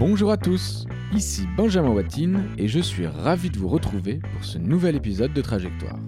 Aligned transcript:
Bonjour 0.00 0.30
à 0.30 0.38
tous, 0.38 0.86
ici 1.12 1.46
Benjamin 1.58 1.90
Watine 1.90 2.48
et 2.56 2.68
je 2.68 2.80
suis 2.80 3.06
ravi 3.06 3.50
de 3.50 3.58
vous 3.58 3.68
retrouver 3.68 4.18
pour 4.32 4.46
ce 4.46 4.56
nouvel 4.56 4.96
épisode 4.96 5.34
de 5.34 5.42
Trajectoire. 5.42 5.98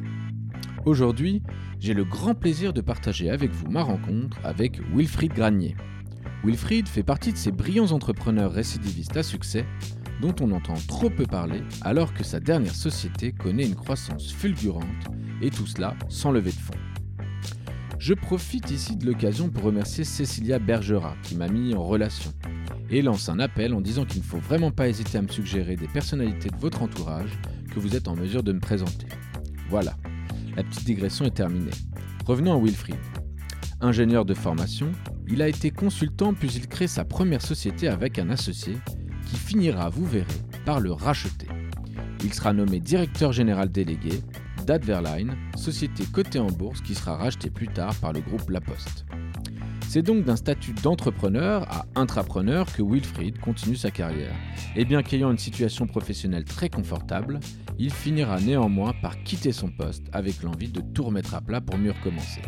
Aujourd'hui, 0.87 1.43
j'ai 1.79 1.93
le 1.93 2.07
grand 2.07 2.35
plaisir 2.35 2.73
de 2.73 2.81
partager 2.81 3.29
avec 3.29 3.51
vous 3.51 3.71
ma 3.71 3.83
rencontre 3.83 4.39
avec 4.45 4.81
Wilfried 4.95 5.35
Granier. 5.35 5.77
Wilfried 6.43 6.89
fait 6.89 7.03
partie 7.03 7.35
de 7.35 7.37
ces 7.37 7.53
brillants 7.53 7.93
entrepreneurs 7.93 8.53
récidivistes 8.53 9.19
à 9.19 9.23
succès 9.23 9.67
dont 10.23 10.35
on 10.41 10.53
entend 10.53 10.79
trop 10.89 11.11
peu 11.11 11.27
parler 11.27 11.61
alors 11.83 12.15
que 12.15 12.25
sa 12.25 12.41
dernière 12.41 12.75
société 12.75 13.33
connaît 13.33 13.67
une 13.67 13.75
croissance 13.75 14.33
fulgurante 14.33 15.11
et 15.43 15.51
tout 15.51 15.67
cela 15.67 15.97
sans 16.09 16.31
lever 16.31 16.53
de 16.53 16.57
fonds. 16.57 16.73
Je 17.99 18.15
profite 18.15 18.71
ici 18.71 18.97
de 18.97 19.05
l'occasion 19.05 19.51
pour 19.51 19.65
remercier 19.65 20.05
Cécilia 20.05 20.59
Bergera 20.59 21.15
qui 21.23 21.37
m'a 21.37 21.49
mis 21.49 21.75
en 21.75 21.85
relation 21.85 22.33
et 22.93 23.01
lance 23.01 23.31
un 23.31 23.41
appel 23.41 23.73
en 23.75 23.81
disant 23.81 24.05
qu'il 24.05 24.21
ne 24.21 24.27
faut 24.27 24.39
vraiment 24.39 24.71
pas 24.71 24.89
hésiter 24.89 25.17
à 25.17 25.23
me 25.23 25.29
suggérer 25.29 25.77
des 25.77 25.89
personnalités 25.89 26.51
de 26.51 26.57
votre 26.57 26.83
entourage 26.83 27.31
que 27.75 27.81
vous 27.81 27.97
êtes 27.97 28.07
en 28.07 28.15
mesure 28.15 28.43
de 28.43 28.53
me 28.53 28.61
présenter. 28.61 29.07
Voilà, 29.71 29.97
la 30.57 30.63
petite 30.63 30.85
digression 30.85 31.25
est 31.25 31.35
terminée. 31.35 31.71
Revenons 32.27 32.53
à 32.53 32.63
Wilfried. 32.63 32.97
Ingénieur 33.81 34.27
de 34.27 34.35
formation, 34.35 34.93
il 35.27 35.41
a 35.41 35.49
été 35.49 35.71
consultant 35.71 36.35
puis 36.35 36.51
il 36.51 36.69
crée 36.69 36.87
sa 36.87 37.05
première 37.05 37.43
société 37.43 37.89
avec 37.89 38.19
un 38.19 38.29
associé 38.29 38.77
qui 39.27 39.37
finira, 39.37 39.89
vous 39.89 40.05
verrez, 40.05 40.27
par 40.67 40.79
le 40.79 40.93
racheter. 40.93 41.49
Il 42.23 42.35
sera 42.35 42.53
nommé 42.53 42.79
directeur 42.79 43.33
général 43.33 43.73
délégué 43.73 44.21
d'Adverline, 44.67 45.35
société 45.57 46.05
cotée 46.05 46.39
en 46.39 46.51
bourse 46.51 46.83
qui 46.83 46.95
sera 46.95 47.17
rachetée 47.17 47.51
plus 47.51 47.69
tard 47.69 47.95
par 47.97 48.13
le 48.13 48.21
groupe 48.21 48.51
La 48.51 48.61
Poste. 48.61 49.07
C'est 49.93 50.01
donc 50.01 50.25
d'un 50.25 50.37
statut 50.37 50.73
d'entrepreneur 50.73 51.71
à 51.71 51.85
intrapreneur 51.97 52.65
que 52.73 52.83
Wilfried 52.83 53.39
continue 53.39 53.77
sa 53.77 53.91
carrière. 53.91 54.35
Et 54.75 54.87
bien 54.87 55.03
qu'ayant 55.03 55.31
une 55.31 55.37
situation 55.37 55.87
professionnelle 55.87 56.47
très 56.47 56.71
confortable, 56.71 57.41
il 57.79 57.93
finira 57.93 58.41
néanmoins 58.41 58.95
par 59.03 59.23
quitter 59.23 59.53
son 59.53 59.69
poste 59.69 60.05
avec 60.15 60.43
l'envie 60.43 60.71
de 60.71 60.81
tout 60.81 61.03
remettre 61.03 61.35
à 61.35 61.43
plat 61.43 61.61
pour 61.61 61.77
mieux 61.77 61.91
recommencer. 61.91 62.41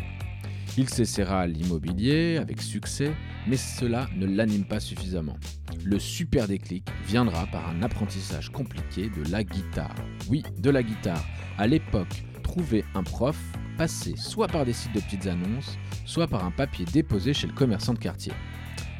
Il 0.75 0.89
s'essaiera 0.89 1.45
l'immobilier 1.45 2.37
avec 2.37 2.63
succès, 2.63 3.13
mais 3.45 3.57
cela 3.57 4.07
ne 4.15 4.25
l'anime 4.25 4.65
pas 4.65 4.79
suffisamment. 4.79 5.37
Le 5.83 5.99
super 5.99 6.47
déclic 6.47 6.87
viendra 7.05 7.45
par 7.45 7.69
un 7.69 7.83
apprentissage 7.83 8.49
compliqué 8.51 9.11
de 9.15 9.31
la 9.31 9.43
guitare. 9.43 9.93
Oui, 10.29 10.41
de 10.57 10.71
la 10.71 10.81
guitare. 10.81 11.23
À 11.59 11.67
l'époque, 11.67 12.25
trouver 12.41 12.83
un 12.95 13.03
prof 13.03 13.37
passait 13.75 14.15
soit 14.17 14.47
par 14.47 14.65
des 14.65 14.73
sites 14.73 14.93
de 14.93 14.99
petites 14.99 15.27
annonces, 15.27 15.77
soit 16.05 16.27
par 16.27 16.45
un 16.45 16.51
papier 16.51 16.85
déposé 16.85 17.33
chez 17.33 17.47
le 17.47 17.53
commerçant 17.53 17.93
de 17.93 17.99
quartier. 17.99 18.33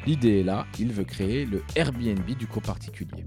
L'idée 0.06 0.40
est 0.40 0.44
là, 0.44 0.66
il 0.78 0.92
veut 0.92 1.04
créer 1.04 1.44
le 1.46 1.62
Airbnb 1.74 2.24
du 2.24 2.46
cours 2.46 2.62
particulier. 2.62 3.24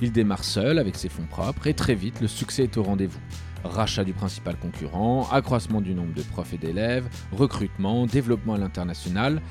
Il 0.00 0.12
démarre 0.12 0.44
seul 0.44 0.78
avec 0.78 0.94
ses 0.94 1.08
fonds 1.08 1.26
propres 1.26 1.66
et 1.66 1.74
très 1.74 1.94
vite 1.94 2.20
le 2.20 2.28
succès 2.28 2.64
est 2.64 2.76
au 2.76 2.84
rendez-vous. 2.84 3.20
Rachat 3.64 4.04
du 4.04 4.12
principal 4.12 4.56
concurrent, 4.56 5.28
accroissement 5.32 5.80
du 5.80 5.94
nombre 5.94 6.14
de 6.14 6.22
profs 6.22 6.54
et 6.54 6.58
d'élèves, 6.58 7.08
recrutement, 7.32 8.06
développement 8.06 8.54
à 8.54 8.58
l'international. 8.58 9.42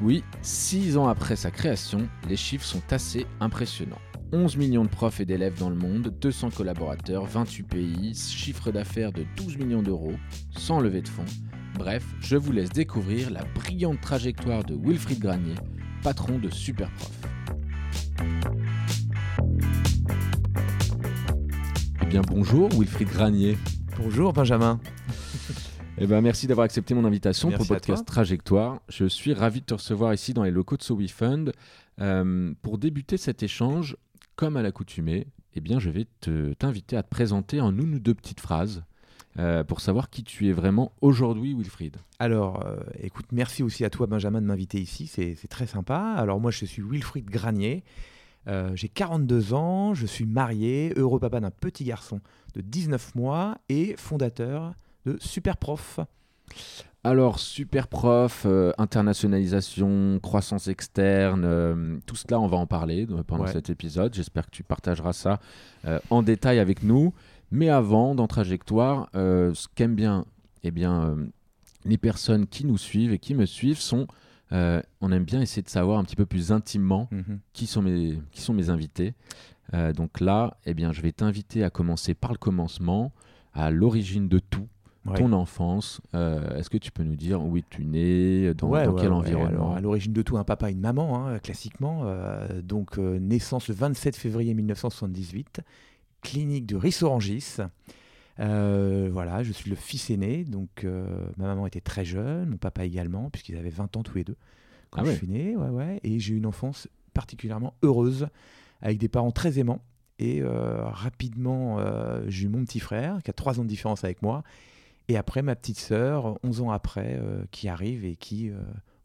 Oui, 0.00 0.24
six 0.40 0.96
ans 0.96 1.08
après 1.08 1.36
sa 1.36 1.50
création, 1.50 2.08
les 2.28 2.36
chiffres 2.36 2.64
sont 2.64 2.82
assez 2.90 3.26
impressionnants. 3.40 4.00
11 4.34 4.56
millions 4.56 4.82
de 4.82 4.88
profs 4.88 5.20
et 5.20 5.24
d'élèves 5.24 5.60
dans 5.60 5.70
le 5.70 5.76
monde, 5.76 6.12
200 6.20 6.50
collaborateurs, 6.50 7.24
28 7.24 7.62
pays, 7.62 8.14
chiffre 8.16 8.72
d'affaires 8.72 9.12
de 9.12 9.24
12 9.36 9.58
millions 9.58 9.80
d'euros, 9.80 10.14
sans 10.50 10.80
levée 10.80 11.02
de 11.02 11.08
fonds. 11.08 11.24
Bref, 11.78 12.04
je 12.18 12.36
vous 12.36 12.50
laisse 12.50 12.70
découvrir 12.70 13.30
la 13.30 13.44
brillante 13.54 14.00
trajectoire 14.00 14.64
de 14.64 14.74
Wilfried 14.74 15.20
Granier, 15.20 15.54
patron 16.02 16.40
de 16.40 16.50
Superprof. 16.50 17.12
Eh 22.02 22.06
bien 22.06 22.22
bonjour 22.22 22.68
Wilfried 22.70 23.10
Granier. 23.10 23.56
Bonjour 23.96 24.32
Benjamin. 24.32 24.80
Eh 25.96 26.08
ben, 26.08 26.20
merci 26.20 26.48
d'avoir 26.48 26.64
accepté 26.64 26.92
mon 26.92 27.04
invitation 27.04 27.50
Merci 27.50 27.68
pour 27.68 27.72
le 27.72 27.78
podcast 27.78 28.04
Trajectoire. 28.04 28.80
Je 28.88 29.06
suis 29.06 29.32
ravi 29.32 29.60
de 29.60 29.66
te 29.66 29.74
recevoir 29.74 30.12
ici 30.12 30.34
dans 30.34 30.42
les 30.42 30.50
locaux 30.50 30.76
de 30.76 30.82
SoWeFund. 30.82 31.52
Euh, 32.00 32.52
pour 32.62 32.78
débuter 32.78 33.16
cet 33.16 33.44
échange, 33.44 33.96
comme 34.36 34.56
à 34.56 34.62
l'accoutumée, 34.62 35.26
eh 35.54 35.60
bien, 35.60 35.78
je 35.78 35.90
vais 35.90 36.06
te- 36.20 36.52
t'inviter 36.54 36.96
à 36.96 37.02
te 37.02 37.08
présenter 37.08 37.60
en 37.60 37.70
une 37.76 37.94
ou 37.94 37.98
deux 38.00 38.14
petites 38.14 38.40
phrases 38.40 38.82
euh, 39.38 39.64
pour 39.64 39.80
savoir 39.80 40.10
qui 40.10 40.22
tu 40.24 40.48
es 40.48 40.52
vraiment 40.52 40.92
aujourd'hui, 41.00 41.54
Wilfried. 41.54 41.96
Alors, 42.18 42.64
euh, 42.66 42.76
écoute, 43.00 43.26
merci 43.32 43.62
aussi 43.62 43.84
à 43.84 43.90
toi 43.90 44.06
Benjamin 44.06 44.40
de 44.40 44.46
m'inviter 44.46 44.80
ici, 44.80 45.06
c'est 45.06 45.34
c'est 45.34 45.48
très 45.48 45.66
sympa. 45.66 46.14
Alors 46.16 46.40
moi 46.40 46.50
je 46.52 46.64
suis 46.64 46.82
Wilfried 46.82 47.28
Granier, 47.30 47.82
Euh, 48.46 48.76
j'ai 48.76 48.90
42 48.90 49.54
ans, 49.54 49.94
je 49.94 50.04
suis 50.04 50.26
marié, 50.26 50.92
heureux 50.96 51.18
papa 51.18 51.40
d'un 51.40 51.50
petit 51.50 51.82
garçon 51.84 52.20
de 52.54 52.60
19 52.60 53.14
mois 53.14 53.56
et 53.70 53.94
fondateur 53.96 54.74
de 55.06 55.16
Superprof. 55.18 55.98
Alors, 57.06 57.38
super 57.38 57.86
prof, 57.88 58.44
euh, 58.46 58.72
internationalisation, 58.78 60.18
croissance 60.22 60.68
externe, 60.68 61.42
euh, 61.44 61.98
tout 62.06 62.16
cela, 62.16 62.40
on 62.40 62.46
va 62.46 62.56
en 62.56 62.66
parler 62.66 63.06
pendant 63.26 63.44
Ouais. 63.44 63.52
cet 63.52 63.68
épisode. 63.68 64.14
J'espère 64.14 64.46
que 64.46 64.50
tu 64.50 64.62
partageras 64.62 65.12
ça 65.12 65.38
euh, 65.84 65.98
en 66.08 66.22
détail 66.22 66.58
avec 66.60 66.82
nous. 66.82 67.12
Mais 67.50 67.68
avant, 67.68 68.14
dans 68.14 68.26
Trajectoire, 68.26 69.08
ce 69.12 69.66
qu'aiment 69.74 69.94
bien, 69.94 70.24
eh 70.64 70.70
bien 70.70 71.16
les 71.84 71.98
personnes 71.98 72.46
qui 72.46 72.64
nous 72.64 72.78
suivent 72.78 73.12
et 73.12 73.18
qui 73.18 73.34
me 73.34 73.44
suivent 73.46 73.78
sont, 73.78 74.08
on 74.50 75.12
aime 75.12 75.24
bien 75.24 75.40
essayer 75.42 75.62
de 75.62 75.68
savoir 75.68 75.98
un 76.00 76.04
petit 76.04 76.16
peu 76.16 76.26
plus 76.26 76.50
intimement 76.52 77.06
Mhm. 77.12 77.38
qui 77.52 77.66
sont 77.66 77.82
mes, 77.82 78.18
qui 78.32 78.40
sont 78.40 78.54
mes 78.54 78.70
invités. 78.70 79.14
Donc 79.94 80.20
là, 80.20 80.56
eh 80.64 80.74
bien, 80.74 80.92
je 80.92 81.00
vais 81.02 81.12
t'inviter 81.12 81.62
à 81.62 81.70
commencer 81.70 82.14
par 82.14 82.32
le 82.32 82.38
commencement, 82.38 83.12
à 83.52 83.70
l'origine 83.70 84.26
de 84.26 84.38
tout 84.40 84.66
Ouais. 85.06 85.18
ton 85.18 85.32
enfance. 85.32 86.00
euh, 86.14 86.56
Est-ce 86.56 86.70
que 86.70 86.78
tu 86.78 86.90
peux 86.90 87.02
nous 87.02 87.16
dire 87.16 87.42
où 87.44 87.56
es-tu 87.58 87.84
né, 87.84 88.54
dans, 88.54 88.68
Ouais, 88.68 88.86
dans 88.86 88.92
ouais, 88.94 89.02
quel 89.02 89.12
environnement 89.12 89.48
Alors, 89.48 89.76
à 89.76 89.80
l'origine 89.80 90.12
de 90.14 90.22
tout, 90.22 90.38
un 90.38 90.44
papa 90.44 90.70
et 90.70 90.72
une 90.72 90.80
maman, 90.80 91.26
hein, 91.28 91.38
classiquement. 91.40 92.02
Euh, 92.04 92.62
donc, 92.62 92.98
euh, 92.98 93.18
naissance 93.18 93.68
le 93.68 93.74
27 93.74 94.16
février 94.16 94.54
1978, 94.54 95.60
clinique 96.22 96.64
de 96.66 96.76
Rissorangis. 96.76 97.56
Voilà, 98.38 99.42
je 99.42 99.52
suis 99.52 99.68
le 99.70 99.76
fils 99.76 100.08
aîné, 100.10 100.44
donc 100.44 100.86
ma 101.36 101.46
maman 101.46 101.66
était 101.66 101.80
très 101.82 102.04
jeune, 102.04 102.48
mon 102.50 102.56
papa 102.56 102.84
également, 102.84 103.28
puisqu'ils 103.30 103.56
avaient 103.56 103.68
20 103.70 103.96
ans 103.96 104.02
tous 104.02 104.16
les 104.16 104.24
deux 104.24 104.36
quand 104.90 105.02
Ah 105.02 105.06
je 105.06 105.10
suis 105.12 105.28
né. 105.28 105.56
Ouais, 105.56 105.68
ouais, 105.68 106.00
et 106.04 106.18
j'ai 106.20 106.34
eu 106.34 106.36
une 106.38 106.46
enfance 106.46 106.88
particulièrement 107.14 107.74
heureuse, 107.82 108.28
avec 108.80 108.98
des 108.98 109.08
parents 109.08 109.32
très 109.32 109.58
aimants. 109.58 109.82
Et 110.18 110.42
rapidement, 110.44 111.78
j'ai 112.28 112.44
eu 112.46 112.48
mon 112.48 112.64
petit 112.64 112.80
frère, 112.80 113.22
qui 113.22 113.30
a 113.30 113.34
3 113.34 113.60
ans 113.60 113.64
de 113.64 113.68
différence 113.68 114.02
avec 114.04 114.22
moi, 114.22 114.42
et 115.08 115.16
après, 115.16 115.42
ma 115.42 115.54
petite 115.54 115.78
sœur, 115.78 116.38
11 116.42 116.60
ans 116.62 116.70
après, 116.70 117.18
euh, 117.20 117.44
qui 117.50 117.68
arrive 117.68 118.04
et 118.04 118.16
qui 118.16 118.50
euh, 118.50 118.56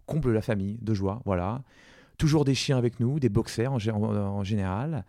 comble 0.05 0.31
la 0.31 0.41
famille 0.41 0.77
de 0.81 0.93
joie. 0.93 1.21
Voilà. 1.25 1.61
Toujours 2.17 2.45
des 2.45 2.55
chiens 2.55 2.77
avec 2.77 2.99
nous, 2.99 3.19
des 3.19 3.29
boxers 3.29 3.71
en, 3.73 3.77
en 3.95 4.43
général. 4.43 5.05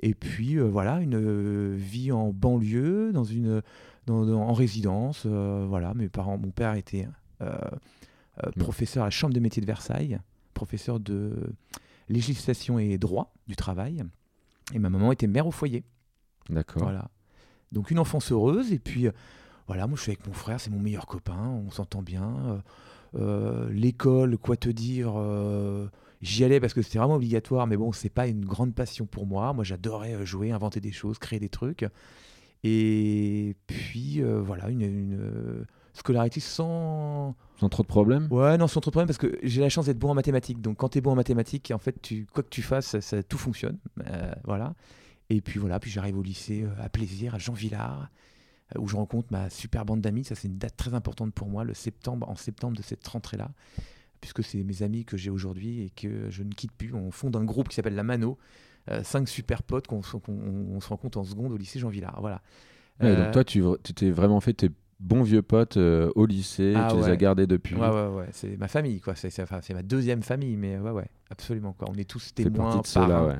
Et 0.00 0.14
puis, 0.14 0.58
euh, 0.58 0.64
voilà, 0.64 1.00
une 1.00 1.14
euh, 1.16 1.74
vie 1.76 2.10
en 2.12 2.30
banlieue, 2.32 3.12
dans 3.12 3.24
une, 3.24 3.62
dans- 4.06 4.24
dans- 4.26 4.42
en 4.42 4.52
résidence. 4.52 5.22
euh, 5.26 5.64
voilà, 5.68 5.94
mes 5.94 6.08
parents, 6.08 6.36
mon 6.38 6.50
père 6.50 6.74
était 6.74 7.08
euh, 7.40 7.50
euh, 8.44 8.50
Mm. 8.56 8.60
professeur 8.60 9.02
à 9.04 9.06
la 9.06 9.10
Chambre 9.10 9.32
des 9.34 9.40
métiers 9.40 9.60
de 9.62 9.66
Versailles, 9.66 10.18
professeur 10.54 10.98
de 11.00 11.34
législation 12.08 12.78
et 12.78 12.98
droit 12.98 13.32
du 13.46 13.56
travail. 13.56 14.02
Et 14.74 14.78
ma 14.78 14.90
maman 14.90 15.12
était 15.12 15.26
mère 15.26 15.46
au 15.46 15.50
foyer. 15.50 15.84
D'accord. 16.50 16.82
Voilà. 16.82 17.08
Donc 17.72 17.90
une 17.90 17.98
enfance 17.98 18.30
heureuse 18.32 18.72
et 18.72 18.78
puis 18.78 19.06
euh, 19.06 19.12
voilà, 19.66 19.86
moi 19.86 19.96
je 19.96 20.02
suis 20.02 20.10
avec 20.10 20.26
mon 20.26 20.32
frère, 20.34 20.60
c'est 20.60 20.70
mon 20.70 20.78
meilleur 20.78 21.06
copain, 21.06 21.60
on 21.66 21.70
s'entend 21.70 22.02
bien. 22.02 22.36
Euh, 22.46 22.58
euh, 23.16 23.70
L'école, 23.72 24.36
quoi 24.38 24.56
te 24.56 24.68
dire, 24.68 25.12
euh, 25.16 25.88
j'y 26.20 26.44
allais 26.44 26.60
parce 26.60 26.74
que 26.74 26.82
c'était 26.82 26.98
vraiment 26.98 27.14
obligatoire, 27.14 27.66
mais 27.66 27.76
bon, 27.76 27.92
c'est 27.92 28.10
pas 28.10 28.26
une 28.26 28.44
grande 28.44 28.74
passion 28.74 29.06
pour 29.06 29.26
moi. 29.26 29.52
Moi 29.52 29.64
j'adorais 29.64 30.24
jouer, 30.26 30.50
inventer 30.50 30.80
des 30.80 30.92
choses, 30.92 31.18
créer 31.18 31.38
des 31.38 31.48
trucs. 31.48 31.86
Et 32.64 33.56
puis 33.66 34.22
euh, 34.22 34.40
voilà, 34.40 34.68
une, 34.70 34.82
une, 34.82 35.66
scolarité 35.92 36.40
sans. 36.40 37.36
Sans 37.60 37.68
trop 37.68 37.82
de 37.82 37.88
problèmes? 37.88 38.26
Ouais, 38.30 38.56
non, 38.58 38.66
sans 38.66 38.80
trop 38.80 38.90
de 38.90 38.94
problème 38.94 39.06
parce 39.06 39.18
que 39.18 39.38
j'ai 39.42 39.60
la 39.60 39.68
chance 39.68 39.86
d'être 39.86 39.98
bon 39.98 40.10
en 40.10 40.14
mathématiques. 40.14 40.60
Donc 40.60 40.78
quand 40.78 40.88
tu 40.90 40.98
es 40.98 41.00
bon 41.00 41.12
en 41.12 41.14
mathématiques, 41.14 41.70
en 41.74 41.78
fait, 41.78 42.00
tu, 42.02 42.26
quoi 42.32 42.42
que 42.42 42.48
tu 42.48 42.62
fasses, 42.62 42.86
ça, 42.86 43.00
ça- 43.00 43.22
tout 43.22 43.38
fonctionne. 43.38 43.78
Voilà. 44.44 44.74
Et 45.30 45.40
puis 45.40 45.58
voilà, 45.58 45.78
puis 45.78 45.90
j'arrive 45.90 46.18
au 46.18 46.22
lycée 46.22 46.66
à 46.78 46.88
Plaisir, 46.88 47.34
à 47.34 47.38
Jean 47.38 47.54
Villard, 47.54 48.10
où 48.78 48.88
je 48.88 48.96
rencontre 48.96 49.28
ma 49.30 49.50
super 49.50 49.84
bande 49.84 50.00
d'amis. 50.00 50.24
Ça, 50.24 50.34
c'est 50.34 50.48
une 50.48 50.58
date 50.58 50.76
très 50.76 50.94
importante 50.94 51.32
pour 51.34 51.48
moi, 51.48 51.64
le 51.64 51.74
septembre, 51.74 52.28
en 52.28 52.34
septembre 52.36 52.76
de 52.76 52.82
cette 52.82 53.06
rentrée-là, 53.06 53.50
puisque 54.20 54.42
c'est 54.44 54.62
mes 54.62 54.82
amis 54.82 55.04
que 55.04 55.16
j'ai 55.16 55.30
aujourd'hui 55.30 55.82
et 55.82 55.90
que 55.90 56.30
je 56.30 56.42
ne 56.42 56.52
quitte 56.52 56.72
plus. 56.72 56.92
On 56.94 57.10
fonde 57.10 57.36
un 57.36 57.44
groupe 57.44 57.68
qui 57.68 57.74
s'appelle 57.76 57.94
La 57.94 58.02
Mano, 58.04 58.38
euh, 58.90 59.02
cinq 59.02 59.28
super 59.28 59.62
potes 59.62 59.86
qu'on 59.86 60.00
qu'on- 60.00 60.32
on 60.72 60.80
se 60.80 60.88
rencontre 60.88 61.18
en 61.18 61.24
seconde 61.24 61.52
au 61.52 61.56
lycée 61.56 61.78
Jean 61.78 61.88
Villard. 61.88 62.18
Voilà. 62.20 62.42
Ouais, 63.00 63.08
Euh, 63.08 63.24
Donc 63.24 63.32
toi, 63.32 63.44
tu 63.44 63.62
t'es 63.94 64.10
vraiment 64.10 64.40
fait 64.40 64.52
tes 64.54 64.70
bons 65.00 65.22
vieux 65.22 65.42
potes 65.42 65.76
euh, 65.76 66.10
au 66.14 66.24
lycée, 66.26 66.72
Ah 66.76 66.88
tu 66.90 66.96
les 66.98 67.04
as 67.04 67.16
gardés 67.16 67.46
depuis. 67.46 67.74
Ouais, 67.74 67.88
ouais, 67.88 68.06
ouais. 68.08 68.28
C'est 68.32 68.56
ma 68.56 68.68
famille, 68.68 69.00
quoi. 69.00 69.14
C'est 69.16 69.42
enfin, 69.42 69.60
ma 69.74 69.82
deuxième 69.82 70.22
famille, 70.22 70.56
mais 70.56 70.78
ouais, 70.78 70.90
ouais, 70.92 71.08
absolument. 71.30 71.72
Quoi. 71.72 71.88
On 71.90 71.94
est 71.94 72.08
tous 72.08 72.32
témoins, 72.34 72.76
de 72.76 73.26
ouais. 73.28 73.38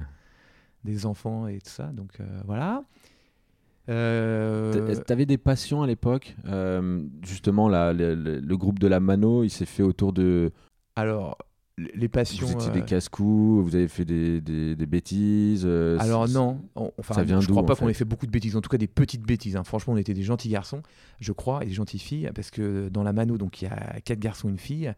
des 0.85 1.07
enfants 1.07 1.47
et 1.47 1.59
tout 1.61 1.71
ça. 1.71 1.87
Donc 1.93 2.11
euh, 2.21 2.41
voilà. 2.45 2.83
Euh, 3.89 4.95
T'a- 4.95 5.03
T'avais 5.03 5.27
des 5.27 5.39
passions 5.39 5.83
à 5.83 5.87
l'époque 5.87 6.35
Euh, 6.47 7.03
Justement, 7.23 7.69
le, 7.69 8.55
groupe 8.55 8.79
de 8.79 8.87
la 8.87 9.01
Mano, 9.01 9.45
il 9.45 9.51
s'est 9.51 9.67
fait 9.67 9.83
autour 9.83 10.13
de. 10.13 10.53
alors, 10.97 11.37
les 11.77 12.07
passions. 12.09 12.47
Vous 12.47 12.53
étiez 12.53 12.69
euh, 12.71 12.73
des 12.73 12.83
casse-coups, 12.83 13.65
vous 13.69 13.75
avez 13.75 13.89
fait 13.89 14.05
des, 14.05 14.41
des- 14.41 14.77
des 14.77 14.87
bêtises. 14.87 15.65
euh, 15.67 15.99
Alors 15.99 16.29
non, 16.29 16.61
on- 16.77 16.93
enfin, 16.99 17.15
ça 17.15 17.25
vient 17.25 17.41
je 17.41 17.49
crois 17.49 17.67
pas 17.67 17.75
qu'on 17.75 17.89
ait 17.89 17.95
fait 17.95 18.05
beaucoup 18.05 18.27
de 18.27 18.31
bêtises, 18.31 18.55
en 18.55 18.61
tout 18.61 18.69
cas 18.71 18.77
des 18.79 18.87
petites 18.87 19.27
bêtises. 19.27 19.57
hein. 19.57 19.65
Franchement, 19.65 19.95
on 19.95 19.97
était 19.97 20.15
des 20.15 20.23
gentils 20.23 20.49
garçons, 20.49 20.83
je 21.19 21.33
crois, 21.33 21.65
et 21.65 21.67
des 21.67 21.73
gentilles 21.73 21.99
filles, 21.99 22.31
parce 22.33 22.53
que 22.53 22.89
dans 22.91 23.03
la 23.03 23.13
Mano, 23.13 23.39
donc 23.39 23.61
il 23.61 23.65
y 23.65 23.69
a 23.69 23.99
quatre 24.05 24.21
garçons, 24.21 24.49
une 24.49 24.59
fille. 24.59 24.93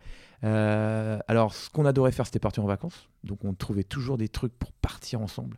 Euh, 0.44 1.18
alors, 1.28 1.54
ce 1.54 1.70
qu'on 1.70 1.86
adorait 1.86 2.12
faire, 2.12 2.26
c'était 2.26 2.38
partir 2.40 2.62
en 2.62 2.66
vacances. 2.66 3.08
Donc, 3.24 3.42
on 3.46 3.54
trouvait 3.54 3.82
toujours 3.82 4.18
des 4.18 4.28
trucs 4.28 4.52
pour 4.58 4.70
partir 4.72 5.22
ensemble. 5.22 5.56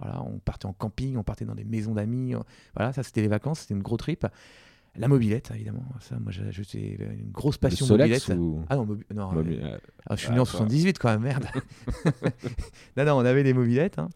Voilà, 0.00 0.22
on 0.22 0.38
partait 0.38 0.66
en 0.66 0.72
camping, 0.72 1.16
on 1.16 1.22
partait 1.22 1.44
dans 1.44 1.54
des 1.54 1.64
maisons 1.64 1.94
d'amis. 1.94 2.34
euh, 2.34 2.38
Voilà, 2.76 2.92
ça 2.92 3.02
c'était 3.02 3.22
les 3.22 3.28
vacances, 3.28 3.60
c'était 3.60 3.74
une 3.74 3.82
grosse 3.82 3.98
trip. 3.98 4.26
La 4.96 5.06
mobilette, 5.06 5.52
évidemment. 5.54 5.84
Ça, 6.00 6.18
moi, 6.18 6.32
j'ai- 6.32 6.98
une 7.00 7.30
grosse 7.30 7.54
Le 7.56 7.60
passion 7.60 7.86
Solex 7.86 8.28
mobilette. 8.28 8.40
ou... 8.42 8.64
Ah 8.68 8.74
non, 8.76 8.86
mobi- 8.86 9.04
non, 9.14 9.32
Mobi- 9.32 9.60
euh, 9.62 9.78
ah, 10.08 10.16
je 10.16 10.20
suis 10.20 10.28
Ah, 10.30 10.34
né 10.34 10.40
en 10.40 10.44
toi. 10.44 10.52
78 10.58 10.98
quand 10.98 11.10
même, 11.10 11.22
merde. 11.22 11.46
non, 12.96 13.04
non, 13.04 13.12
on 13.18 13.24
avait 13.24 13.44
des 13.44 13.52
mobilettes. 13.54 13.98
hein. 14.00 14.08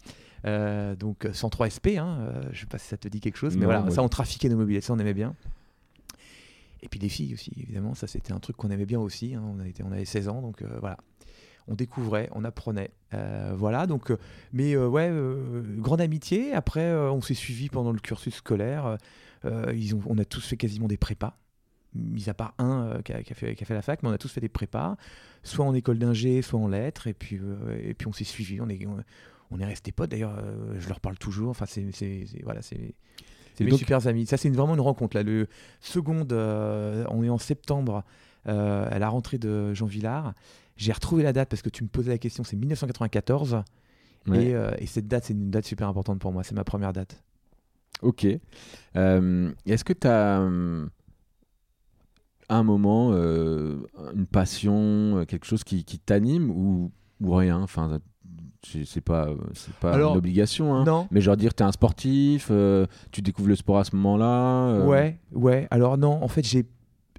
Euh, 0.47 0.95
donc 0.97 1.29
103 1.33 1.71
SP, 1.71 1.97
hein, 1.97 2.19
je 2.53 2.61
sais 2.61 2.67
pas 2.67 2.79
si 2.79 2.89
ça 2.89 2.97
te 2.97 3.07
dit 3.09 3.21
quelque 3.21 3.37
chose, 3.39 3.55
mais 3.55 3.61
Non, 3.63 3.67
voilà, 3.67 3.81
moi- 3.83 3.91
ça 3.93 4.03
on 4.03 4.09
trafiquait 4.09 4.49
nos 4.49 4.57
mobilettes, 4.57 4.83
ça 4.85 4.93
on 4.93 4.99
aimait 4.99 5.15
bien. 5.15 5.35
Et 6.83 6.89
puis 6.89 7.01
les 7.01 7.09
filles 7.09 7.33
aussi, 7.33 7.51
évidemment, 7.57 7.95
ça 7.95 8.07
c'était 8.07 8.33
un 8.33 8.41
truc 8.41 8.57
qu'on 8.57 8.69
aimait 8.71 8.85
bien 8.85 9.01
aussi. 9.01 9.35
hein. 9.35 9.43
On, 9.57 9.61
a 9.61 9.67
été, 9.67 9.83
on 9.85 9.93
avait 9.93 10.05
16 10.05 10.29
ans, 10.29 10.43
donc 10.43 10.61
euh, 10.61 10.77
voilà. 10.81 10.99
On 11.69 11.75
découvrait, 11.75 12.29
on 12.33 12.45
apprenait. 12.45 12.91
Euh, 13.15 13.55
voilà, 13.57 13.87
donc, 13.87 14.11
euh, 14.11 14.19
mais 14.53 14.75
euh, 14.75 14.87
ouais, 14.87 15.09
euh, 15.11 15.63
grande 15.79 16.01
amitié. 16.01 16.53
Après, 16.53 16.93
on 16.95 17.21
s'est 17.21 17.35
suivis 17.35 17.69
pendant 17.69 17.93
le 17.93 18.01
cursus 18.01 18.35
scolaire. 18.35 18.99
Ils 19.75 19.95
ont, 19.95 20.01
on 20.07 20.19
a 20.19 20.25
tous 20.25 20.47
fait 20.47 20.57
quasiment 20.57 20.89
des 20.89 20.97
prépas, 20.97 21.37
mis 21.95 22.29
à 22.31 22.35
part 22.35 22.55
un 22.59 23.01
qui, 23.05 23.13
a, 23.13 23.23
qui 23.23 23.33
a 23.33 23.35
fait, 23.37 23.55
qui 23.55 23.63
a 23.63 23.67
fait 23.67 23.75
la 23.75 23.83
fac, 23.83 24.03
mais 24.03 24.09
on 24.09 24.13
a 24.13 24.19
tous 24.19 24.33
fait 24.33 24.41
des 24.41 24.49
prépas, 24.49 24.97
soit 25.43 25.65
en 25.67 25.75
école 25.75 25.99
d'ingé, 25.99 26.41
soit 26.43 26.59
en 26.59 26.69
lettres. 26.69 27.07
Et 27.07 27.15
puis, 27.15 27.41
et 27.83 27.95
puis 27.95 28.07
on 28.07 28.13
s'est 28.13 28.25
suivis. 28.25 28.61
On 28.61 28.69
est, 28.69 28.87
on, 28.87 28.97
on 29.51 29.61
est 29.61 29.65
restés 29.67 29.93
potes. 29.93 30.11
D'ailleurs, 30.11 30.35
je 30.79 30.89
leur 30.89 31.01
parle 31.01 31.19
toujours. 31.19 31.51
Enfin, 31.51 31.67
c'est, 31.67 31.91
voilà, 32.43 32.63
c'est. 32.63 32.95
C'est 33.57 33.63
mes 33.65 33.71
donc- 33.71 33.79
super 33.79 34.05
amis. 34.09 34.27
Ça, 34.27 34.37
c'est 34.37 34.51
vraiment 34.51 34.75
une 34.75 34.81
rencontre. 34.81 35.17
Là. 35.17 35.23
Le 35.23 35.47
seconde, 35.81 36.33
euh, 36.33 37.05
on 37.11 37.23
est 37.23 37.29
en 37.29 37.39
septembre, 37.39 38.03
euh, 38.49 38.89
à 38.91 38.99
la 38.99 39.09
rentrée 39.09 39.39
de 39.39 39.73
Jean 39.75 39.87
Villard. 39.87 40.35
J'ai 40.77 40.93
retrouvé 40.93 41.23
la 41.23 41.33
date 41.33 41.49
parce 41.49 41.63
que 41.63 41.71
tu 41.71 41.83
me 41.85 41.89
posais 41.89 42.11
la 42.11 42.19
question. 42.19 42.43
C'est 42.45 42.57
1994. 42.57 43.63
ouais. 44.29 44.47
Et, 44.47 44.55
euh, 44.55 44.71
et 44.79 44.87
cette 44.87 45.07
date, 45.09 45.25
c'est 45.25 45.35
une 45.35 45.51
date 45.51 45.65
super 45.67 45.89
importante 45.89 46.19
pour 46.19 46.33
moi. 46.33 46.43
C'est 46.43 46.55
ma 46.55 46.65
première 46.65 46.93
date. 46.93 47.23
Ok. 48.03 48.27
Euh, 48.97 49.53
Est-ce 49.67 49.85
que 49.85 49.93
tu 49.93 50.07
as 50.09 50.41
un 52.51 52.63
moment, 52.63 53.11
euh, 53.13 53.79
une 54.15 54.27
passion, 54.27 55.19
euh, 55.19 55.25
quelque 55.25 55.47
chose 55.47 55.65
qui, 55.65 55.85
qui 55.85 55.99
t'anime 55.99 56.51
ou, 56.51 56.91
ou 57.21 57.35
rien? 57.35 57.61
Enfin, 57.63 58.01
c'est 58.63 59.01
pas, 59.01 59.29
c'est 59.55 59.75
pas 59.75 59.93
Alors, 59.93 60.13
une 60.13 60.19
obligation. 60.19 60.75
Hein. 60.75 60.85
Non. 60.85 61.07
Mais 61.11 61.21
genre 61.21 61.37
dire, 61.37 61.55
t'es 61.55 61.65
un 61.65 61.73
sportif, 61.73 62.49
euh, 62.51 62.87
tu 63.13 63.23
découvres 63.23 63.49
le 63.49 63.57
sport 63.57 63.79
à 63.79 63.85
ce 63.85 63.95
moment-là. 63.97 64.69
euh, 64.69 64.87
Ouais, 64.87 65.19
ouais. 65.33 65.67
Alors 65.71 65.97
non, 65.99 66.23
en 66.23 66.29
fait, 66.29 66.43
j'ai. 66.45 66.67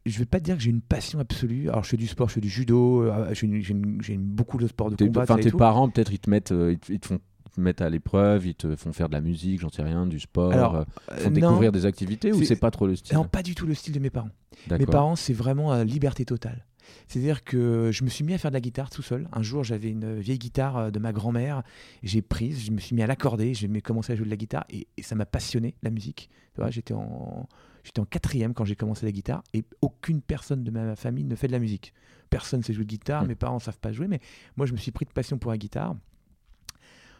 Je 0.05 0.19
vais 0.19 0.25
pas 0.25 0.39
dire 0.39 0.55
que 0.55 0.61
j'ai 0.61 0.69
une 0.69 0.81
passion 0.81 1.19
absolue. 1.19 1.67
Alors, 1.69 1.83
je 1.83 1.89
fais 1.89 1.97
du 1.97 2.05
sport, 2.07 2.29
je 2.29 2.35
fais 2.35 2.41
du 2.41 2.49
judo, 2.49 3.03
euh, 3.03 3.33
j'ai 3.33 3.47
une- 3.47 3.99
j'ai 4.03 4.17
beaucoup 4.17 4.57
de 4.59 4.67
sports 4.67 4.91
de 4.91 4.95
combat. 4.95 5.23
Enfin, 5.23 5.37
tes 5.37 5.49
parents, 5.51 5.89
peut-être, 5.89 6.13
ils 6.13 6.19
te 6.19 6.29
mettent, 6.29 6.51
euh, 6.51 6.73
ils 6.73 6.79
te, 6.79 6.91
ils 6.93 6.99
te 6.99 7.07
font 7.07 7.19
mettent 7.57 7.81
à 7.81 7.89
l'épreuve, 7.89 8.45
ils 8.45 8.53
te 8.55 8.75
font 8.75 8.91
faire 8.91 9.07
de 9.07 9.13
la 9.13 9.21
musique, 9.21 9.61
j'en 9.61 9.69
sais 9.69 9.81
rien, 9.81 10.05
du 10.05 10.19
sport, 10.19 10.51
Alors, 10.51 10.75
euh, 10.75 10.83
Euh, 11.11 11.17
font 11.17 11.29
non, 11.29 11.35
découvrir 11.35 11.71
des 11.71 11.85
activités 11.85 12.33
ou 12.33 12.43
c'est- 12.43 12.55
pas 12.57 12.69
trop 12.69 12.85
le 12.85 12.95
style? 12.97 13.15
Non, 13.15 13.23
pas 13.23 13.41
du 13.43 13.55
tout 13.55 13.65
le 13.65 13.73
style 13.73 13.93
de 13.93 13.99
mes 13.99 14.09
parents. 14.09 14.29
Mes 14.69 14.85
parents, 14.85 15.15
c'est 15.15 15.33
vraiment 15.33 15.81
liberté 15.83 16.25
totale. 16.25 16.65
C'est-à-dire 17.07 17.43
que 17.43 17.89
je 17.91 18.03
me 18.03 18.09
suis 18.09 18.23
mis 18.23 18.33
à 18.33 18.37
faire 18.37 18.51
de 18.51 18.55
la 18.55 18.61
guitare 18.61 18.89
tout 18.91 19.01
seul. 19.01 19.27
Un 19.31 19.41
jour, 19.41 19.63
j'avais 19.63 19.89
une 19.89 20.19
vieille 20.19 20.37
guitare 20.37 20.91
de 20.91 20.99
ma 20.99 21.13
grand-mère. 21.13 21.63
J'ai 22.03 22.21
prise, 22.21 22.63
je 22.63 22.71
me 22.71 22.77
suis 22.79 22.95
mis 22.95 23.01
à 23.01 23.07
l'accorder, 23.07 23.53
j'ai 23.55 23.67
commencé 23.81 24.13
à 24.13 24.15
jouer 24.15 24.25
de 24.25 24.29
la 24.29 24.35
guitare 24.37 24.65
et, 24.69 24.85
et 24.97 25.01
ça 25.01 25.15
m'a 25.15 25.25
passionné, 25.25 25.73
la 25.81 25.89
musique. 25.89 26.29
Tu 26.53 26.61
vois, 26.61 26.69
j'étais 26.69 26.93
en, 26.93 27.47
j'étais 27.85 28.01
en 28.01 28.05
quatrième 28.05 28.53
quand 28.53 28.65
j'ai 28.65 28.75
commencé 28.75 29.05
la 29.05 29.13
guitare 29.13 29.43
et 29.53 29.63
aucune 29.81 30.21
personne 30.21 30.63
de 30.65 30.71
ma 30.71 30.95
famille 30.97 31.23
ne 31.23 31.35
fait 31.35 31.47
de 31.47 31.53
la 31.53 31.59
musique. 31.59 31.93
Personne 32.29 32.59
ne 32.59 32.63
sait 32.65 32.73
jouer 32.73 32.83
de 32.83 32.89
guitare, 32.89 33.23
Hmm. 33.23 33.27
mes 33.27 33.35
parents 33.35 33.55
ne 33.55 33.61
savent 33.61 33.79
pas 33.79 33.93
jouer, 33.93 34.07
mais 34.07 34.19
moi, 34.57 34.65
je 34.65 34.73
me 34.73 34.77
suis 34.77 34.91
pris 34.91 35.05
de 35.05 35.11
passion 35.11 35.37
pour 35.37 35.51
la 35.51 35.57
guitare. 35.57 35.95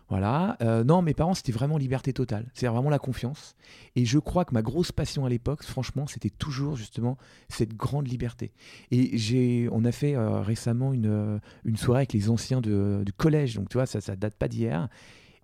Voilà. 0.08 0.56
Euh, 0.62 0.84
non, 0.84 1.02
mes 1.02 1.16
parents, 1.16 1.34
c'était 1.34 1.52
vraiment 1.52 1.78
liberté 1.80 2.14
totale. 2.14 2.46
C'est 2.54 2.68
vraiment 2.68 2.92
la 2.92 3.00
confiance. 3.00 3.56
Et 3.96 4.06
je 4.06 4.20
crois 4.20 4.46
que 4.46 4.54
ma 4.54 4.62
grosse 4.62 4.92
passion 4.92 5.26
à 5.26 5.30
l'époque, 5.30 5.64
franchement, 5.64 6.06
c'était 6.06 6.30
toujours 6.30 6.76
justement 6.76 7.18
cette 7.50 7.76
grande 7.76 8.08
liberté. 8.08 8.54
Et 8.92 9.18
j'ai, 9.18 9.68
on 9.72 9.84
a 9.84 9.92
fait 9.92 10.16
euh, 10.16 10.42
récemment 10.42 10.94
une, 10.94 11.08
euh, 11.08 11.40
une 11.64 11.76
soirée 11.78 12.02
avec 12.02 12.14
les 12.14 12.30
anciens 12.30 12.62
de- 12.62 13.02
du 13.04 13.14
collège. 13.14 13.56
Donc, 13.56 13.70
tu 13.70 13.78
vois, 13.78 13.88
ça, 13.88 14.00
ça 14.00 14.16
date 14.16 14.36
pas 14.36 14.48
d'hier. 14.48 14.90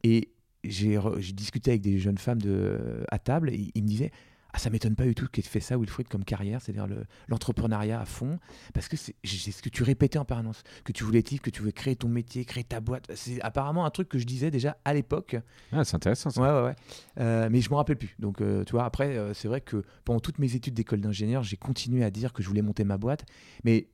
Et 0.04 0.30
j'ai 0.64 1.00
discuté 1.34 1.72
avec 1.72 1.82
des 1.82 1.98
jeunes 1.98 2.20
femmes 2.20 2.40
de, 2.42 3.04
à 3.10 3.18
table 3.18 3.50
et 3.50 3.72
ils 3.74 3.82
me 3.82 3.88
disaient 3.88 4.12
Ah, 4.54 4.60
ça 4.60 4.70
m'étonne 4.70 4.96
pas 4.96 5.06
du 5.06 5.16
tout 5.16 5.28
tu 5.32 5.40
aies 5.40 5.44
fait 5.44 5.60
ça, 5.62 5.78
Wilfried, 5.78 6.08
comme 6.10 6.26
carrière, 6.26 6.62
c'est-à-dire 6.62 6.88
le- 6.88 7.06
l'entrepreneuriat 7.28 8.02
à 8.02 8.06
fond. 8.06 8.38
Parce 8.74 8.88
que 8.88 8.98
c'est, 8.98 9.16
ce 9.24 9.62
que 9.62 9.70
tu 9.70 9.84
répétais 9.84 10.20
en 10.20 10.26
permanence, 10.26 10.64
que 10.84 10.92
tu 10.92 11.04
voulais 11.04 11.20
être 11.20 11.32
libre, 11.32 11.44
que 11.44 11.50
tu 11.50 11.62
voulais 11.62 11.72
créer 11.72 11.96
ton 11.96 12.10
métier, 12.10 12.44
créer 12.46 12.64
ta 12.64 12.80
boîte. 12.82 13.10
C'est 13.16 13.42
apparemment 13.42 13.86
un 13.86 13.90
truc 13.90 14.10
que 14.10 14.18
je 14.20 14.26
disais 14.26 14.52
déjà 14.52 14.78
à 14.84 14.94
l'époque. 14.94 15.38
Ah, 15.72 15.84
c'est 15.84 15.96
intéressant 15.96 16.30
ça. 16.30 16.42
Ouais, 16.42 16.50
ouais, 16.50 16.68
ouais. 16.70 16.76
Euh, 17.20 17.50
mais 17.52 17.62
je 17.62 17.70
me 17.70 17.76
rappelle 17.76 17.98
plus. 17.98 18.16
Donc, 18.20 18.42
euh, 18.42 18.64
tu 18.66 18.72
vois, 18.74 18.84
après, 18.86 19.16
euh, 19.18 19.34
c'est 19.34 19.48
vrai 19.48 19.62
que 19.62 19.84
pendant 20.04 20.20
toutes 20.20 20.40
mes 20.40 20.54
études 20.56 20.74
d'école 20.74 21.02
d'ingénieur, 21.02 21.44
j'ai 21.44 21.58
continué 21.58 22.04
à 22.04 22.12
dire 22.12 22.34
que 22.34 22.44
je 22.44 22.48
voulais 22.48 22.62
monter 22.62 22.84
ma 22.84 22.98
boîte, 22.98 23.26
mais 23.64 23.88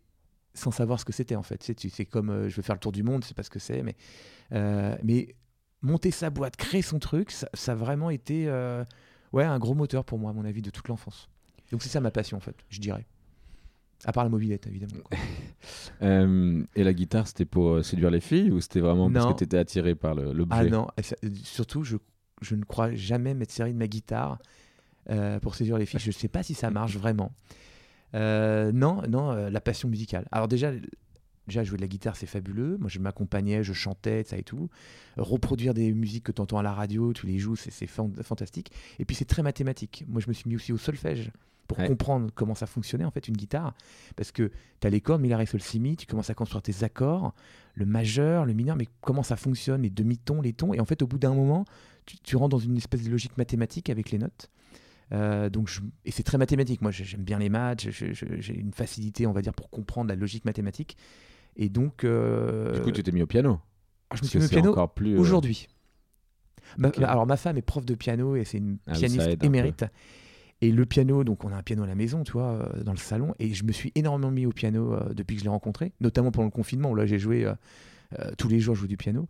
sans 0.53 0.71
savoir 0.71 0.99
ce 0.99 1.05
que 1.05 1.13
c'était 1.13 1.35
en 1.35 1.43
fait. 1.43 1.61
C'est 1.61 2.05
comme 2.05 2.47
je 2.47 2.55
veux 2.55 2.63
faire 2.63 2.75
le 2.75 2.79
tour 2.79 2.91
du 2.91 3.03
monde, 3.03 3.23
c'est 3.23 3.35
pas 3.37 3.43
ce 3.43 3.51
que 3.51 3.59
c'est, 3.59 3.83
mais, 3.83 3.95
mais 5.03 5.35
monter 5.81 6.11
sa 6.11 6.29
boîte, 6.29 6.55
créer 6.57 6.81
son 6.81 6.99
truc, 6.99 7.29
ça, 7.31 7.47
ça 7.53 7.73
a 7.73 7.75
vraiment 7.75 8.09
été 8.09 8.47
euh, 8.47 8.83
ouais, 9.33 9.43
un 9.43 9.59
gros 9.59 9.73
moteur 9.73 10.03
pour 10.05 10.19
moi, 10.19 10.31
à 10.31 10.33
mon 10.33 10.45
avis, 10.45 10.61
de 10.61 10.69
toute 10.69 10.87
l'enfance. 10.87 11.29
Donc, 11.71 11.81
c'est 11.83 11.89
ça 11.89 11.99
ma 11.99 12.11
passion 12.11 12.37
en 12.37 12.41
fait, 12.41 12.55
je 12.69 12.79
dirais. 12.79 13.05
À 14.05 14.11
part 14.11 14.23
la 14.23 14.29
mobilette, 14.29 14.67
évidemment. 14.67 15.01
quoi. 15.03 15.17
Euh, 16.03 16.63
et 16.75 16.83
la 16.83 16.93
guitare, 16.93 17.27
c'était 17.27 17.45
pour 17.45 17.69
euh, 17.69 17.83
séduire 17.83 18.11
les 18.11 18.19
filles 18.21 18.51
ou 18.51 18.61
c'était 18.61 18.79
vraiment 18.79 19.11
parce 19.11 19.25
Non. 19.25 19.33
que 19.33 19.39
tu 19.39 19.43
étais 19.45 19.57
attiré 19.57 19.95
par 19.95 20.13
le- 20.13 20.31
l'objet 20.31 20.59
Ah 20.59 20.63
non, 20.65 20.87
et 20.95 21.01
ça- 21.01 21.15
euh, 21.25 21.29
surtout, 21.43 21.83
je, 21.83 21.97
je 22.41 22.53
ne 22.55 22.63
crois 22.63 22.93
jamais 22.93 23.33
m'être 23.33 23.49
servi 23.51 23.73
de 23.73 23.77
ma 23.79 23.87
guitare 23.87 24.37
euh, 25.09 25.39
pour 25.39 25.55
séduire 25.55 25.79
les 25.79 25.87
filles. 25.87 25.99
Je 25.99 26.09
ne 26.09 26.13
sais 26.13 26.27
pas 26.27 26.43
si 26.43 26.53
ça 26.53 26.69
marche 26.69 26.95
vraiment. 26.97 27.31
Euh, 28.13 28.71
non, 28.71 29.01
non, 29.09 29.31
euh, 29.31 29.49
la 29.49 29.59
passion 29.59 29.89
musicale. 29.89 30.27
Alors 30.31 30.47
déjà, 30.47 30.71
déjà 31.47 31.63
jouer 31.63 31.77
de 31.77 31.81
la 31.81 31.87
guitare, 31.87 32.15
c'est 32.15 32.25
fabuleux. 32.27 32.77
Moi, 32.77 32.89
je 32.89 32.99
m'accompagnais, 32.99 33.63
je 33.63 33.73
chantais, 33.73 34.23
ça 34.23 34.37
et 34.37 34.43
tout. 34.43 34.69
Reproduire 35.17 35.73
des 35.73 35.93
musiques 35.93 36.25
que 36.25 36.31
tu 36.31 36.41
entends 36.41 36.57
à 36.59 36.63
la 36.63 36.73
radio, 36.73 37.13
tu 37.13 37.25
les 37.25 37.39
joues, 37.39 37.55
c'est 37.55 37.71
c'est 37.71 37.87
fan- 37.87 38.13
fantastique. 38.23 38.71
Et 38.99 39.05
puis, 39.05 39.15
c'est 39.15 39.25
très 39.25 39.43
mathématique. 39.43 40.03
Moi, 40.07 40.21
je 40.21 40.27
me 40.27 40.33
suis 40.33 40.47
mis 40.49 40.55
aussi 40.55 40.73
au 40.73 40.77
solfège 40.77 41.31
pour 41.67 41.79
Ouais. 41.79 41.87
comprendre 41.87 42.29
comment 42.33 42.55
ça 42.55 42.65
fonctionnait, 42.65 43.03
en 43.05 43.11
fait, 43.11 43.27
une 43.27 43.35
guitare. 43.35 43.73
Parce 44.15 44.31
que 44.31 44.51
tu 44.79 44.87
as 44.87 44.89
les 44.89 45.01
cordes, 45.01 45.21
mi, 45.21 45.27
la, 45.29 45.37
ré, 45.37 45.45
sol, 45.45 45.61
si, 45.61 45.79
mi, 45.79 45.97
tu 45.97 46.05
commences 46.05 46.29
à 46.29 46.33
construire 46.33 46.61
tes 46.61 46.83
accords, 46.83 47.33
le 47.73 47.85
majeur, 47.85 48.45
le 48.45 48.53
mineur, 48.53 48.75
mais 48.77 48.87
comment 49.01 49.23
ça 49.23 49.35
fonctionne, 49.35 49.81
les 49.81 49.89
demi-tons, 49.89 50.41
les 50.41 50.53
tons. 50.53 50.73
Et 50.73 50.79
en 50.79 50.85
fait, 50.85 51.01
au 51.01 51.07
bout 51.07 51.17
d'un 51.19 51.33
moment, 51.33 51.65
tu, 52.05 52.17
tu 52.19 52.35
rentres 52.37 52.55
dans 52.55 52.59
une 52.59 52.77
espèce 52.77 53.03
de 53.03 53.09
logique 53.09 53.37
mathématique 53.37 53.89
avec 53.89 54.11
les 54.11 54.17
notes. 54.17 54.49
Euh, 55.13 55.49
donc 55.49 55.69
je- 55.69 55.79
et 56.03 56.11
c'est 56.11 56.23
très 56.23 56.37
mathématique. 56.37 56.81
Moi, 56.81 56.91
j'ai- 56.91 57.05
j'aime 57.05 57.23
bien 57.23 57.39
les 57.39 57.47
maths. 57.49 57.87
J'ai 57.91 58.55
une 58.59 58.73
facilité, 58.73 59.25
on 59.27 59.31
va 59.31 59.41
dire, 59.41 59.53
pour 59.53 59.69
comprendre 59.69 60.09
la 60.09 60.15
logique 60.15 60.43
mathématique. 60.45 60.97
Et 61.57 61.69
donc, 61.69 62.03
euh, 62.03 62.73
Du 62.75 62.81
coup, 62.81 62.91
tu 62.91 63.03
t'es 63.03 63.11
mis 63.11 63.21
au 63.21 63.27
piano. 63.27 63.59
je 64.15 64.21
me 64.21 64.27
suis 64.27 64.39
mis 64.39 64.45
au 64.45 64.49
piano 64.49 64.69
encore 64.71 64.93
plus. 64.93 65.15
euh, 65.15 65.19
aujourd'hui. 65.19 65.67
Ma- 66.77 66.89
alors, 67.09 67.25
ma 67.25 67.37
femme 67.37 67.57
est 67.57 67.61
prof 67.61 67.85
de 67.85 67.95
piano 67.95 68.35
et 68.35 68.43
c'est 68.43 68.57
une 68.59 68.77
Ah 68.87 68.93
pianiste 68.93 69.19
un 69.41 69.45
émérite. 69.45 69.85
Et 70.61 70.71
le 70.71 70.85
piano, 70.85 71.23
donc 71.23 71.43
on 71.45 71.51
a 71.51 71.55
un 71.55 71.61
piano 71.63 71.83
à 71.83 71.87
la 71.87 71.95
maison, 71.95 72.23
tu 72.23 72.31
vois, 72.33 72.53
euh, 72.75 72.83
dans 72.83 72.91
le 72.91 72.97
salon. 72.97 73.35
Et 73.39 73.53
je 73.53 73.63
me 73.63 73.71
suis 73.71 73.91
énormément 73.95 74.31
mis 74.31 74.45
au 74.45 74.51
piano 74.51 74.93
euh, 74.93 75.13
depuis 75.13 75.35
que 75.35 75.39
je 75.41 75.45
l'ai 75.45 75.51
rencontré, 75.51 75.93
notamment 76.01 76.31
pendant 76.31 76.45
le 76.45 76.51
confinement 76.51 76.91
où 76.91 76.95
là 76.95 77.05
j'ai 77.05 77.19
joué 77.19 77.45
euh, 77.45 77.53
euh, 78.19 78.31
tous 78.37 78.47
les 78.49 78.59
jours, 78.59 78.73
je 78.75 78.81
joue 78.81 78.87
du 78.87 78.97
piano. 78.97 79.27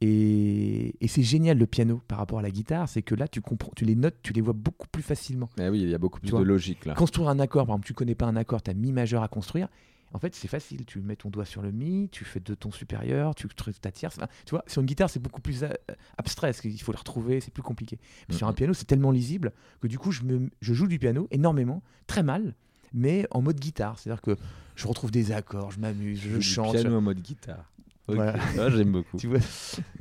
Et, 0.00 0.94
et 1.04 1.08
c'est 1.08 1.24
génial 1.24 1.58
le 1.58 1.66
piano 1.66 2.00
par 2.06 2.18
rapport 2.18 2.38
à 2.38 2.42
la 2.42 2.50
guitare, 2.52 2.88
c'est 2.88 3.02
que 3.02 3.16
là 3.16 3.26
tu 3.26 3.40
comprends, 3.40 3.72
tu 3.74 3.84
les 3.84 3.96
notes, 3.96 4.14
tu 4.22 4.32
les 4.32 4.40
vois 4.40 4.52
beaucoup 4.52 4.86
plus 4.86 5.02
facilement. 5.02 5.50
Ah 5.58 5.70
oui, 5.70 5.82
il 5.82 5.90
y 5.90 5.94
a 5.94 5.98
beaucoup 5.98 6.20
plus 6.20 6.30
de 6.30 6.36
logique 6.42 6.86
là. 6.86 6.94
Construire 6.94 7.28
un 7.28 7.40
accord, 7.40 7.66
par 7.66 7.74
exemple, 7.74 7.86
tu 7.88 7.94
connais 7.94 8.14
pas 8.14 8.26
un 8.26 8.36
accord, 8.36 8.62
tu 8.62 8.70
as 8.70 8.74
mi 8.74 8.92
majeur 8.92 9.22
à 9.24 9.28
construire. 9.28 9.68
En 10.12 10.18
fait, 10.18 10.34
c'est 10.34 10.48
facile. 10.48 10.84
Tu 10.86 11.00
mets 11.00 11.16
ton 11.16 11.28
doigt 11.30 11.44
sur 11.44 11.60
le 11.62 11.70
mi, 11.70 12.08
tu 12.10 12.24
fais 12.24 12.40
deux 12.40 12.56
tons 12.56 12.70
supérieurs, 12.72 13.34
tu 13.34 13.46
trouves 13.48 13.78
ta 13.80 13.90
tierce. 13.90 14.16
Enfin, 14.18 14.28
tu 14.46 14.50
vois, 14.50 14.64
sur 14.66 14.80
une 14.80 14.86
guitare, 14.86 15.10
c'est 15.10 15.20
beaucoup 15.20 15.40
plus 15.40 15.62
euh, 15.64 15.68
abstrait. 16.16 16.48
parce 16.48 16.60
qu'il 16.60 16.80
faut 16.80 16.92
le 16.92 16.98
retrouver, 16.98 17.40
c'est 17.40 17.52
plus 17.52 17.62
compliqué. 17.62 17.98
Mais 18.28 18.34
sur 18.34 18.46
un 18.48 18.52
piano, 18.52 18.72
c'est 18.74 18.86
tellement 18.86 19.10
lisible 19.10 19.52
que 19.80 19.86
du 19.88 19.98
coup, 19.98 20.10
je, 20.12 20.22
me, 20.22 20.48
je 20.60 20.74
joue 20.74 20.86
du 20.86 20.98
piano 20.98 21.28
énormément, 21.30 21.82
très 22.06 22.22
mal. 22.22 22.54
mais 22.94 23.26
en 23.30 23.42
mode 23.42 23.60
guitare. 23.60 23.98
C'est-à-dire 23.98 24.22
que 24.22 24.36
je 24.76 24.86
retrouve 24.86 25.10
des 25.10 25.32
accords, 25.32 25.70
je 25.72 25.80
m'amuse, 25.80 26.20
je 26.22 26.36
Du 26.36 26.42
chante. 26.42 26.72
piano 26.72 26.96
en 26.96 27.00
mode 27.02 27.20
guitare. 27.20 27.70
Voilà. 28.06 28.36
Ah, 28.58 28.70
J'aime 28.70 28.92
beaucoup. 28.92 29.16
Tu 29.18 29.26
vois 29.26 29.38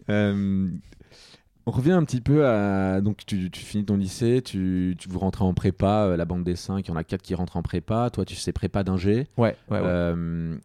Euh, 0.10 0.70
on 1.68 1.72
revient 1.72 1.92
un 1.92 2.04
petit 2.04 2.22
peu 2.22 2.48
à. 2.48 3.02
Donc, 3.02 3.26
tu, 3.26 3.52
tu 3.52 3.62
finis 3.62 3.86
ton 3.86 3.98
lycée, 3.98 4.42
tu, 4.42 4.96
tu 4.98 5.10
vous 5.10 5.20
rentrez 5.20 5.44
en 5.44 5.54
prépa, 5.54 6.06
euh, 6.06 6.18
la 6.18 6.26
bande 6.26 6.44
des 6.44 6.56
5, 6.56 6.88
il 6.88 6.90
y 6.90 6.92
en 6.92 6.96
a 6.96 7.04
4 7.04 7.22
qui 7.22 7.36
rentrent 7.36 7.58
en 7.58 7.62
prépa. 7.62 8.10
Toi, 8.10 8.26
tu 8.26 8.36
sais 8.36 8.54
prépa 8.54 8.84
d'ingé. 8.84 9.28
Ouais, 9.38 9.56
ouais, 9.70 9.80
ouais. 9.80 9.82
Euh, 9.84 10.58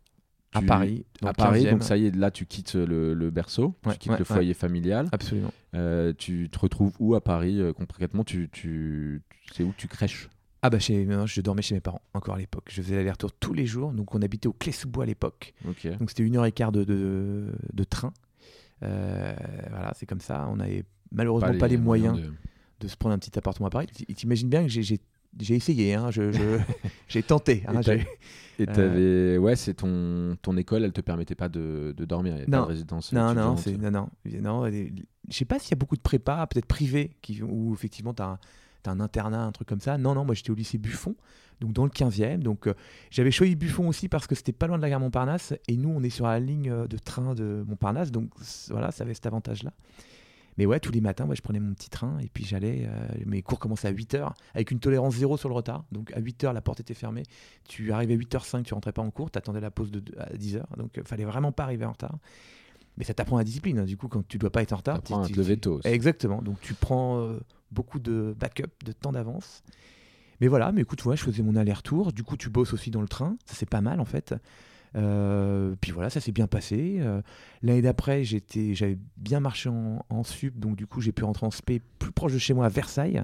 à 0.54 0.62
Paris. 0.62 1.04
À 1.24 1.32
Paris, 1.32 1.64
15e. 1.64 1.70
donc 1.70 1.82
ça 1.82 1.96
y 1.96 2.06
est, 2.06 2.14
là, 2.14 2.30
tu 2.30 2.46
quittes 2.46 2.74
le, 2.74 3.14
le 3.14 3.30
berceau, 3.30 3.74
Ouais, 3.84 3.94
tu 3.94 3.98
quittes 3.98 4.12
ouais, 4.12 4.18
le 4.18 4.24
foyer 4.24 4.54
familial. 4.54 5.08
Absolument. 5.12 5.52
Euh, 5.74 6.12
tu 6.16 6.48
te 6.50 6.58
retrouves 6.58 6.92
où 6.98 7.14
à 7.14 7.20
Paris 7.20 7.60
euh, 7.60 7.72
Concrètement, 7.72 8.22
tu, 8.22 8.48
tu, 8.52 9.22
c'est 9.52 9.64
où 9.64 9.72
tu 9.76 9.88
crèches? 9.88 10.28
Ah 10.64 10.70
bah 10.70 10.78
chez, 10.78 11.04
non, 11.04 11.26
je 11.26 11.40
dormais 11.40 11.62
chez 11.62 11.74
mes 11.74 11.80
parents 11.80 12.02
encore 12.14 12.36
à 12.36 12.38
l'époque. 12.38 12.68
Je 12.70 12.80
faisais 12.80 12.94
l'aller-retour 12.94 13.32
tous 13.32 13.52
les 13.52 13.66
jours. 13.66 13.90
Donc 13.92 14.14
on 14.14 14.22
habitait 14.22 14.46
au 14.46 14.52
Clé-sous-Bois 14.52 15.02
à 15.02 15.06
l'époque. 15.08 15.54
Donc 15.64 16.10
c'était 16.10 16.22
une 16.22 16.36
heure 16.36 16.46
et 16.46 16.52
quart 16.52 16.70
de, 16.70 16.84
de, 16.84 17.48
de 17.72 17.84
train. 17.84 18.12
Euh, 18.82 19.34
voilà, 19.70 19.92
c'est 19.96 20.06
comme 20.06 20.20
ça. 20.20 20.48
On 20.50 20.60
avait 20.60 20.84
malheureusement 21.10 21.56
pas 21.58 21.68
les, 21.68 21.76
moyens 21.76 22.16
de- 22.20 22.32
de 22.80 22.88
se 22.88 22.96
prendre 22.96 23.14
un 23.14 23.18
petit 23.18 23.36
appartement 23.38 23.68
à 23.68 23.70
Paris. 23.70 23.86
T'imagines 23.86 24.48
bien 24.48 24.62
que 24.62 24.68
j'ai- 24.68 24.82
j'ai 25.40 25.54
essayé, 25.54 25.94
hein, 25.94 26.10
je- 26.10 26.32
je- 26.32 26.58
j'ai 27.08 27.22
tenté. 27.22 27.62
hein, 27.68 27.80
Et 28.58 28.64
Euh, 28.68 28.74
t'avais, 28.74 29.38
ouais, 29.38 29.56
c'est 29.56 29.74
ton, 29.74 30.36
ton 30.42 30.56
école, 30.58 30.84
elle 30.84 30.92
te 30.92 31.00
permettait 31.00 31.34
pas 31.34 31.48
de, 31.48 31.94
de 31.96 32.04
dormir, 32.04 32.34
il 32.34 32.38
y 32.40 32.42
avait 32.42 32.50
Non. 32.50 32.58
pas 32.58 32.64
de 32.66 32.68
résidence. 32.72 33.12
Non, 33.12 33.32
non, 33.34 33.56
non, 33.56 33.90
non, 33.90 34.10
non. 34.42 34.70
Je 35.28 35.34
sais 35.36 35.44
pas 35.46 35.58
s'il 35.58 35.70
y 35.70 35.74
a 35.74 35.76
beaucoup 35.76 35.96
de 35.96 36.02
prépas, 36.02 36.46
peut-être 36.48 36.66
privés, 36.66 37.16
qui, 37.22 37.42
où 37.42 37.72
effectivement 37.72 38.12
tu 38.12 38.22
as, 38.22 38.38
un 38.90 39.00
internat, 39.00 39.42
un 39.44 39.52
truc 39.52 39.68
comme 39.68 39.80
ça. 39.80 39.98
Non, 39.98 40.14
non, 40.14 40.24
moi 40.24 40.34
j'étais 40.34 40.50
au 40.50 40.54
lycée 40.54 40.78
Buffon, 40.78 41.14
donc 41.60 41.72
dans 41.72 41.84
le 41.84 41.90
15e. 41.90 42.38
Donc 42.38 42.66
euh, 42.66 42.74
j'avais 43.10 43.30
choisi 43.30 43.56
Buffon 43.56 43.88
aussi 43.88 44.08
parce 44.08 44.26
que 44.26 44.34
c'était 44.34 44.52
pas 44.52 44.66
loin 44.66 44.76
de 44.76 44.82
la 44.82 44.90
gare 44.90 45.00
Montparnasse 45.00 45.54
et 45.68 45.76
nous 45.76 45.90
on 45.90 46.02
est 46.02 46.10
sur 46.10 46.26
la 46.26 46.40
ligne 46.40 46.70
euh, 46.70 46.86
de 46.86 46.98
train 46.98 47.34
de 47.34 47.64
Montparnasse, 47.66 48.10
donc 48.10 48.30
voilà, 48.70 48.90
ça 48.90 49.04
avait 49.04 49.14
cet 49.14 49.26
avantage-là. 49.26 49.72
Mais 50.58 50.66
ouais, 50.66 50.80
tous 50.80 50.92
les 50.92 51.00
matins, 51.00 51.24
ouais, 51.26 51.34
je 51.34 51.40
prenais 51.40 51.60
mon 51.60 51.72
petit 51.72 51.88
train 51.88 52.18
et 52.18 52.28
puis 52.28 52.44
j'allais. 52.44 52.86
euh, 52.86 53.06
mes 53.24 53.40
cours 53.40 53.58
commençaient 53.58 53.88
à 53.88 53.92
8h 53.92 54.32
avec 54.54 54.70
une 54.70 54.80
tolérance 54.80 55.14
zéro 55.16 55.38
sur 55.38 55.48
le 55.48 55.54
retard. 55.54 55.84
Donc 55.92 56.12
à 56.12 56.20
8h, 56.20 56.52
la 56.52 56.60
porte 56.60 56.78
était 56.80 56.92
fermée. 56.92 57.22
Tu 57.66 57.90
arrivais 57.90 58.12
à 58.12 58.16
8h05, 58.18 58.62
tu 58.64 58.74
rentrais 58.74 58.92
pas 58.92 59.00
en 59.00 59.10
cours, 59.10 59.30
tu 59.30 59.38
attendais 59.38 59.60
la 59.60 59.70
pause 59.70 59.90
de, 59.90 60.02
à 60.18 60.26
10h. 60.34 60.62
Donc 60.76 60.98
euh, 60.98 61.02
fallait 61.06 61.24
vraiment 61.24 61.52
pas 61.52 61.62
arriver 61.62 61.86
en 61.86 61.92
retard. 61.92 62.18
Mais 62.98 63.04
ça 63.04 63.14
t'apprend 63.14 63.38
la 63.38 63.44
discipline. 63.44 63.78
hein. 63.78 63.84
Du 63.86 63.96
coup, 63.96 64.08
quand 64.08 64.28
tu 64.28 64.36
dois 64.36 64.50
pas 64.50 64.60
être 64.60 64.74
en 64.74 64.76
retard, 64.76 65.02
tu- 65.02 65.14
te 65.32 65.38
lever 65.38 65.56
tôt 65.56 65.76
aussi. 65.78 65.88
Exactement. 65.88 66.42
Donc 66.42 66.60
tu 66.60 66.74
prends 66.74 67.20
euh, 67.20 67.40
beaucoup 67.72 67.98
de 67.98 68.34
backup, 68.38 68.70
de 68.84 68.92
temps 68.92 69.12
d'avance. 69.12 69.62
Mais 70.40 70.48
voilà, 70.48 70.72
mais 70.72 70.82
écoute, 70.82 71.04
ouais, 71.04 71.16
je 71.16 71.22
faisais 71.24 71.42
mon 71.42 71.56
aller-retour. 71.56 72.12
Du 72.12 72.22
coup, 72.24 72.36
tu 72.36 72.50
bosses 72.50 72.72
aussi 72.72 72.90
dans 72.90 73.00
le 73.02 73.08
train. 73.08 73.36
Ça, 73.46 73.54
c'est 73.56 73.68
pas 73.68 73.80
mal 73.80 74.00
en 74.00 74.04
fait. 74.04 74.34
Euh, 74.94 75.74
puis 75.80 75.90
voilà, 75.90 76.10
ça 76.10 76.20
s'est 76.20 76.32
bien 76.32 76.46
passé. 76.46 76.98
Euh, 77.00 77.22
L'année 77.62 77.82
d'après, 77.82 78.24
j'étais, 78.24 78.74
j'avais 78.74 78.98
bien 79.16 79.40
marché 79.40 79.68
en, 79.68 80.04
en 80.08 80.22
sup, 80.24 80.58
donc 80.58 80.76
du 80.76 80.86
coup, 80.86 81.00
j'ai 81.00 81.12
pu 81.12 81.24
rentrer 81.24 81.46
en 81.46 81.50
spé 81.50 81.80
plus 81.98 82.12
proche 82.12 82.32
de 82.34 82.38
chez 82.38 82.54
moi 82.54 82.66
à 82.66 82.68
Versailles. 82.68 83.22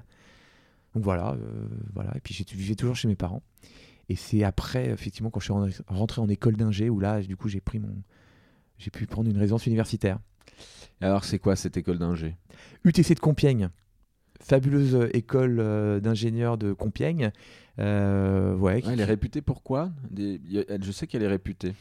Donc 0.94 1.04
voilà, 1.04 1.32
euh, 1.32 1.66
voilà. 1.92 2.16
Et 2.16 2.20
puis 2.20 2.34
je 2.34 2.56
vivais 2.56 2.74
toujours 2.74 2.96
chez 2.96 3.08
mes 3.08 3.16
parents. 3.16 3.42
Et 4.08 4.16
c'est 4.16 4.42
après, 4.44 4.88
effectivement, 4.88 5.28
quand 5.30 5.40
je 5.40 5.44
suis 5.52 5.82
rentré- 5.88 6.20
en 6.22 6.28
école 6.28 6.56
d'ingé, 6.56 6.88
où 6.88 6.98
là, 7.00 7.20
du 7.20 7.36
coup, 7.36 7.48
j'ai 7.48 7.60
pris 7.60 7.78
mon, 7.78 7.94
j'ai 8.78 8.90
pu 8.90 9.06
prendre 9.06 9.28
une 9.28 9.36
résidence 9.36 9.66
universitaire. 9.66 10.18
Alors, 11.02 11.24
c'est 11.24 11.38
quoi 11.38 11.56
cette 11.56 11.76
école 11.76 11.98
d'ingé? 11.98 12.36
UTC 12.84 13.14
de 13.14 13.20
Compiègne, 13.20 13.68
fabuleuse 14.40 15.09
école 15.12 15.59
euh, 15.61 16.00
d'ingénieurs 16.00 16.59
de 16.59 16.73
Compiègne. 16.73 17.30
Euh, 17.78 18.54
ouais, 18.57 18.80
qui- 18.83 18.88
Ouais, 18.88 18.95
Elle 18.95 19.00
est 19.00 19.04
réputée 19.04 19.40
pour 19.40 19.62
quoi? 19.62 19.90
Des- 20.11 20.40
Je 20.83 20.92
sais 20.92 21.07
qu'elle 21.07 21.23
est 21.23 21.28
réputée. 21.28 21.75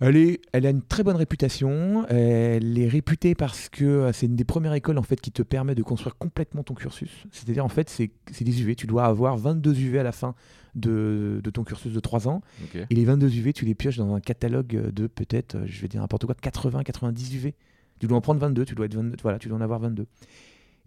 Elle, 0.00 0.16
est, 0.16 0.40
elle 0.52 0.64
a 0.64 0.70
une 0.70 0.82
très 0.82 1.02
bonne 1.02 1.16
réputation. 1.16 2.06
Elle 2.08 2.78
est 2.78 2.86
réputée 2.86 3.34
parce 3.34 3.68
que 3.68 3.84
euh, 3.84 4.12
c'est 4.12 4.26
une 4.26 4.36
des 4.36 4.44
premières 4.44 4.74
écoles 4.74 4.96
en 4.98 5.02
fait 5.02 5.20
qui 5.20 5.32
te 5.32 5.42
permet 5.42 5.74
de 5.74 5.82
construire 5.82 6.16
complètement 6.16 6.62
ton 6.62 6.74
cursus. 6.74 7.10
C'est-à-dire 7.32 7.64
en 7.64 7.68
fait 7.68 7.88
c'est 7.90 8.44
des 8.44 8.62
UV. 8.62 8.76
Tu 8.76 8.86
dois 8.86 9.06
avoir 9.06 9.36
22 9.36 9.74
UV 9.76 9.98
à 9.98 10.04
la 10.04 10.12
fin 10.12 10.36
de, 10.76 11.40
de 11.42 11.50
ton 11.50 11.64
cursus 11.64 11.92
de 11.92 11.98
3 11.98 12.28
ans. 12.28 12.42
Et 12.90 12.94
les 12.94 13.04
22 13.04 13.26
UV, 13.38 13.52
tu 13.52 13.64
les 13.64 13.74
pioches 13.74 13.96
dans 13.96 14.14
un 14.14 14.20
catalogue 14.20 14.92
de 14.92 15.08
peut-être, 15.08 15.56
je 15.66 15.80
vais 15.82 15.88
dire 15.88 16.00
n'importe 16.00 16.26
quoi, 16.26 16.36
80, 16.40 16.84
90 16.84 17.34
UV. 17.34 17.54
Tu 17.98 18.06
dois 18.06 18.16
en 18.18 18.20
prendre 18.20 18.38
22. 18.40 18.64
Tu 18.64 18.76
dois 18.76 18.86
être 18.86 18.94
22, 18.94 19.16
voilà, 19.22 19.40
tu 19.40 19.48
dois 19.48 19.58
en 19.58 19.60
avoir 19.60 19.80
22. 19.80 20.06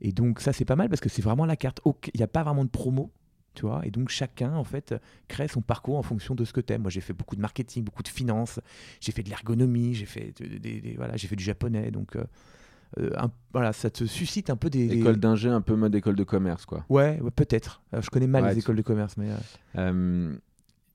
Et 0.02 0.12
donc 0.12 0.40
ça 0.40 0.52
c'est 0.54 0.66
pas 0.66 0.76
mal 0.76 0.90
parce 0.90 1.02
que 1.02 1.10
c'est 1.10 1.22
vraiment 1.22 1.46
la 1.46 1.56
carte. 1.56 1.80
Il 2.14 2.18
n'y 2.18 2.24
a 2.24 2.28
pas 2.28 2.44
vraiment 2.44 2.66
de 2.66 2.70
promo. 2.70 3.12
Tu 3.54 3.64
vois, 3.66 3.82
et 3.86 3.92
donc 3.92 4.08
chacun 4.08 4.54
en 4.56 4.64
fait 4.64 4.96
crée 5.28 5.50
son 5.50 5.62
parcours 5.62 5.98
en 5.98 6.04
fonction 6.04 6.36
de 6.36 6.46
ce 6.46 6.54
que 6.54 6.62
t'aimes. 6.62 6.84
Moi 6.84 6.90
j'ai 6.90 7.02
fait 7.02 7.12
beaucoup 7.12 7.36
de 7.36 7.42
marketing, 7.42 7.84
beaucoup 7.84 8.02
de 8.02 8.08
finance, 8.08 8.62
j'ai 9.02 9.12
fait 9.12 9.24
de 9.24 9.30
l'ergonomie, 9.30 9.94
j'ai 9.94 10.06
fait 10.06 10.34
de- 10.40 10.58
des- 10.58 10.80
des- 10.80 10.94
voilà, 10.96 11.18
j'ai 11.18 11.28
fait 11.28 11.36
du 11.36 11.44
japonais, 11.44 11.92
donc 11.92 12.16
euh, 12.16 12.24
euh, 13.00 13.10
un- 13.18 13.30
voilà, 13.52 13.74
ça 13.74 13.90
te 13.90 14.06
suscite 14.06 14.50
un 14.50 14.56
peu 14.56 14.70
des 14.70 14.86
École 15.00 15.18
d'ingé, 15.18 15.50
un 15.50 15.60
peu 15.60 15.76
mode 15.76 15.94
école 15.94 16.16
de 16.16 16.24
commerce, 16.24 16.66
quoi. 16.66 16.86
Ouais, 16.88 17.20
ouais, 17.20 17.30
peut-être. 17.32 17.82
Euh, 17.94 18.02
je 18.02 18.10
connais 18.10 18.26
mal 18.28 18.44
Ouais, 18.46 18.54
les 18.54 18.60
écoles 18.60 18.78
de 18.78 18.82
commerce, 18.84 19.18
mais 19.18 19.28
euh, 19.78 20.34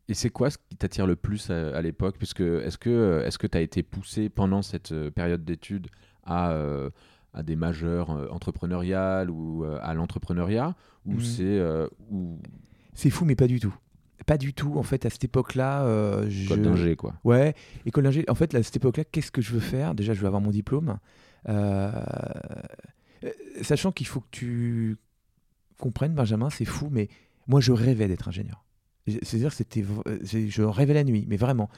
et 0.09 0.15
c'est 0.15 0.31
quoi 0.31 0.49
ce 0.51 0.57
qui 0.57 0.77
t'attire 0.77 1.07
le 1.07 1.17
plus 1.17 1.51
à, 1.51 1.77
à 1.77 1.83
l'époque? 1.83 2.17
Parce 2.19 2.33
que 2.33 2.63
est-ce 2.63 2.79
que 2.79 3.23
est-ce 3.27 3.37
que 3.39 3.47
tu 3.47 3.59
as 3.59 3.61
été 3.61 3.83
poussé 3.83 4.31
pendant 4.31 4.63
cette 4.63 4.95
période 5.11 5.45
d'études 5.45 5.89
à 6.25 6.53
euh, 6.53 6.89
à 7.37 7.43
des 7.43 7.55
majeurs 7.57 8.11
euh, 8.11 8.29
entrepreneuriales 8.31 9.31
ou 9.31 9.65
euh, 9.65 9.79
à 9.83 9.95
l'entrepreneuriat 9.95 10.75
ou 11.05 11.13
Mhm. 11.15 11.21
c'est 11.21 11.43
euh, 11.45 11.87
ou 12.11 12.39
c'est 12.95 13.11
fou, 13.11 13.25
mais 13.25 13.37
pas 13.37 13.47
du 13.47 13.61
tout. 13.61 13.75
Pas 14.25 14.39
du 14.39 14.55
tout. 14.55 14.77
En 14.77 14.83
fait, 14.83 15.07
à 15.07 15.11
cette 15.11 15.23
époque-là, 15.25 15.85
euh, 15.85 16.27
je... 16.29 16.47
école 16.47 16.63
d'ingé 16.63 16.97
quoi 16.97 17.15
Ouais, 17.23 17.55
école 17.85 18.05
d'ingé. 18.05 18.25
En 18.29 18.35
fait, 18.35 18.55
à 18.55 18.63
cette 18.63 18.75
époque-là, 18.77 19.05
qu'est-ce 19.05 19.31
que 19.31 19.43
je 19.43 19.53
veux 19.53 19.61
faire? 19.61 19.95
Déjà, 19.95 20.15
je 20.15 20.21
veux 20.21 20.27
avoir 20.27 20.41
mon 20.43 20.51
diplôme. 20.51 20.99
Euh, 21.49 21.93
Sachant 23.63 23.93
qu'il 23.93 24.07
faut 24.07 24.21
que 24.21 24.27
tu 24.31 24.97
comprennes, 25.79 26.15
Benjamin, 26.15 26.51
c'est 26.51 26.65
fou, 26.65 26.89
mais 26.91 27.09
moi, 27.47 27.61
je 27.61 27.73
rêvais 27.73 28.09
d'être 28.09 28.29
ingénieur. 28.29 28.65
C'est-à-dire 29.07 29.51
que 29.51 29.57
c'était, 29.57 29.85
euh, 30.07 30.19
je 30.25 30.63
rêvais 30.63 30.95
la 30.95 31.05
nuit, 31.05 31.25
mais 31.29 31.37
vraiment. 31.37 31.69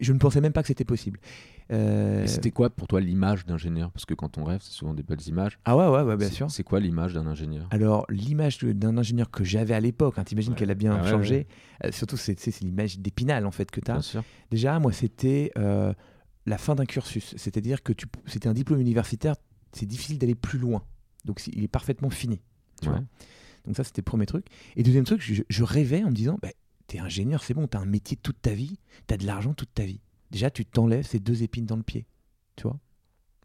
Je 0.00 0.12
ne 0.12 0.18
pensais 0.18 0.40
même 0.40 0.52
pas 0.52 0.62
que 0.62 0.68
c'était 0.68 0.84
possible. 0.84 1.20
Euh, 1.70 2.26
C'était 2.26 2.50
quoi 2.50 2.70
pour 2.70 2.88
toi 2.88 3.00
l'image 3.00 3.46
d'ingénieur 3.46 3.90
Parce 3.92 4.04
que 4.04 4.14
quand 4.14 4.36
on 4.36 4.44
rêve, 4.44 4.60
c'est 4.62 4.72
souvent 4.72 4.92
des 4.92 5.02
belles 5.02 5.26
images. 5.28 5.58
Ah 5.64 5.76
ouais, 5.76 5.86
ouais, 5.88 6.02
ouais, 6.02 6.16
bien 6.16 6.28
sûr. 6.28 6.50
C'est 6.50 6.64
quoi 6.64 6.80
l'image 6.80 7.14
d'un 7.14 7.26
ingénieur? 7.26 7.66
Alors, 7.70 8.04
l'image 8.10 8.58
d'un 8.58 8.98
ingénieur 8.98 9.30
que 9.30 9.44
j'avais 9.44 9.74
à 9.74 9.80
l'époque, 9.80 10.18
hein, 10.18 10.24
t'imagines 10.24 10.52
Ouais. 10.52 10.58
qu'elle 10.58 10.70
a 10.70 10.74
bien 10.74 10.96
Ah 10.98 11.04
ouais, 11.04 11.10
changé. 11.10 11.46
Euh, 11.84 11.92
surtout, 11.92 12.16
c'est 12.16 12.60
l'image 12.60 12.98
d'épinal, 12.98 13.46
en 13.46 13.52
fait, 13.52 13.70
que 13.70 13.80
tu 13.80 13.90
as. 13.90 13.94
Bien 13.94 14.02
sûr. 14.02 14.24
Déjà, 14.50 14.78
moi, 14.80 14.92
c'était 14.92 15.52
euh, 15.56 15.94
la 16.46 16.58
fin 16.58 16.74
d'un 16.74 16.84
cursus. 16.84 17.34
C'est-à-dire 17.38 17.82
que 17.82 17.92
tu- 17.92 18.06
c'était 18.26 18.48
un 18.48 18.54
diplôme 18.54 18.80
universitaire, 18.80 19.36
c'est 19.72 19.86
difficile 19.86 20.18
d'aller 20.18 20.34
plus 20.34 20.58
loin. 20.58 20.82
Donc, 21.24 21.40
il 21.46 21.62
est 21.62 21.68
parfaitement 21.68 22.10
fini. 22.10 22.40
tu 22.82 22.88
vois. 22.88 23.00
Donc, 23.64 23.76
ça, 23.76 23.84
c'était 23.84 24.00
le 24.00 24.04
premier 24.06 24.26
truc. 24.26 24.46
Et 24.74 24.82
deuxième 24.82 25.04
truc, 25.04 25.20
je, 25.22 25.42
je 25.48 25.62
rêvais 25.62 26.02
en 26.02 26.08
me 26.08 26.14
disant, 26.14 26.36
bah, 26.42 26.48
t'es 26.92 26.98
ingénieur, 26.98 27.42
c'est 27.42 27.54
bon, 27.54 27.66
t'as 27.66 27.78
un 27.80 27.86
métier 27.86 28.18
toute 28.18 28.42
ta 28.42 28.52
vie, 28.52 28.78
t'as 29.06 29.16
de 29.16 29.24
l'argent 29.26 29.54
toute 29.54 29.72
ta 29.72 29.84
vie. 29.84 30.00
Déjà, 30.30 30.50
tu 30.50 30.66
t'enlèves 30.66 31.06
ces 31.06 31.18
deux 31.20 31.42
épines 31.42 31.64
dans 31.64 31.76
le 31.76 31.82
pied. 31.82 32.04
Tu 32.56 32.64
vois 32.64 32.78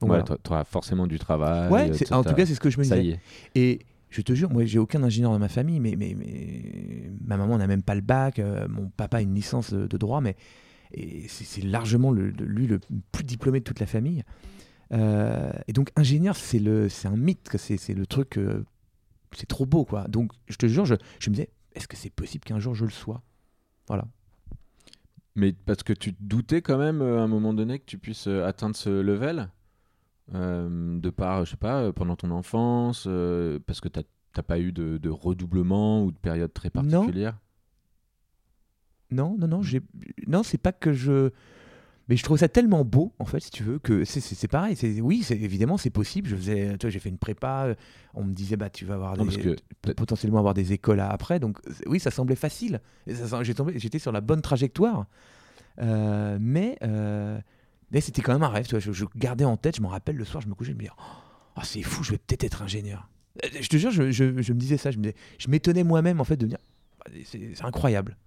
Donc, 0.02 0.10
Ouais, 0.12 0.20
voilà. 0.22 0.24
tu 0.44 0.52
auras 0.52 0.64
forcément 0.66 1.08
du 1.08 1.18
travail. 1.18 1.72
Ouais, 1.72 1.90
euh, 1.90 1.94
c'est- 1.94 2.12
en 2.14 2.24
tout 2.24 2.34
cas, 2.36 2.46
c'est 2.46 2.56
ce 2.56 2.60
que 2.60 2.70
je 2.70 2.78
me 2.78 2.84
ça 2.84 2.98
disais. 2.98 3.08
y 3.08 3.12
est. 3.14 3.20
Et 3.56 3.80
je 4.10 4.22
te 4.22 4.34
jure, 4.34 4.50
moi, 4.52 4.66
j'ai 4.66 4.80
aucun 4.80 5.02
ingénieur 5.02 5.32
dans 5.32 5.40
ma 5.40 5.48
famille, 5.48 5.80
mais, 5.80 5.96
mais, 5.98 6.14
mais 6.18 7.10
ma 7.22 7.38
maman 7.38 7.58
n'a 7.58 7.68
même 7.68 7.84
pas 7.84 7.96
le 7.96 8.02
bac, 8.02 8.40
euh, 8.40 8.68
mon 8.68 8.90
papa 8.90 9.18
a 9.18 9.22
une 9.22 9.34
licence 9.34 9.72
de, 9.74 9.88
de 9.88 9.98
droit, 9.98 10.20
mais 10.22 10.36
c'est 11.28 11.64
largement 11.64 12.12
le, 12.12 12.30
le- 12.32 12.46
lui 12.46 12.68
le 12.68 12.80
plus 13.14 13.24
diplômé 13.24 13.60
de 13.60 13.64
toute 13.64 13.80
la 13.80 13.86
famille. 13.88 14.24
Euh, 14.94 15.52
et 15.68 15.74
donc, 15.74 15.92
ingénieur, 15.96 16.36
c'est 16.36 16.60
le- 16.60 16.90
c'est 16.90 17.08
un 17.08 17.18
mythe, 17.18 17.50
c'est 17.58 17.78
c'est 17.78 17.94
le 17.94 18.06
truc, 18.06 18.38
euh, 18.38 18.66
c'est 19.34 19.48
trop 19.48 19.66
beau, 19.66 19.84
quoi. 19.86 20.06
Donc, 20.10 20.32
je 20.48 20.56
te 20.58 20.66
jure, 20.68 20.86
je, 20.86 20.96
je 21.20 21.30
me 21.30 21.36
disais, 21.36 21.50
est-ce 21.76 21.88
que 21.88 21.98
c'est 21.98 22.10
possible 22.10 22.44
qu'un 22.46 22.60
jour 22.60 22.74
je 22.76 22.86
le 22.86 22.92
sois? 22.92 23.22
Voilà. 23.88 24.06
Mais 25.36 25.54
parce 25.54 25.84
que 25.84 25.94
tu 25.94 26.14
te 26.14 26.22
doutais 26.24 26.62
quand 26.62 26.78
même 26.78 27.02
euh, 27.02 27.20
à 27.20 27.22
un 27.22 27.28
moment 27.28 27.54
donné 27.54 27.80
que 27.80 27.86
tu 27.86 27.98
puisses 27.98 28.28
euh, 28.28 28.46
atteindre 28.46 28.76
ce 28.76 28.90
level 28.90 29.50
euh, 30.34 31.00
de 31.00 31.10
par, 31.10 31.46
je 31.46 31.52
sais 31.52 31.58
pas, 31.58 31.94
pendant 31.94 32.16
ton 32.16 32.32
enfance, 32.32 33.08
parce 33.66 33.80
que 33.82 33.88
t'as 33.88 34.04
t'as 34.34 34.44
pas 34.44 34.60
eu 34.60 34.72
de, 34.72 34.98
de 34.98 35.10
redoublement 35.10 36.04
ou 36.04 36.12
de 36.12 36.18
période 36.18 36.54
très 36.54 36.70
Non. 36.76 36.82
particulière? 36.84 37.38
Non, 39.10 39.36
non, 39.40 39.48
non, 39.48 39.62
j'ai, 39.64 39.82
non, 40.28 40.44
c'est 40.44 40.58
pas 40.58 40.74
que 40.74 40.92
je, 40.94 41.32
mais 42.10 42.16
je 42.18 42.24
trouve 42.24 42.38
ça 42.38 42.48
tellement 42.48 42.86
beau, 42.86 43.14
en 43.20 43.26
fait, 43.26 43.40
si 43.42 43.52
tu 43.52 43.64
veux, 43.64 43.80
que 43.80 44.06
c'est, 44.06 44.48
pareil. 44.48 44.76
C'est, 44.76 45.02
oui, 45.02 45.24
c'est 45.24 45.38
évidemment, 45.38 45.78
c'est 45.78 45.90
possible. 45.90 46.30
Je 46.30 46.36
faisais, 46.36 46.76
j'ai 46.82 47.00
fait 47.00 47.10
une 47.10 47.18
prépa. 47.18 47.66
euh, 47.68 47.76
On 48.14 48.24
me 48.24 48.34
disait, 48.34 48.56
bah, 48.56 48.70
tu 48.70 48.86
vas 48.86 48.94
avoir 48.96 49.18
Non, 49.18 49.26
des, 49.26 49.32
parce 49.32 49.44
que 49.44 49.56
peut- 49.82 49.94
potentiellement 49.94 50.40
avoir 50.40 50.54
des 50.54 50.72
écoles 50.74 51.00
à- 51.02 51.10
après. 51.10 51.40
Donc, 51.40 51.58
oui, 51.86 52.00
ça 52.00 52.10
semblait 52.12 52.36
facile. 52.36 52.82
J'étais 53.08 54.00
sur 54.00 54.12
la 54.12 54.22
bonne 54.22 54.42
trajectoire. 54.42 55.06
Euh, 55.80 56.38
mais, 56.40 56.78
euh, 56.84 57.40
mais 57.92 58.02
c'était 58.02 58.22
quand 58.22 58.34
même 58.34 58.44
un 58.44 58.50
rêve. 58.50 58.66
Tu 58.66 58.72
vois, 58.72 58.80
je, 58.80 58.92
je 58.92 59.06
gardais 59.16 59.46
en 59.46 59.58
tête. 59.58 59.76
Je 59.78 59.82
m'en 59.82 59.90
rappelle 59.90 60.16
le 60.16 60.26
soir, 60.26 60.42
je 60.42 60.48
me 60.48 60.56
couchais, 60.56 60.72
je 60.72 60.76
me 60.76 60.80
disais, 60.82 60.92
oh, 60.98 61.62
c'est 61.64 61.82
fou, 61.84 62.04
je 62.04 62.12
vais 62.12 62.18
peut-être 62.18 62.44
être 62.44 62.62
ingénieur. 62.62 63.10
Je 63.62 63.68
te 63.68 63.78
jure, 63.78 63.92
je, 63.92 64.12
je- 64.12 64.42
je 64.42 64.54
me 64.54 64.60
disais 64.60 64.78
ça. 64.78 64.90
Je 64.92 65.48
m'étonnais 65.50 65.84
moi-même 65.84 66.20
en 66.20 66.24
fait 66.24 66.38
de 66.38 66.46
me 66.46 66.50
dire, 66.50 66.60
c'est, 67.26 67.52
c'est 67.54 67.64
incroyable 67.66 68.18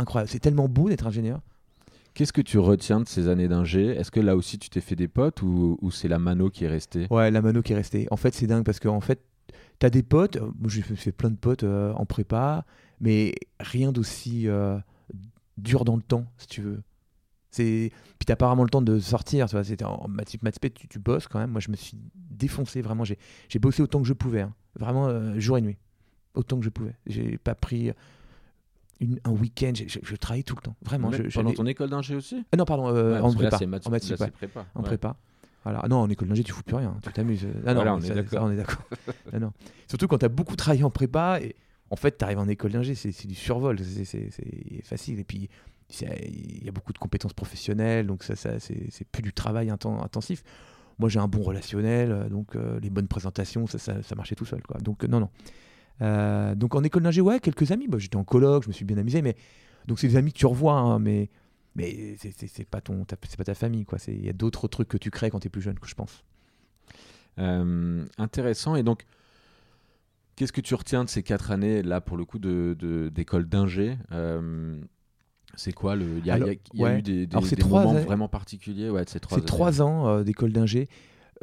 incroyable. 0.00 0.30
C'est 0.30 0.38
tellement 0.38 0.68
beau 0.68 0.88
d'être 0.88 1.06
ingénieur. 1.08 1.40
Qu'est-ce 2.18 2.32
que 2.32 2.40
tu 2.40 2.58
retiens 2.58 2.98
de 2.98 3.06
ces 3.06 3.28
années 3.28 3.46
d'ingé? 3.46 3.86
Est-ce 3.86 4.10
que 4.10 4.18
là 4.18 4.34
aussi 4.34 4.58
tu 4.58 4.68
t'es 4.70 4.80
fait 4.80 4.96
des 4.96 5.06
potes 5.06 5.40
ou, 5.40 5.78
c'est 5.92 6.08
la 6.08 6.18
mano 6.18 6.50
qui 6.50 6.64
est 6.64 6.68
restée? 6.68 7.06
Ouais, 7.12 7.30
la 7.30 7.40
mano 7.40 7.62
qui 7.62 7.74
est 7.74 7.76
restée. 7.76 8.08
En 8.10 8.16
fait, 8.16 8.34
c'est 8.34 8.48
dingue 8.48 8.64
parce 8.64 8.80
que 8.80 8.88
en 8.88 9.00
fait, 9.00 9.20
t'as 9.78 9.88
des 9.88 10.02
potes. 10.02 10.36
Moi, 10.36 10.66
j'ai 10.66 10.82
fait- 10.82 11.12
plein 11.12 11.30
de 11.30 11.36
potes 11.36 11.62
euh, 11.62 11.92
en 11.92 12.06
prépa, 12.06 12.66
mais 13.00 13.36
rien 13.60 13.92
d'aussi 13.92 14.48
euh, 14.48 14.76
dur 15.58 15.84
dans 15.84 15.94
le 15.94 16.02
temps, 16.02 16.26
si 16.38 16.48
tu 16.48 16.60
veux. 16.60 16.82
Puis 17.52 17.92
t'as 18.26 18.34
vraiment 18.34 18.64
le 18.64 18.68
temps 18.68 18.82
de 18.82 18.98
sortir. 18.98 19.46
Tu 19.46 19.54
vois, 19.54 19.62
c'était 19.62 19.84
en 19.84 20.08
maths 20.08 20.34
tu, 20.90 20.98
bosses 20.98 21.28
quand 21.28 21.38
même. 21.38 21.52
Moi, 21.52 21.60
je 21.60 21.70
me 21.70 21.76
suis 21.76 21.96
défoncé 22.16 22.82
vraiment. 22.82 23.04
J'ai 23.04 23.16
j'ai 23.48 23.60
bossé 23.60 23.80
autant 23.80 24.00
que 24.00 24.08
je 24.08 24.12
pouvais, 24.12 24.40
hein. 24.40 24.54
vraiment 24.74 25.06
euh, 25.06 25.38
jour 25.38 25.56
et 25.56 25.60
nuit, 25.60 25.78
autant 26.34 26.58
que 26.58 26.64
je 26.64 26.70
pouvais. 26.70 26.96
J'ai 27.06 27.38
pas 27.38 27.54
pris 27.54 27.92
une- 29.00 29.20
un 29.24 29.30
week-end. 29.30 29.72
Je, 29.74 29.98
je 30.02 30.16
travaillais 30.16 30.42
tout 30.42 30.56
le 30.56 30.62
temps, 30.62 30.76
vraiment. 30.82 31.10
Je- 31.12 31.22
Pendant 31.34 31.52
ton 31.52 31.66
école 31.66 31.90
d'ingé 31.90 32.14
aussi? 32.14 32.44
Ah 32.52 32.56
non, 32.56 32.64
pardon, 32.64 32.88
euh, 32.88 33.14
Ouais, 33.14 33.20
en 33.20 33.32
prépa. 33.32 33.56
en 33.64 33.66
maths 33.68 33.86
ouais. 33.88 34.30
prépa. 34.30 34.66
En 34.74 34.80
Ouais. 34.80 34.86
prépa. 34.86 35.16
Voilà. 35.64 35.80
Ah 35.82 35.88
non, 35.88 35.96
en 35.98 36.08
école 36.10 36.28
d'ingé, 36.28 36.42
tu 36.44 36.52
fous 36.52 36.62
plus 36.62 36.76
rien, 36.76 36.96
tu 37.02 37.12
t'amuses. 37.12 37.46
Ah 37.66 37.68
non, 37.70 37.74
Voilà, 37.74 37.94
on 37.94 37.98
est 38.00 38.06
ça- 38.06 38.14
d'accord. 38.14 38.30
ça, 38.38 38.44
on 38.44 38.50
est 38.50 38.56
d'accord. 38.56 38.82
Ah 39.32 39.38
non. 39.38 39.52
Surtout 39.88 40.08
quand 40.08 40.18
tu 40.18 40.24
as 40.24 40.28
beaucoup 40.30 40.56
travaillé 40.56 40.84
en 40.84 40.90
prépa, 40.90 41.40
et 41.42 41.54
en 41.90 41.96
fait, 41.96 42.16
tu 42.18 42.24
arrives 42.24 42.38
en 42.38 42.48
école 42.48 42.72
d'ingé, 42.72 42.94
c'est 42.94 43.26
du 43.26 43.34
survol, 43.34 43.78
c'est- 43.80 44.30
facile. 44.84 45.18
Et 45.20 45.24
puis, 45.24 45.48
il 46.00 46.64
y 46.64 46.68
a 46.68 46.72
beaucoup 46.72 46.92
de 46.92 46.98
compétences 46.98 47.32
professionnelles, 47.34 48.06
donc 48.06 48.22
ça, 48.22 48.36
ça, 48.36 48.58
c'est 48.60 49.04
plus 49.10 49.22
du 49.22 49.32
travail 49.32 49.68
inten- 49.68 50.02
intensif. 50.02 50.42
Moi, 50.98 51.08
j'ai 51.08 51.20
un 51.20 51.28
bon 51.28 51.42
relationnel, 51.42 52.10
euh, 52.10 52.28
donc 52.28 52.56
euh, 52.56 52.80
les 52.80 52.90
bonnes 52.90 53.06
présentations, 53.06 53.66
ça, 53.68 53.78
ça, 53.78 54.02
ça 54.02 54.14
marchait 54.16 54.34
tout 54.34 54.44
seul. 54.44 54.62
Quoi. 54.62 54.80
Donc, 54.80 55.04
euh, 55.04 55.06
non, 55.06 55.20
non. 55.20 55.28
Euh, 56.02 56.54
donc, 56.54 56.74
en 56.74 56.82
école 56.84 57.02
d'ingé, 57.02 57.20
ouais, 57.20 57.40
quelques 57.40 57.70
amis. 57.72 57.88
Bah, 57.88 57.98
J'étais 57.98 58.16
en 58.16 58.24
coloc, 58.24 58.62
je 58.64 58.68
me 58.68 58.72
suis 58.72 58.84
bien 58.84 58.98
amusé, 58.98 59.22
mais 59.22 59.36
donc, 59.86 59.98
c'est 59.98 60.08
des 60.08 60.16
amis 60.16 60.32
que 60.32 60.38
tu 60.38 60.46
revois, 60.46 60.74
hein, 60.74 60.98
mais, 60.98 61.28
mais 61.74 62.16
c'est- 62.18 62.64
pas, 62.68 62.80
ton- 62.80 63.04
ta- 63.04 63.16
c'est 63.28 63.36
pas 63.36 63.44
ta 63.44 63.54
famille. 63.54 63.84
quoi. 63.84 63.98
Il 64.08 64.24
y 64.24 64.28
a 64.28 64.32
d'autres 64.32 64.68
trucs 64.68 64.88
que 64.88 64.98
tu 64.98 65.10
crées 65.10 65.30
quand 65.30 65.40
tu 65.40 65.46
es 65.46 65.50
plus 65.50 65.62
jeune, 65.62 65.78
que 65.78 65.88
je 65.88 65.94
pense. 65.94 66.24
Euh, 67.38 68.04
intéressant. 68.18 68.74
Et 68.76 68.82
donc, 68.82 69.04
qu'est-ce 70.36 70.52
que 70.52 70.60
tu 70.60 70.74
retiens 70.74 71.04
de 71.04 71.08
ces 71.08 71.22
quatre 71.22 71.50
années, 71.50 71.82
là, 71.82 72.00
pour 72.00 72.16
le 72.16 72.24
coup, 72.24 72.38
de- 72.38 73.10
d'école 73.14 73.48
d'ingé 73.48 73.96
Euh, 74.12 74.80
C'est 75.54 75.72
quoi 75.72 75.96
le. 75.96 76.18
Il 76.18 76.26
y 76.26 76.30
a, 76.30 76.34
Alors, 76.34 76.48
il 76.48 76.52
y 76.52 76.56
a- 76.56 76.60
il 76.74 76.80
y 76.80 76.84
a 76.84 76.86
ouais. 76.88 76.98
eu 76.98 77.02
des, 77.02 77.26
des- 77.26 77.34
Alors, 77.36 77.48
c'est 77.48 77.56
des 77.56 77.62
trois 77.62 77.80
moments 77.82 77.96
années- 77.96 78.04
vraiment 78.04 78.28
particuliers? 78.28 78.90
Ouais, 78.90 79.04
de 79.04 79.08
ces 79.10 79.18
trois 79.18 79.38
C'est 79.38 79.44
trois 79.44 79.82
ans 79.82 80.22
d'école 80.22 80.52
d'ingé. 80.52 80.88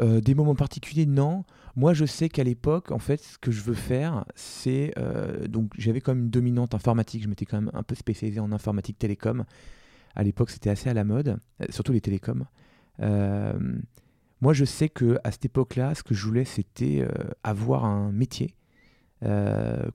Euh, 0.01 0.19
des 0.19 0.35
moments 0.35 0.55
particuliers, 0.55 1.05
non. 1.05 1.45
Moi, 1.77 1.93
je 1.93 2.05
sais 2.05 2.27
qu'à 2.29 2.43
l'époque, 2.43 2.91
en 2.91 2.99
fait, 2.99 3.21
ce 3.21 3.37
que 3.37 3.51
je 3.51 3.61
veux 3.61 3.73
faire, 3.73 4.25
c'est. 4.35 4.93
euh, 4.97 5.47
donc, 5.47 5.71
j'avais 5.77 6.01
quand 6.01 6.13
même 6.13 6.25
une 6.25 6.29
dominante 6.29 6.73
informatique. 6.73 7.23
Je 7.23 7.27
m'étais 7.29 7.45
quand 7.45 7.61
même 7.61 7.71
un 7.73 7.83
peu 7.83 7.95
spécialisé 7.95 8.39
en 8.39 8.51
informatique 8.51 8.97
télécom. 8.99 9.45
À 10.15 10.23
l'époque, 10.23 10.49
c'était 10.49 10.69
assez 10.69 10.89
à 10.89 10.93
la 10.93 11.03
mode, 11.03 11.39
euh, 11.61 11.65
surtout 11.69 11.91
les 11.93 12.01
télécoms. 12.01 12.45
Euh, 13.01 13.57
moi, 14.41 14.53
je 14.53 14.65
sais 14.65 14.89
que 14.89 15.17
à 15.23 15.31
cette 15.31 15.45
époque-là, 15.45 15.95
ce 15.95 16.03
que 16.03 16.13
je 16.13 16.25
voulais, 16.25 16.45
c'était 16.45 17.07
avoir 17.43 17.85
un 17.85 18.11
métier 18.11 18.55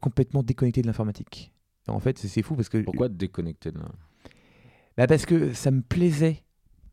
complètement 0.00 0.42
déconnecté 0.42 0.82
de 0.82 0.86
l'informatique. 0.86 1.52
En 1.88 2.00
fait, 2.00 2.18
c'est- 2.18 2.42
fou 2.42 2.56
parce 2.56 2.68
que 2.68 2.78
Pourquoi 2.78 3.08
te 3.08 3.14
déconnecter 3.14 3.70
de 3.70 3.78
là 3.78 3.90
bah 4.96 5.06
parce 5.06 5.24
que 5.24 5.52
ça 5.54 5.70
me 5.70 5.82
plaisait, 5.82 6.42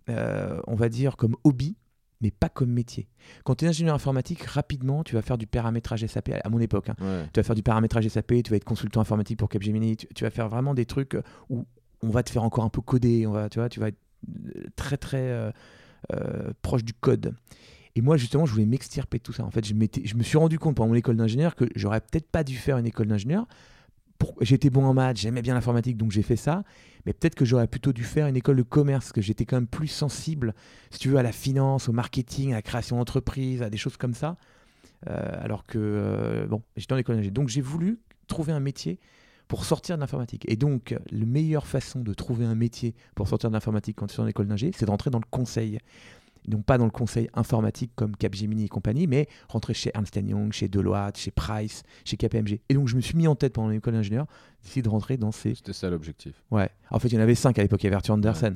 on 0.08 0.76
va 0.76 0.88
dire, 0.90 1.18
comme 1.18 1.36
hobby, 1.44 1.76
mais 2.22 2.32
pas 2.32 2.50
comme 2.50 2.72
métier. 2.72 3.08
Quand 3.44 3.56
tu 3.56 3.66
es 3.66 3.68
ingénieur 3.68 3.96
informatique, 3.96 4.42
rapidement, 4.44 5.04
tu 5.04 5.16
vas 5.16 5.22
faire 5.22 5.38
du 5.38 5.48
paramétrage 5.48 6.06
SAP, 6.06 6.30
à 6.44 6.50
mon 6.50 6.60
époque. 6.60 6.90
hein. 6.90 6.96
Ouais. 7.00 7.26
Tu 7.34 7.40
vas 7.40 7.44
faire 7.44 7.56
du 7.56 7.64
paramétrage 7.64 8.08
SAP, 8.08 8.44
tu 8.44 8.52
vas 8.52 8.58
être 8.58 8.64
consultant 8.64 9.02
informatique 9.02 9.38
pour 9.38 9.50
Capgemini, 9.50 9.98
tu, 9.98 10.08
tu 10.16 10.24
vas 10.24 10.30
faire 10.30 10.50
vraiment 10.50 10.74
des 10.74 10.86
trucs 10.86 11.18
où 11.50 11.66
on 12.02 12.10
va 12.10 12.24
te 12.24 12.30
faire 12.30 12.44
encore 12.44 12.64
un 12.64 12.70
peu 12.70 12.82
coder, 12.82 13.28
on 13.28 13.32
va, 13.32 13.50
tu 13.50 13.60
vois, 13.60 13.70
tu 13.70 13.80
vas 13.80 13.90
être 13.90 14.00
euh, 14.56 14.64
très 14.76 14.98
très 14.98 15.22
euh, 15.22 15.52
euh, 16.14 16.52
proche 16.62 16.84
du 16.84 16.94
code. 16.94 17.36
Et 17.96 18.02
moi, 18.02 18.18
justement, 18.18 18.46
je 18.46 18.52
voulais 18.52 18.68
m'extirper 18.68 19.18
de 19.18 19.24
tout 19.24 19.34
ça. 19.34 19.44
En 19.44 19.50
fait, 19.50 19.66
je, 19.66 19.74
je 20.04 20.16
me 20.16 20.22
suis 20.24 20.38
rendu 20.38 20.60
compte 20.60 20.76
pendant 20.76 20.90
mon 20.90 20.96
école 20.96 21.18
d'ingénieur 21.18 21.56
que 21.56 21.66
j'aurais 21.76 22.02
peut-être 22.02 22.30
pas 22.30 22.44
dû 22.44 22.56
faire 22.56 22.78
une 22.78 22.86
école 22.86 23.08
d'ingénieur. 23.08 23.48
J'étais 24.42 24.70
bon 24.70 24.86
en 24.86 24.94
maths, 24.94 25.18
j'aimais 25.18 25.42
bien 25.42 25.54
l'informatique, 25.54 25.98
donc 25.98 26.12
j'ai 26.12 26.22
fait 26.22 26.36
ça. 26.36 26.64
Mais 27.06 27.14
peut-être 27.14 27.36
que 27.36 27.46
j'aurais 27.46 27.68
plutôt 27.68 27.94
dû 27.94 28.04
faire 28.04 28.28
une 28.28 28.36
école 28.36 28.58
de 28.58 28.64
commerce, 28.64 29.12
que 29.12 29.22
j'étais 29.22 29.46
quand 29.46 29.58
même 29.58 29.68
plus 29.68 29.88
sensible, 29.88 30.54
si 30.92 31.00
tu 31.00 31.10
veux, 31.10 31.18
à 31.18 31.24
la 31.24 31.32
finance, 31.32 31.88
au 31.90 31.94
marketing, 31.94 32.52
à 32.52 32.56
la 32.56 32.62
création 32.62 32.98
d'entreprise, 32.98 33.62
à 33.62 33.70
des 33.70 33.78
choses 33.78 33.98
comme 33.98 34.14
ça. 34.14 34.38
Euh, 35.08 35.44
alors 35.44 35.66
que, 35.66 35.78
euh, 35.78 36.48
bon, 36.48 36.64
j'étais 36.76 36.94
en 36.94 36.98
école 36.98 37.16
d'ingénieur. 37.16 37.34
Donc 37.34 37.50
j'ai 37.50 37.62
voulu 37.62 38.00
trouver 38.28 38.52
un 38.52 38.60
métier 38.60 39.00
pour 39.48 39.64
sortir 39.64 39.96
de 39.96 40.02
l'informatique. 40.02 40.44
Et 40.50 40.56
donc, 40.56 40.96
la 41.10 41.26
meilleure 41.26 41.68
façon 41.68 42.02
de 42.02 42.14
trouver 42.14 42.46
un 42.46 42.56
métier 42.56 42.96
pour 43.16 43.28
sortir 43.28 43.50
de 43.50 43.54
l'informatique 43.54 43.96
quand 43.98 44.08
tu 44.08 44.18
es 44.18 44.20
en 44.20 44.28
école 44.28 44.48
d'ingé, 44.48 44.72
c'est 44.76 44.86
de 44.86 44.92
rentrer 44.92 45.10
dans 45.10 45.20
le 45.20 45.28
conseil. 45.30 45.80
Donc 46.48 46.64
pas 46.66 46.78
dans 46.78 46.86
le 46.86 46.92
conseil 46.92 47.30
informatique 47.34 47.92
comme 47.96 48.16
Capgemini 48.16 48.66
et 48.66 48.68
compagnie, 48.70 49.06
mais 49.08 49.28
rentrer 49.50 49.74
chez 49.74 49.92
Ernst 49.94 50.16
Young, 50.16 50.54
chez 50.54 50.68
Deloitte, 50.68 51.18
chez 51.18 51.32
Price, 51.32 51.84
chez 52.06 52.16
KPMG. 52.18 52.62
Et 52.70 52.74
donc 52.74 52.88
je 52.88 52.96
me 52.96 53.02
suis 53.02 53.18
mis 53.18 53.28
en 53.28 53.36
tête 53.36 53.54
pendant 53.54 53.70
l'école 53.70 53.94
d'ingénieur 53.94 54.26
d'essayer 54.64 54.82
de 54.82 54.90
rentrer 54.90 55.18
dans 55.18 55.32
ces... 55.32 55.56
C'était 55.56 55.74
ça 55.74 55.90
l'objectif. 55.90 56.42
Ouais. 56.52 56.70
En 56.90 57.00
fait, 57.00 57.10
il 57.10 57.16
y 57.16 57.18
en 57.18 57.22
avait 57.22 57.36
cinq 57.36 57.60
à 57.60 57.62
l'époque. 57.62 57.84
Il 57.84 57.86
y 57.86 57.88
avait 57.88 57.96
Arthur 57.98 58.14
Andersen. 58.16 58.56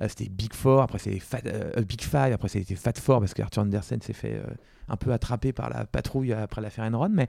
Euh, 0.00 0.06
c'était 0.08 0.28
Big 0.28 0.52
Four, 0.54 0.82
après 0.82 0.98
c'était 0.98 1.20
euh, 1.46 1.82
Big 1.82 2.02
Five, 2.02 2.32
après 2.32 2.48
c'était 2.48 2.74
Fat 2.76 2.92
Four 2.96 3.20
parce 3.20 3.34
qu'Arthur 3.34 3.62
Andersen 3.62 4.00
s'est 4.00 4.12
fait 4.12 4.34
euh, 4.34 4.44
un 4.88 4.96
peu 4.96 5.12
attraper 5.12 5.52
par 5.52 5.70
la 5.70 5.86
patrouille 5.86 6.32
après 6.32 6.60
l'affaire 6.60 6.84
Enron. 6.84 7.08
Mais 7.10 7.26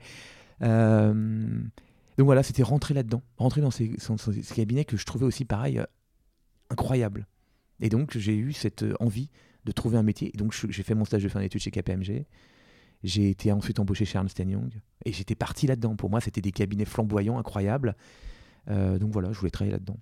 donc 2.18 2.26
voilà, 2.26 2.42
c'était 2.42 2.62
rentrer 2.62 2.94
là-dedans, 2.94 3.22
rentrer 3.38 3.60
dans 3.60 3.70
ces, 3.70 3.92
ces- 3.98 4.54
cabinets 4.54 4.84
que 4.84 4.96
je 4.96 5.04
trouvais 5.06 5.24
aussi 5.24 5.44
pareil 5.44 5.80
incroyables. 6.68 7.26
Et 7.80 7.88
donc 7.88 8.16
j'ai 8.16 8.36
eu 8.36 8.52
cette 8.52 8.84
envie 9.00 9.30
de 9.64 9.72
trouver 9.72 9.98
un 9.98 10.02
métier. 10.02 10.32
Donc 10.34 10.54
j'ai 10.68 10.82
fait 10.82 10.94
mon 10.94 11.04
stage 11.04 11.22
de 11.22 11.28
fin 11.28 11.40
d'études 11.40 11.60
chez 11.60 11.70
KPMG. 11.70 12.24
J'ai 13.02 13.30
été 13.30 13.50
ensuite 13.52 13.78
embauché 13.80 14.04
chez 14.04 14.18
Ernst 14.18 14.38
Young 14.38 14.70
et 15.04 15.12
j'étais 15.12 15.34
parti 15.34 15.66
là-dedans. 15.66 15.96
Pour 15.96 16.10
moi, 16.10 16.20
c'était 16.20 16.42
des 16.42 16.52
cabinets 16.52 16.84
flamboyants, 16.84 17.38
incroyables. 17.38 17.96
Euh, 18.68 18.98
donc 18.98 19.12
voilà, 19.12 19.32
je 19.32 19.38
voulais 19.38 19.50
travailler 19.50 19.72
là-dedans. 19.72 19.96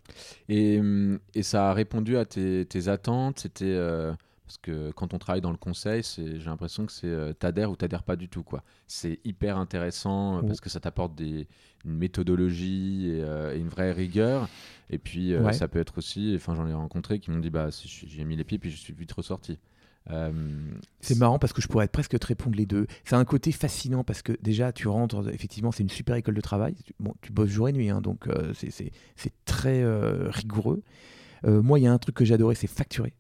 Et, 0.49 0.81
hum, 0.81 1.21
et 1.35 1.43
ça 1.43 1.71
a 1.71 1.75
répondu 1.75 2.17
à 2.17 2.25
tes, 2.25 2.67
tes 2.67 2.89
attentes? 2.89 3.41
C'était. 3.41 3.65
euh, 3.67 4.13
parce 4.49 4.57
que 4.59 4.91
quand 4.93 5.13
on 5.13 5.19
travaille 5.19 5.43
dans 5.43 5.51
le 5.51 5.59
conseil, 5.59 6.03
j'ai 6.17 6.39
l'impression 6.47 6.87
que 6.87 6.93
c'est 6.93 7.07
euh, 7.07 7.35
t'adhères 7.35 7.71
ou 7.71 7.77
t'adhères 7.77 8.03
pas 8.03 8.17
du 8.17 8.31
tout. 8.31 8.43
quoi. 8.43 8.65
C'est 8.87 9.21
hyper 9.25 9.59
intéressant 9.59 10.39
euh, 10.39 10.43
parce 10.43 10.63
que 10.63 10.71
ça 10.71 10.81
t'apporte 10.81 11.15
des- 11.15 11.47
une 11.85 11.93
méthodologie 11.99 13.11
et, 13.11 13.23
euh, 13.23 13.55
et 13.55 13.59
une 13.59 13.69
vraie 13.69 13.93
rigueur. 13.93 14.49
Et 14.89 14.97
puis 14.97 15.35
euh, 15.35 15.43
Ouais. 15.43 15.53
ça 15.53 15.69
peut 15.69 15.79
être 15.79 15.99
aussi, 15.99 16.33
enfin 16.35 16.55
j'en 16.55 16.67
ai 16.67 16.73
rencontré 16.73 17.21
qui 17.21 17.31
m'ont 17.31 17.41
dit 17.41 17.51
bah 17.51 17.69
j'ai 18.07 18.25
mis 18.25 18.37
les 18.37 18.45
pieds 18.45 18.59
puis 18.59 18.71
je 18.71 18.77
suis 18.79 18.95
vite 18.95 19.13
ressorti. 19.13 19.59
C'est 21.01 21.19
marrant 21.19 21.39
parce 21.39 21.53
que 21.53 21.61
je 21.61 21.69
pourrais 21.69 21.87
presque 21.89 22.19
te 22.19 22.27
répondre 22.27 22.57
les 22.57 22.65
deux. 22.65 22.87
C'est 23.05 23.17
un 23.17 23.27
côté 23.27 23.53
fascinant 23.53 24.05
parce 24.05 24.23
que 24.23 24.33
déjà, 24.41 24.73
tu 24.73 24.89
rentres, 24.89 25.29
effectivement, 25.29 25.71
c'est 25.73 25.83
une 25.83 25.91
super 25.91 26.17
école 26.17 26.35
de 26.35 26.41
travail. 26.41 26.75
Tu- 26.83 26.95
Bon, 26.99 27.13
tu 27.21 27.31
bosses 27.33 27.51
jour 27.51 27.69
et 27.69 27.73
nuit, 27.73 27.91
hein, 27.91 28.01
donc 28.01 28.27
c'est- 28.55 28.93
très 29.45 29.85
rigoureux. 30.31 30.83
Moi, 31.45 31.79
il 31.79 31.83
y 31.83 31.87
a 31.87 31.93
un 31.93 31.99
truc 31.99 32.15
que 32.17 32.25
j'adorais, 32.25 32.55
c'est 32.55 32.67
facturer. 32.67 33.13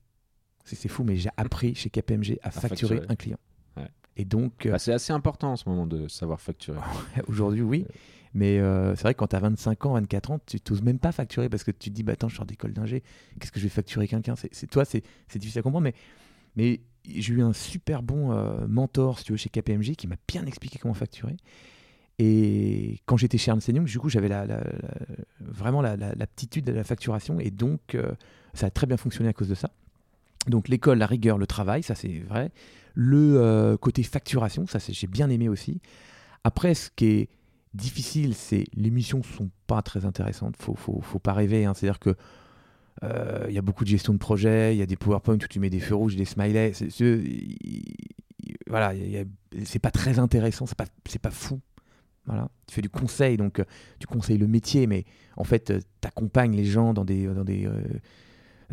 C'est 0.77 0.89
fou, 0.89 1.05
mais 1.05 1.17
j'ai 1.17 1.31
appris 1.37 1.75
chez 1.75 1.91
KPMG 1.91 2.39
à, 2.43 2.51
facturer, 2.51 2.97
facturer. 2.97 3.07
un 3.13 3.17
client. 3.17 3.39
Ouais. 3.77 3.89
Et 4.17 4.25
donc, 4.25 4.67
euh, 4.67 4.73
bah, 4.73 4.79
c'est 4.79 4.93
assez 4.93 5.13
important 5.13 5.53
en 5.53 5.57
ce 5.57 5.69
moment 5.69 5.87
de 5.87 6.09
savoir 6.09 6.41
facturer. 6.41 6.79
aujourd'hui, 7.29 7.63
oui. 7.63 7.87
Mais 8.35 8.59
euh, 8.59 8.95
c'est 8.95 9.03
vrai 9.03 9.15
que 9.15 9.19
quand 9.19 9.29
tu 9.29 9.37
as 9.37 9.41
25 9.41 9.87
ans, 9.87 9.95
24 9.95 10.31
ans, 10.33 10.39
tu 10.45 10.61
t'oses 10.61 10.83
même 10.83 10.99
pas 10.99 11.13
facturer 11.13 11.49
parce 11.49 11.65
que 11.65 11.71
tu 11.71 11.91
te 11.91 11.95
dis, 11.95 12.03
bah, 12.03 12.13
attends, 12.13 12.29
je 12.29 12.37
sors 12.37 12.45
d'école 12.47 12.73
d'ingé, 12.73 13.03
qu'est-ce 13.41 13.51
que 13.53 13.59
je 13.59 13.65
vais 13.65 13.71
facturer 13.71 14.07
quelqu'un? 14.07 14.35
C'est, 14.37 14.67
Toi, 14.71 14.85
c'est, 14.85 15.03
difficile 15.37 15.61
à 15.61 15.63
comprendre, 15.63 15.85
mais, 15.85 15.95
mais 16.57 16.81
j'ai 17.09 17.33
eu 17.35 17.43
un 17.43 17.55
super 17.55 18.03
bon 18.03 18.33
euh, 18.33 18.67
mentor, 18.69 19.19
si 19.19 19.25
tu 19.25 19.33
veux, 19.33 19.39
chez 19.39 19.49
KPMG 19.49 19.97
qui 19.97 20.07
m'a 20.07 20.17
bien 20.29 20.45
expliqué 20.45 20.79
comment 20.79 20.93
facturer. 20.95 21.37
Et 22.19 23.01
quand 23.07 23.17
j'étais 23.17 23.39
chez 23.39 23.51
Ernst 23.51 23.69
Young, 23.69 23.85
du 23.87 23.99
coup, 23.99 24.09
j'avais 24.09 24.29
la, 24.29 24.45
la- 24.45 24.59
la- 24.59 25.07
vraiment 25.41 25.81
la- 25.81 25.97
la- 25.97 26.15
l'aptitude 26.15 26.65
de 26.65 26.73
la 26.73 26.83
facturation 26.85 27.39
et 27.39 27.51
donc 27.51 27.95
euh, 27.95 28.13
ça 28.55 28.67
a 28.67 28.71
très 28.71 28.87
bien 28.87 28.97
fonctionné 28.97 29.29
à 29.31 29.33
cause 29.33 29.49
de 29.49 29.55
ça. 29.55 29.71
Donc 30.49 30.69
l'école, 30.69 30.99
la 30.99 31.07
rigueur, 31.07 31.39
le 31.39 31.47
travail, 31.47 31.83
ça 31.83 31.95
c'est 31.95 32.21
vrai. 32.21 32.51
Le 32.95 33.41
euh, 33.41 33.77
côté 33.77 34.03
facturation, 34.03 34.67
ça 34.67 34.79
j'ai 34.89 35.07
bien 35.07 35.31
aimé 35.31 35.49
aussi. 35.49 35.81
Après, 36.45 36.75
ce 36.75 36.91
qui 36.95 37.07
est 37.07 37.29
difficile, 37.75 38.35
c'est 38.35 38.65
les 38.75 38.91
missions 38.91 39.23
sont 39.23 39.51
pas 39.67 39.83
très 39.83 40.05
intéressantes. 40.05 40.57
Faut, 40.57 40.75
faut, 40.75 41.01
faut 41.01 41.19
pas 41.19 41.33
rêver. 41.33 41.65
hein. 41.65 41.75
C'est-à-dire 41.75 41.99
que 41.99 42.17
euh, 43.05 43.47
il 43.49 43.55
y 43.55 43.59
a 43.59 43.63
beaucoup 43.63 43.85
de 43.85 43.89
gestion 43.89 44.13
de 44.13 44.19
projet, 44.19 44.75
il 44.75 44.79
y 44.79 44.83
a 44.83 44.87
des 44.87 44.97
PowerPoint 44.97 45.35
où 45.35 45.49
tu 45.49 45.61
mets 45.61 45.71
des 45.71 45.81
feux 45.81 45.95
rouges, 45.95 46.17
des 46.17 46.25
smileys. 46.25 46.73
Voilà, 48.67 48.93
c'est 49.65 49.79
pas 49.79 49.91
très 49.91 50.19
intéressant, 50.19 50.67
c'est 50.67 50.77
pas, 50.77 50.87
pas 51.23 51.31
fou. 51.31 51.61
Voilà. 52.27 52.49
Tu 52.67 52.75
fais 52.75 52.83
du 52.83 52.91
conseil, 52.91 53.37
donc 53.37 53.61
euh, 53.61 53.65
tu 53.99 54.07
conseilles 54.07 54.39
le 54.39 54.47
métier, 54.47 54.87
mais 54.87 55.05
en 55.37 55.45
fait, 55.45 55.73
tu 56.01 56.09
accompagnes 56.09 56.55
les 56.55 56.65
gens 56.65 56.93
dans 56.93 57.05
des, 57.05 57.27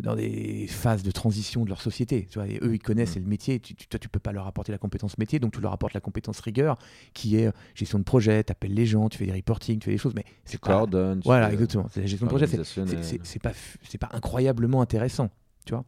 dans 0.02 0.14
des 0.14 0.66
phases 0.68 1.02
de 1.02 1.10
transition 1.10 1.64
de 1.64 1.70
leur 1.70 1.80
société. 1.80 2.26
Tu 2.30 2.38
vois, 2.38 2.46
et 2.48 2.58
eux, 2.62 2.74
ils 2.74 2.78
connaissent 2.78 3.16
Mm. 3.16 3.20
le 3.20 3.26
métier. 3.26 3.60
Tu, 3.60 3.74
tu- 3.74 3.86
toi, 3.88 3.98
tu 3.98 4.08
peux 4.08 4.18
pas 4.20 4.32
leur 4.32 4.46
apporter 4.46 4.70
la 4.72 4.78
compétence 4.78 5.16
métier, 5.18 5.38
donc 5.38 5.52
tu 5.54 5.60
leur 5.60 5.72
apportes 5.72 5.94
la 5.94 6.00
compétence 6.00 6.40
rigueur, 6.40 6.76
qui 7.14 7.36
est 7.36 7.46
euh, 7.46 7.52
gestion 7.74 7.98
de 7.98 8.04
projet. 8.04 8.44
Tu 8.44 8.52
appelles 8.52 8.74
les 8.74 8.84
gens, 8.86 9.08
tu 9.08 9.16
fais 9.18 9.26
des 9.26 9.32
reporting, 9.32 9.78
tu 9.78 9.86
fais 9.86 9.92
des 9.92 9.98
choses, 9.98 10.14
mais 10.14 10.24
Tu 10.24 10.30
c'est 10.44 10.60
pas. 10.60 10.84
tu 10.86 10.96
Voilà, 11.24 11.48
fais- 11.48 11.54
exactement. 11.54 11.86
C'est 11.90 12.00
la 12.00 12.06
gestion 12.06 12.26
de 12.26 12.30
projet. 12.30 12.46
c'est- 12.46 13.38
pas 13.42 13.52
c'est 13.82 13.98
pas 13.98 14.10
incroyablement 14.12 14.82
intéressant 14.82 15.30
tu 15.64 15.72
vois 15.72 15.84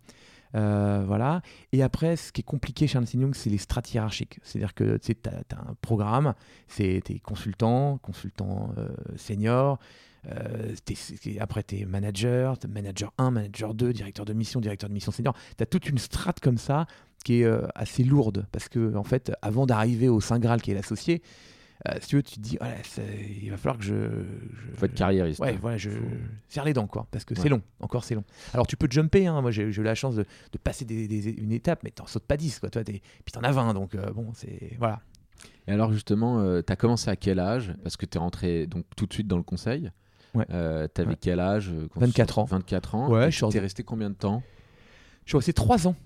Euh, 0.55 1.05
voilà 1.07 1.43
et 1.73 1.83
après 1.83 2.17
ce 2.17 2.33
qui 2.33 2.41
est 2.41 2.45
compliqué 2.45 2.87
chez 2.87 2.97
Ernst 2.97 3.13
Young 3.13 3.35
c'est 3.35 3.51
les 3.51 3.59
strates 3.59 3.93
hiérarchiques 3.93 4.41
c'est 4.43 4.59
à 4.59 4.61
dire 4.61 4.73
que 4.75 4.97
tu 4.97 5.15
as, 5.27 5.57
un 5.59 5.75
programme 5.83 6.33
c'est 6.69 7.03
tes 7.05 7.19
consultants 7.19 7.99
consultants 7.99 8.73
euh, 8.79 8.89
seniors 9.17 9.79
euh, 10.31 10.75
t'es- 10.85 11.39
après 11.41 11.63
tu 11.63 11.79
es 11.81 11.85
manager 11.85 12.59
t'es 12.59 12.69
manager 12.69 13.13
1 13.19 13.31
manager 13.31 13.75
2 13.75 13.93
directeur 13.93 14.25
de 14.25 14.33
mission 14.33 14.61
directeur 14.61 14.89
de 14.89 14.95
mission 14.95 15.13
senior 15.13 15.35
tu 15.57 15.63
as 15.63 15.67
toute 15.67 15.89
une 15.89 15.99
strate 15.99 16.41
comme 16.41 16.59
ça 16.59 16.87
qui 17.25 17.41
est 17.41 17.45
euh, 17.45 17.67
assez 17.75 18.05
lourde 18.05 18.47
parce 18.53 18.69
que 18.69 18.95
en 18.97 19.05
fait 19.05 19.33
avant 19.43 19.67
d'arriver 19.67 20.09
au 20.09 20.21
saint 20.21 20.39
graal 20.39 20.61
qui 20.63 20.71
est 20.71 20.75
l'associé 20.75 21.23
euh, 21.89 21.93
si 22.01 22.09
tu 22.09 22.17
veux 22.17 22.23
tu 22.25 22.35
te 22.35 22.41
dis 22.41 22.57
voilà, 22.61 22.75
c'est- 22.83 23.05
il 23.41 23.51
va 23.51 23.57
falloir 23.57 23.79
que 23.79 23.85
je, 23.85 23.95
je- 23.95 24.75
Faut 24.77 24.87
être 24.87 24.95
carriériste. 24.95 25.39
Ouais, 25.39 25.57
voilà, 25.61 25.77
je 25.77 25.91
Faut- 25.91 25.97
serre 26.49 26.65
les 26.65 26.73
dents, 26.73 26.89
quoi, 26.89 27.07
parce 27.13 27.25
que 27.25 27.35
Ouais. 27.35 27.41
c'est 27.41 27.49
long, 27.49 27.63
encore 27.79 28.03
c'est 28.03 28.17
long. 28.17 28.25
Alors 28.53 28.67
tu 28.67 28.77
peux 28.77 28.89
jumper, 28.91 29.29
hein, 29.29 29.41
moi 29.43 29.53
j'ai 29.53 29.63
eu 29.63 29.83
la 29.85 29.95
chance 29.95 30.17
de, 30.17 30.25
de 30.25 30.59
passer 30.59 30.85
des- 30.85 31.07
des- 31.07 31.31
une 31.31 31.53
étape, 31.53 31.85
mais 31.85 31.91
t'en 31.93 32.07
sautes 32.09 32.27
pas 32.27 32.37
10, 32.37 32.59
quoi, 32.59 32.69
toi, 32.69 32.83
t'es- 32.83 33.01
puis 33.25 33.31
t'en 33.33 33.43
as 33.43 33.53
20, 33.53 33.75
donc 33.75 33.95
euh, 33.95 34.11
bon, 34.13 34.33
c'est. 34.35 34.73
Voilà. 34.81 35.01
Et 35.69 35.73
alors 35.73 35.93
justement, 35.93 36.43
tu 36.63 36.73
as 36.73 36.75
commencé 36.77 37.11
à 37.11 37.15
quel 37.17 37.39
âge? 37.39 37.73
Parce 37.85 37.97
que 37.97 38.07
tu 38.07 38.19
es 38.19 38.21
rentré 38.21 38.67
donc 38.67 38.85
tout 38.97 39.07
de 39.07 39.13
suite 39.13 39.29
dans 39.29 39.37
le 39.37 39.45
conseil. 39.45 39.93
Ouais. 40.35 40.47
tu 40.47 40.53
avais 41.01 41.11
Ouais. 41.11 41.17
quel 41.21 41.41
âge 41.41 41.71
euh, 41.71 41.89
quand 41.93 42.01
24 42.01 42.35
tu- 42.35 42.41
ans. 42.41 42.45
24 42.45 42.95
ans. 42.95 43.09
Ouais, 43.11 43.29
Et 43.29 43.31
je 43.31 43.37
suis 43.37 43.45
en- 43.45 43.49
T'es 43.51 43.59
resté 43.61 43.83
combien 43.83 44.11
de 44.11 44.15
temps 44.15 44.43
Je 45.25 45.31
suis 45.31 45.37
resté 45.37 45.53
3 45.53 45.87
ans. 45.89 45.97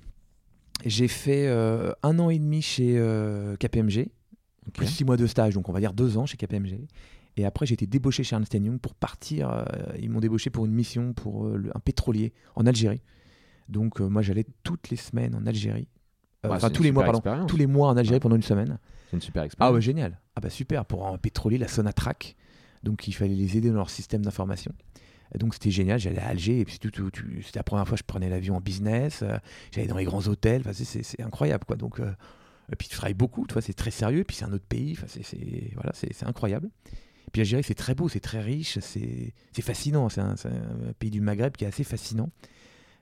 J'ai 0.85 1.09
fait 1.09 1.47
euh, 1.49 1.93
un 2.03 2.19
an 2.19 2.31
et 2.31 2.39
demi 2.39 2.61
chez 2.63 2.95
euh, 2.99 3.57
KPMG, 3.57 4.09
Ok. 4.67 4.75
plus 4.75 4.87
6 4.87 5.05
mois 5.05 5.17
de 5.17 5.27
stage, 5.27 5.55
donc 5.55 5.69
on 5.69 5.73
va 5.73 5.81
dire 5.81 5.93
2 5.93 6.19
ans 6.19 6.27
chez 6.27 6.37
KPMG. 6.37 6.87
Et 7.37 7.45
après, 7.47 7.65
j'ai 7.67 7.75
été 7.75 7.87
débauché 7.87 8.25
chez 8.25 8.35
Ernst 8.35 8.53
Young 8.55 8.79
pour 8.79 8.95
partir. 8.95 9.51
euh, 9.51 9.65
ils 9.99 10.11
m'ont 10.11 10.21
débauché 10.21 10.51
pour 10.51 10.67
une 10.67 10.73
mission 10.73 11.13
pour 11.15 11.47
euh, 11.47 11.57
le- 11.57 11.71
un 11.77 11.81
pétrolier 11.81 12.33
en 12.57 12.67
Algérie. 12.67 13.01
Donc, 13.69 14.01
euh, 14.01 14.09
moi, 14.09 14.23
j'allais 14.23 14.45
toutes 14.65 14.91
les 14.91 14.97
semaines 14.97 15.35
en 15.35 15.47
Algérie. 15.47 15.89
Euh, 16.45 16.51
enfin, 16.51 16.69
tous 16.71 16.83
les 16.83 16.91
mois, 16.93 17.05
pardon. 17.05 17.19
expérience. 17.21 17.49
Tous 17.51 17.57
les 17.57 17.67
mois 17.69 17.89
en 17.89 17.97
Algérie 17.97 18.19
pendant 18.21 18.37
une 18.37 18.43
semaine. 18.43 18.79
C'est 19.09 19.17
une 19.17 19.23
super 19.23 19.43
Ah 19.43 19.47
expérience. 19.47 19.75
ouais, 19.77 19.81
génial. 19.81 20.21
Ah 20.37 20.41
bah 20.41 20.51
super, 20.51 20.85
pour 20.85 21.07
un 21.07 21.17
pétrolier, 21.17 21.57
la 21.59 21.69
Sonatrach. 21.69 22.35
Donc 22.83 23.09
il 23.09 23.13
fallait 23.13 23.35
les 23.35 23.57
aider 23.57 23.69
dans 23.69 23.77
leur 23.77 23.91
système 23.91 24.23
d'information. 24.23 24.73
Donc 25.39 25.55
c'était 25.55 25.71
génial, 25.71 25.99
j'allais 25.99 26.21
à 26.21 26.29
Alger, 26.29 26.61
et 26.61 26.65
puis 26.65 26.75
c'était 26.75 27.59
la 27.59 27.63
première 27.63 27.87
fois 27.87 27.97
que 27.97 28.01
je 28.03 28.07
prenais 28.07 28.29
l'avion 28.29 28.57
en 28.57 28.61
business, 28.61 29.21
euh, 29.23 29.39
j'allais 29.71 29.87
dans 29.87 29.97
les 29.97 30.05
grands 30.05 30.27
hôtels, 30.27 30.61
enfin, 30.61 30.73
c'est- 30.73 31.21
incroyable 31.23 31.65
quoi. 31.65 31.77
Donc, 31.77 32.01
euh, 32.01 32.13
et 32.71 32.77
puis 32.77 32.89
tu 32.89 32.97
travailles 32.97 33.15
beaucoup, 33.15 33.47
tu 33.47 33.55
vois, 33.55 33.63
c'est 33.63 33.73
très 33.73 33.91
sérieux, 33.91 34.21
et 34.21 34.25
puis 34.25 34.37
c'est 34.37 34.45
un 34.45 34.53
autre 34.53 34.67
pays, 34.69 34.93
enfin, 34.93 35.07
c'est- 35.09 35.71
voilà, 35.75 35.93
c'est 35.95 36.27
incroyable. 36.27 36.69
Et 37.27 37.31
puis 37.33 37.41
l'Algérie 37.41 37.63
c'est 37.63 37.75
très 37.75 37.95
beau, 37.95 38.09
c'est 38.09 38.21
très 38.21 38.41
riche, 38.41 38.79
c'est 38.81 39.33
fascinant, 39.63 40.09
c'est 40.11 40.21
un, 40.21 40.35
pays 40.99 41.11
du 41.11 41.21
Maghreb 41.21 41.57
qui 41.57 41.65
est 41.65 41.69
assez 41.69 41.85
fascinant. 41.85 42.29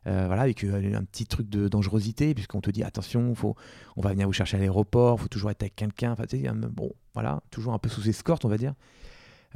Euh, 0.07 0.27
voilà, 0.27 0.43
avec 0.43 0.65
un 0.65 1.05
petit 1.05 1.27
truc 1.27 1.51
de 1.51 1.69
dangerosité, 1.69 2.33
puisqu'on 2.35 2.63
te 2.63 2.71
dit 2.71 2.83
attention, 2.83 3.35
faut, 3.35 3.55
on 3.97 4.01
va 4.01 4.11
venir 4.13 4.27
vous 4.27 4.33
chercher 4.33 4.57
à 4.57 4.61
l'aéroport, 4.61 5.21
faut 5.21 5.29
toujours 5.29 5.51
être 5.51 5.63
avec 5.63 5.77
quelqu'un. 5.77 6.13
Enfin, 6.13 6.25
tu 6.27 6.41
sais, 6.41 6.51
bon, 6.73 6.91
voilà, 7.13 7.43
toujours 7.51 7.75
un 7.75 7.79
peu 7.79 7.91
sous 7.91 8.09
escorte, 8.09 8.47
on 8.47 8.49
va 8.49 8.57
dire. 8.57 8.73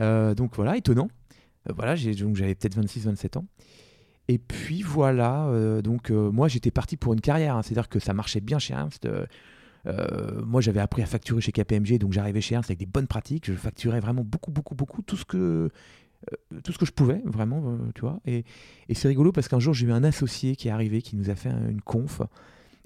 Euh, 0.00 0.34
donc 0.34 0.56
voilà, 0.56 0.76
étonnant. 0.76 1.08
Euh, 1.68 1.72
voilà, 1.76 1.94
j'avais 1.96 2.54
peut-être 2.54 2.78
26-27 2.78 3.38
ans. 3.38 3.46
Et 4.28 4.38
puis 4.38 4.82
voilà, 4.82 5.46
euh, 5.48 5.82
donc 5.82 6.10
moi 6.10 6.48
j'étais 6.48 6.70
parti 6.70 6.96
pour 6.96 7.12
une 7.12 7.20
carrière, 7.20 7.56
hein. 7.56 7.62
c'est-à-dire 7.62 7.90
que 7.90 7.98
ça 7.98 8.14
marchait 8.14 8.40
bien 8.40 8.58
chez 8.58 8.72
Ernst. 8.72 9.06
Moi 10.46 10.62
j'avais 10.62 10.80
appris 10.80 11.02
à 11.02 11.06
facturer 11.06 11.42
chez 11.42 11.52
KPMG, 11.52 11.98
donc 11.98 12.12
j'arrivais 12.12 12.40
chez 12.40 12.54
Ernst 12.54 12.70
avec 12.70 12.78
des 12.78 12.86
bonnes 12.86 13.06
pratiques. 13.06 13.44
Je 13.46 13.52
facturais 13.52 14.00
vraiment 14.00 14.24
beaucoup, 14.24 14.50
beaucoup, 14.50 14.74
beaucoup, 14.74 15.02
tout 15.02 15.16
ce 15.16 15.26
que, 15.26 15.68
tout 16.62 16.72
ce 16.72 16.78
que 16.78 16.86
je 16.86 16.92
pouvais, 16.92 17.20
vraiment, 17.26 17.76
tu 17.94 18.00
vois. 18.00 18.18
Et, 18.24 18.44
et 18.88 18.94
c'est 18.94 19.08
rigolo 19.08 19.30
parce 19.30 19.46
qu'un 19.46 19.58
jour 19.60 19.74
j'ai 19.74 19.86
eu 19.86 19.92
un 19.92 20.04
associé 20.04 20.56
qui 20.56 20.68
est 20.68 20.70
arrivé, 20.70 21.02
qui 21.02 21.16
nous 21.16 21.28
a 21.28 21.34
fait 21.34 21.50
un- 21.50 21.68
une 21.68 21.82
conf 21.82 22.22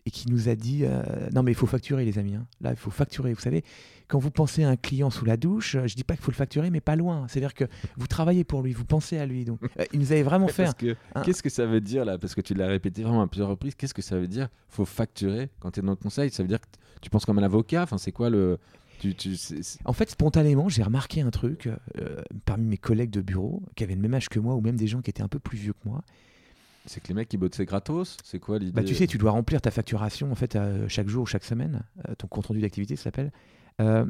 et 0.08 0.10
qui 0.10 0.28
nous 0.30 0.48
a 0.48 0.54
dit 0.54 0.80
euh, 0.84 1.02
non 1.34 1.42
mais 1.42 1.52
il 1.52 1.54
faut 1.54 1.66
facturer 1.66 2.04
les 2.04 2.18
amis 2.18 2.34
hein. 2.34 2.46
là 2.60 2.70
il 2.70 2.76
faut 2.76 2.90
facturer 2.90 3.32
vous 3.34 3.40
savez 3.40 3.62
quand 4.08 4.18
vous 4.18 4.30
pensez 4.30 4.64
à 4.64 4.70
un 4.70 4.76
client 4.76 5.10
sous 5.10 5.26
la 5.26 5.36
douche 5.36 5.74
euh, 5.74 5.86
je 5.86 5.94
dis 5.94 6.02
pas 6.04 6.14
qu'il 6.14 6.24
faut 6.24 6.30
le 6.30 6.36
facturer 6.36 6.70
mais 6.70 6.80
pas 6.80 6.96
loin 6.96 7.26
c'est 7.28 7.38
à 7.38 7.42
dire 7.42 7.52
que 7.54 7.64
vous 7.98 8.06
travaillez 8.06 8.42
pour 8.42 8.62
lui 8.62 8.72
vous 8.72 8.86
pensez 8.86 9.18
à 9.18 9.26
lui 9.26 9.44
donc 9.44 9.60
euh, 9.78 9.84
il 9.92 10.00
nous 10.00 10.12
avait 10.12 10.22
vraiment 10.22 10.48
fait 10.48 10.64
un- 11.14 11.22
Qu'est-ce 11.22 11.42
que 11.42 11.50
ça 11.50 11.66
veut 11.66 11.80
dire 11.82 12.04
là? 12.04 12.16
Parce 12.18 12.34
que 12.34 12.40
tu 12.40 12.54
l'as 12.54 12.68
répété 12.68 13.02
vraiment 13.02 13.20
à 13.22 13.26
plusieurs 13.26 13.48
reprises. 13.50 13.74
Qu'est-ce 13.74 13.92
que 13.94 14.02
ça 14.02 14.18
veut 14.18 14.28
dire 14.28 14.48
Faut 14.68 14.84
facturer 14.84 15.50
quand 15.60 15.70
tu 15.72 15.80
es 15.80 15.82
dans 15.82 15.90
le 15.90 15.96
conseil? 15.96 16.30
Ça 16.30 16.42
veut 16.42 16.48
dire 16.48 16.60
que 16.60 16.66
tu 17.02 17.10
penses 17.10 17.24
comme 17.26 17.38
un 17.38 17.42
avocat? 17.42 17.82
Enfin, 17.82 17.98
c'est 17.98 18.12
quoi 18.12 18.30
le 18.30 18.58
tu, 18.98 19.14
tu, 19.14 19.36
En 19.84 19.92
fait, 19.92 20.10
spontanément, 20.10 20.68
j'ai 20.68 20.82
remarqué 20.82 21.20
un 21.20 21.30
truc 21.30 21.68
euh, 21.98 22.22
parmi 22.44 22.66
mes 22.66 22.76
collègues 22.78 23.10
de 23.10 23.20
bureau 23.20 23.62
qui 23.76 23.84
avaient 23.84 23.94
le 23.94 24.00
même 24.00 24.14
âge 24.14 24.28
que 24.28 24.38
moi 24.40 24.54
ou 24.54 24.60
même 24.60 24.76
des 24.76 24.86
gens 24.86 25.00
qui 25.02 25.10
étaient 25.10 25.22
un 25.22 25.28
peu 25.28 25.38
plus 25.38 25.58
vieux 25.58 25.72
que 25.74 25.88
moi. 25.88 26.02
C'est 26.88 27.00
que 27.00 27.08
les 27.08 27.14
mecs 27.14 27.28
qui 27.28 27.36
bossaient 27.36 27.64
gratos. 27.66 28.16
C'est 28.24 28.38
quoi 28.40 28.58
l'idée 28.58 28.72
Bah, 28.72 28.82
tu 28.82 28.94
sais, 28.94 29.06
tu 29.06 29.18
dois 29.18 29.30
remplir 29.30 29.60
ta 29.60 29.70
facturation 29.70 30.30
en 30.32 30.34
fait 30.34 30.56
euh, 30.56 30.88
chaque 30.88 31.08
jour 31.08 31.22
ou 31.22 31.26
chaque 31.26 31.44
semaine, 31.44 31.84
euh, 32.08 32.14
ton 32.16 32.26
compte 32.26 32.46
rendu 32.46 32.60
d'activité 32.60 32.96
ça 32.96 33.04
s'appelle. 33.04 33.30
Euh, 33.80 34.04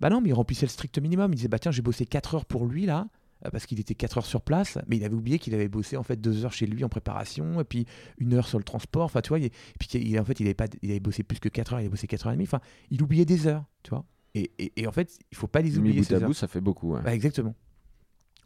bah 0.00 0.10
non, 0.10 0.20
mais 0.20 0.28
il 0.30 0.34
remplissait 0.34 0.66
le 0.66 0.70
strict 0.70 0.98
minimum. 0.98 1.32
Il 1.32 1.36
disait 1.36 1.48
bah 1.48 1.58
tiens, 1.58 1.70
j'ai 1.72 1.82
bossé 1.82 2.06
4 2.06 2.34
heures 2.34 2.44
pour 2.44 2.66
lui 2.66 2.86
là 2.86 3.08
euh, 3.44 3.50
parce 3.50 3.66
qu'il 3.66 3.78
était 3.80 3.94
4 3.94 4.18
heures 4.18 4.26
sur 4.26 4.40
place, 4.42 4.78
mais 4.88 4.96
il 4.96 5.04
avait 5.04 5.14
oublié 5.14 5.38
qu'il 5.38 5.54
avait 5.54 5.68
bossé 5.68 5.96
en 5.96 6.02
fait 6.02 6.20
2 6.20 6.44
heures 6.44 6.52
chez 6.52 6.66
lui 6.66 6.84
en 6.84 6.88
préparation 6.88 7.60
et 7.60 7.64
puis 7.64 7.86
une 8.18 8.34
heure 8.34 8.46
sur 8.48 8.58
le 8.58 8.64
transport. 8.64 9.04
Enfin, 9.04 9.20
tu 9.20 9.28
vois, 9.30 9.38
il- 9.38 9.46
et 9.46 9.50
puis 9.78 9.88
il, 9.98 10.18
en 10.18 10.24
fait, 10.24 10.38
il 10.40 10.46
avait 10.46 10.54
pas, 10.54 10.66
il 10.82 10.90
avait 10.90 11.00
bossé 11.00 11.22
plus 11.22 11.38
que 11.40 11.48
4 11.48 11.72
heures, 11.74 11.80
il 11.80 11.84
avait 11.84 11.90
bossé 11.90 12.06
4 12.06 12.26
heures 12.26 12.32
et 12.32 12.36
demie. 12.36 12.44
Enfin, 12.46 12.60
il 12.90 13.02
oubliait 13.02 13.24
des 13.24 13.46
heures, 13.46 13.64
tu 13.82 13.90
vois. 13.90 14.04
Et, 14.34 14.50
et- 14.58 14.72
et 14.76 14.86
en 14.86 14.92
fait, 14.92 15.18
il 15.30 15.36
faut 15.36 15.46
pas 15.48 15.60
les 15.60 15.76
oublier 15.78 15.98
bout 15.98 16.04
ces 16.04 16.14
à 16.14 16.20
bout, 16.20 16.32
ça 16.34 16.48
fait 16.48 16.60
beaucoup. 16.60 16.94
ouais. 16.94 17.02
Bah, 17.02 17.14
exactement. 17.14 17.54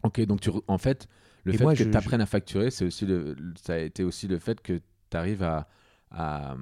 Ok, 0.03 0.21
donc 0.21 0.41
tu, 0.41 0.49
en 0.67 0.77
fait, 0.77 1.07
le 1.43 1.53
Et 1.53 1.57
fait 1.57 1.63
moi, 1.63 1.75
que 1.75 1.83
tu 1.83 1.95
apprennes 1.95 2.21
à 2.21 2.25
facturer, 2.25 2.71
c'est 2.71 2.85
aussi 2.85 3.05
le, 3.05 3.35
ça 3.61 3.73
a 3.73 3.77
été 3.77 4.03
aussi 4.03 4.27
le 4.27 4.37
fait 4.39 4.61
que 4.61 4.79
tu 5.09 5.17
arrives 5.17 5.43
à, 5.43 5.67
à, 6.11 6.55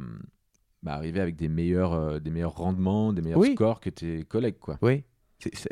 bah, 0.84 0.94
arriver 0.94 1.20
avec 1.20 1.36
des 1.36 1.50
meilleurs, 1.50 1.94
euh, 1.94 2.20
des 2.20 2.32
meilleurs 2.32 2.56
rendements, 2.56 3.12
des 3.14 3.22
meilleurs 3.22 3.40
Oui. 3.40 3.54
scores 3.54 3.80
que 3.80 3.90
tes 3.90 4.24
collègues, 4.24 4.60
quoi. 4.60 4.78
Oui, 4.82 5.04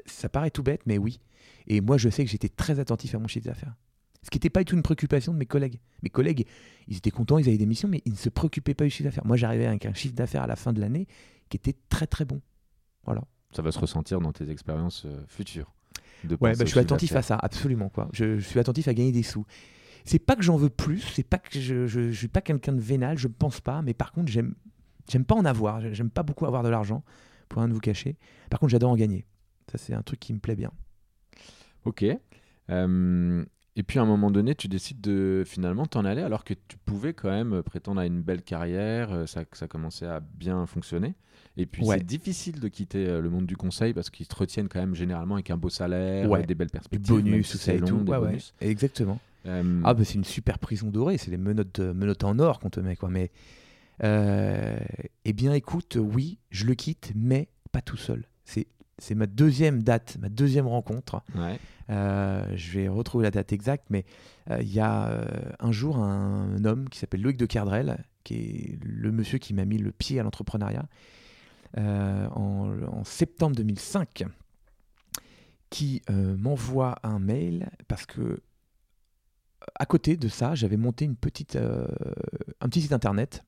ça 0.06 0.30
paraît 0.30 0.52
tout 0.52 0.64
bête, 0.64 0.82
mais 0.86 0.98
oui. 0.98 1.20
Et 1.68 1.80
moi, 1.82 1.98
je 1.98 2.10
sais 2.10 2.26
que 2.26 2.30
j'étais 2.32 2.50
très 2.50 2.80
attentif 2.80 3.16
à 3.16 3.20
mon 3.20 3.28
chiffre 3.28 3.46
d'affaires. 3.46 3.76
Ce 4.24 4.30
qui 4.30 4.38
n'était 4.38 4.50
pas 4.50 4.62
du 4.62 4.66
tout 4.66 4.76
une 4.76 4.84
préoccupation 4.84 5.34
de 5.34 5.38
mes 5.38 5.46
collègues. 5.46 5.80
Mes 6.02 6.10
collègues, 6.10 6.48
ils 6.88 6.98
étaient 6.98 7.12
contents, 7.12 7.38
ils 7.38 7.48
avaient 7.48 7.58
des 7.58 7.66
missions, 7.66 7.90
mais 7.90 8.02
ils 8.06 8.14
ne 8.14 8.18
se 8.18 8.30
préoccupaient 8.30 8.74
pas 8.74 8.86
du 8.86 8.90
chiffre 8.90 9.04
d'affaires. 9.06 9.26
Moi, 9.26 9.36
j'arrivais 9.38 9.66
avec 9.66 9.86
un 9.86 9.94
chiffre 9.94 10.16
d'affaires 10.16 10.44
à 10.44 10.48
la 10.48 10.56
fin 10.56 10.72
de 10.74 10.80
l'année 10.80 11.08
qui 11.50 11.58
était 11.58 11.76
très 11.90 12.08
très 12.08 12.24
bon. 12.26 12.42
Voilà. 13.06 13.22
Ça 13.52 13.62
va 13.62 13.72
se 13.72 13.80
ressentir 13.80 14.20
dans 14.22 14.32
tes 14.32 14.50
expériences 14.50 15.04
euh, 15.06 15.24
futures. 15.28 15.74
De 16.28 16.38
Ouais, 16.40 16.56
bah, 16.56 16.66
je 16.66 16.70
suis 16.70 16.80
attentif 16.80 17.16
à 17.16 17.22
ça, 17.22 17.38
absolument. 17.42 17.90
Quoi. 17.90 18.10
Je, 18.14 18.38
je 18.38 18.48
suis 18.48 18.60
attentif 18.60 18.88
à 18.88 18.94
gagner 18.94 19.12
des 19.12 19.24
sous. 19.24 19.46
C'est 20.06 20.20
pas 20.20 20.36
que 20.36 20.44
j'en 20.44 20.58
veux 20.58 20.70
plus, 20.70 21.00
c'est 21.00 21.24
pas 21.24 21.38
que 21.38 21.60
je, 21.60 21.88
je, 21.88 22.12
je 22.12 22.18
suis 22.18 22.28
pas 22.28 22.42
quelqu'un 22.42 22.74
de 22.74 22.82
vénal, 22.82 23.18
je 23.18 23.28
ne 23.28 23.34
pense 23.34 23.62
pas, 23.62 23.82
mais 23.82 23.94
par 23.94 24.12
contre, 24.12 24.32
j'aime, 24.32 24.54
j'aime 25.10 25.26
pas 25.26 25.36
en 25.36 25.46
avoir. 25.46 25.82
J'aime 25.94 26.10
pas 26.10 26.24
beaucoup 26.24 26.46
avoir 26.46 26.64
de 26.64 26.70
l'argent, 26.70 27.04
pour 27.48 27.60
rien 27.60 27.70
de 27.70 27.74
vous 27.74 27.80
cacher. 27.80 28.18
Par 28.50 28.60
contre, 28.60 28.72
j'adore 28.72 28.92
en 28.92 28.96
gagner. 28.96 29.26
Ça, 29.72 29.78
c'est 29.78 29.94
un 29.94 30.02
truc 30.02 30.20
qui 30.20 30.34
me 30.34 30.40
plaît 30.40 30.56
bien. 30.56 30.72
Ok. 31.86 32.06
Euh, 32.70 33.46
et 33.76 33.84
puis 33.84 34.00
à 34.00 34.02
un 34.02 34.06
moment 34.06 34.30
donné, 34.32 34.54
tu 34.56 34.68
décides 34.68 35.02
de 35.02 35.44
finalement 35.46 35.86
t'en 35.86 36.06
aller 36.06 36.22
alors 36.22 36.44
que 36.44 36.54
tu 36.54 36.78
pouvais 36.86 37.14
quand 37.14 37.30
même 37.30 37.64
prétendre 37.64 38.00
à 38.02 38.06
une 38.06 38.22
belle 38.22 38.42
carrière, 38.44 39.12
euh, 39.12 39.26
ça, 39.26 39.44
ça 39.54 39.68
commençait 39.68 40.06
à 40.08 40.20
bien 40.20 40.66
fonctionner. 40.66 41.16
Et 41.58 41.66
puis 41.68 41.84
Ouais. 41.86 41.98
c'est 41.98 42.04
difficile 42.06 42.60
de 42.60 42.68
quitter 42.68 43.08
euh, 43.08 43.22
le 43.22 43.30
monde 43.30 43.46
du 43.46 43.56
conseil 43.58 43.94
parce 43.94 44.10
qu'ils 44.10 44.28
te 44.28 44.36
retiennent 44.36 44.68
quand 44.70 44.80
même 44.80 44.96
généralement 44.96 45.36
avec 45.36 45.52
un 45.52 45.58
beau 45.58 45.70
salaire, 45.70 46.30
Ouais. 46.30 46.42
euh, 46.42 46.46
des 46.46 46.56
belles 46.56 46.68
Du 46.68 46.72
perspectives, 46.74 47.14
même 47.16 47.24
bonus, 47.26 47.52
tout 47.52 47.58
ça 47.58 47.74
et 47.74 47.80
tout. 47.80 48.00
des 48.04 48.12
Ouais, 48.12 48.20
bonus. 48.20 48.54
exactement. 48.62 49.20
Euh, 49.46 49.82
Ah, 49.84 49.94
bah, 49.94 50.04
c'est 50.06 50.16
une 50.16 50.24
super 50.24 50.58
prison 50.58 50.88
dorée, 50.90 51.18
c'est 51.18 51.30
les 51.32 51.38
menottes, 51.38 51.80
euh, 51.80 51.94
menottes 51.94 52.24
en 52.24 52.40
or 52.40 52.60
qu'on 52.60 52.70
te 52.70 52.80
met, 52.80 52.96
quoi. 52.96 53.10
Mais, 53.10 53.30
euh, 54.04 54.78
eh 55.26 55.34
bien, 55.34 55.54
écoute, 55.54 55.98
oui, 56.00 56.40
je 56.50 56.66
le 56.66 56.74
quitte, 56.76 57.12
mais 57.16 57.48
pas 57.72 57.82
tout 57.82 57.98
seul. 57.98 58.26
C'est, 58.46 58.68
c'est 58.98 59.16
ma 59.16 59.28
deuxième 59.28 59.84
date, 59.84 60.18
ma 60.20 60.30
deuxième 60.30 60.68
rencontre. 60.68 61.22
ouais. 61.36 61.60
Euh, 61.90 62.46
je 62.56 62.72
vais 62.72 62.88
retrouver 62.88 63.24
la 63.24 63.32
date 63.32 63.52
exacte, 63.52 63.86
mais 63.90 64.06
euh, 64.50 64.62
il 64.62 64.72
y 64.72 64.80
a 64.80 65.08
euh, 65.10 65.26
un 65.60 65.72
jour 65.72 65.98
un 65.98 66.64
homme 66.66 66.90
qui 66.90 67.00
s'appelle 67.00 67.22
Loïc 67.22 67.38
de 67.38 67.46
Cardrel, 67.46 68.04
qui 68.24 68.36
est 68.36 68.80
le 68.84 69.12
monsieur 69.12 69.38
qui 69.38 69.54
m'a 69.54 69.66
mis 69.66 69.78
le 69.78 69.92
pied 69.92 70.20
à 70.20 70.24
l'entrepreneuriat, 70.24 70.86
en, 71.76 73.04
septembre 73.04 73.56
2005, 73.56 74.26
qui 75.70 76.04
m'envoie 76.10 76.96
un 77.04 77.18
mail 77.18 77.70
parce 77.88 78.06
que 78.06 78.42
à 79.76 79.86
côté 79.86 80.18
de 80.18 80.28
ça, 80.28 80.54
j'avais 80.54 80.78
monté 80.78 81.06
une 81.06 81.16
petite, 81.16 81.56
un 81.56 82.70
petit 82.70 82.82
site 82.82 82.94
internet 82.94 83.44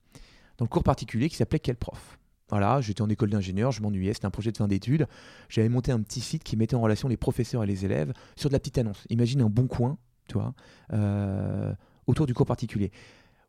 dans 0.58 0.65
le 0.65 0.69
cours 0.69 0.84
particulier 0.84 1.30
qui 1.30 1.36
s'appelait 1.36 1.60
Quel 1.60 1.76
prof 1.76 2.17
voilà, 2.49 2.79
j'étais 2.81 3.01
en 3.01 3.10
école 3.10 3.29
d'ingénieur, 3.29 3.71
je 3.71 3.81
m'ennuyais, 3.81 4.13
c'était 4.13 4.27
un 4.27 4.31
projet 4.31 4.51
de 4.51 4.58
fin 4.58 4.67
d'études. 4.67 5.08
J'avais 5.49 5.69
monté 5.69 5.91
un 5.91 5.99
petit 6.01 6.21
site 6.21 6.43
qui 6.43 6.55
mettait 6.58 6.75
en 6.75 6.81
relation 6.81 7.08
les 7.08 7.17
professeurs 7.17 7.63
et 7.63 7.67
les 7.67 7.86
élèves 7.86 8.13
sur 8.36 8.49
de 8.49 8.53
la 8.53 8.60
petite 8.60 8.77
annonce. 8.77 9.03
Imagine 9.10 9.41
un 9.41 9.49
bon 9.49 9.67
coin, 9.67 9.97
tu 10.27 10.36
vois, 10.36 10.53
euh, 10.93 11.73
autour 12.08 12.25
du 12.27 12.34
cours 12.34 12.45
particulier. 12.45 12.91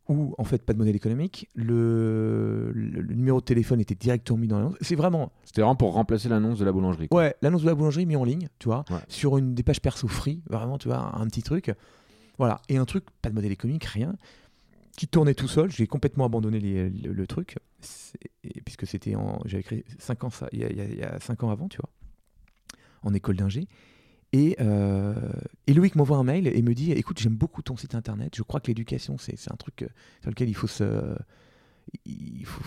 où 0.09 0.35
en 0.39 0.45
fait 0.45 0.63
pas 0.63 0.73
de 0.73 0.79
modèle 0.79 0.95
économique, 0.95 1.49
le, 1.57 2.71
le- 2.73 3.01
le 3.01 3.15
numéro 3.15 3.41
de 3.41 3.45
téléphone 3.45 3.81
était 3.81 3.97
directement 3.97 4.39
mis 4.39 4.47
dans 4.47 4.59
l'annonce. 4.59 4.77
C'est 4.81 4.95
vraiment 4.95 5.33
C'était 5.45 5.63
vraiment 5.63 5.75
pour 5.75 5.93
remplacer 5.95 6.29
l'annonce 6.29 6.61
de 6.61 6.65
la 6.65 6.71
boulangerie. 6.71 7.09
quoi. 7.09 7.23
ouais 7.23 7.35
l'annonce 7.43 7.63
de 7.63 7.67
la 7.67 7.75
boulangerie 7.75 8.07
mis 8.07 8.15
en 8.15 8.23
ligne, 8.25 8.49
tu 8.61 8.69
vois, 8.69 8.85
Ouais. 8.91 8.99
sur 9.09 9.37
une 9.37 9.55
des 9.55 9.65
pages 9.65 9.81
perso 9.81 10.07
free, 10.07 10.43
vraiment 10.49 10.79
tu 10.79 10.87
vois 10.87 11.13
un 11.19 11.27
petit 11.27 11.43
truc, 11.43 11.73
voilà 12.39 12.61
et 12.69 12.77
un 12.77 12.85
truc 12.85 13.05
pas 13.21 13.31
de 13.31 13.35
modèle 13.35 13.51
économique 13.51 13.85
rien, 13.85 14.15
qui 14.97 15.07
tournait 15.09 15.35
tout 15.35 15.49
seul. 15.49 15.71
J'ai 15.71 15.87
complètement 15.87 16.25
abandonné 16.25 16.59
le, 16.61 17.27
truc 17.27 17.57
puisque 18.65 18.87
c'était 18.87 19.15
en 19.15 19.41
j'avais 19.45 19.63
créé 19.63 19.85
5 19.99 20.25
ans 20.25 20.31
ça 20.31 20.49
il 20.53 20.61
y 20.61 20.65
a- 20.65 20.71
il 20.71 20.77
y 20.77 20.81
a- 20.81 20.85
il 20.85 20.99
y 20.99 21.03
a 21.03 21.21
5 21.21 21.43
ans 21.45 21.51
avant, 21.51 21.69
tu 21.69 21.77
vois, 21.79 21.91
en 23.03 23.15
école 23.15 23.37
d'ingé. 23.37 23.69
Et, 24.33 24.57
euh, 24.61 25.15
et 25.67 25.73
Loïc 25.75 25.95
m'envoie 25.95 26.17
un 26.17 26.25
mail 26.25 26.49
et 26.49 26.61
me 26.63 26.75
dit 26.75 26.91
Écoute, 26.93 27.19
j'aime 27.21 27.37
beaucoup 27.37 27.63
ton 27.63 27.77
site 27.77 27.95
internet. 27.95 28.35
Je 28.37 28.43
crois 28.43 28.61
que 28.61 28.67
l'éducation, 28.67 29.17
c'est 29.19 29.37
un 29.53 29.57
truc 29.57 29.83
euh, 29.83 29.89
sur 30.21 30.31
lequel 30.31 30.49
il 30.49 30.55
faut 30.55 30.67
se. 30.67 31.17
Il 32.05 32.45
faut, 32.45 32.65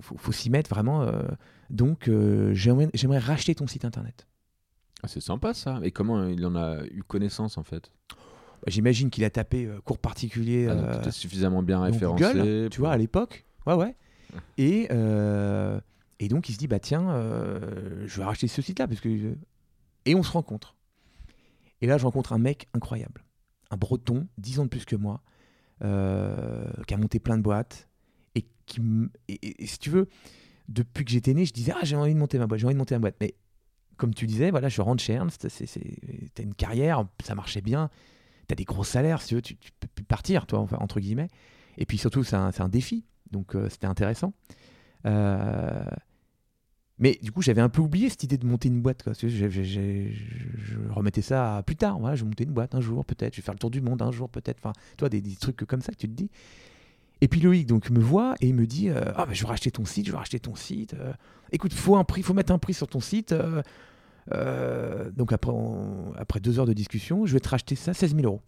faut- 0.00 0.32
s'y 0.32 0.48
mettre 0.50 0.70
vraiment. 0.70 1.02
euh, 1.02 1.22
donc, 1.70 2.08
j'aimerais 2.52 2.88
j'aimerais 2.94 3.18
racheter 3.18 3.54
ton 3.56 3.66
site 3.66 3.84
internet. 3.84 4.26
Ah, 5.02 5.08
c'est 5.08 5.20
sympa 5.20 5.52
ça. 5.52 5.80
Et 5.82 5.90
comment 5.90 6.26
il 6.28 6.46
en 6.46 6.54
a 6.54 6.84
eu 6.86 7.02
connaissance 7.02 7.58
en 7.58 7.64
fait? 7.64 7.90
J'imagine 8.66 9.10
qu'il 9.10 9.24
a 9.24 9.30
tapé 9.30 9.66
euh, 9.66 9.80
cours 9.82 9.98
particulier 9.98 10.68
Ah, 10.70 10.74
donc 10.74 11.06
euh, 11.06 11.10
suffisamment 11.10 11.62
bien 11.62 11.80
référencé. 11.82 12.24
Google, 12.24 12.68
tu 12.70 12.80
vois, 12.80 12.92
à 12.92 12.96
l'époque. 12.96 13.44
Ouais, 13.66 13.74
ouais. 13.74 13.94
Et, 14.58 14.88
euh, 14.90 15.80
et 16.18 16.28
donc, 16.28 16.48
il 16.48 16.52
se 16.54 16.58
dit 16.58 16.66
Bah, 16.66 16.78
tiens, 16.80 17.14
je 18.06 18.16
vais 18.18 18.24
racheter 18.24 18.48
ce 18.48 18.62
site-là. 18.62 18.88
Parce 18.88 19.00
que... 19.00 19.36
Et 20.06 20.14
on 20.14 20.22
se 20.22 20.32
rencontre. 20.32 20.76
Et 21.80 21.86
là, 21.86 21.98
je 21.98 22.04
rencontre 22.04 22.32
un 22.32 22.38
mec 22.38 22.68
incroyable. 22.74 23.24
Un 23.70 23.76
breton, 23.76 24.26
10 24.38 24.60
ans 24.60 24.64
de 24.64 24.68
plus 24.68 24.84
que 24.84 24.96
moi, 24.96 25.22
euh, 25.82 26.66
qui 26.86 26.94
a 26.94 26.96
monté 26.96 27.18
plein 27.18 27.36
de 27.36 27.42
boîtes. 27.42 27.88
Et 28.34 28.44
qui. 28.66 28.80
Et, 29.28 29.34
et- 29.34 29.62
et 29.64 29.66
si 29.66 29.78
tu 29.78 29.90
veux, 29.90 30.08
depuis 30.68 31.04
que 31.04 31.10
j'étais 31.10 31.34
né, 31.34 31.44
je 31.44 31.52
disais 31.52 31.72
Ah, 31.74 31.80
j'ai 31.84 31.96
envie 31.96 32.14
de 32.14 32.18
monter 32.18 32.38
ma 32.38 32.46
boîte, 32.46 32.60
j'ai 32.60 32.66
envie 32.66 32.74
de 32.74 32.78
monter 32.78 32.94
ma 32.94 33.00
boîte. 33.00 33.16
Mais 33.20 33.34
comme 33.96 34.14
tu 34.14 34.26
disais, 34.26 34.50
voilà, 34.50 34.68
je 34.68 34.80
rentre 34.82 35.02
chez 35.02 35.12
Ernst, 35.14 35.46
t'as 36.34 36.42
une 36.42 36.54
carrière, 36.54 37.04
ça 37.22 37.34
marchait 37.34 37.60
bien, 37.60 37.90
t'as 38.46 38.54
des 38.54 38.64
gros 38.64 38.84
salaires, 38.84 39.22
si 39.22 39.28
tu 39.28 39.34
veux, 39.34 39.42
tu, 39.42 39.56
peux 39.80 40.02
partir, 40.04 40.46
toi, 40.46 40.66
entre 40.78 41.00
guillemets. 41.00 41.28
Et 41.78 41.86
puis 41.86 41.98
surtout, 41.98 42.24
c'est 42.24 42.36
un, 42.36 42.50
un 42.58 42.68
défi, 42.68 43.04
donc 43.30 43.54
euh, 43.54 43.68
c'était 43.68 43.86
intéressant. 43.86 44.32
Euh, 45.06 45.84
mais 46.98 47.18
du 47.22 47.32
coup, 47.32 47.42
j'avais 47.42 47.60
un 47.60 47.68
peu 47.68 47.80
oublié 47.80 48.08
cette 48.08 48.22
idée 48.22 48.38
de 48.38 48.46
monter 48.46 48.68
une 48.68 48.80
boîte. 48.80 49.02
Quoi. 49.02 49.12
Je, 49.20 49.48
je 49.48 50.78
remettais 50.90 51.22
ça 51.22 51.62
plus 51.66 51.74
tard. 51.74 51.98
Voilà, 51.98 52.14
je 52.14 52.22
vais 52.22 52.28
monter 52.28 52.44
une 52.44 52.52
boîte 52.52 52.74
un 52.74 52.80
jour, 52.80 53.04
peut-être. 53.04 53.34
Je 53.34 53.40
vais 53.40 53.44
faire 53.44 53.54
le 53.54 53.58
tour 53.58 53.70
du 53.70 53.80
monde 53.80 54.00
un 54.02 54.12
jour, 54.12 54.28
peut-être. 54.28 54.58
Enfin, 54.58 54.72
toi, 54.96 55.08
des, 55.08 55.22
trucs 55.34 55.56
comme 55.64 55.82
ça 55.82 55.92
tu 55.92 56.08
te 56.08 56.12
dis. 56.12 56.30
Et 57.20 57.28
puis 57.28 57.40
Loïc 57.40 57.66
donc 57.66 57.90
me 57.90 58.00
voit 58.00 58.34
et 58.40 58.52
me 58.52 58.66
dit 58.66 58.90
euh, 58.90 59.00
ah 59.14 59.24
ben 59.24 59.32
je 59.32 59.42
vais 59.42 59.48
racheter 59.48 59.70
ton 59.70 59.84
site, 59.84 60.06
je 60.06 60.10
vais 60.10 60.18
racheter 60.18 60.40
ton 60.40 60.54
site. 60.54 60.94
écoute, 61.52 61.72
faut 61.72 62.00
faut 62.22 62.34
mettre 62.34 62.52
un 62.52 62.58
prix 62.58 62.74
sur 62.74 62.88
ton 62.88 63.00
site. 63.00 63.34
Euh, 64.32 65.10
donc 65.10 65.32
après, 65.32 65.50
on- 65.52 66.12
après 66.16 66.40
deux 66.40 66.58
heures 66.58 66.66
de 66.66 66.72
discussion, 66.72 67.26
je 67.26 67.32
vais 67.34 67.40
te 67.40 67.48
racheter 67.48 67.74
ça 67.74 67.92
16 67.94 68.14
000 68.16 68.26
euros. 68.26 68.42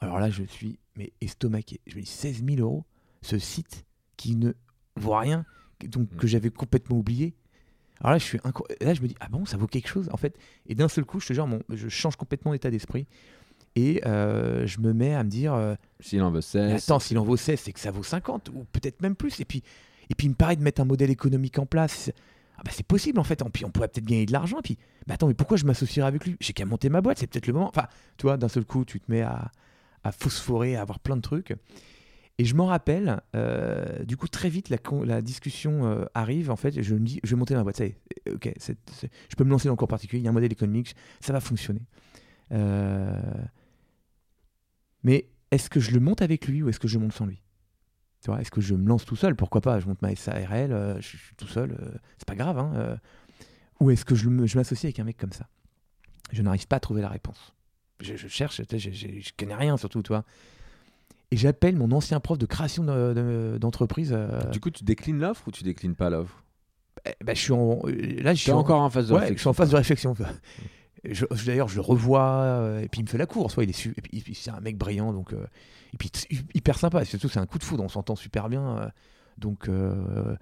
Alors 0.00 0.20
là, 0.20 0.30
je 0.30 0.42
suis 0.44 0.78
mais 0.96 1.12
estomaqué. 1.20 1.80
Je 1.86 1.96
me 1.96 2.00
dis 2.00 2.06
16 2.06 2.42
000 2.44 2.60
euros, 2.60 2.84
ce 3.22 3.38
site 3.38 3.84
qui 4.16 4.36
ne 4.36 4.52
vaut 4.96 5.16
rien, 5.16 5.44
donc 5.88 6.10
Mm. 6.12 6.16
que 6.16 6.26
j'avais 6.26 6.50
complètement 6.50 6.96
oublié. 6.96 7.34
Alors 8.00 8.12
là, 8.12 8.18
je 8.18 8.24
suis 8.24 8.38
là, 8.80 8.94
je 8.94 9.02
me 9.02 9.08
dis 9.08 9.14
ah 9.20 9.28
bon, 9.28 9.44
ça 9.46 9.56
vaut 9.56 9.66
quelque 9.66 9.88
chose 9.88 10.08
en 10.12 10.16
fait. 10.16 10.36
Et 10.66 10.74
d'un 10.74 10.88
seul 10.88 11.04
coup, 11.04 11.18
je 11.20 11.28
te 11.28 11.32
jure, 11.32 11.46
mon- 11.46 11.62
je 11.70 11.88
change 11.88 12.16
complètement 12.16 12.52
d'état 12.52 12.70
d'esprit 12.70 13.06
et 13.74 14.00
euh, 14.06 14.66
je 14.66 14.80
me 14.80 14.92
mets 14.92 15.14
à 15.14 15.24
me 15.24 15.28
dire 15.30 15.54
euh, 15.54 15.74
S'il 16.00 16.22
en 16.22 16.30
mais 16.30 16.40
16. 16.42 16.84
attends, 16.84 16.98
s'il 16.98 17.18
en 17.18 17.24
vaut 17.24 17.36
16, 17.36 17.60
c'est 17.60 17.72
que 17.72 17.80
ça 17.80 17.90
vaut 17.90 18.02
50 18.02 18.50
ou 18.50 18.64
peut-être 18.72 19.00
même 19.02 19.16
plus. 19.16 19.40
Et 19.40 19.44
puis, 19.44 19.62
et 20.08 20.14
puis 20.14 20.26
il 20.26 20.30
me 20.30 20.34
paraît 20.34 20.56
de 20.56 20.62
mettre 20.62 20.80
un 20.80 20.84
modèle 20.86 21.10
économique 21.10 21.58
en 21.58 21.66
place. 21.66 22.10
Ah 22.58 22.62
bah 22.64 22.70
c'est 22.72 22.86
possible 22.86 23.18
en 23.18 23.24
fait. 23.24 23.42
On 23.42 23.50
pourrait 23.50 23.88
peut-être 23.88 24.06
gagner 24.06 24.26
de 24.26 24.32
l'argent. 24.32 24.60
Puis, 24.62 24.78
bah 25.06 25.14
attends, 25.14 25.28
mais 25.28 25.34
pourquoi 25.34 25.56
je 25.56 25.64
m'associerais 25.64 26.08
avec 26.08 26.24
lui? 26.24 26.36
J'ai 26.40 26.52
qu'à 26.52 26.64
monter 26.64 26.88
ma 26.88 27.00
boîte, 27.00 27.18
c'est 27.18 27.26
peut-être 27.26 27.46
le 27.46 27.52
moment. 27.52 27.68
Enfin, 27.68 27.86
tu 28.16 28.22
vois, 28.22 28.36
d'un 28.36 28.48
seul 28.48 28.64
coup, 28.64 28.84
tu 28.84 29.00
te 29.00 29.10
mets 29.10 29.22
à, 29.22 29.50
à 30.04 30.12
phosphorer, 30.12 30.76
à 30.76 30.82
avoir 30.82 30.98
plein 31.00 31.16
de 31.16 31.22
trucs. 31.22 31.54
Et 32.38 32.44
je 32.44 32.54
m'en 32.54 32.66
rappelle, 32.66 33.22
euh, 33.34 34.04
du 34.04 34.18
coup, 34.18 34.28
très 34.28 34.50
vite, 34.50 34.68
la, 34.68 34.76
la 35.04 35.22
discussion 35.22 35.86
euh, 35.86 36.04
arrive. 36.12 36.50
En 36.50 36.56
fait, 36.56 36.82
je 36.82 36.94
me 36.94 37.00
dis, 37.00 37.18
je 37.24 37.30
vais 37.30 37.36
monter 37.36 37.54
ma 37.54 37.62
boîte. 37.62 37.76
Ça 37.76 37.86
y 37.86 37.88
est, 37.88 37.98
euh, 38.28 38.34
ok, 38.34 38.52
je 38.58 39.36
peux 39.36 39.44
me 39.44 39.50
lancer 39.50 39.68
dans 39.68 39.72
le 39.72 39.78
cours 39.78 39.88
particulier. 39.88 40.20
Il 40.20 40.24
y 40.24 40.28
a 40.28 40.30
un 40.30 40.34
modèle 40.34 40.52
économique, 40.52 40.94
ça 41.20 41.32
va 41.32 41.40
fonctionner. 41.40 41.86
Mais 45.02 45.28
est-ce 45.50 45.70
que 45.70 45.80
je 45.80 45.92
le 45.92 46.00
monte 46.00 46.20
avec 46.20 46.46
lui 46.46 46.62
ou 46.62 46.68
est-ce 46.68 46.80
que 46.80 46.88
je 46.88 46.98
monte 46.98 47.12
sans 47.12 47.26
lui? 47.26 47.40
Tu 48.22 48.30
vois, 48.30 48.40
Est-ce 48.40 48.50
que 48.50 48.60
je 48.60 48.74
me 48.74 48.88
lance 48.88 49.04
tout 49.04 49.16
seul? 49.16 49.36
Pourquoi 49.36 49.60
pas? 49.60 49.78
Je 49.80 49.86
monte 49.86 50.02
ma 50.02 50.14
SARL, 50.14 50.72
euh, 50.72 50.96
je, 50.96 51.00
je 51.02 51.16
suis 51.16 51.36
tout 51.36 51.46
seul, 51.48 51.72
euh, 51.72 51.90
c'est 52.18 52.26
pas 52.26 52.34
grave. 52.34 52.58
hein, 52.58 52.72
euh. 52.76 52.96
ou 53.80 53.90
est-ce 53.90 54.04
que 54.04 54.14
je, 54.14 54.28
m'associe 54.28 54.84
avec 54.84 54.98
un 54.98 55.04
mec 55.04 55.16
comme 55.16 55.32
ça? 55.32 55.46
Je 56.32 56.42
n'arrive 56.42 56.66
pas 56.66 56.76
à 56.76 56.80
trouver 56.80 57.02
la 57.02 57.08
réponse. 57.08 57.52
Je, 58.00 58.16
je 58.16 58.26
cherche, 58.28 58.60
je, 58.70 59.30
connais 59.38 59.54
rien 59.54 59.76
surtout, 59.76 60.02
toi. 60.02 60.24
Et 61.30 61.36
j'appelle 61.36 61.76
mon 61.76 61.90
ancien 61.92 62.18
prof 62.20 62.36
de 62.38 62.46
création 62.46 62.84
de- 62.84 63.12
de- 63.14 63.58
d'entreprise. 63.58 64.16
Du 64.52 64.60
coup, 64.60 64.70
tu 64.70 64.84
déclines 64.84 65.18
l'offre 65.20 65.46
ou 65.48 65.50
tu 65.50 65.62
déclines 65.64 65.94
pas 65.94 66.10
l'offre? 66.10 66.42
Eh, 67.06 67.12
bah, 67.24 67.34
je 67.34 67.40
suis 67.40 67.52
en, 67.52 67.80
là, 67.86 68.34
je 68.34 68.40
suis 68.40 68.50
en- 68.52 68.58
encore 68.58 68.80
en 68.80 68.90
phase 68.90 69.08
de 69.08 69.14
Ouais, 69.14 69.20
je 69.20 69.24
suis 69.26 69.48
réflexion. 69.48 69.50
en 69.50 69.54
phase 69.54 69.70
de 69.70 69.76
réflexion. 69.76 70.14
D'ailleurs, 71.46 71.68
je 71.68 71.76
le 71.76 71.80
revois, 71.82 72.80
et 72.82 72.88
puis 72.88 73.00
il 73.00 73.04
me 73.04 73.08
fait 73.08 73.18
la 73.18 73.26
course. 73.26 73.56
Ouais, 73.56 73.64
il 73.64 73.70
est 73.70 73.74
su- 73.74 73.94
et 73.96 74.02
puis, 74.02 74.34
c'est 74.34 74.50
un 74.50 74.60
mec 74.60 74.76
brillant, 74.76 75.12
donc 75.12 75.32
et 75.96 75.98
puis 75.98 76.10
hyper 76.54 76.78
sympa. 76.78 77.04
Surtout, 77.04 77.28
c'est 77.28 77.38
un 77.38 77.46
coup 77.46 77.58
de 77.58 77.64
foudre, 77.64 77.82
on 77.82 77.88
s'entend 77.88 78.16
super 78.16 78.48
bien. 78.48 78.78
euh, 78.78 78.88
donc, 79.38 79.68
euh, 79.68 80.36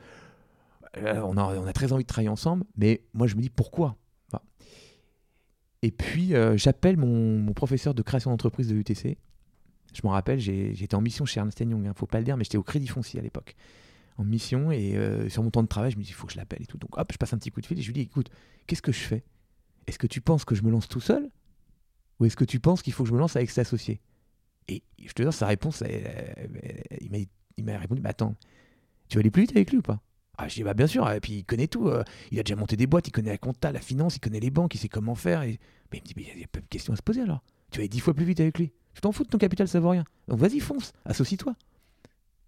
on, 0.96 1.36
a, 1.36 1.72
très 1.72 1.92
envie 1.92 2.04
de 2.04 2.08
travailler 2.08 2.28
ensemble. 2.28 2.64
Mais 2.76 3.02
moi, 3.14 3.26
je 3.26 3.36
me 3.36 3.40
dis 3.40 3.50
pourquoi? 3.50 3.96
Et 5.82 5.90
puis, 5.90 6.34
euh, 6.34 6.56
j'appelle 6.56 6.96
mon, 6.96 7.52
professeur 7.52 7.92
de 7.94 8.02
création 8.02 8.30
d'entreprise 8.30 8.68
de 8.68 8.74
l'UTC. 8.74 9.18
Je 9.92 10.00
m'en 10.02 10.10
rappelle, 10.10 10.40
j'étais 10.40 10.94
en 10.94 11.02
mission 11.02 11.26
chez 11.26 11.40
Ernst 11.40 11.60
Young, 11.60 11.86
hein, 11.86 11.92
faut 11.94 12.06
pas 12.06 12.18
le 12.18 12.24
dire, 12.24 12.36
mais 12.36 12.44
j'étais 12.44 12.56
au 12.56 12.62
Crédit 12.62 12.88
Foncier 12.88 13.20
à 13.20 13.22
l'époque. 13.22 13.54
En 14.16 14.24
mission, 14.24 14.72
et 14.72 14.98
sur 15.28 15.42
mon 15.42 15.50
temps 15.50 15.62
de 15.62 15.68
travail, 15.68 15.90
je 15.90 15.98
me 15.98 16.02
dis, 16.02 16.08
il 16.08 16.14
faut 16.14 16.26
que 16.26 16.32
je 16.32 16.38
l'appelle 16.38 16.62
et 16.62 16.66
tout. 16.66 16.78
Donc, 16.78 16.96
hop, 16.96 17.12
je 17.12 17.18
passe 17.18 17.32
un 17.34 17.38
petit 17.38 17.50
coup 17.50 17.60
de 17.60 17.66
fil 17.66 17.78
et 17.78 17.82
je 17.82 17.88
lui 17.88 17.94
dis, 17.94 18.00
écoute, 18.00 18.30
qu'est-ce 18.66 18.82
que 18.82 18.92
je 18.92 19.00
fais? 19.00 19.24
Est-ce 19.86 19.98
que 19.98 20.06
tu 20.06 20.20
penses 20.20 20.44
que 20.44 20.54
je 20.54 20.62
me 20.62 20.70
lance 20.70 20.88
tout 20.88 21.00
seul? 21.00 21.30
Ou 22.18 22.24
est-ce 22.24 22.36
que 22.36 22.44
tu 22.44 22.60
penses 22.60 22.80
qu'il 22.82 22.92
faut 22.92 23.02
que 23.04 23.10
je 23.10 23.14
me 23.14 23.18
lance 23.18 23.36
avec 23.36 23.50
cet 23.50 23.66
associé? 23.66 24.00
Et 24.68 24.82
je 25.04 25.12
te 25.12 25.22
dis, 25.22 25.32
sa 25.32 25.46
réponse, 25.46 25.82
elle- 25.82 26.48
il 27.00 27.10
m'a- 27.10 27.18
il 27.56 27.64
m'a 27.64 27.78
répondu, 27.78 28.00
mais 28.00 28.08
attends, 28.10 28.34
tu 29.08 29.16
vas 29.16 29.20
aller 29.20 29.30
plus 29.30 29.42
vite 29.42 29.52
avec 29.56 29.70
lui 29.70 29.78
ou 29.78 29.82
pas? 29.82 30.00
Ah, 30.36 30.48
je 30.48 30.54
dis, 30.54 30.62
bah 30.64 30.74
bien 30.74 30.86
sûr, 30.88 31.08
et 31.10 31.20
puis 31.20 31.34
il 31.34 31.44
connaît 31.44 31.68
tout. 31.68 31.88
euh, 31.88 32.02
il 32.32 32.40
a 32.40 32.42
déjà 32.42 32.56
monté 32.56 32.76
des 32.76 32.86
boîtes, 32.88 33.06
il 33.06 33.12
connaît 33.12 33.30
la 33.30 33.38
compta, 33.38 33.70
la 33.70 33.80
finance, 33.80 34.16
il 34.16 34.20
connaît 34.20 34.40
les 34.40 34.50
banques, 34.50 34.74
il 34.74 34.78
sait 34.78 34.88
comment 34.88 35.14
faire. 35.14 35.42
Et... 35.42 35.60
Mais 35.92 35.98
il 35.98 36.00
me 36.02 36.06
dit, 36.06 36.14
mais 36.16 36.26
il 36.32 36.38
n'y 36.38 36.44
a 36.44 36.48
pas 36.48 36.60
de 36.60 36.66
question 36.66 36.92
à 36.92 36.96
se 36.96 37.02
poser 37.02 37.20
alors. 37.20 37.44
Tu 37.70 37.78
vas 37.78 37.82
aller 37.82 37.88
dix 37.88 38.00
fois 38.00 38.14
plus 38.14 38.24
vite 38.24 38.40
avec 38.40 38.58
lui. 38.58 38.72
Tu 38.94 39.00
t'en 39.00 39.12
fous 39.12 39.22
de 39.24 39.28
ton 39.28 39.38
capital, 39.38 39.68
ça 39.68 39.78
vaut 39.78 39.90
rien. 39.90 40.04
Donc 40.26 40.38
vas-y, 40.40 40.58
fonce, 40.60 40.92
associe-toi. 41.04 41.54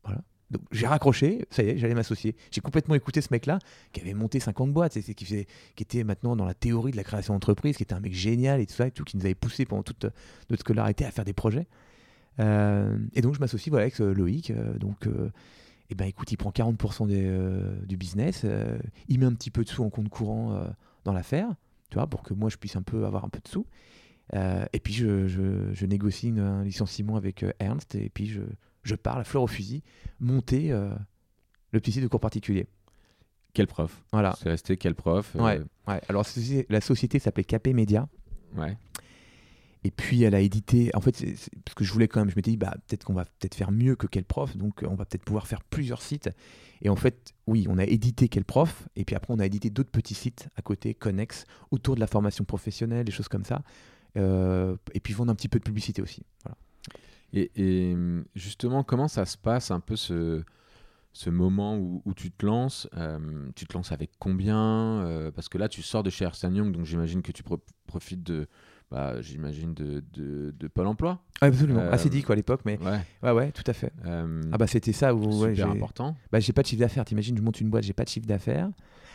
Voilà. 0.05 0.23
Donc 0.51 0.63
j'ai 0.73 0.87
raccroché, 0.87 1.47
ça 1.51 1.63
y 1.63 1.69
est, 1.71 1.79
j'allais 1.79 1.95
m'associer. 1.95 2.35
J'ai 2.51 2.61
complètement 2.61 2.95
écouté 2.95 3.21
ce 3.21 3.29
mec-là 3.31 3.59
qui 3.93 4.01
avait 4.01 4.15
monté 4.15 4.41
50 4.41 4.73
boîtes, 4.73 4.99
qui, 5.01 5.15
qui 5.15 5.47
était 5.79 6.05
maintenant 6.05 6.35
dans 6.37 6.45
la 6.45 6.55
théorie 6.55 6.93
de 6.93 6.97
la 6.97 7.05
création 7.05 7.35
d'entreprise, 7.35 7.77
qui 7.77 7.83
était 7.85 7.95
un 7.95 8.01
mec 8.01 8.15
génial 8.15 8.61
et 8.61 8.67
tout 8.67 8.75
ça, 8.75 8.87
et 8.87 8.91
tout, 8.93 9.05
qui 9.05 9.17
nous 9.17 9.25
avait 9.25 9.35
poussé 9.35 9.65
pendant 9.65 9.83
toute 9.83 10.07
notre 10.51 10.61
scolarité 10.63 11.05
à 11.05 11.11
faire 11.11 11.25
des 11.25 11.33
projets. 11.33 11.67
Euh, 12.41 12.99
et 13.15 13.21
donc 13.23 13.35
je 13.35 13.41
m'associe 13.41 13.71
voilà, 13.71 13.85
avec 13.85 14.01
euh, 14.01 14.13
Loïc. 14.15 14.51
euh, 14.51 14.77
donc, 14.79 15.09
eh 15.89 15.95
ben, 15.95 16.05
écoute, 16.07 16.31
il 16.33 16.37
prend 16.37 16.51
40% 16.51 17.07
des, 17.07 17.25
euh, 17.27 17.77
du 17.87 17.97
business, 17.97 18.43
euh, 18.45 18.79
il 19.09 19.21
met 19.21 19.27
un 19.27 19.33
petit 19.35 19.51
peu 19.51 19.63
de 19.65 19.69
sous 19.69 19.83
en 19.85 19.91
compte 19.91 20.09
courant 20.09 20.53
euh, 20.55 20.67
dans 21.05 21.13
l'affaire, 21.13 21.49
tu 21.91 21.95
vois, 21.95 22.07
pour 22.07 22.23
que 22.23 22.35
moi 22.35 22.51
je 22.51 22.57
puisse 22.57 22.77
un 22.77 22.83
peu 22.83 23.07
avoir 23.07 23.25
un 23.25 23.29
peu 23.29 23.39
de 23.43 23.49
sous. 23.49 23.67
Et 24.73 24.81
puis 24.81 24.93
je, 24.93 25.29
je- 25.29 25.73
je 25.73 25.87
négocie 25.87 26.29
une- 26.29 26.41
un 26.41 26.65
licenciement 26.65 27.15
avec 27.17 27.45
Ernst, 27.61 27.95
et 27.95 28.11
puis 28.11 28.27
je, 28.27 28.41
je 28.83 28.95
pars, 28.97 29.17
la 29.19 29.23
fleur 29.25 29.45
au 29.45 29.47
fusil, 29.47 29.83
monter 30.19 30.71
le 30.71 31.81
petit 31.81 31.93
site 31.93 32.03
de 32.03 32.09
cours 32.09 32.19
particulier. 32.21 32.67
Quel 33.55 33.69
prof? 33.69 34.03
Voilà. 34.13 34.35
C'est 34.43 34.49
resté 34.51 34.77
quel 34.77 34.95
prof? 34.97 35.35
Ouais. 35.37 35.61
Ouais. 35.87 36.01
Alors 36.09 36.21
la 36.23 36.25
société, 36.25 36.67
la 36.69 36.81
société 36.81 37.19
s'appelait 37.21 37.45
KP 37.45 37.69
Media. 37.69 38.09
ouais. 38.57 38.77
Et 39.87 39.93
puis 39.93 40.25
elle 40.25 40.35
a 40.35 40.41
édité, 40.41 40.91
en 40.95 41.01
fait, 41.01 41.25
parce 41.65 41.75
que 41.77 41.85
je 41.85 41.93
voulais 41.93 42.09
quand 42.09 42.19
même, 42.19 42.29
je 42.29 42.35
m'étais 42.35 42.51
dit, 42.51 42.57
bah, 42.57 42.75
peut-être 42.89 43.05
qu'on 43.05 43.15
va 43.15 43.25
peut-être 43.25 43.55
faire 43.55 43.71
mieux 43.71 43.95
que 43.95 44.09
quel 44.09 44.25
prof, 44.25 44.57
donc 44.57 44.83
euh, 44.83 44.89
on 44.91 44.97
va 44.97 45.05
peut-être 45.05 45.23
pouvoir 45.23 45.47
faire 45.47 45.63
plusieurs 45.63 46.03
sites. 46.03 46.29
Et 46.83 46.89
en 46.89 46.97
fait, 46.97 47.35
oui, 47.47 47.67
on 47.69 47.79
a 47.79 47.85
édité 47.85 48.29
quel 48.29 48.45
prof, 48.45 48.89
et 48.97 49.05
puis 49.05 49.15
après 49.15 49.33
on 49.33 49.39
a 49.39 49.47
édité 49.47 49.71
d'autres 49.71 49.93
petits 49.93 50.15
sites 50.15 50.49
à 50.57 50.63
côté, 50.63 50.93
connexes, 50.93 51.45
autour 51.71 51.95
de 51.95 52.01
la 52.01 52.09
formation 52.09 52.43
professionnelle, 52.43 53.05
des 53.05 53.13
choses 53.13 53.29
comme 53.29 53.45
ça. 53.45 53.63
Euh, 54.17 54.77
et 54.93 54.99
puis 54.99 55.15
vendre 55.15 55.31
un 55.31 55.37
petit 55.37 55.49
peu 55.49 55.61
de 55.61 55.65
publicité 55.65 56.03
aussi. 56.03 56.25
Et, 57.33 57.95
justement, 58.35 58.83
comment 58.83 59.07
ça 59.07 59.25
se 59.25 59.37
passe 59.39 59.71
un 59.71 59.79
peu 59.79 59.95
ce, 59.95 60.43
ce 61.13 61.31
moment 61.31 61.79
où, 61.79 62.03
tu 62.17 62.33
te 62.33 62.45
lances 62.45 62.89
euh, 62.97 63.19
Tu 63.55 63.67
te 63.67 63.75
lances 63.75 63.93
avec 63.93 64.11
combien 64.19 65.31
Parce 65.35 65.49
que 65.49 65.59
là, 65.59 65.69
tu 65.69 65.83
sors 65.83 66.03
de 66.03 66.11
chez 66.11 66.25
Ernst 66.25 66.43
Young, 66.43 66.73
donc 66.73 66.87
j'imagine 66.87 67.23
que 67.23 67.31
tu 67.31 67.45
pro- 67.45 67.63
profites 67.87 68.23
de 68.23 68.49
bah, 68.91 69.21
j'imagine, 69.21 69.75
de, 69.75 70.03
de, 70.13 70.55
de 70.59 70.69
Pôle 70.69 70.87
emploi. 70.87 71.21
Absolument. 71.41 71.81
Euh, 71.81 71.93
Assez 71.93 72.09
dit 72.09 72.23
quoi 72.23 72.35
à 72.35 72.37
l'époque, 72.37 72.61
mais 72.65 72.79
Ouais. 72.79 73.01
ouais, 73.23 73.31
ouais, 73.33 73.53
tout 73.53 73.65
à 73.67 73.73
fait. 73.73 73.93
Euh, 74.05 74.43
Ah 74.53 74.59
bah 74.59 74.67
c'était 74.67 74.93
ça 74.93 75.15
où 75.15 75.25
ouais, 75.43 75.55
super 75.55 75.71
important. 75.71 76.17
bah, 76.31 76.41
j'ai 76.41 76.53
pas 76.53 76.63
de 76.63 76.67
chiffre 76.69 76.81
d'affaires. 76.81 77.05
T'imagines, 77.05 77.37
je 77.37 77.43
monte 77.43 77.61
une 77.61 77.69
boîte, 77.71 77.85
j'ai 77.85 77.93
pas 77.93 78.05
de 78.05 78.09
chiffre 78.09 78.27
d'affaires. 78.27 78.71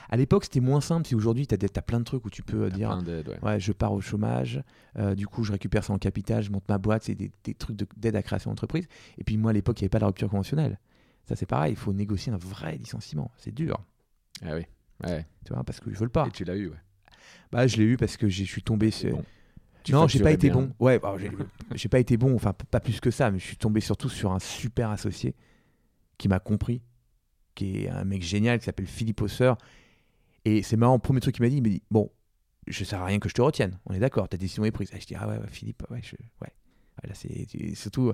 À 0.10 0.18
l'époque, 0.18 0.44
c'était 0.44 0.60
moins 0.60 0.82
simple. 0.82 1.08
Si 1.08 1.16
aujourd'hui, 1.16 1.48
t'as 1.48 1.56
as 1.56 1.82
plein 1.82 2.00
de 2.00 2.04
trucs 2.04 2.26
où 2.26 2.30
tu 2.30 2.44
peux 2.44 2.64
euh, 2.64 2.70
dire 2.70 2.90
ouais. 3.08 3.40
Ouais, 3.44 3.60
je 3.62 3.72
pars 3.72 3.94
au 3.94 4.02
chômage, 4.02 4.62
euh, 5.00 5.16
du 5.16 5.26
coup 5.26 5.46
je 5.46 5.54
récupère 5.54 5.86
ça 5.86 5.94
en 5.94 5.98
capital, 5.98 6.44
je 6.44 6.52
monte 6.52 6.68
ma 6.68 6.78
boîte, 6.78 7.04
c'est 7.04 7.16
des, 7.16 7.32
des 7.46 7.54
trucs 7.54 7.78
de- 7.78 7.88
d'aide 7.96 8.18
à 8.18 8.22
création 8.22 8.52
d'entreprise. 8.52 8.88
Et 9.18 9.24
puis 9.24 9.38
moi 9.38 9.52
à 9.52 9.54
l'époque 9.54 9.80
il 9.80 9.84
n'y 9.84 9.86
avait 9.86 9.90
pas 9.90 10.00
de 10.00 10.06
rupture 10.06 10.30
conventionnelle. 10.30 10.80
Ça 11.30 11.38
c'est 11.38 11.46
pareil, 11.46 11.72
il 11.72 11.78
faut 11.78 11.94
négocier 11.94 12.34
un 12.34 12.38
vrai 12.38 12.76
licenciement. 12.78 13.32
C'est 13.38 13.54
dur, 13.54 13.80
Ah 14.44 14.56
oui. 14.56 14.66
Ouais. 15.08 15.26
tu 15.46 15.54
vois, 15.54 15.64
parce 15.64 15.80
qu'ils 15.80 15.94
veulent 15.94 16.10
pas. 16.10 16.28
Et 16.28 16.32
tu 16.32 16.44
l'as 16.44 16.58
eu, 16.58 16.68
ouais. 16.68 16.76
Bah 17.54 17.66
je 17.68 17.78
l'ai 17.78 17.86
eu 17.86 17.96
parce 17.96 18.18
que 18.18 18.28
je 18.28 18.44
suis 18.44 18.64
tombé 18.64 18.92
sur... 18.92 19.12
bon. 19.16 19.24
Tu 19.84 19.94
non, 19.94 20.08
j'ai 20.08 20.20
pas 20.20 20.32
été 20.32 20.50
bien. 20.50 20.60
bon. 20.62 20.74
Ouais, 20.80 21.00
bah, 21.00 21.16
j'ai 21.76 21.90
pas 21.90 22.00
été 22.00 22.18
bon, 22.18 22.36
enfin 22.36 22.54
pas 22.54 22.80
plus 22.80 23.00
que 23.00 23.12
ça, 23.12 23.32
mais 23.32 23.40
je 23.40 23.46
suis 23.46 23.58
tombé 23.58 23.82
surtout 23.82 24.10
sur 24.10 24.32
un 24.32 24.40
super 24.40 24.90
associé 24.90 25.36
qui 26.18 26.28
m'a 26.28 26.40
compris, 26.40 26.82
qui 27.56 27.84
est 27.86 27.90
un 27.90 28.04
mec 28.06 28.24
génial 28.24 28.60
qui 28.60 28.66
s'appelle 28.66 28.88
Philippe 28.88 29.22
Hausseur. 29.22 29.58
Et 30.46 30.64
c'est 30.64 30.78
marrant, 30.78 30.96
le 30.96 31.00
premier 31.02 31.20
truc 31.20 31.36
qu'il 31.36 31.44
m'a 31.44 31.50
dit, 31.50 31.58
il 31.58 31.64
m'a 31.64 31.70
dit 31.70 31.84
Bon, 31.92 32.12
je 32.68 32.84
sers 32.84 33.02
à 33.02 33.06
rien 33.06 33.20
que 33.20 33.30
je 33.30 33.34
te 33.34 33.42
retienne, 33.42 33.78
on 33.88 33.94
est 33.94 34.00
d'accord, 34.00 34.30
ta 34.30 34.38
décision 34.38 34.66
est 34.66 34.72
prise. 34.72 34.92
Et 34.94 35.02
je 35.02 35.08
dis 35.08 35.16
Ah 35.18 35.28
ouais, 35.28 35.38
ouais, 35.38 35.48
Philippe, 35.50 35.84
ouais, 35.90 36.02
je, 36.04 36.16
ouais. 36.42 36.54
Ouais, 37.04 37.10
là, 37.10 37.16
c'est- 37.16 37.76
surtout. 37.76 38.14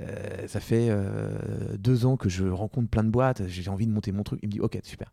euh, 0.00 0.48
ça 0.48 0.60
fait 0.60 0.88
euh, 0.90 1.76
deux 1.78 2.06
ans 2.06 2.16
que 2.16 2.28
je 2.28 2.46
rencontre 2.46 2.88
plein 2.90 3.04
de 3.04 3.10
boîtes, 3.10 3.46
j'ai 3.48 3.70
envie 3.70 3.86
de 3.86 3.92
monter 3.92 4.12
mon 4.12 4.22
truc. 4.24 4.40
Il 4.42 4.48
me 4.48 4.52
dit 4.52 4.60
Ok, 4.60 4.78
super. 4.82 5.10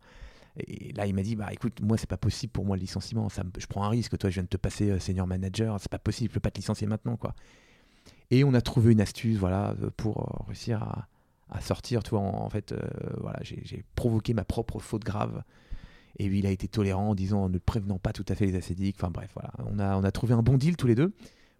Et 0.56 0.92
là, 0.92 1.06
il 1.06 1.14
m'a 1.14 1.22
dit 1.22 1.36
Bah 1.36 1.52
écoute, 1.52 1.80
moi, 1.80 1.96
c'est 1.96 2.08
pas 2.08 2.16
possible 2.16 2.52
pour 2.52 2.64
moi 2.64 2.76
le 2.76 2.80
licenciement. 2.80 3.28
Ça, 3.28 3.42
je 3.58 3.66
prends 3.66 3.84
un 3.84 3.88
risque. 3.88 4.16
Toi, 4.18 4.30
je 4.30 4.34
viens 4.34 4.42
de 4.42 4.48
te 4.48 4.56
passer 4.56 4.90
euh, 4.90 4.98
senior 4.98 5.26
manager. 5.26 5.78
C'est 5.80 5.90
pas 5.90 5.98
possible. 5.98 6.30
Je 6.30 6.34
peux 6.34 6.40
pas 6.40 6.50
te 6.50 6.58
licencier 6.58 6.86
maintenant, 6.86 7.16
quoi. 7.16 7.34
Et 8.30 8.44
on 8.44 8.54
a 8.54 8.60
trouvé 8.60 8.92
une 8.92 9.00
astuce, 9.00 9.36
voilà, 9.36 9.74
euh, 9.82 9.90
pour 9.96 10.18
euh, 10.18 10.46
réussir 10.48 10.82
à, 10.82 11.60
sortir. 11.60 12.02
Tu 12.02 12.10
vois, 12.10 12.20
en, 12.20 12.48
fait, 12.48 12.74
voilà, 13.20 13.38
j'ai 13.42 13.84
provoqué 13.94 14.32
ma 14.32 14.42
propre 14.42 14.78
faute 14.78 15.04
grave. 15.04 15.42
Et 16.18 16.26
lui, 16.26 16.38
il 16.38 16.46
a 16.46 16.50
été 16.50 16.66
tolérant 16.66 17.10
en 17.10 17.14
disant 17.14 17.44
en 17.44 17.48
ne 17.50 17.58
prévenant 17.58 17.98
pas 17.98 18.14
tout 18.14 18.24
à 18.28 18.34
fait 18.34 18.46
les 18.46 18.56
acédiques. 18.56 18.96
Enfin 18.98 19.10
bref, 19.10 19.30
voilà. 19.34 19.52
On 19.70 19.78
a, 19.78 19.98
on 19.98 20.02
a 20.02 20.10
trouvé 20.10 20.32
un 20.32 20.42
bon 20.42 20.56
deal 20.56 20.78
tous 20.78 20.86
les 20.86 20.94
deux 20.94 21.12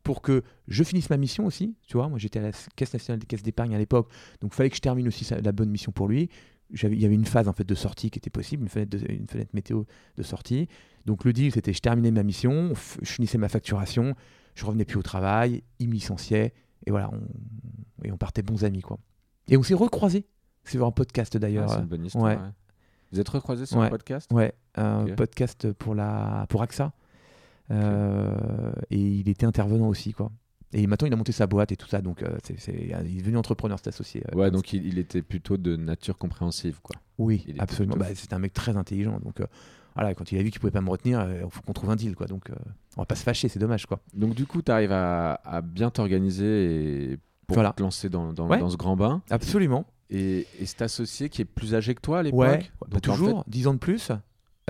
pour 0.02 0.22
que 0.22 0.42
je 0.68 0.82
finisse 0.82 1.10
ma 1.10 1.16
mission 1.16 1.46
aussi. 1.46 1.74
Tu 1.86 1.96
vois, 1.96 2.08
moi 2.08 2.18
j'étais 2.18 2.38
à 2.38 2.42
la 2.42 2.52
Caisse 2.76 2.92
nationale 2.92 3.20
des 3.20 3.26
caisses 3.26 3.42
d'épargne 3.42 3.74
à 3.74 3.78
l'époque. 3.78 4.08
Donc 4.40 4.52
il 4.52 4.56
fallait 4.56 4.70
que 4.70 4.76
je 4.76 4.80
termine 4.80 5.06
aussi 5.08 5.26
la 5.30 5.52
bonne 5.52 5.70
mission 5.70 5.92
pour 5.92 6.08
lui. 6.08 6.28
Il 6.72 7.00
y 7.00 7.04
avait 7.04 7.14
une 7.14 7.24
phase 7.26 7.48
en 7.48 7.52
fait 7.52 7.64
de 7.64 7.74
sortie 7.74 8.10
qui 8.10 8.18
était 8.18 8.30
possible, 8.30 8.62
une 8.62 8.68
fenêtre, 8.68 8.96
de- 8.98 9.12
une 9.12 9.26
fenêtre 9.28 9.50
météo 9.54 9.84
de 10.16 10.22
sortie. 10.22 10.68
Donc 11.06 11.24
le 11.24 11.32
deal 11.32 11.52
c'était 11.52 11.72
je 11.72 11.80
terminais 11.80 12.10
ma 12.10 12.22
mission, 12.22 12.72
je 13.02 13.10
finissais 13.12 13.36
ma 13.38 13.48
facturation, 13.48 14.14
je 14.54 14.64
revenais 14.64 14.84
plus 14.84 14.98
au 14.98 15.02
travail, 15.02 15.62
il 15.78 15.88
me 15.88 15.94
licenciait 15.94 16.54
et 16.86 16.90
voilà, 16.90 17.10
on, 17.12 18.06
et 18.06 18.10
on 18.12 18.16
partait 18.16 18.42
bons 18.42 18.64
amis 18.64 18.80
quoi. 18.82 18.98
Et 19.48 19.56
on 19.56 19.62
s'est 19.62 19.74
recroisés. 19.74 20.24
C'est 20.64 20.78
un 20.80 20.90
podcast 20.92 21.32
Ah, 21.36 21.38
d'ailleurs. 21.40 21.68
c'est 21.70 21.78
une 21.80 21.86
bonne 21.86 22.04
histoire. 22.06 22.24
ouais. 22.24 22.36
ouais. 22.36 22.50
Vous 23.10 23.20
êtes 23.20 23.28
recroisés 23.28 23.66
sur 23.66 23.76
Ouais. 23.78 23.86
un 23.86 23.90
podcast? 23.90 24.30
Ouais, 24.32 24.54
un 24.76 25.04
podcast 25.16 25.70
pour, 25.72 25.94
la, 25.94 26.46
pour 26.48 26.62
AXA. 26.62 26.92
Euh, 27.70 28.72
et 28.90 28.98
il 28.98 29.28
était 29.28 29.46
intervenant 29.46 29.88
aussi, 29.88 30.12
quoi. 30.12 30.30
Et 30.74 30.86
maintenant, 30.86 31.06
il 31.06 31.12
a 31.12 31.16
monté 31.16 31.32
sa 31.32 31.46
boîte 31.46 31.70
et 31.72 31.76
tout 31.76 31.86
ça, 31.88 32.00
donc 32.00 32.22
euh, 32.22 32.36
c'est, 32.44 32.58
c'est- 32.58 32.72
il 33.06 33.18
est 33.18 33.20
devenu 33.20 33.36
entrepreneur, 33.36 33.78
cet 33.78 33.88
associé. 33.88 34.22
euh, 34.32 34.36
Ouais, 34.38 34.50
donc 34.50 34.72
il, 34.72 34.86
il 34.86 34.98
était 34.98 35.20
plutôt 35.22 35.56
de 35.58 35.76
nature 35.76 36.16
compréhensive, 36.16 36.78
quoi. 36.82 36.96
Oui, 37.18 37.44
il 37.46 37.60
absolument. 37.60 37.94
plutôt- 37.96 38.08
Bah, 38.08 38.14
c'est 38.16 38.32
un 38.32 38.38
mec 38.38 38.52
très 38.54 38.76
intelligent, 38.76 39.20
donc 39.22 39.40
euh, 39.40 39.46
voilà, 39.94 40.14
quand 40.14 40.32
il 40.32 40.38
a 40.38 40.42
vu 40.42 40.50
qu'il 40.50 40.60
pouvait 40.60 40.70
pas 40.70 40.80
me 40.80 40.88
retenir, 40.88 41.26
il 41.30 41.50
faut 41.50 41.60
qu'on 41.60 41.74
trouve 41.74 41.90
un 41.90 41.96
deal, 41.96 42.14
quoi. 42.16 42.26
Donc 42.26 42.48
on 42.96 43.02
va 43.02 43.06
pas 43.06 43.14
se 43.16 43.22
fâcher, 43.22 43.48
c'est 43.48 43.58
dommage, 43.58 43.84
quoi. 43.86 44.00
Donc 44.14 44.34
du 44.34 44.46
coup, 44.46 44.62
tu 44.62 44.72
arrives 44.72 44.92
à, 44.92 45.34
à 45.44 45.60
bien 45.60 45.90
t'organiser 45.90 47.12
et 47.12 47.18
pour 47.46 47.56
Voilà. 47.56 47.72
te 47.72 47.82
lancer 47.82 48.08
dans, 48.08 48.32
dans, 48.32 48.48
Ouais. 48.48 48.58
dans 48.58 48.70
ce 48.70 48.76
grand 48.78 48.96
bain. 48.96 49.20
Absolument. 49.28 49.84
Et, 50.08 50.46
et 50.60 50.64
cet 50.66 50.80
associé 50.82 51.28
qui 51.28 51.42
est 51.42 51.46
plus 51.46 51.74
âgé 51.74 51.94
que 51.94 52.00
toi 52.00 52.20
à 52.20 52.22
l'époque 52.22 52.38
Ouais, 52.40 52.62
bah, 52.80 52.96
en 52.96 53.00
toujours, 53.00 53.44
10 53.46 53.66
ans 53.66 53.74
de 53.74 53.78
plus. 53.78 54.10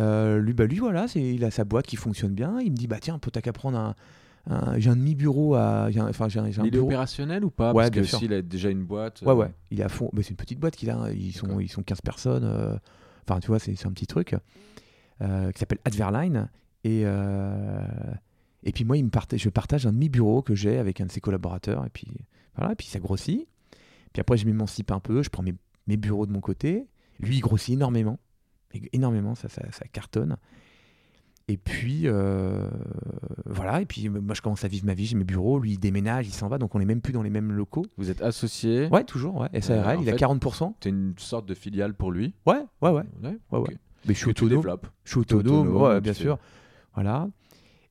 Lui, 0.01 0.53
bah, 0.53 0.65
lui, 0.67 0.79
voilà, 0.79 1.07
c'est, 1.07 1.21
il 1.23 1.45
a 1.45 1.51
sa 1.53 1.65
boîte 1.65 1.87
qui 1.87 1.95
fonctionne 1.97 2.33
bien. 2.33 2.59
Il 2.61 2.73
me 2.73 2.77
dit, 2.77 2.89
bah 2.89 2.99
tiens, 3.01 3.19
peut 3.21 3.31
t'as 3.31 3.41
qu'à 3.41 3.53
prendre 3.53 3.79
un. 3.79 3.95
Un- 4.47 4.79
j'ai 4.79 4.91
un 4.91 4.97
demi-bureau 4.97 5.55
à. 5.55 5.91
j'ai 5.91 6.01
un- 6.01 6.09
Enfin, 6.09 6.29
j'ai 6.29 6.41
un, 6.41 6.47
j'ai 6.47 6.53
fait, 6.53 6.61
un 6.61 6.65
il 6.65 6.75
est 6.75 6.79
opérationnel 6.79 7.45
ou 7.45 7.51
pas? 7.51 7.73
Ouais, 7.73 7.83
Parce 7.85 7.91
bien 7.91 8.03
que 8.03 8.09
sûr. 8.09 8.19
s'il 8.19 8.33
a 8.33 8.43
déjà 8.43 8.71
une 8.71 8.85
boîte. 8.85 9.23
Ouais, 9.23 9.31
euh, 9.31 9.35
ouais. 9.35 9.51
Il 9.71 9.81
est 9.81 9.85
à 9.85 9.89
fond. 9.89 10.11
C'est 10.17 10.31
une 10.31 10.37
petite 10.37 10.59
boîte 10.59 10.77
qu'il 10.77 10.91
a. 10.91 10.97
hein. 10.97 11.11
Ils 11.13 11.33
sont, 11.33 11.61
ils 11.61 11.69
sont 11.71 11.83
15 11.83 12.01
personnes. 12.01 12.45
euh, 12.45 12.77
Enfin, 13.29 13.39
tu 13.41 13.47
vois, 13.49 13.59
c'est 13.61 13.75
c'est 13.77 13.87
un 13.87 13.93
petit 13.93 14.07
truc 14.09 14.35
euh, 15.21 15.53
qui 15.53 15.59
s'appelle 15.61 15.79
Adverline. 15.85 16.49
Et, 16.85 17.03
euh, 17.05 17.81
et 18.65 18.73
puis 18.73 18.85
moi, 18.85 18.97
il 18.97 19.05
me 19.05 19.11
partage, 19.11 19.41
je 19.41 19.49
partage 19.49 19.87
un 19.87 19.93
demi-bureau 19.93 20.43
que 20.43 20.55
j'ai 20.57 20.79
avec 20.79 21.01
un 21.01 21.07
de 21.07 21.13
ses 21.13 21.21
collaborateurs. 21.21 21.87
Et 21.87 21.91
puis 21.91 22.09
voilà, 22.57 22.73
et 22.73 22.75
puis 22.75 22.89
ça 22.89 22.99
grossit. 22.99 23.47
Puis 24.13 24.21
après, 24.21 24.37
je 24.37 24.47
m'émancipe 24.47 24.91
un 24.91 24.99
peu. 25.01 25.23
Je 25.23 25.31
prends 25.31 25.43
mes, 25.45 25.55
mes 25.87 25.97
bureaux 25.97 26.27
de 26.27 26.33
mon 26.33 26.41
côté. 26.41 26.87
Lui, 27.21 27.37
il 27.37 27.41
grossit 27.41 27.75
énormément. 27.75 28.19
Énormément, 28.93 29.35
ça, 29.35 29.49
ça, 29.49 29.63
ça 29.71 29.85
cartonne. 29.87 30.37
Et 31.49 31.57
puis, 31.57 32.03
euh, 32.05 32.69
voilà. 33.47 33.81
Et 33.81 33.87
puis, 33.87 34.09
moi, 34.09 34.35
je 34.35 34.41
commence 34.43 34.65
à 34.65 34.69
vivre 34.69 34.87
ma 34.87 34.95
vie. 34.95 35.07
J'ai 35.07 35.17
mes 35.17 35.25
bureaux. 35.25 35.59
Lui, 35.59 35.73
il 35.73 35.79
déménage, 35.79 36.27
il 36.27 36.33
s'en 36.33 36.49
va. 36.49 36.59
Donc, 36.59 36.75
on 36.75 36.79
n'est 36.79 36.85
même 36.85 37.01
plus 37.01 37.13
dans 37.13 37.23
les 37.23 37.31
mêmes 37.31 37.53
locaux. 37.53 37.85
Vous 37.99 38.11
êtes 38.11 38.23
associé. 38.23 38.89
Ouais, 38.89 39.05
toujours, 39.05 39.37
ouais. 39.41 39.61
SARL, 39.61 39.99
il 40.03 40.09
a 40.09 40.13
fait- 40.13 40.19
40%. 40.19 40.77
Tu 40.81 40.89
es 40.89 40.91
une 40.93 41.15
sorte 41.19 41.47
de 41.47 41.55
filiale 41.55 41.95
pour 41.95 42.13
lui. 42.13 42.35
Ouais, 42.47 42.61
ouais, 42.81 42.91
ouais. 42.91 43.03
Ouais, 43.23 43.39
Ouais. 43.51 43.77
Mais 44.07 44.15
je 44.15 44.19
suis 44.19 44.31
autonome. 44.31 44.63
Je 45.05 45.11
suis 45.11 45.21
autonome, 45.21 45.77
ouais, 45.77 46.01
bien 46.01 46.13
fais- 46.15 46.23
sûr. 46.23 46.39
Voilà. 46.95 47.29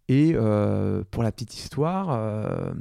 Et 0.07 0.33
euh, 0.35 1.03
pour 1.09 1.23
la 1.23 1.31
petite 1.31 1.55
histoire, 1.55 2.07
euh, 2.11 2.71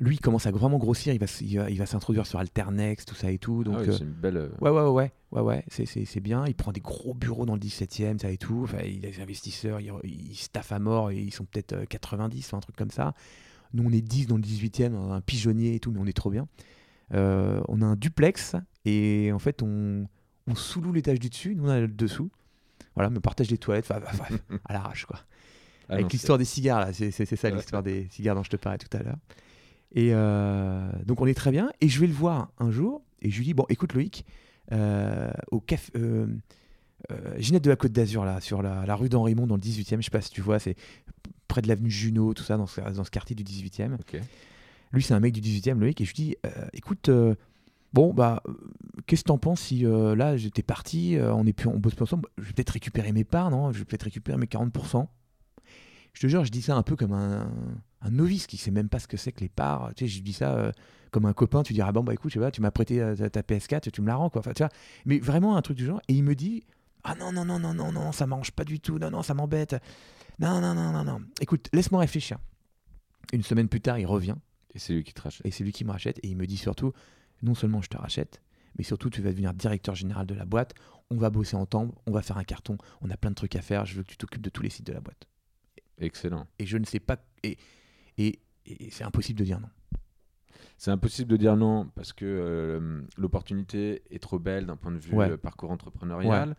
lui 0.00 0.16
il 0.16 0.20
commence 0.20 0.46
à 0.46 0.50
vraiment 0.50 0.78
grossir. 0.78 1.14
Il 1.14 1.20
va, 1.20 1.70
il 1.70 1.78
va, 1.78 1.86
s'introduire 1.86 2.26
sur 2.26 2.38
Alternex, 2.40 3.04
tout 3.04 3.14
ça 3.14 3.30
et 3.30 3.38
tout. 3.38 3.62
Donc, 3.62 3.76
Ah 3.78 3.82
oui, 3.82 3.88
euh, 3.90 3.92
c'est 3.92 4.04
une 4.04 4.10
belle. 4.10 4.50
ouais, 4.60 4.70
ouais, 4.70 4.88
ouais, 4.88 5.12
ouais, 5.32 5.40
ouais, 5.40 5.64
c'est, 5.68 6.20
bien. 6.20 6.46
Il 6.46 6.54
prend 6.54 6.72
des 6.72 6.80
gros 6.80 7.14
bureaux 7.14 7.46
dans 7.46 7.54
le 7.54 7.60
17e, 7.60 8.18
ça 8.18 8.30
et 8.30 8.36
tout. 8.38 8.60
Enfin, 8.64 8.78
il 8.84 9.04
a 9.06 9.10
des 9.10 9.20
investisseurs, 9.20 9.80
il, 9.80 9.92
il 10.04 10.36
staffe 10.36 10.72
à 10.72 10.78
mort 10.78 11.10
et 11.10 11.18
ils 11.18 11.32
sont 11.32 11.44
peut-être 11.44 11.72
euh, 11.72 11.84
90 11.86 12.52
ou 12.52 12.56
un 12.56 12.60
truc 12.60 12.76
comme 12.76 12.90
ça. 12.90 13.14
Nous, 13.74 13.82
on 13.84 13.90
est 13.90 14.02
10 14.02 14.26
dans 14.26 14.36
le 14.36 14.42
18e, 14.42 14.94
un 14.94 15.20
pigeonnier 15.20 15.74
et 15.74 15.80
tout, 15.80 15.90
mais 15.90 15.98
on 16.00 16.06
est 16.06 16.12
trop 16.16 16.30
bien. 16.30 16.46
Euh, 17.14 17.60
on 17.68 17.82
a 17.82 17.86
un 17.86 17.96
duplex 17.96 18.56
et 18.84 19.30
en 19.32 19.38
fait, 19.38 19.62
on, 19.62 20.06
on 20.46 20.54
sous-loue 20.54 20.92
l'étage 20.92 21.18
du 21.18 21.28
dessus, 21.28 21.54
nous 21.54 21.64
on 21.64 21.68
a 21.68 21.80
le 21.80 21.88
dessous. 21.88 22.30
Voilà, 22.94 23.10
me 23.10 23.20
partage 23.20 23.50
les 23.50 23.58
toilettes, 23.58 23.90
enfin, 23.90 24.00
enfin, 24.12 24.34
à 24.66 24.72
l'arrache 24.72 25.06
quoi. 25.06 25.18
ah 25.88 25.94
Avec 25.94 26.12
l'histoire 26.12 26.38
des 26.38 26.44
cigares, 26.44 26.80
là, 26.80 26.92
c'est 26.92 27.10
ça 27.10 27.48
Ouais. 27.48 27.54
l'histoire 27.54 27.82
des 27.82 28.08
cigares 28.10 28.34
dont 28.34 28.42
je 28.42 28.50
te 28.50 28.56
parlais 28.56 28.78
tout 28.78 28.94
à 28.96 29.02
l'heure. 29.02 29.18
Et 29.94 30.10
euh, 30.12 30.90
donc 31.04 31.20
on 31.20 31.26
est 31.26 31.34
très 31.34 31.50
bien. 31.50 31.70
Et 31.80 31.88
je 31.88 32.00
vais 32.00 32.06
le 32.06 32.12
voir 32.14 32.50
un 32.58 32.70
jour 32.70 33.02
et 33.20 33.30
je 33.30 33.38
lui 33.38 33.44
dis 33.44 33.54
bon, 33.54 33.66
écoute 33.68 33.92
Loïc, 33.94 34.24
euh, 34.26 34.30
au 34.70 35.60
café. 35.60 35.92
Euh, 35.96 36.26
euh, 37.10 37.34
Ginette 37.38 37.64
de 37.64 37.70
la 37.70 37.76
Côte 37.76 37.92
d'Azur, 37.92 38.24
là, 38.24 38.40
sur 38.40 38.62
la, 38.62 38.86
la 38.86 38.94
rue 38.94 39.08
d'Henri 39.08 39.34
Mont, 39.34 39.46
dans 39.46 39.56
le 39.56 39.60
18e, 39.60 39.96
je 39.96 40.02
sais 40.02 40.10
pas 40.10 40.20
si 40.20 40.30
tu 40.30 40.40
vois, 40.40 40.58
c'est 40.58 40.76
près 41.48 41.60
de 41.60 41.68
l'avenue 41.68 41.90
Junot, 41.90 42.34
tout 42.34 42.44
ça, 42.44 42.56
dans 42.56 42.66
ce, 42.66 42.80
dans 42.80 43.04
ce 43.04 43.10
quartier 43.10 43.34
du 43.34 43.42
18e. 43.42 43.94
Ok. 43.94 44.20
Lui, 44.92 45.02
c'est 45.02 45.14
un 45.14 45.20
mec 45.20 45.32
du 45.32 45.40
18e, 45.40 45.78
Loïc, 45.78 46.00
et 46.00 46.04
je 46.04 46.10
lui 46.10 46.24
dis 46.24 46.36
euh, 46.46 46.66
écoute, 46.72 47.08
euh, 47.08 47.34
bon, 47.92 48.12
bah, 48.12 48.42
euh, 48.46 48.52
qu'est-ce 49.06 49.22
que 49.22 49.28
t'en 49.28 49.38
penses 49.38 49.60
si 49.60 49.86
euh, 49.86 50.14
là, 50.14 50.36
j'étais 50.36 50.62
parti, 50.62 51.16
euh, 51.16 51.34
on, 51.34 51.46
est 51.46 51.52
plus, 51.52 51.68
on 51.68 51.78
bosse 51.78 51.94
plus 51.94 52.04
ensemble, 52.04 52.28
je 52.38 52.44
vais 52.44 52.52
peut-être 52.52 52.70
récupérer 52.70 53.12
mes 53.12 53.24
parts, 53.24 53.50
non 53.50 53.72
Je 53.72 53.78
vais 53.78 53.84
peut-être 53.84 54.04
récupérer 54.04 54.38
mes 54.38 54.46
40%. 54.46 55.06
Je 56.12 56.20
te 56.20 56.26
jure, 56.26 56.44
je 56.44 56.50
dis 56.50 56.62
ça 56.62 56.76
un 56.76 56.82
peu 56.82 56.94
comme 56.94 57.12
un, 57.12 57.50
un 58.02 58.10
novice 58.10 58.46
qui 58.46 58.58
sait 58.58 58.70
même 58.70 58.88
pas 58.88 58.98
ce 58.98 59.08
que 59.08 59.16
c'est 59.16 59.32
que 59.32 59.40
les 59.40 59.48
parts. 59.48 59.92
Tu 59.96 60.04
sais, 60.04 60.08
je 60.08 60.22
dis 60.22 60.34
ça 60.34 60.54
euh, 60.54 60.72
comme 61.12 61.26
un 61.26 61.34
copain, 61.34 61.62
tu 61.62 61.74
diras, 61.74 61.92
bon, 61.92 62.02
bah 62.02 62.14
écoute, 62.14 62.32
je 62.32 62.34
sais 62.34 62.40
pas, 62.40 62.50
tu 62.50 62.60
m'as 62.60 62.72
prêté 62.72 63.00
euh, 63.00 63.14
ta, 63.14 63.30
ta 63.30 63.42
PS4, 63.42 63.90
tu 63.92 64.00
me 64.00 64.08
la 64.08 64.16
rends, 64.16 64.30
quoi. 64.30 64.40
Enfin, 64.40 64.52
tu 64.54 64.62
vois, 64.62 64.70
mais 65.04 65.20
vraiment 65.20 65.56
un 65.56 65.62
truc 65.62 65.76
du 65.76 65.84
genre. 65.84 66.00
Et 66.08 66.14
il 66.14 66.24
me 66.24 66.34
dit, 66.34 66.64
ah 67.04 67.14
non, 67.14 67.32
non, 67.32 67.44
non, 67.44 67.60
non, 67.60 67.74
non, 67.74 67.92
non, 67.92 68.10
ça 68.10 68.26
m'arrange 68.26 68.50
pas 68.50 68.64
du 68.64 68.80
tout, 68.80 68.98
non, 68.98 69.10
non, 69.10 69.22
ça 69.22 69.34
m'embête. 69.34 69.76
Non, 70.40 70.60
non, 70.60 70.74
non, 70.74 70.90
non, 70.90 71.04
non. 71.04 71.20
Écoute, 71.40 71.68
laisse-moi 71.72 72.00
réfléchir. 72.00 72.38
Une 73.32 73.42
semaine 73.42 73.68
plus 73.68 73.80
tard, 73.80 73.98
il 73.98 74.06
revient. 74.06 74.36
Et 74.74 74.78
c'est 74.78 74.94
lui 74.94 75.04
qui 75.04 75.12
te 75.12 75.20
rachète. 75.20 75.46
Et 75.46 75.50
c'est 75.50 75.64
lui 75.64 75.72
qui 75.72 75.84
me 75.84 75.90
rachète. 75.90 76.18
Et 76.22 76.28
il 76.28 76.36
me 76.36 76.46
dit 76.46 76.56
surtout, 76.56 76.92
non 77.42 77.54
seulement 77.54 77.82
je 77.82 77.88
te 77.88 77.98
rachète, 77.98 78.40
mais 78.78 78.84
surtout 78.84 79.10
tu 79.10 79.20
vas 79.20 79.30
devenir 79.30 79.52
directeur 79.52 79.94
général 79.94 80.26
de 80.26 80.34
la 80.34 80.46
boîte. 80.46 80.72
On 81.10 81.16
va 81.18 81.28
bosser 81.28 81.56
ensemble, 81.56 81.92
on 82.06 82.12
va 82.12 82.22
faire 82.22 82.38
un 82.38 82.44
carton. 82.44 82.78
On 83.02 83.10
a 83.10 83.18
plein 83.18 83.30
de 83.30 83.34
trucs 83.34 83.54
à 83.54 83.60
faire. 83.60 83.84
Je 83.84 83.96
veux 83.96 84.02
que 84.02 84.08
tu 84.08 84.16
t'occupes 84.16 84.40
de 84.40 84.48
tous 84.48 84.62
les 84.62 84.70
sites 84.70 84.86
de 84.86 84.94
la 84.94 85.00
boîte. 85.00 85.28
Excellent. 85.98 86.46
Et 86.58 86.64
je 86.64 86.78
ne 86.78 86.86
sais 86.86 87.00
pas. 87.00 87.18
Et, 87.42 87.58
et, 88.16 88.40
et 88.64 88.90
c'est 88.90 89.04
impossible 89.04 89.38
de 89.38 89.44
dire 89.44 89.60
non. 89.60 89.68
C'est 90.84 90.90
impossible 90.90 91.30
de 91.30 91.36
dire 91.36 91.56
non 91.56 91.86
parce 91.94 92.12
que 92.12 92.24
euh, 92.24 93.02
l'opportunité 93.16 94.02
est 94.10 94.20
trop 94.20 94.40
belle 94.40 94.66
d'un 94.66 94.74
point 94.74 94.90
de 94.90 94.98
vue 94.98 95.14
Ouais. 95.14 95.30
euh, 95.30 95.36
parcours 95.36 95.70
entrepreneurial 95.70 96.56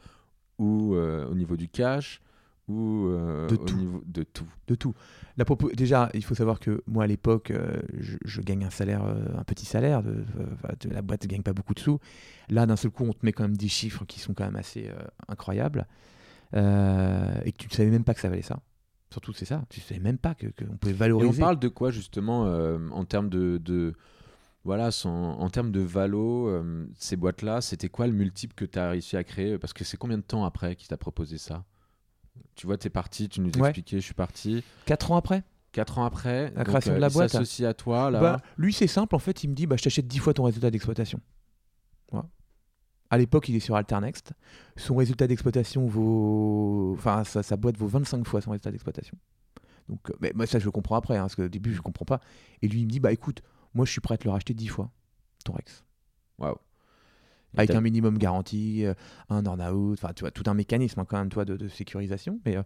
ou 0.59 0.95
euh, 0.95 1.28
au 1.28 1.36
niveau 1.36 1.57
du 1.57 1.67
cash 1.67 2.21
ou 2.69 3.07
euh, 3.07 3.47
De 3.49 3.55
au 3.55 3.57
tout. 3.57 3.76
niveau 3.76 4.01
de 4.05 4.24
tout. 4.24 4.47
De 4.67 4.76
tout. 4.76 4.93
La 5.36 5.43
Déjà, 5.74 6.09
il 6.13 6.24
faut 6.24 6.36
savoir 6.36 6.61
que 6.61 6.82
moi 6.88 7.03
à 7.03 7.07
l'époque, 7.07 7.51
je, 7.99 8.15
je 8.24 8.39
gagne 8.41 8.63
un 8.63 8.69
salaire, 8.69 9.03
un 9.03 9.43
petit 9.43 9.65
salaire. 9.65 10.01
De, 10.01 10.24
enfin, 10.53 10.69
de- 10.80 10.89
la 10.93 11.01
boîte 11.01 11.24
ne 11.24 11.28
gagne 11.28 11.43
pas 11.43 11.51
beaucoup 11.51 11.74
de 11.74 11.82
sous. 11.82 11.99
Là, 12.47 12.65
d'un 12.65 12.78
seul 12.78 12.91
coup, 12.91 13.03
on 13.03 13.11
te 13.11 13.26
met 13.26 13.34
quand 13.34 13.43
même 13.43 13.57
des 13.57 13.67
chiffres 13.67 14.05
qui 14.05 14.21
sont 14.21 14.34
quand 14.34 14.45
même 14.45 14.55
assez 14.55 14.89
incroyables. 15.28 15.86
Et 16.53 16.57
que 17.51 17.57
tu 17.57 17.67
ne 17.67 17.74
savais 17.74 17.89
même 17.89 18.05
pas 18.05 18.13
que 18.13 18.21
ça 18.21 18.30
valait 18.30 18.41
ça. 18.41 18.61
Surtout, 19.14 19.32
c'est 19.34 19.45
ça. 19.45 19.64
Tu 19.70 19.80
sais 19.80 19.99
même 19.99 20.18
pas 20.18 20.34
qu'on 20.36 20.49
que 20.51 20.66
pouvait 20.66 20.91
Et 20.93 20.97
valoriser. 20.97 21.41
on 21.41 21.45
parle 21.45 21.59
de 21.59 21.68
quoi 21.68 21.91
justement 21.91 22.47
euh, 22.47 22.80
en 22.89 23.05
termes 23.05 23.30
de, 23.30 23.57
de- 23.64 23.93
voilà, 24.66 24.89
son- 24.91 25.09
en 25.09 25.49
termes 25.49 25.72
de 25.72 25.82
valo, 25.82 26.47
euh, 26.49 26.88
ces 26.97 27.16
boîtes-là, 27.16 27.61
c'était 27.61 27.89
quoi 27.89 28.07
le 28.07 28.14
multiple 28.14 28.55
que 28.55 28.66
tu 28.66 28.80
as 28.80 28.89
réussi 28.89 29.16
à 29.16 29.24
créer? 29.24 29.57
Parce 29.59 29.72
que 29.74 29.84
c'est 29.84 29.97
combien 29.97 30.18
de 30.18 30.24
temps 30.24 30.45
après 30.45 30.76
qu'il 30.76 30.88
t'a 30.88 30.97
proposé 30.97 31.38
ça? 31.38 31.64
Tu 32.55 32.66
vois, 32.66 32.78
tu 32.78 32.88
es 32.88 32.89
parti, 32.89 33.30
tu 33.30 33.39
nous 33.41 33.51
Ouais. 33.57 33.68
expliquais, 33.70 33.97
je 33.99 34.05
suis 34.05 34.14
parti. 34.16 34.64
Quatre 34.86 35.11
ans 35.11 35.16
après 35.18 35.43
Quatre 35.74 35.97
ans 35.99 36.05
après, 36.05 36.45
La 36.51 36.64
donc, 36.64 36.68
création 36.68 36.93
de 36.93 36.99
la 36.99 37.07
il 37.07 37.14
boîte, 37.14 37.32
s'associe 37.32 37.68
à 37.68 37.74
toi, 37.74 38.09
là. 38.11 38.20
Bah, 38.20 38.41
lui, 38.57 38.74
c'est 38.74 38.86
simple. 38.88 39.16
En 39.16 39.20
fait, 39.20 39.43
il 39.43 39.49
me 39.49 39.55
dit 39.55 39.66
bah, 39.68 39.76
Je 39.78 39.84
t'achète 39.84 40.07
10 40.07 40.20
fois 40.20 40.34
ton 40.34 40.43
résultat 40.43 40.70
d'exploitation. 40.72 41.20
À 43.14 43.18
l'époque, 43.20 43.47
il 43.47 43.55
est 43.55 43.59
sur 43.59 43.76
Alternext. 43.76 44.34
Son 44.76 44.95
résultat 44.95 45.28
d'exploitation 45.28 45.86
vaut. 45.86 46.95
Enfin, 46.97 47.24
sa, 47.24 47.43
sa 47.43 47.57
boîte 47.57 47.78
vaut 47.78 47.86
25 47.86 48.26
fois 48.26 48.41
son 48.41 48.49
résultat 48.49 48.72
d'exploitation. 48.72 49.16
Donc, 49.88 50.09
euh, 50.09 50.14
mais 50.20 50.32
moi, 50.34 50.47
ça, 50.47 50.57
je 50.57 50.66
le 50.66 50.72
comprends 50.72 50.95
après, 50.95 51.18
hein, 51.18 51.22
parce 51.22 51.36
qu'au 51.36 51.47
début, 51.47 51.74
je 51.74 51.78
ne 51.78 51.84
comprends 51.84 52.05
pas. 52.05 52.22
Et 52.64 52.68
lui, 52.68 52.80
il 52.80 52.86
me 52.86 52.89
dit 52.89 52.99
Bah 52.99 53.11
écoute, 53.11 53.43
moi, 53.76 53.86
je 53.86 53.91
suis 53.91 54.01
prêt 54.01 54.16
à 54.16 54.18
te 54.18 54.24
le 54.24 54.32
racheter 54.32 54.55
10 54.55 54.68
fois, 54.68 54.89
ton 55.45 55.53
Rex. 55.53 55.84
Waouh. 56.39 56.57
Avec 57.55 57.70
un 57.70 57.82
minimum 57.82 58.18
garantie, 58.18 58.84
euh, 58.84 58.95
un 59.30 59.45
earn-out, 59.45 59.93
enfin, 59.93 60.11
tu 60.16 60.22
vois, 60.22 60.32
tout 60.32 60.43
un 60.47 60.55
mécanisme, 60.55 60.99
hein, 60.99 61.05
quand 61.07 61.20
même, 61.20 61.30
toi, 61.30 61.45
de, 61.45 61.55
de 61.55 61.68
sécurisation. 61.68 62.39
Mais 62.47 62.57
euh, 62.57 62.64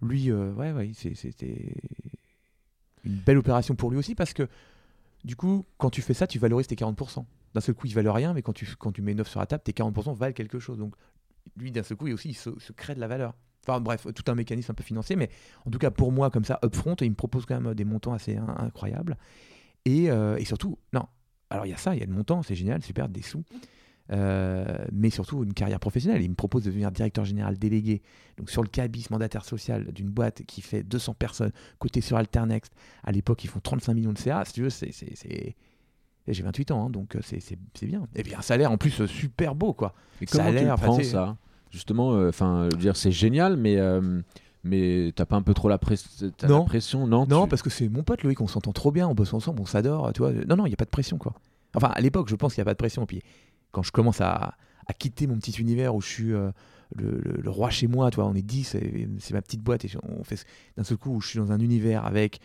lui, 0.00 0.30
euh, 0.30 0.54
ouais, 0.54 0.72
ouais, 0.72 0.92
c'était 0.94 1.74
une 3.04 3.16
belle 3.16 3.36
opération 3.36 3.74
pour 3.74 3.90
lui 3.90 3.98
aussi, 3.98 4.14
parce 4.14 4.32
que 4.32 4.48
du 5.24 5.36
coup, 5.36 5.66
quand 5.76 5.90
tu 5.90 6.02
fais 6.02 6.14
ça, 6.14 6.26
tu 6.26 6.38
valorises 6.38 6.66
tes 6.66 6.76
40%. 6.76 7.24
D'un 7.56 7.62
seul 7.62 7.74
coup, 7.74 7.86
ils 7.86 7.94
valent 7.94 8.12
rien, 8.12 8.34
mais 8.34 8.42
quand 8.42 8.52
tu, 8.52 8.68
quand 8.78 8.92
tu 8.92 9.00
mets 9.00 9.14
9 9.14 9.26
sur 9.26 9.40
la 9.40 9.46
table, 9.46 9.62
tes 9.62 9.72
40% 9.72 10.14
valent 10.14 10.34
quelque 10.34 10.58
chose. 10.58 10.76
Donc, 10.76 10.94
lui, 11.56 11.72
d'un 11.72 11.82
seul 11.82 11.96
coup, 11.96 12.06
il 12.06 12.12
aussi, 12.12 12.28
il 12.28 12.34
se, 12.34 12.50
crée 12.72 12.94
de 12.94 13.00
la 13.00 13.08
valeur. 13.08 13.32
Enfin, 13.66 13.80
bref, 13.80 14.06
tout 14.14 14.30
un 14.30 14.34
mécanisme 14.34 14.72
un 14.72 14.74
peu 14.74 14.84
financier, 14.84 15.16
mais 15.16 15.30
en 15.64 15.70
tout 15.70 15.78
cas, 15.78 15.90
pour 15.90 16.12
moi, 16.12 16.30
comme 16.30 16.44
ça, 16.44 16.58
upfront, 16.62 16.96
il 16.96 17.08
me 17.08 17.14
propose 17.14 17.46
quand 17.46 17.58
même 17.58 17.72
des 17.74 17.86
montants 17.86 18.12
assez 18.12 18.36
in- 18.36 18.56
incroyables. 18.58 19.16
Et, 19.86 20.10
euh, 20.10 20.36
et 20.36 20.44
surtout, 20.44 20.78
non, 20.92 21.06
alors 21.48 21.64
il 21.64 21.70
y 21.70 21.72
a 21.72 21.78
ça, 21.78 21.94
il 21.94 22.00
y 22.00 22.02
a 22.02 22.06
le 22.06 22.12
montant, 22.12 22.42
c'est 22.42 22.54
génial, 22.54 22.82
super, 22.82 23.08
des 23.08 23.22
sous. 23.22 23.42
Euh, 24.12 24.84
mais 24.92 25.08
surtout 25.08 25.42
une 25.42 25.54
carrière 25.54 25.80
professionnelle. 25.80 26.20
Il 26.20 26.28
me 26.28 26.34
propose 26.34 26.64
de 26.64 26.68
devenir 26.68 26.92
directeur 26.92 27.24
général 27.24 27.56
délégué, 27.58 28.02
donc 28.36 28.50
sur 28.50 28.62
le 28.62 28.68
cabis 28.68 29.06
mandataire 29.10 29.46
social 29.46 29.90
d'une 29.92 30.10
boîte 30.10 30.42
qui 30.44 30.60
fait 30.60 30.82
200 30.82 31.14
personnes, 31.14 31.52
côté 31.78 32.02
sur 32.02 32.18
Alternext. 32.18 32.74
À 33.02 33.12
l'époque, 33.12 33.42
ils 33.44 33.48
font 33.48 33.60
35 33.60 33.94
millions 33.94 34.12
de 34.12 34.18
CA. 34.18 34.44
Si 34.44 34.52
tu 34.52 34.62
veux, 34.62 34.70
c'est. 34.70 35.56
J'ai 36.28 36.42
28 36.42 36.70
ans, 36.72 36.86
hein, 36.86 36.90
donc 36.90 37.16
euh, 37.16 37.20
c'est 37.22 37.40
bien. 37.86 38.06
Et 38.14 38.22
puis 38.22 38.34
un 38.34 38.40
salaire 38.42 38.72
en 38.72 38.76
plus 38.78 39.00
euh, 39.00 39.06
super 39.06 39.54
beau, 39.54 39.72
quoi. 39.72 39.94
Et 40.20 40.26
comment 40.26 40.50
tu 40.52 40.64
le 40.64 40.74
prends 40.76 40.96
tu 40.96 41.04
sais- 41.04 41.10
ça? 41.10 41.36
Justement, 41.70 42.14
euh, 42.14 42.28
enfin, 42.30 42.68
dire, 42.68 42.96
c'est 42.96 43.10
génial, 43.12 43.56
mais 43.56 43.76
euh, 43.76 44.20
mais 44.64 45.12
t'as 45.14 45.26
pas 45.26 45.36
un 45.36 45.42
peu 45.42 45.54
trop 45.54 45.68
la, 45.68 45.78
press- 45.78 46.24
t'as 46.36 46.48
la 46.48 46.54
Non. 46.54 46.64
pression, 46.64 47.06
non? 47.06 47.26
Non, 47.26 47.44
tu- 47.44 47.50
parce 47.50 47.62
que 47.62 47.70
c'est 47.70 47.88
mon 47.88 48.02
pote 48.02 48.22
Loïc, 48.22 48.40
on 48.40 48.46
s'entend 48.48 48.72
trop 48.72 48.90
bien, 48.90 49.06
on 49.08 49.14
bosse 49.14 49.32
ensemble, 49.34 49.60
on 49.60 49.66
s'adore, 49.66 50.12
tu 50.12 50.20
vois. 50.22 50.32
Non, 50.32 50.56
non, 50.56 50.66
il 50.66 50.70
n'y 50.70 50.74
a 50.74 50.76
pas 50.78 50.84
de 50.84 50.90
pression, 50.90 51.18
quoi. 51.18 51.34
Enfin, 51.74 51.88
à 51.94 52.00
l'époque, 52.00 52.28
je 52.28 52.34
pense 52.36 52.54
qu'il 52.54 52.60
n'y 52.60 52.64
a 52.64 52.70
pas 52.70 52.74
de 52.74 52.78
pression. 52.78 53.04
Puis 53.06 53.22
quand 53.72 53.82
je 53.82 53.92
commence 53.92 54.20
à, 54.20 54.54
à 54.88 54.92
quitter 54.94 55.26
mon 55.26 55.36
petit 55.36 55.52
univers 55.60 55.94
où 55.94 56.00
je 56.00 56.08
suis 56.08 56.32
euh, 56.32 56.50
le, 56.96 57.20
le- 57.22 57.40
le 57.42 57.50
roi 57.50 57.70
chez 57.70 57.86
moi, 57.88 58.10
tu 58.10 58.16
vois, 58.16 58.26
on 58.26 58.34
est 58.34 58.42
10, 58.42 58.74
et 58.76 59.08
c'est 59.18 59.34
ma 59.34 59.42
petite 59.42 59.60
boîte, 59.60 59.84
et 59.84 59.90
on 60.02 60.24
fait 60.24 60.44
d'un 60.76 60.84
seul 60.84 60.96
coup 60.96 61.10
où 61.14 61.20
je 61.20 61.28
suis 61.28 61.38
dans 61.38 61.52
un 61.52 61.60
univers 61.60 62.06
avec 62.06 62.40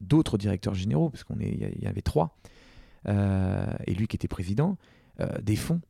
d'autres 0.00 0.38
directeurs 0.38 0.74
généraux, 0.74 1.10
parce 1.10 1.24
qu'on 1.24 1.40
est, 1.40 1.48
il 1.50 1.80
y 1.80 1.84
y, 1.84 1.86
avait 1.88 2.02
trois, 2.02 2.36
et 3.08 3.94
lui 3.94 4.06
qui 4.08 4.16
était 4.16 4.28
président, 4.28 4.76
euh, 5.20 5.26
des 5.42 5.56
fonds. 5.56 5.80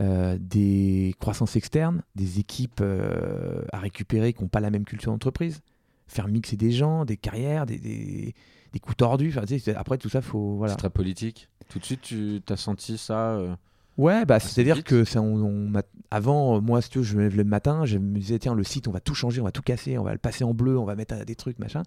euh, 0.00 0.38
des 0.40 1.14
croissances 1.20 1.54
externes, 1.56 2.02
des 2.14 2.38
équipes 2.38 2.80
euh, 2.80 3.62
à 3.72 3.78
récupérer 3.78 4.32
qui 4.32 4.42
n'ont 4.42 4.48
pas 4.48 4.60
la 4.60 4.70
même 4.70 4.84
culture 4.86 5.12
d'entreprise, 5.12 5.60
faire 6.06 6.28
mixer 6.28 6.56
des 6.56 6.70
gens, 6.70 7.04
des 7.04 7.18
carrières, 7.18 7.66
des, 7.66 7.76
des, 7.78 8.34
des 8.72 8.78
coups 8.80 8.96
tordus. 8.96 9.28
Enfin, 9.28 9.42
tu 9.42 9.48
sais, 9.48 9.58
c'est- 9.58 9.74
après 9.76 9.98
tout 9.98 10.08
ça, 10.08 10.22
faut 10.22 10.56
voilà. 10.56 10.72
C'est 10.72 10.78
très 10.78 10.88
politique. 10.90 11.48
Tout 11.68 11.78
de 11.78 11.84
suite, 11.84 12.00
tu 12.00 12.40
as 12.48 12.56
senti 12.56 12.96
ça 12.96 13.32
euh, 13.32 13.54
Ouais, 13.98 14.24
bah, 14.24 14.40
c'est-à-dire 14.40 14.82
que 14.82 15.04
ça, 15.04 15.20
on, 15.20 15.70
avant, 16.10 16.56
euh, 16.56 16.60
moi, 16.60 16.80
si 16.80 16.88
tu 16.88 16.98
veux, 16.98 17.04
je 17.04 17.14
me 17.18 17.22
lève 17.24 17.36
le 17.36 17.44
matin, 17.44 17.84
je 17.84 17.98
me 17.98 18.18
disais, 18.18 18.38
tiens, 18.38 18.54
le 18.54 18.64
site, 18.64 18.88
on 18.88 18.92
va 18.92 19.00
tout 19.00 19.14
changer, 19.14 19.42
on 19.42 19.44
va 19.44 19.52
tout 19.52 19.60
casser, 19.60 19.98
on 19.98 20.04
va 20.04 20.12
le 20.12 20.18
passer 20.18 20.42
en 20.44 20.54
bleu, 20.54 20.78
on 20.78 20.86
va 20.86 20.94
mettre 20.96 21.14
euh, 21.16 21.24
des 21.26 21.34
trucs, 21.36 21.58
machin. 21.58 21.82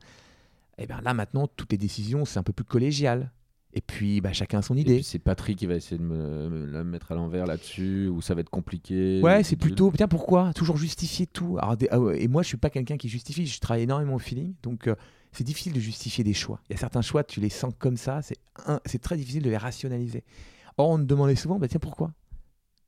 Et 0.78 0.86
bien 0.86 1.02
là, 1.02 1.16
maintenant, 1.16 1.48
toutes 1.48 1.72
les 1.72 1.80
décisions, 1.80 2.24
c'est 2.26 2.38
un 2.38 2.44
peu 2.44 2.54
plus 2.54 2.66
collégial. 2.66 3.32
Et 3.78 3.82
puis, 3.82 4.22
bah, 4.22 4.32
chacun 4.32 4.60
a 4.60 4.62
son 4.62 4.78
idée. 4.78 5.04
c'est 5.04 5.20
Patrick 5.20 5.58
qui 5.60 5.66
va 5.66 5.76
essayer 5.76 5.98
de 5.98 6.04
me, 6.04 6.48
me 6.50 6.84
mettre 6.86 7.12
à 7.12 7.16
l'envers 7.16 7.46
là-dessus, 7.46 8.08
ou 8.08 8.22
ça 8.22 8.34
va 8.34 8.40
être 8.40 8.50
compliqué. 8.50 9.20
Ouais, 9.22 9.42
ou- 9.42 9.44
c'est 9.44 9.58
plutôt. 9.58 9.92
Tiens, 9.96 10.08
pourquoi? 10.08 10.54
Toujours 10.54 10.78
justifier 10.78 11.28
tout. 11.28 11.58
Alors, 11.60 11.76
des- 11.76 11.90
ah 11.92 12.00
et 12.16 12.30
moi, 12.30 12.42
je 12.42 12.48
suis 12.48 12.58
pas 12.58 12.70
quelqu'un 12.70 12.96
qui 12.96 13.10
justifie. 13.10 13.46
Je 13.46 13.60
travaille 13.60 13.84
énormément 13.84 14.16
au 14.16 14.20
feeling. 14.20 14.54
Donc, 14.64 14.88
euh, 14.88 14.96
c'est 15.34 15.44
difficile 15.44 15.74
de 15.74 15.80
justifier 15.82 16.24
des 16.24 16.34
choix. 16.34 16.62
Il 16.70 16.74
y 16.74 16.76
a 16.78 16.80
certains 16.80 17.02
choix, 17.02 17.26
tu 17.26 17.42
les 17.42 17.50
sens 17.50 17.74
comme 17.78 17.98
ça. 17.98 18.22
C'est 18.86 19.02
très 19.02 19.18
difficile 19.18 19.44
de 19.44 19.50
les 19.50 19.58
rationaliser. 19.58 20.24
Or, 20.78 20.90
on 20.92 20.98
me 20.98 21.04
demandait 21.04 21.36
souvent, 21.36 21.60
bah, 21.60 21.68
tiens, 21.68 21.82
pourquoi? 21.82 22.14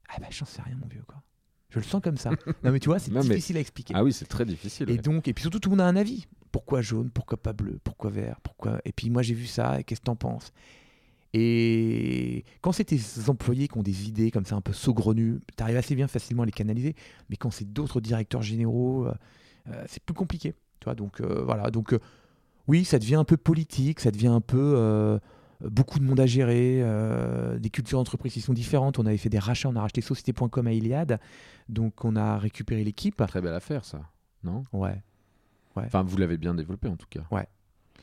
Ah, 0.08 0.16
bah, 0.22 0.28
j'en 0.30 0.46
sais 0.46 0.62
rien, 0.62 0.78
mon 0.80 0.88
vieux, 0.88 1.04
quoi. 1.06 1.22
Je 1.70 1.80
le 1.80 1.84
sens 1.84 2.02
comme 2.02 2.16
ça. 2.16 2.30
non, 2.64 2.72
mais 2.72 2.80
tu 2.80 2.88
vois, 2.88 2.98
c'est 3.00 3.12
mais- 3.12 3.20
difficile 3.20 3.58
à 3.58 3.60
expliquer. 3.60 3.94
Ah 3.98 4.06
oui, 4.06 4.14
c'est 4.14 4.24
très 4.26 4.46
difficile. 4.46 4.90
Et 4.90 4.94
ouais. 4.94 4.98
donc, 5.00 5.28
et 5.28 5.34
puis 5.34 5.42
surtout, 5.42 5.60
tout 5.60 5.70
le 5.70 5.76
monde 5.76 5.82
a 5.86 5.88
un 5.88 5.98
avis. 5.98 6.26
Pourquoi 6.52 6.82
jaune 6.82 7.10
Pourquoi 7.10 7.38
pas 7.38 7.54
bleu 7.54 7.80
Pourquoi 7.84 8.10
vert 8.10 8.40
Pourquoi 8.42 8.80
Et 8.86 8.92
puis 8.92 9.10
moi, 9.10 9.22
j'ai 9.22 9.34
vu 9.34 9.46
ça. 9.46 9.80
et 9.80 9.84
Qu'est-ce 9.84 10.02
que 10.02 10.06
t'en 10.06 10.16
penses? 10.16 10.52
Et 11.34 12.46
quand 12.62 12.72
c'est 12.72 12.86
tes 12.86 13.00
employés 13.28 13.68
qui 13.68 13.78
ont 13.78 13.84
des 13.84 14.08
idées 14.08 14.32
comme 14.32 14.46
ça 14.46 14.56
un 14.56 14.62
peu 14.62 14.74
saugrenues, 14.74 15.40
t'arrives 15.56 15.78
assez 15.78 15.94
bien 15.96 16.08
facilement 16.08 16.44
à 16.44 16.46
les 16.46 16.52
canaliser. 16.52 16.96
Mais 17.30 17.36
quand 17.36 17.52
c'est 17.52 17.72
d'autres 17.72 18.00
directeurs 18.02 18.42
généraux, 18.42 19.06
euh, 19.06 19.14
euh, 19.70 19.84
c'est 19.88 20.02
plus 20.02 20.16
compliqué. 20.16 20.54
Tu 20.80 20.86
vois? 20.86 20.96
Donc 20.96 21.20
euh, 21.22 21.44
voilà. 21.44 21.70
Donc 21.70 21.94
euh, 21.94 22.00
oui, 22.68 22.86
ça 22.86 22.98
devient 22.98 23.16
un 23.16 23.24
peu 23.26 23.38
politique. 23.38 24.00
Ça 24.00 24.10
devient 24.12 24.28
un 24.28 24.42
peu 24.42 25.20
beaucoup 25.62 26.00
de 26.00 26.04
monde 26.06 26.20
à 26.20 26.26
gérer. 26.26 26.80
euh, 26.82 27.60
des 27.60 27.70
cultures 27.70 28.00
d'entreprise 28.00 28.34
qui 28.34 28.42
sont 28.42 28.54
différentes. 28.54 28.98
On 28.98 29.06
avait 29.06 29.18
fait 29.18 29.30
des 29.30 29.40
rachats. 29.40 29.70
On 29.70 29.76
a 29.76 29.82
racheté 29.82 30.02
Société.com 30.02 30.66
à 30.68 30.72
Iliad. 30.74 31.20
Donc 31.70 32.06
on 32.06 32.16
a 32.16 32.38
récupéré 32.38 32.84
l'équipe. 32.84 33.22
Très 33.28 33.42
belle 33.42 33.54
affaire, 33.54 33.84
ça. 33.86 34.02
Non? 34.44 34.64
Ouais. 34.72 35.02
Enfin, 35.86 36.04
vous 36.04 36.18
l'avez 36.18 36.38
bien 36.38 36.54
développé 36.54 36.88
en 36.88 36.96
tout 36.96 37.08
cas. 37.10 37.22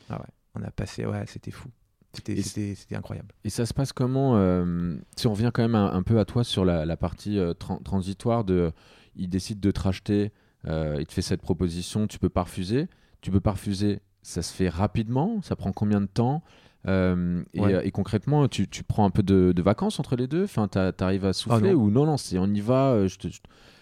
Ah 0.09 0.17
ouais, 0.19 0.27
on 0.55 0.61
a 0.63 0.71
passé, 0.71 1.05
ouais, 1.05 1.23
c'était 1.27 1.51
fou. 1.51 1.69
C'était, 2.13 2.75
incroyable. 2.95 3.33
Et 3.43 3.49
ça 3.49 3.65
se 3.65 3.73
passe 3.73 3.91
comment 3.91 4.37
euh, 4.37 4.95
Si 5.17 5.27
on 5.27 5.31
revient 5.33 5.51
quand 5.53 5.63
même 5.63 5.75
un, 5.75 5.91
un 5.91 6.01
peu 6.03 6.17
à 6.19 6.23
toi 6.25 6.43
sur 6.45 6.63
la, 6.63 6.85
la 6.85 6.95
partie 6.95 7.37
euh, 7.39 7.53
tran- 7.53 7.81
transitoire 7.83 8.45
de, 8.45 8.71
il 9.17 9.27
décide 9.29 9.59
de 9.59 9.71
te 9.71 9.81
racheter, 9.81 10.31
euh, 10.67 10.95
il 10.99 11.05
te 11.07 11.13
fait 11.13 11.21
cette 11.21 11.41
proposition, 11.41 12.07
tu 12.07 12.17
peux 12.19 12.29
pas 12.29 12.43
refuser. 12.43 12.87
Tu 13.21 13.31
peux 13.31 13.41
pas 13.41 13.51
refuser. 13.51 13.99
Ça 14.21 14.41
se 14.43 14.53
fait 14.53 14.69
rapidement. 14.69 15.41
Ça 15.41 15.55
prend 15.57 15.73
combien 15.73 15.99
de 16.01 16.05
temps 16.07 16.41
Euh, 16.87 17.43
et, 17.53 17.59
Ouais. 17.61 17.87
et 17.87 17.91
concrètement, 17.91 18.47
tu, 18.47 18.67
tu 18.69 18.83
prends 18.83 19.05
un 19.05 19.09
peu 19.09 19.23
de, 19.23 19.51
de 19.53 19.61
vacances 19.63 19.99
entre 19.99 20.15
les 20.15 20.27
deux? 20.27 20.43
Enfin, 20.43 20.67
t'arrives 20.67 21.25
à 21.25 21.33
souffler 21.33 21.69
Ah 21.71 21.73
non. 21.73 21.79
ou 21.81 21.89
non 21.89 22.05
Non, 22.05 22.17
c'est 22.17 22.37
on 22.37 22.45
y 22.45 22.61
va. 22.61 23.07
je 23.07 23.17
te- 23.17 23.27
je- 23.27 23.41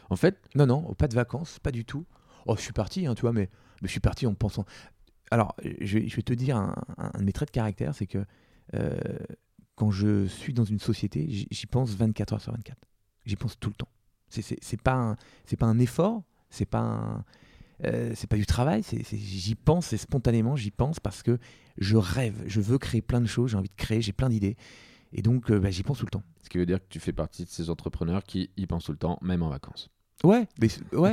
En 0.10 0.16
fait, 0.16 0.39
Non, 0.56 0.66
non, 0.66 0.82
pas 0.96 1.08
de 1.10 1.14
vacances, 1.14 1.60
pas 1.60 1.72
du 1.72 1.84
tout. 1.86 2.06
Oh, 2.48 2.56
je 2.56 2.62
suis 2.62 2.72
parti, 2.74 3.06
hein, 3.06 3.14
tu 3.14 3.22
vois, 3.22 3.34
mais, 3.34 3.50
je 3.84 3.91
suis 3.91 3.99
parti 3.99 4.27
en 4.27 4.34
pensant. 4.34 4.65
Alors, 5.31 5.55
je 5.81 5.97
vais, 5.97 6.21
te 6.21 6.34
dire 6.34 6.57
un, 6.57 6.75
de 7.17 7.23
mes 7.23 7.31
traits 7.31 7.49
de 7.49 7.53
caractère, 7.53 7.95
c'est 7.95 8.07
que 8.07 8.23
euh, 8.75 8.97
quand 9.75 9.91
je 9.91 10.27
suis 10.27 10.53
dans 10.53 10.65
une 10.65 10.79
société, 10.79 11.25
j'y- 11.29 11.65
pense 11.65 11.91
24 11.91 12.34
heures 12.34 12.41
sur 12.41 12.51
24. 12.51 12.77
J'y 13.25 13.36
pense 13.36 13.59
tout 13.59 13.69
le 13.69 13.75
temps. 13.75 13.88
C'est, 14.29 14.81
pas, 14.81 14.93
un, 14.95 15.15
pas 15.57 15.65
un 15.65 15.79
effort, 15.79 16.23
c'est 16.49 16.65
pas 16.65 17.23
euh, 17.86 18.13
pas 18.29 18.38
du 18.38 18.45
travail, 18.45 18.84
j'y 19.11 19.55
pense, 19.55 19.88
c'est 19.88 19.97
spontanément, 19.97 20.55
j'y 20.55 20.71
pense 20.71 20.99
parce 20.99 21.21
que 21.23 21.38
je 21.77 21.97
rêve, 21.97 22.43
je 22.47 22.61
veux 22.61 22.77
créer 22.77 23.01
plein 23.01 23.21
de 23.21 23.25
choses, 23.25 23.51
j'ai 23.51 23.57
envie 23.57 23.69
de 23.69 23.75
créer, 23.75 24.01
j'ai 24.01 24.13
plein 24.13 24.29
d'idées. 24.29 24.55
Et 25.11 25.21
donc, 25.21 25.51
euh, 25.51 25.59
bah, 25.59 25.69
j'y 25.69 25.84
pense 25.84 25.99
tout 25.99 26.05
le 26.05 26.11
temps. 26.11 26.23
ce 26.41 26.49
qui 26.49 26.57
veut 26.57 26.65
dire 26.65 26.79
que 26.79 26.88
tu 26.89 26.99
fais 26.99 27.13
partie 27.13 27.43
de 27.43 27.49
ces 27.49 27.69
entrepreneurs 27.69 28.23
qui 28.23 28.49
y 28.57 28.65
pensent 28.65 28.86
tout 28.86 28.91
le 28.91 28.97
temps, 28.97 29.19
même 29.21 29.43
en 29.43 29.49
vacances. 29.49 29.89
Ouais, 30.24 30.47
mais, 30.61 30.67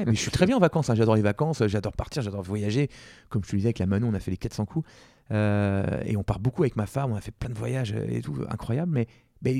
mais 0.06 0.14
je 0.14 0.20
suis 0.20 0.30
très 0.30 0.46
bien 0.46 0.56
en 0.56 0.60
vacances. 0.60 0.88
hein. 0.88 0.94
J'adore 0.94 1.16
les 1.16 1.22
vacances, 1.22 1.66
j'adore 1.66 1.92
partir, 1.94 2.22
j'adore 2.22 2.42
voyager. 2.42 2.88
Comme 3.28 3.42
je 3.44 3.50
te 3.50 3.56
le 3.56 3.58
disais 3.58 3.68
avec 3.68 3.80
la 3.80 3.86
Manon, 3.86 4.08
on 4.08 4.14
a 4.14 4.20
fait 4.20 4.30
les 4.30 4.36
400 4.36 4.66
coups. 4.66 4.88
Euh, 5.32 5.84
et 6.04 6.16
on 6.16 6.22
part 6.22 6.40
beaucoup 6.40 6.62
avec 6.62 6.76
ma 6.76 6.86
femme, 6.86 7.12
on 7.12 7.16
a 7.16 7.20
fait 7.20 7.30
plein 7.32 7.48
de 7.50 7.54
voyages 7.58 7.92
euh, 7.92 8.06
et 8.08 8.20
tout, 8.20 8.36
incroyable. 8.48 8.92
Mais, 8.92 9.06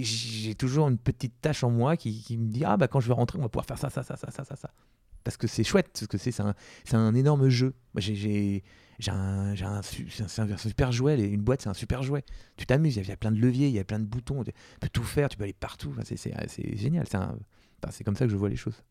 j'ai 0.03 0.55
toujours 0.55 0.89
une 0.89 0.99
petite 0.99 1.41
tâche 1.41 1.65
en 1.65 1.71
moi 1.71 1.97
qui, 1.97 2.37
me 2.39 2.49
dit 2.49 2.65
Ah, 2.65 2.77
bah 2.77 2.87
quand 2.87 3.01
je 3.01 3.09
vais 3.09 3.15
rentrer, 3.15 3.39
on 3.39 3.43
va 3.43 3.49
pouvoir 3.49 3.67
faire 3.67 3.79
ça, 3.79 3.91
ça, 3.91 4.03
ça, 4.03 4.17
ça, 4.17 4.31
ça, 4.31 4.45
ça. 4.45 4.57
ça. 4.57 4.71
Parce 5.25 5.37
que 5.37 5.47
c'est 5.47 5.65
chouette, 5.65 5.91
parce 5.93 6.07
que 6.07 6.17
c'est 6.19 6.95
un, 6.95 7.15
énorme 7.15 7.49
jeu. 7.49 7.75
J'ai- 7.97 8.63
un, 9.09 9.55
un, 9.63 9.83
super 10.57 10.93
jouet, 10.93 11.19
une 11.19 11.41
boîte 11.41 11.63
c'est 11.63 11.69
un 11.71 11.75
super 11.75 12.03
jouet. 12.03 12.25
Tu 12.57 12.67
t'amuses, 12.67 12.97
il 12.97 13.09
y 13.09 13.13
a- 13.13 13.17
plein 13.17 13.33
de 13.33 13.39
leviers, 13.41 13.69
il 13.69 13.75
y 13.75 13.79
a 13.79 13.85
plein 13.85 13.99
de 13.99 14.05
boutons, 14.05 14.45
tu 14.45 14.53
peux 14.81 14.89
tout 14.89 15.03
faire, 15.03 15.29
tu 15.29 15.37
peux 15.37 15.45
aller 15.45 15.53
partout. 15.55 15.95
C'est- 16.05 16.77
génial, 16.77 17.07
c'est 17.91 18.05
comme 18.05 18.17
ça 18.17 18.27
que 18.27 18.31
je 18.31 18.37
vois 18.37 18.49
les 18.49 18.57
choses. 18.57 18.83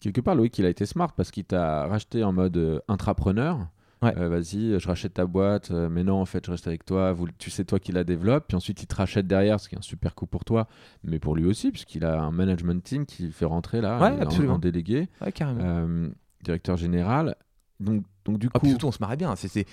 Quelque 0.00 0.20
part, 0.20 0.34
Loïc, 0.34 0.58
il 0.58 0.64
a 0.64 0.68
été 0.70 0.86
smart 0.86 1.12
parce 1.14 1.30
qu'il 1.30 1.44
t'a 1.44 1.86
racheté 1.86 2.24
en 2.24 2.32
mode 2.32 2.56
euh, 2.56 2.80
intrapreneur. 2.88 3.68
Ouais. 4.02 4.16
Euh, 4.16 4.30
Vas-y, 4.30 4.80
je 4.80 4.88
rachète 4.88 5.12
ta 5.14 5.26
boîte. 5.26 5.70
euh, 5.72 5.90
mais 5.90 6.02
non, 6.04 6.22
en 6.22 6.24
fait, 6.24 6.46
je 6.46 6.50
reste 6.50 6.66
avec 6.66 6.86
toi. 6.86 7.12
Vous, 7.12 7.28
tu 7.36 7.50
sais, 7.50 7.66
toi 7.66 7.78
qui 7.78 7.92
la 7.92 8.02
développe. 8.02 8.46
Puis 8.48 8.56
ensuite, 8.56 8.82
il 8.82 8.86
te 8.86 8.94
rachète 8.94 9.26
derrière, 9.26 9.60
ce 9.60 9.68
qui 9.68 9.74
est 9.74 9.78
un 9.78 9.82
super 9.82 10.14
coup 10.14 10.26
pour 10.26 10.44
toi, 10.46 10.68
mais 11.04 11.18
pour 11.18 11.36
lui 11.36 11.44
aussi, 11.44 11.70
puisqu'il 11.70 12.04
a 12.06 12.18
un 12.22 12.30
management 12.30 12.82
team 12.82 13.04
qui 13.04 13.30
fait 13.30 13.44
rentrer 13.44 13.82
là, 13.82 13.98
Ouais, 14.00 14.08
en- 14.18 14.22
absolument. 14.22 14.54
en, 14.54 14.58
délégué, 14.58 15.08
Ouais, 15.20 15.32
euh, 15.42 16.08
directeur 16.42 16.78
général. 16.78 17.34
Donc, 17.78 18.04
donc 18.24 18.38
du 18.38 18.46
Ah, 18.48 18.58
coup, 18.58 18.60
puis 18.60 18.70
surtout, 18.70 18.86
on 18.86 18.92
se 18.92 18.98
marrait 19.00 19.18
bien. 19.18 19.36
C'est, 19.36 19.66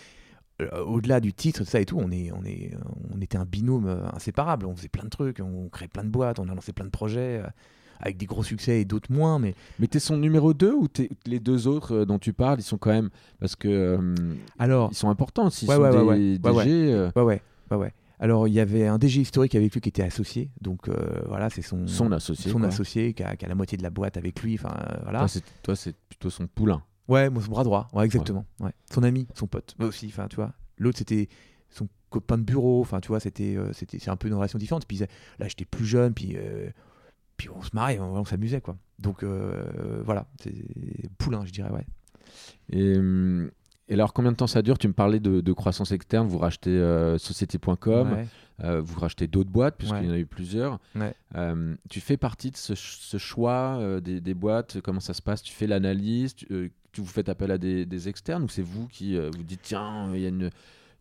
au-delà 0.86 1.20
du 1.22 1.34
titre, 1.34 1.64
ça 1.64 1.80
et 1.80 1.86
tout, 1.86 1.98
on, 1.98 2.12
est, 2.12 2.32
on, 2.32 2.44
est, 2.44 2.76
on 3.16 3.22
était 3.22 3.38
un 3.38 3.46
binôme 3.46 3.88
inséparable. 4.14 4.66
On 4.66 4.76
faisait 4.76 4.90
plein 4.90 5.04
de 5.04 5.10
trucs, 5.10 5.40
on 5.40 5.70
créait 5.70 5.88
plein 5.88 6.04
de 6.04 6.10
boîtes, 6.10 6.40
on 6.40 6.50
a 6.50 6.54
lancé 6.56 6.74
plein 6.74 6.86
de 6.86 6.90
projets 6.90 7.44
avec 8.00 8.18
des 8.18 8.26
gros 8.26 8.44
succès 8.44 8.82
et 8.82 8.86
d'autres 8.86 9.12
moins. 9.12 9.40
Mais 9.40 9.56
mais 9.80 9.88
t'es 9.88 10.00
son 10.00 10.18
numéro 10.18 10.54
2 10.54 10.74
ou 10.74 10.88
t'es- 10.88 11.10
les 11.26 11.40
deux 11.40 11.68
autres 11.68 11.94
euh, 11.96 12.06
dont 12.06 12.20
tu 12.20 12.34
parles, 12.34 12.60
ils 12.60 12.64
sont 12.64 12.78
quand 12.78 12.92
même 12.92 13.10
parce 13.40 13.56
que 13.56 13.68
euh, 13.68 14.16
alors, 14.60 14.90
ils 14.92 14.96
sont 14.96 15.10
importants. 15.10 15.50
S'ils 15.50 15.70
Ouais, 15.70 15.76
sont 15.76 15.82
ouais, 15.82 15.92
des 16.38 16.50
ouais. 16.50 16.64
DG, 16.64 16.94
euh, 16.94 17.12
ouais, 17.16 17.42
ouais, 17.72 17.78
ouais. 17.78 17.94
Alors, 18.20 18.48
il 18.48 18.54
y 18.56 18.60
avait 18.60 18.88
un 18.88 18.98
DG 18.98 19.22
historique 19.22 19.54
avec 19.54 19.72
lui 19.74 19.80
qui 19.80 19.90
était 19.90 20.02
associé. 20.02 20.50
Donc, 20.62 20.90
euh, 20.90 20.96
voilà, 21.28 21.52
c'est 21.52 21.62
son, 21.62 21.86
son 21.86 22.12
associé. 22.12 22.52
son 22.52 22.58
quoi. 22.60 22.70
associé 22.70 23.14
qui 23.14 23.22
a, 23.22 23.36
qui 23.36 23.46
a 23.46 23.48
la 23.48 23.54
moitié 23.54 23.78
de 23.78 23.84
la 23.84 23.92
boîte 23.92 24.18
avec 24.18 24.42
lui. 24.42 24.56
Enfin, 24.56 24.76
euh, 24.76 24.98
voilà. 25.04 25.20
Toi, 25.20 25.28
c'est 25.28 25.44
toi, 25.62 25.76
c'est 25.76 25.96
plutôt 26.10 26.32
son 26.32 26.48
poulain. 26.48 26.82
Ouais, 27.08 27.30
moi, 27.30 27.44
son 27.44 27.52
bras 27.52 27.64
droit. 27.64 27.88
Ouais, 27.94 28.06
exactement. 28.06 28.44
Ouais. 28.60 28.72
Son 28.92 29.04
ami, 29.04 29.28
son 29.36 29.46
pote. 29.46 29.76
Moi 29.78 29.88
aussi, 29.90 30.08
enfin, 30.08 30.28
tu 30.28 30.36
vois. 30.38 30.52
L'autre, 30.80 30.98
c'était 30.98 31.30
son 31.70 31.88
copain 32.10 32.40
de 32.40 32.44
bureau. 32.44 32.82
Enfin, 32.82 33.02
tu 33.02 33.10
vois, 33.10 33.20
c'était, 33.20 33.56
euh, 33.56 33.72
c'était, 33.74 34.00
c'est 34.00 34.10
un 34.10 34.16
peu 34.16 34.28
une 34.30 34.34
relation 34.34 34.58
différente. 34.58 34.88
Puis 34.88 34.98
là, 34.98 35.48
j'étais 35.48 35.66
plus 35.66 35.86
jeune, 35.86 36.14
puis, 36.16 36.36
puis 37.38 37.50
on 37.50 37.62
se 37.62 37.70
marrait, 37.74 38.00
on, 38.00 38.14
on 38.16 38.26
s'amusait, 38.26 38.62
quoi. 38.62 38.78
Donc, 39.00 39.24
euh, 39.24 40.02
voilà, 40.04 40.26
c'est 40.42 40.54
poulain, 41.18 41.46
je 41.46 41.52
dirais, 41.52 41.70
ouais. 41.72 41.86
Et, 42.72 42.98
et 43.90 43.94
alors, 43.94 44.12
combien 44.14 44.32
de 44.32 44.38
temps 44.38 44.48
ça 44.48 44.62
dure? 44.62 44.78
Tu 44.78 44.88
me 44.88 44.94
parlais 44.94 45.20
de, 45.20 45.40
de 45.42 45.54
croissance 45.54 45.92
externe. 45.92 46.28
Vous 46.28 46.40
rachetez 46.40 46.72
euh, 46.72 47.18
société.com, 47.18 48.12
Ouais. 48.12 48.28
euh, 48.64 48.82
vous 48.82 49.00
rachetez 49.00 49.28
d'autres 49.28 49.50
boîtes, 49.50 49.78
puisqu'il 49.78 50.00
Ouais. 50.00 50.06
y 50.08 50.10
en 50.10 50.14
a 50.14 50.18
eu 50.18 50.26
plusieurs. 50.26 50.80
Ouais. 50.96 51.14
Euh, 51.36 51.76
tu 51.90 52.02
fais 52.02 52.18
partie 52.18 52.52
de 52.52 52.58
ce, 52.58 52.74
ch- 52.76 52.98
ce 53.00 53.18
choix 53.18 53.78
euh, 53.80 54.00
des, 54.02 54.20
des 54.20 54.34
boîtes? 54.34 54.82
Comment 54.82 55.00
ça 55.00 55.14
se 55.14 55.22
passe? 55.22 55.42
Tu 55.42 55.54
fais 55.54 55.68
l'analyse 55.68 56.36
tu, 56.36 56.48
euh, 56.52 56.70
tu 56.92 57.02
vous 57.02 57.08
faites 57.08 57.30
appel 57.30 57.52
à 57.52 57.58
des, 57.58 57.86
des 57.86 58.10
externes 58.10 58.44
ou 58.44 58.50
c'est 58.50 58.62
vous 58.64 58.88
qui 58.88 59.16
euh, 59.16 59.30
vous 59.36 59.44
dites 59.44 59.62
tiens, 59.62 60.10
il 60.14 60.20
y 60.22 60.26
a 60.26 60.30
une, 60.30 60.50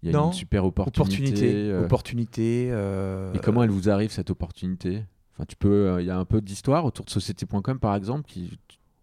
il 0.02 0.10
y 0.10 0.14
a 0.14 0.18
Non, 0.18 0.26
une 0.28 0.32
super 0.34 0.64
opportunité, 0.66 1.00
Opportunité. 1.22 1.70
euh, 1.70 1.84
Opportunité. 1.86 2.68
euh, 2.70 3.32
Et 3.32 3.38
comment 3.40 3.62
elle 3.64 3.70
vous 3.70 3.88
arrive 3.90 4.10
cette 4.12 4.30
opportunité? 4.30 5.02
Enfin, 5.36 5.44
tu 5.46 5.56
peux. 5.56 5.88
euh, 5.90 6.02
Il 6.02 6.06
y 6.06 6.10
a 6.10 6.18
un 6.18 6.24
peu 6.24 6.40
d'histoire 6.40 6.84
autour 6.84 7.04
de 7.04 7.10
société.com 7.10 7.78
par 7.78 7.94
exemple 7.94 8.28
qui. 8.28 8.58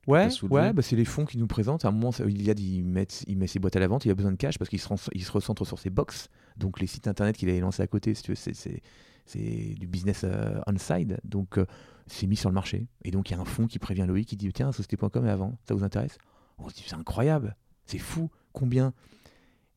Ouais, 0.06 0.26
ouais 0.50 0.74
bah, 0.74 0.82
c'est 0.82 0.98
les 0.98 1.06
fonds 1.06 1.26
qui 1.26 1.38
nous 1.38 1.48
présentent. 1.48 1.86
À 1.86 1.88
un 1.88 1.92
moment, 1.92 2.10
il 2.28 2.84
met, 2.84 3.08
il 3.28 3.38
met 3.38 3.48
ses 3.48 3.60
boîtes 3.60 3.76
à 3.78 3.80
la 3.80 3.88
vente, 3.88 4.04
il 4.04 4.12
a 4.12 4.16
besoin 4.16 4.32
de 4.32 4.36
cash 4.38 4.58
parce 4.58 4.70
qu'il 4.70 4.80
se, 4.82 4.88
ren- 4.90 4.98
il 5.14 5.24
se 5.24 5.32
recentre 5.32 5.66
sur 5.66 5.80
ses 5.80 5.90
box. 5.90 6.28
Donc, 6.58 6.82
les 6.82 6.88
sites 6.88 7.08
internet 7.08 7.38
qu'il 7.38 7.48
avait 7.50 7.62
lancés 7.62 7.82
à 7.84 7.88
côté, 7.88 8.14
si 8.14 8.24
c'est, 8.36 8.54
c'est, 8.54 8.82
c'est 9.26 9.76
du 9.80 9.88
business 9.88 10.24
euh, 10.26 10.60
on-side. 10.68 11.20
Donc, 11.24 11.58
euh, 11.58 11.66
c'est 12.08 12.28
mis 12.28 12.36
sur 12.36 12.50
le 12.50 12.54
marché. 12.54 12.86
Et 13.06 13.12
donc, 13.12 13.30
il 13.30 13.34
y 13.34 13.38
a 13.38 13.40
un 13.40 13.46
fonds 13.46 13.66
qui 13.66 13.80
prévient 13.80 14.04
Loïc 14.06 14.28
qui 14.28 14.36
dit 14.36 14.52
Tiens, 14.52 14.74
société.com 14.74 15.26
est 15.26 15.30
avant, 15.30 15.58
ça 15.66 15.74
vous 15.74 15.86
intéresse? 15.86 16.18
On 16.58 16.68
se 16.68 16.74
dit 16.76 16.84
C'est 16.86 16.96
incroyable, 16.96 17.56
c'est 17.86 17.98
fou, 17.98 18.30
combien? 18.52 18.94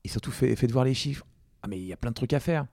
Et 0.02 0.08
surtout, 0.08 0.32
fait- 0.32 0.56
faites 0.56 0.72
voir 0.72 0.84
les 0.84 0.94
chiffres. 0.94 1.24
Ah, 1.62 1.68
mais 1.68 1.78
il 1.78 1.84
y 1.86 1.92
a 1.92 1.96
plein 1.96 2.10
de 2.10 2.16
trucs 2.16 2.32
à 2.32 2.40
faire. 2.40 2.66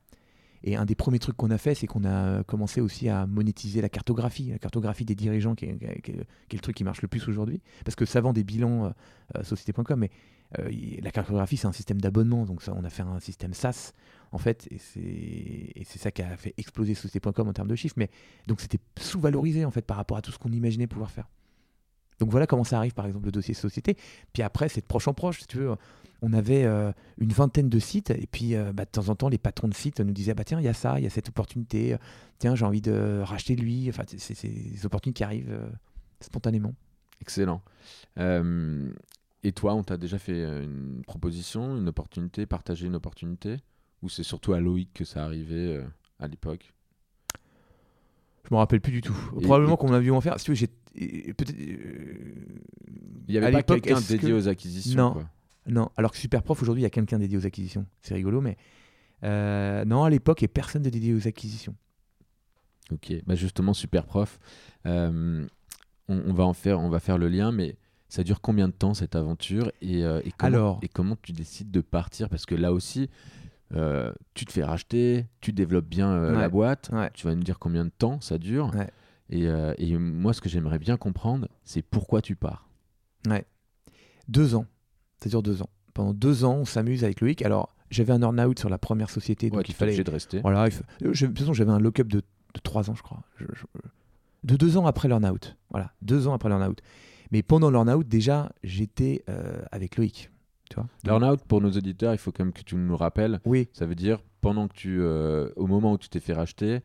Et 0.64 0.78
un 0.78 0.86
des 0.86 0.95
premiers 0.95 1.20
trucs 1.20 1.36
qu'on 1.36 1.51
a 1.51 1.57
fait, 1.57 1.76
c'est 1.76 1.88
qu'on 1.88 2.05
a 2.05 2.43
commencé 2.43 2.80
aussi 2.80 3.09
à 3.09 3.28
monétiser 3.28 3.82
la 3.82 3.89
cartographie, 3.89 4.51
la 4.51 4.59
cartographie 4.59 5.03
des 5.03 5.16
dirigeants, 5.16 5.55
qui 5.55 5.66
est, 5.66 6.26
le 6.53 6.59
truc 6.59 6.76
qui 6.78 6.86
marche 6.86 7.01
le 7.01 7.09
plus 7.09 7.28
aujourd'hui. 7.28 7.61
Parce 7.84 7.95
que 7.95 8.05
ça 8.05 8.22
vend 8.22 8.32
des 8.32 8.45
bilans 8.45 8.86
euh, 8.86 8.89
euh, 9.36 9.43
société.com, 9.43 9.99
mais 9.99 10.09
euh, 10.59 10.72
la 11.01 11.11
cartographie, 11.11 11.57
c'est 11.57 11.68
un 11.68 11.74
système 11.74 11.99
d'abonnement. 11.99 12.45
Donc 12.45 12.61
ça, 12.61 12.74
on 12.78 12.84
a 12.86 12.89
fait 12.89 13.03
un 13.03 13.20
système 13.20 13.53
SaaS, 13.53 13.91
en 14.32 14.38
fait, 14.38 14.70
et 14.72 15.84
c'est 15.84 15.99
ça 15.99 16.11
qui 16.11 16.22
a 16.22 16.38
fait 16.38 16.53
exploser 16.57 16.93
société.com 16.93 17.47
en 17.47 17.53
termes 17.53 17.68
de 17.68 17.76
chiffres. 17.76 17.95
Mais 17.97 18.09
donc 18.47 18.61
c'était 18.61 18.80
sous-valorisé, 18.97 19.66
en 19.66 19.72
fait, 19.72 19.86
par 19.86 19.97
rapport 19.97 20.16
à 20.16 20.22
tout 20.22 20.32
ce 20.32 20.39
qu'on 20.39 20.51
imaginait 20.53 20.88
pouvoir 20.88 21.11
faire. 21.11 21.28
Donc 22.20 22.30
voilà 22.30 22.47
comment 22.47 22.64
ça 22.64 22.78
arrive, 22.78 22.93
par 22.93 23.05
exemple, 23.05 23.26
le 23.26 23.32
dossier 23.34 23.53
société. 23.53 23.97
Puis 24.32 24.43
après, 24.43 24.70
c'est 24.70 24.82
de 24.82 24.86
proche 24.86 25.09
en 25.09 25.14
proche, 25.14 25.41
si 25.41 25.47
tu 25.47 25.57
veux. 25.57 25.76
On 26.26 26.32
avait 26.32 26.64
euh, 26.64 26.92
une 27.18 27.34
vingtaine 27.34 27.68
de 27.68 27.80
sites, 27.80 28.10
et 28.12 28.28
puis 28.32 28.56
euh, 28.56 28.72
bah, 28.72 28.86
de 28.86 28.90
temps 28.90 29.10
en 29.10 29.16
temps, 29.16 29.28
les 29.28 29.38
patrons 29.38 29.68
de 29.68 29.74
sites 29.74 30.00
nous 30.00 30.14
disaient 30.14 30.34
bah, 30.34 30.46
Tiens, 30.46 30.60
il 30.60 30.64
y 30.64 30.70
a 30.70 30.74
ça, 30.74 30.98
il 30.98 31.04
y 31.04 31.06
a 31.06 31.10
cette 31.10 31.28
opportunité, 31.28 31.98
tiens, 32.40 32.56
j'ai 32.56 32.64
envie 32.66 32.82
de 32.82 33.20
racheter 33.24 33.56
lui. 33.58 33.90
Enfin, 33.90 34.04
c'est- 34.08 34.48
des 34.48 34.86
opportunités 34.86 35.18
qui 35.18 35.24
arrivent 35.26 35.52
euh, 35.52 35.68
spontanément. 36.22 36.74
Excellent. 37.20 37.62
Euh, 38.20 38.90
et 39.44 39.52
toi, 39.52 39.74
on 39.76 39.84
t'a 39.84 39.98
déjà 39.98 40.18
fait 40.18 40.32
euh, 40.46 40.64
une 40.64 41.04
proposition, 41.06 41.76
une 41.78 41.90
opportunité, 41.90 42.46
partagé 42.46 42.88
une 42.88 42.96
opportunité? 42.96 43.58
Ou 44.02 44.08
c'est 44.10 44.24
surtout 44.24 44.54
à 44.54 44.62
Loïc 44.62 44.94
que 44.94 45.04
ça 45.06 45.26
arrivait 45.26 45.76
euh, 45.78 45.84
à 46.20 46.28
l'époque? 46.28 46.74
Je 48.46 48.54
me 48.54 48.58
rappelle 48.58 48.82
plus 48.82 48.92
du 48.94 49.02
tout. 49.02 49.16
Et- 49.40 49.44
Probablement 49.44 49.78
qu'on 49.78 49.94
a 49.94 50.00
vu 50.00 50.12
en 50.12 50.22
faire. 50.22 50.38
Si 50.40 50.46
tu 50.46 50.52
veux, 50.52 50.56
j'ai- 50.56 50.70
et 50.96 51.34
peut-être. 51.34 51.56
euh, 51.58 52.36
Il 53.28 53.32
n'y 53.32 53.38
avait 53.38 53.48
à 53.48 53.52
pas 53.52 53.64
quelqu'un 53.64 54.00
dédié 54.00 54.18
que- 54.30 54.34
aux 54.34 54.48
acquisitions 54.48 54.98
Non. 55.02 55.12
quoi. 55.14 55.30
Non, 55.68 55.89
alors 55.97 56.11
que 56.11 56.18
Superprof, 56.18 56.61
aujourd'hui, 56.61 56.82
il 56.82 56.84
y 56.84 56.88
a 56.88 56.89
quelqu'un 56.89 57.20
dédié 57.20 57.38
aux 57.38 57.45
acquisitions. 57.45 57.86
C'est 58.01 58.14
rigolo, 58.16 58.41
mais. 58.41 58.57
euh, 59.24 59.86
non, 59.86 60.03
à 60.03 60.09
l'époque, 60.09 60.41
il 60.41 60.45
n'y 60.45 60.49
a 60.51 60.53
personne 60.53 60.82
de 60.84 60.89
dédié 60.89 61.14
aux 61.14 61.28
acquisitions. 61.28 61.76
Ok, 62.91 63.14
bah 63.26 63.36
justement, 63.36 63.74
super 63.74 64.05
prof. 64.05 64.39
Euh, 64.86 65.45
on, 66.09 66.18
on 66.28 66.34
va 66.34 66.43
en 66.43 66.53
faire, 66.53 66.80
on 66.82 66.89
va 66.89 66.99
faire 66.99 67.18
le 67.18 67.30
lien, 67.30 67.51
mais 67.53 67.78
ça 68.09 68.24
dure 68.24 68.41
combien 68.41 68.68
de 68.68 68.74
temps 68.74 68.93
cette 68.93 69.16
aventure? 69.16 69.72
Et, 69.82 70.03
euh, 70.03 70.22
et 70.26 70.32
comment, 70.32 70.47
Alors. 70.47 70.80
et 70.82 70.89
comment 70.89 71.16
tu 71.22 71.32
décides 71.32 71.72
de 71.72 71.80
partir? 71.82 72.28
Parce 72.30 72.45
que 72.45 72.55
là 72.55 72.74
aussi, 72.74 73.09
euh, 73.74 74.11
tu 74.34 74.45
te 74.45 74.51
fais 74.51 74.64
racheter, 74.66 75.26
tu 75.39 75.53
développes 75.53 75.88
bien 75.88 76.11
euh, 76.11 76.32
la 76.34 76.39
Ouais, 76.41 76.49
boîte. 76.49 76.89
ouais. 76.91 77.09
Tu 77.14 77.26
vas 77.26 77.34
me 77.36 77.41
dire 77.41 77.57
combien 77.57 77.86
de 77.86 77.89
temps 77.97 78.20
ça 78.20 78.38
dure. 78.38 78.72
Ouais. 78.76 78.89
Et, 79.30 79.47
euh, 79.47 79.74
et 79.78 79.97
moi, 79.97 80.34
ce 80.34 80.41
que 80.41 80.49
j'aimerais 80.49 80.78
bien 80.78 80.97
comprendre, 80.97 81.47
c'est 81.64 81.82
pourquoi 81.82 82.22
tu 82.22 82.36
pars. 82.36 82.68
Deux 84.28 84.55
ans. 84.55 84.66
Ça 85.24 85.30
dure 85.30 85.42
deux 85.44 85.62
ans. 85.62 85.70
Pendant 85.94 86.14
deux 86.14 86.44
ans, 86.44 86.56
on 86.56 86.66
s'amuse 86.66 87.04
avec 87.04 87.22
Loïc. 87.22 87.42
Alors, 87.44 87.74
j'avais 87.90 88.12
un 88.14 88.22
earn-out 88.22 88.60
sur 88.60 88.70
la 88.70 88.78
première 88.78 89.10
société, 89.10 89.50
donc 89.50 89.60
Ouais, 89.60 89.64
il 89.68 89.74
fallait. 89.74 90.04
de 90.04 90.12
rester. 90.12 90.42
Voilà, 90.42 90.70
fa- 90.70 90.84
euh, 91.04 91.10
je- 91.14 91.26
de 91.26 91.32
toute 91.32 91.40
façon, 91.40 91.54
j'avais 91.54 91.72
un 91.72 91.80
lock-up 91.80 92.08
de, 92.08 92.20
de 92.20 92.60
3 92.64 92.90
ans, 92.90 92.96
je 92.96 93.04
crois. 93.04 93.22
Je- 93.38 93.46
je- 93.54 93.66
De 94.44 94.58
deux 94.58 94.76
ans 94.78 94.86
après 94.86 95.08
l'earn-out. 95.08 95.56
Voilà, 95.70 95.94
deux 96.02 96.28
ans 96.28 96.34
après 96.34 96.50
l'earn-out. 96.50 96.80
Mais 97.32 97.42
pendant 97.44 97.72
l'earn-out, 97.72 98.06
déjà, 98.08 98.52
j'étais 98.64 99.24
euh, 99.30 99.62
avec 99.72 99.96
Loïc. 99.98 100.30
Learn-out, 101.06 101.42
pour 101.48 101.62
nos 101.62 101.70
auditeurs, 101.72 102.14
il 102.14 102.18
faut 102.18 102.32
quand 102.32 102.44
même 102.44 102.54
que 102.54 102.64
tu 102.64 102.76
nous 102.76 102.98
rappelles. 102.98 103.40
Oui, 103.46 103.70
Ça 103.74 103.86
veut 103.86 103.94
dire, 103.96 104.20
pendant 104.42 104.68
que 104.68 104.74
tu, 104.74 104.98
euh, 105.02 105.50
au 105.56 105.68
moment 105.68 105.94
où 105.94 105.98
tu 106.00 106.10
t'es 106.10 106.20
fait 106.20 106.34
racheter, 106.34 106.82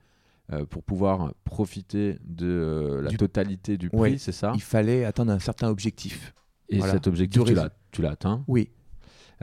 euh, 0.53 0.66
pour 0.66 0.82
pouvoir 0.82 1.32
profiter 1.45 2.16
de 2.24 3.01
la 3.03 3.09
Du- 3.11 3.16
totalité 3.16 3.78
du 3.78 3.89
prix, 3.89 3.99
Ouais. 3.99 4.18
c'est 4.18 4.32
ça? 4.32 4.53
Il 4.55 4.61
fallait 4.62 5.05
atteindre 5.05 5.32
un 5.32 5.39
certain 5.39 5.68
objectif. 5.68 6.34
Et 6.68 6.78
voilà. 6.78 6.92
cet 6.94 7.06
objectif, 7.06 7.42
Du 7.44 7.50
tu 7.50 7.54
l'as, 7.54 7.70
tu 7.92 8.02
l'as 8.02 8.10
atteint. 8.12 8.44
Oui, 8.48 8.70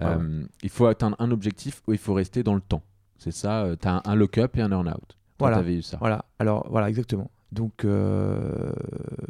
Euh, 0.02 0.46
Il 0.62 0.70
faut 0.70 0.86
atteindre 0.88 1.16
un 1.20 1.32
objectif 1.32 1.82
où 1.88 1.94
il 1.94 1.98
faut 1.98 2.14
rester 2.14 2.44
dans 2.44 2.54
le 2.56 2.62
temps. 2.62 2.84
C'est 3.18 3.32
ça, 3.32 3.66
tu 3.82 3.88
as 3.88 3.96
un, 3.96 4.02
un 4.06 4.16
lock-up 4.16 4.58
et 4.58 4.62
un 4.62 4.72
earn-out. 4.72 5.18
Voilà. 5.40 5.64
Tu 5.64 5.70
eu 5.72 5.82
ça. 5.82 5.98
voilà. 6.00 6.26
Alors, 6.40 6.68
voilà, 6.70 6.90
exactement. 6.90 7.32
Donc, 7.52 7.86
euh, 7.86 8.74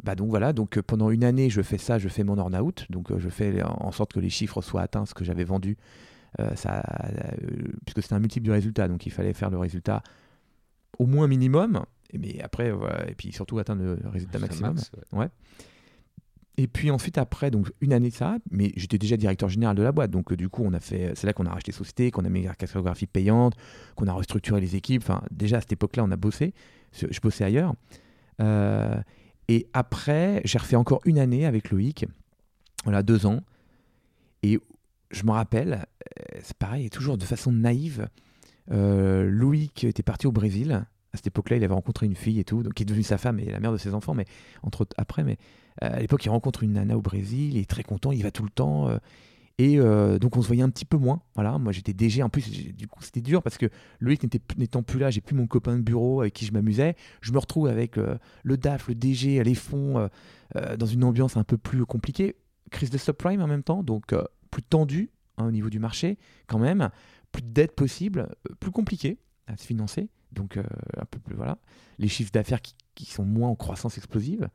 bah 0.04 0.16
donc 0.16 0.30
voilà. 0.30 0.52
Donc, 0.54 0.78
euh, 0.78 0.82
pendant 0.82 1.12
une 1.12 1.24
année, 1.24 1.50
je 1.52 1.62
fais 1.62 1.78
ça, 1.78 2.00
je 2.00 2.10
fais 2.10 2.24
mon 2.24 2.38
earn-out. 2.38 2.86
Donc, 2.90 3.12
euh, 3.12 3.20
je 3.20 3.30
fais 3.30 3.62
en 3.64 3.92
sorte 3.92 4.14
que 4.14 4.20
les 4.20 4.30
chiffres 4.32 4.62
soient 4.62 4.82
atteints, 4.82 5.06
ce 5.06 5.14
que 5.14 5.24
j'avais 5.24 5.44
vendu. 5.44 5.78
Euh, 6.40 6.54
ça, 6.56 6.82
euh, 7.04 7.32
puisque 7.86 8.02
c'était 8.02 8.16
un 8.16 8.20
multiple 8.20 8.44
du 8.46 8.52
résultat, 8.52 8.88
donc 8.88 9.06
il 9.06 9.12
fallait 9.12 9.34
faire 9.34 9.50
le 9.52 9.58
résultat 9.58 10.02
au 11.00 11.06
moins 11.06 11.28
minimum. 11.28 11.86
Et, 12.12 12.18
mais 12.18 12.42
après, 12.42 12.74
et 13.08 13.16
puis 13.16 13.32
surtout 13.32 13.60
atteindre 13.60 13.84
le 13.84 14.10
résultat 14.10 14.40
maximum. 14.40 14.74
max, 14.76 14.92
ouais. 15.14 15.30
Et 16.58 16.68
puis 16.68 16.90
ensuite, 16.90 17.18
après, 17.18 17.52
donc 17.52 17.72
une 17.82 17.92
année 17.92 18.10
de 18.10 18.14
ça, 18.14 18.38
mais 18.50 18.72
j'étais 18.78 18.98
déjà 18.98 19.18
directeur 19.18 19.50
général 19.50 19.76
de 19.76 19.84
la 19.84 19.92
boîte. 19.92 20.12
Donc 20.12 20.32
euh, 20.32 20.38
du 20.38 20.48
coup, 20.48 20.64
on 20.64 20.74
a 20.74 20.80
fait, 20.80 21.12
c'est 21.16 21.28
là 21.28 21.34
qu'on 21.34 21.46
a 21.46 21.52
racheté 21.52 21.72
société, 21.72 22.12
qu'on 22.12 22.24
a 22.24 22.30
mis 22.30 22.44
la 22.44 22.56
cartographie 22.56 23.08
payante, 23.08 23.56
qu'on 23.96 24.08
a 24.08 24.14
restructuré 24.14 24.62
les 24.62 24.76
équipes. 24.76 25.02
Enfin, 25.02 25.22
déjà 25.32 25.58
à 25.58 25.62
cette 25.62 25.74
époque-là, 25.74 26.04
on 26.04 26.12
a 26.12 26.18
bossé. 26.18 26.54
Je 26.94 27.20
bossais 27.20 27.44
ailleurs. 27.44 27.74
Euh, 28.42 29.02
et 29.48 29.68
après, 29.74 30.42
j'ai 30.46 30.58
refait 30.58 30.78
encore 30.78 31.02
une 31.06 31.20
année 31.20 31.46
avec 31.46 31.72
Loïc. 31.72 32.06
Voilà, 32.86 33.04
deux 33.04 33.26
ans. 33.26 33.42
Et 34.44 34.60
je 35.12 35.24
me 35.26 35.32
rappelle, 35.32 35.86
euh, 36.20 36.40
c'est 36.42 36.58
pareil, 36.58 36.90
toujours 36.90 37.18
de 37.18 37.26
façon 37.26 37.52
naïve. 37.52 38.08
euh, 38.72 39.30
Loïc 39.30 39.84
était 39.84 40.04
parti 40.04 40.26
au 40.28 40.32
Brésil. 40.32 40.72
À 40.72 41.18
cette 41.18 41.28
époque-là, 41.28 41.58
il 41.58 41.64
avait 41.64 41.74
rencontré 41.74 42.06
une 42.06 42.16
fille 42.16 42.40
et 42.40 42.44
tout, 42.44 42.64
donc 42.64 42.74
qui 42.74 42.84
est 42.84 42.86
devenue 42.86 43.04
sa 43.04 43.18
femme 43.18 43.40
et 43.40 43.52
la 43.52 43.60
mère 43.60 43.72
de 43.72 43.78
ses 43.78 43.94
enfants, 43.94 44.14
mais 44.14 44.26
entre 44.64 44.88
après. 44.98 45.24
Mais 45.24 45.34
euh, 45.34 45.36
à 45.82 46.00
l'époque, 46.00 46.26
il 46.26 46.30
rencontre 46.30 46.64
une 46.64 46.74
nana 46.74 46.98
au 46.98 47.02
Brésil, 47.02 47.56
il 47.56 47.58
est 47.58 47.70
très 47.70 47.84
content, 47.84 48.12
il 48.12 48.24
va 48.24 48.32
tout 48.32 48.44
le 48.44 48.50
temps. 48.50 48.90
euh, 48.90 48.98
et 49.58 49.80
euh, 49.80 50.20
donc, 50.20 50.36
on 50.36 50.42
se 50.42 50.48
voyait 50.48 50.64
un 50.64 50.70
petit 50.70 50.86
peu 50.86 50.98
moins. 50.98 51.22
Voilà, 51.36 51.58
moi, 51.58 51.72
j'étais 51.72 51.94
DG. 51.94 52.22
En 52.22 52.30
plus, 52.30 52.50
du 52.74 52.88
coup, 52.88 53.02
c'était 53.02 53.22
dur 53.22 53.42
parce 53.42 53.58
que 53.58 53.68
Loïc 54.00 54.22
n'étant 54.58 54.84
plus 54.84 55.00
là, 55.00 55.10
j'ai 55.12 55.22
plus 55.22 55.36
mon 55.36 55.48
copain 55.48 55.78
de 55.78 55.82
bureau 55.82 56.22
avec 56.22 56.34
qui 56.34 56.46
je 56.46 56.52
m'amusais. 56.52 56.96
Je 57.22 57.32
me 57.32 57.38
retrouve 57.38 57.68
avec 57.68 57.98
euh, 57.98 58.18
le 58.44 58.58
DAF, 58.58 58.90
le 58.90 58.96
DG, 58.96 59.42
les 59.44 59.56
fonds, 59.56 59.98
euh, 59.98 60.08
euh, 60.58 60.76
dans 60.76 60.86
une 60.86 61.04
ambiance 61.06 61.38
un 61.38 61.46
peu 61.46 61.58
plus 61.58 61.86
compliquée. 61.86 62.36
Crise 62.70 62.90
de 62.90 62.98
subprime 62.98 63.42
en 63.42 63.48
même 63.48 63.64
temps, 63.64 63.84
donc 63.84 64.12
euh, 64.12 64.24
plus 64.52 64.64
tendu 64.64 65.12
hein, 65.38 65.46
au 65.48 65.52
niveau 65.52 65.70
du 65.70 65.80
marché, 65.80 66.18
quand 66.48 66.60
même. 66.60 66.90
Plus 67.32 67.44
de 67.44 67.50
dettes 67.50 67.76
possibles, 67.76 68.28
euh, 68.50 68.56
plus 68.60 68.72
compliqué 68.72 69.20
à 69.48 69.56
se 69.56 69.66
financer. 69.66 70.10
Donc, 70.34 70.58
euh, 70.58 70.64
un 70.98 71.06
peu 71.06 71.20
plus, 71.20 71.36
voilà. 71.36 71.60
Les 71.98 72.10
chiffres 72.10 72.32
d'affaires 72.34 72.60
qui 72.94 73.06
sont 73.06 73.24
moins 73.24 73.48
en 73.48 73.56
croissance 73.56 73.98
explosive. 73.98 74.50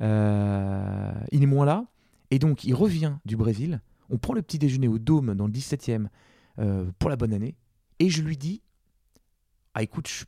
Euh, 0.00 1.12
il 1.30 1.42
est 1.42 1.46
moins 1.46 1.64
là. 1.66 1.86
Et 2.30 2.38
donc, 2.38 2.64
il 2.64 2.74
revient 2.74 3.14
du 3.24 3.36
Brésil 3.36 3.80
On 4.10 4.18
prend 4.18 4.32
le 4.34 4.42
petit 4.42 4.58
déjeuner 4.58 4.88
au 4.88 4.98
Dôme 4.98 5.34
dans 5.34 5.46
le 5.46 5.52
17e 5.52 6.06
euh, 6.58 6.90
pour 6.98 7.10
la 7.10 7.16
bonne 7.16 7.32
année. 7.34 7.56
Et 7.98 8.08
je 8.10 8.22
lui 8.22 8.36
dis 8.36 8.62
Ah, 9.74 9.82
écoute, 9.82 10.08
je, 10.08 10.24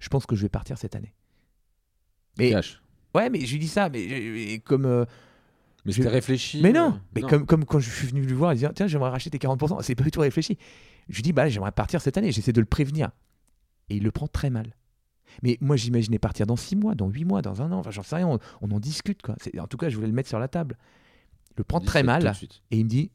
je 0.00 0.08
pense 0.08 0.26
que 0.26 0.36
je 0.36 0.42
vais 0.42 0.48
partir 0.48 0.78
cette 0.78 0.94
année. 0.96 1.14
Mais, 2.38 2.50
Cash. 2.50 2.82
ouais, 3.14 3.30
mais 3.30 3.40
je 3.44 3.52
lui 3.52 3.58
dis 3.60 3.68
ça, 3.68 3.88
mais, 3.88 4.06
mais 4.08 4.58
comme. 4.60 4.86
euh, 4.86 5.04
Mais 5.84 5.92
je- 5.92 5.98
c'était 5.98 6.08
réfléchi. 6.08 6.60
mais 6.62 6.72
non, 6.72 6.94
euh, 6.94 6.98
mais 7.14 7.20
Comme, 7.22 7.46
comme 7.46 7.64
quand 7.64 7.78
je 7.80 7.90
suis 7.90 8.06
venu 8.08 8.22
lui 8.22 8.32
voir, 8.34 8.52
il 8.54 8.58
dit 8.58 8.66
Tiens, 8.74 8.86
j'aimerais 8.86 9.10
racheter 9.10 9.30
tes 9.30 9.38
40%. 9.38 9.82
C'est 9.82 9.94
pas 9.94 10.04
du 10.04 10.10
tout 10.10 10.20
réfléchi. 10.20 10.56
Je 11.08 11.16
lui 11.16 11.22
dis 11.22 11.32
Bah, 11.32 11.48
j'aimerais 11.48 11.72
partir 11.72 12.00
cette 12.00 12.16
année. 12.18 12.32
J'essaie 12.32 12.52
de 12.52 12.60
le 12.60 12.66
prévenir. 12.66 13.10
Et 13.90 13.96
il 13.96 14.02
le 14.02 14.10
prend 14.10 14.26
très 14.28 14.48
mal. 14.50 14.74
Mais 15.42 15.58
moi, 15.60 15.76
j'imaginais 15.76 16.18
partir 16.18 16.46
dans 16.46 16.56
6 16.56 16.76
mois, 16.76 16.94
dans 16.94 17.08
8 17.08 17.24
mois, 17.24 17.42
dans 17.42 17.62
un 17.62 17.72
an. 17.72 17.78
Enfin, 17.78 17.90
j'en 17.90 18.02
sais 18.02 18.16
rien. 18.16 18.28
On, 18.28 18.38
on 18.60 18.70
en 18.70 18.80
discute, 18.80 19.22
quoi. 19.22 19.36
En 19.58 19.66
tout 19.66 19.76
cas, 19.76 19.88
je 19.88 19.96
voulais 19.96 20.06
le 20.08 20.12
mettre 20.14 20.28
sur 20.28 20.38
la 20.38 20.48
table. 20.48 20.76
Il 21.50 21.54
le 21.58 21.64
prend 21.64 21.80
très 21.80 22.02
17 22.02 22.02
tout 22.02 22.18
de 22.20 22.24
mal. 22.24 22.34
Et 22.70 22.78
il 22.78 22.84
me 22.84 22.88
dit 22.90 23.10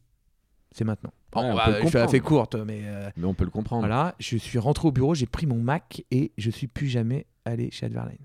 C'est 0.72 0.84
maintenant. 0.86 1.12
Bon, 1.32 1.42
Ouais, 1.42 1.52
on 1.52 1.56
bah, 1.56 1.66
je 2.12 2.18
courte, 2.20 2.56
mais. 2.56 2.82
euh, 2.86 3.10
Mais 3.18 3.26
on 3.26 3.34
peut 3.34 3.44
le 3.46 3.52
comprendre. 3.52 3.82
voilà, 3.86 4.16
je 4.20 4.36
suis 4.38 4.58
rentré 4.60 4.88
au 4.88 4.92
bureau, 4.92 5.14
j'ai 5.14 5.28
pris 5.28 5.46
mon 5.46 5.62
Mac 5.62 6.04
et 6.12 6.32
je 6.38 6.50
suis 6.50 6.68
plus 6.68 6.88
jamais 6.88 7.28
allé 7.46 7.70
chez 7.72 7.86
Adverline. 7.86 8.18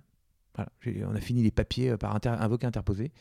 Voilà, 0.55 0.71
on 1.11 1.15
a 1.15 1.21
fini 1.21 1.43
les 1.43 1.51
papiers 1.51 1.91
euh, 1.91 1.97
par 1.97 2.15
inter- 2.15 2.31
avocat 2.39 2.69
interposé. 2.69 3.13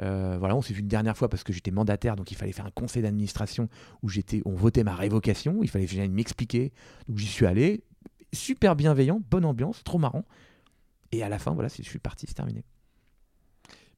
Euh, 0.00 0.36
voilà, 0.38 0.54
on 0.54 0.62
s'est 0.62 0.72
vu 0.72 0.80
une 0.80 0.86
dernière 0.88 1.16
fois 1.16 1.28
parce 1.28 1.42
que 1.42 1.52
j'étais 1.52 1.72
mandataire, 1.72 2.14
donc 2.14 2.30
il 2.30 2.36
fallait 2.36 2.52
faire 2.52 2.66
un 2.66 2.70
conseil 2.70 3.02
d'administration 3.02 3.68
où 4.02 4.08
j'étais, 4.08 4.40
on 4.44 4.54
votait 4.54 4.84
ma 4.84 4.94
révocation. 4.94 5.58
Il 5.62 5.68
fallait 5.68 5.86
que 5.86 5.92
j'aille 5.92 6.08
m'expliquer. 6.08 6.72
Donc 7.08 7.18
j'y 7.18 7.26
suis 7.26 7.46
allé, 7.46 7.82
super 8.32 8.76
bienveillant, 8.76 9.20
bonne 9.30 9.44
ambiance, 9.44 9.82
trop 9.84 9.98
marrant. 9.98 10.24
Et 11.12 11.22
à 11.22 11.28
la 11.28 11.38
fin, 11.38 11.52
voilà, 11.52 11.68
je 11.68 11.82
suis 11.82 11.98
parti, 11.98 12.26
c'est 12.26 12.34
terminé. 12.34 12.64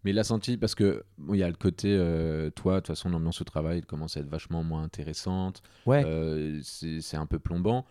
Mais 0.04 0.12
il 0.12 0.18
a 0.18 0.24
senti, 0.24 0.56
parce 0.56 0.74
que 0.74 1.04
bon, 1.18 1.34
il 1.34 1.40
y 1.40 1.42
a 1.42 1.48
le 1.48 1.54
côté, 1.54 1.88
euh, 1.90 2.50
toi, 2.50 2.76
de 2.76 2.78
toute 2.80 2.86
façon, 2.88 3.10
l'ambiance 3.10 3.40
au 3.40 3.44
travail 3.44 3.82
commence 3.82 4.16
à 4.16 4.20
être 4.20 4.28
vachement 4.30 4.62
moins 4.62 4.82
intéressante. 4.82 5.62
Ouais. 5.84 6.02
Euh, 6.06 6.60
c'est 6.62 7.16
un 7.16 7.26
peu 7.26 7.38
plombant. 7.38 7.84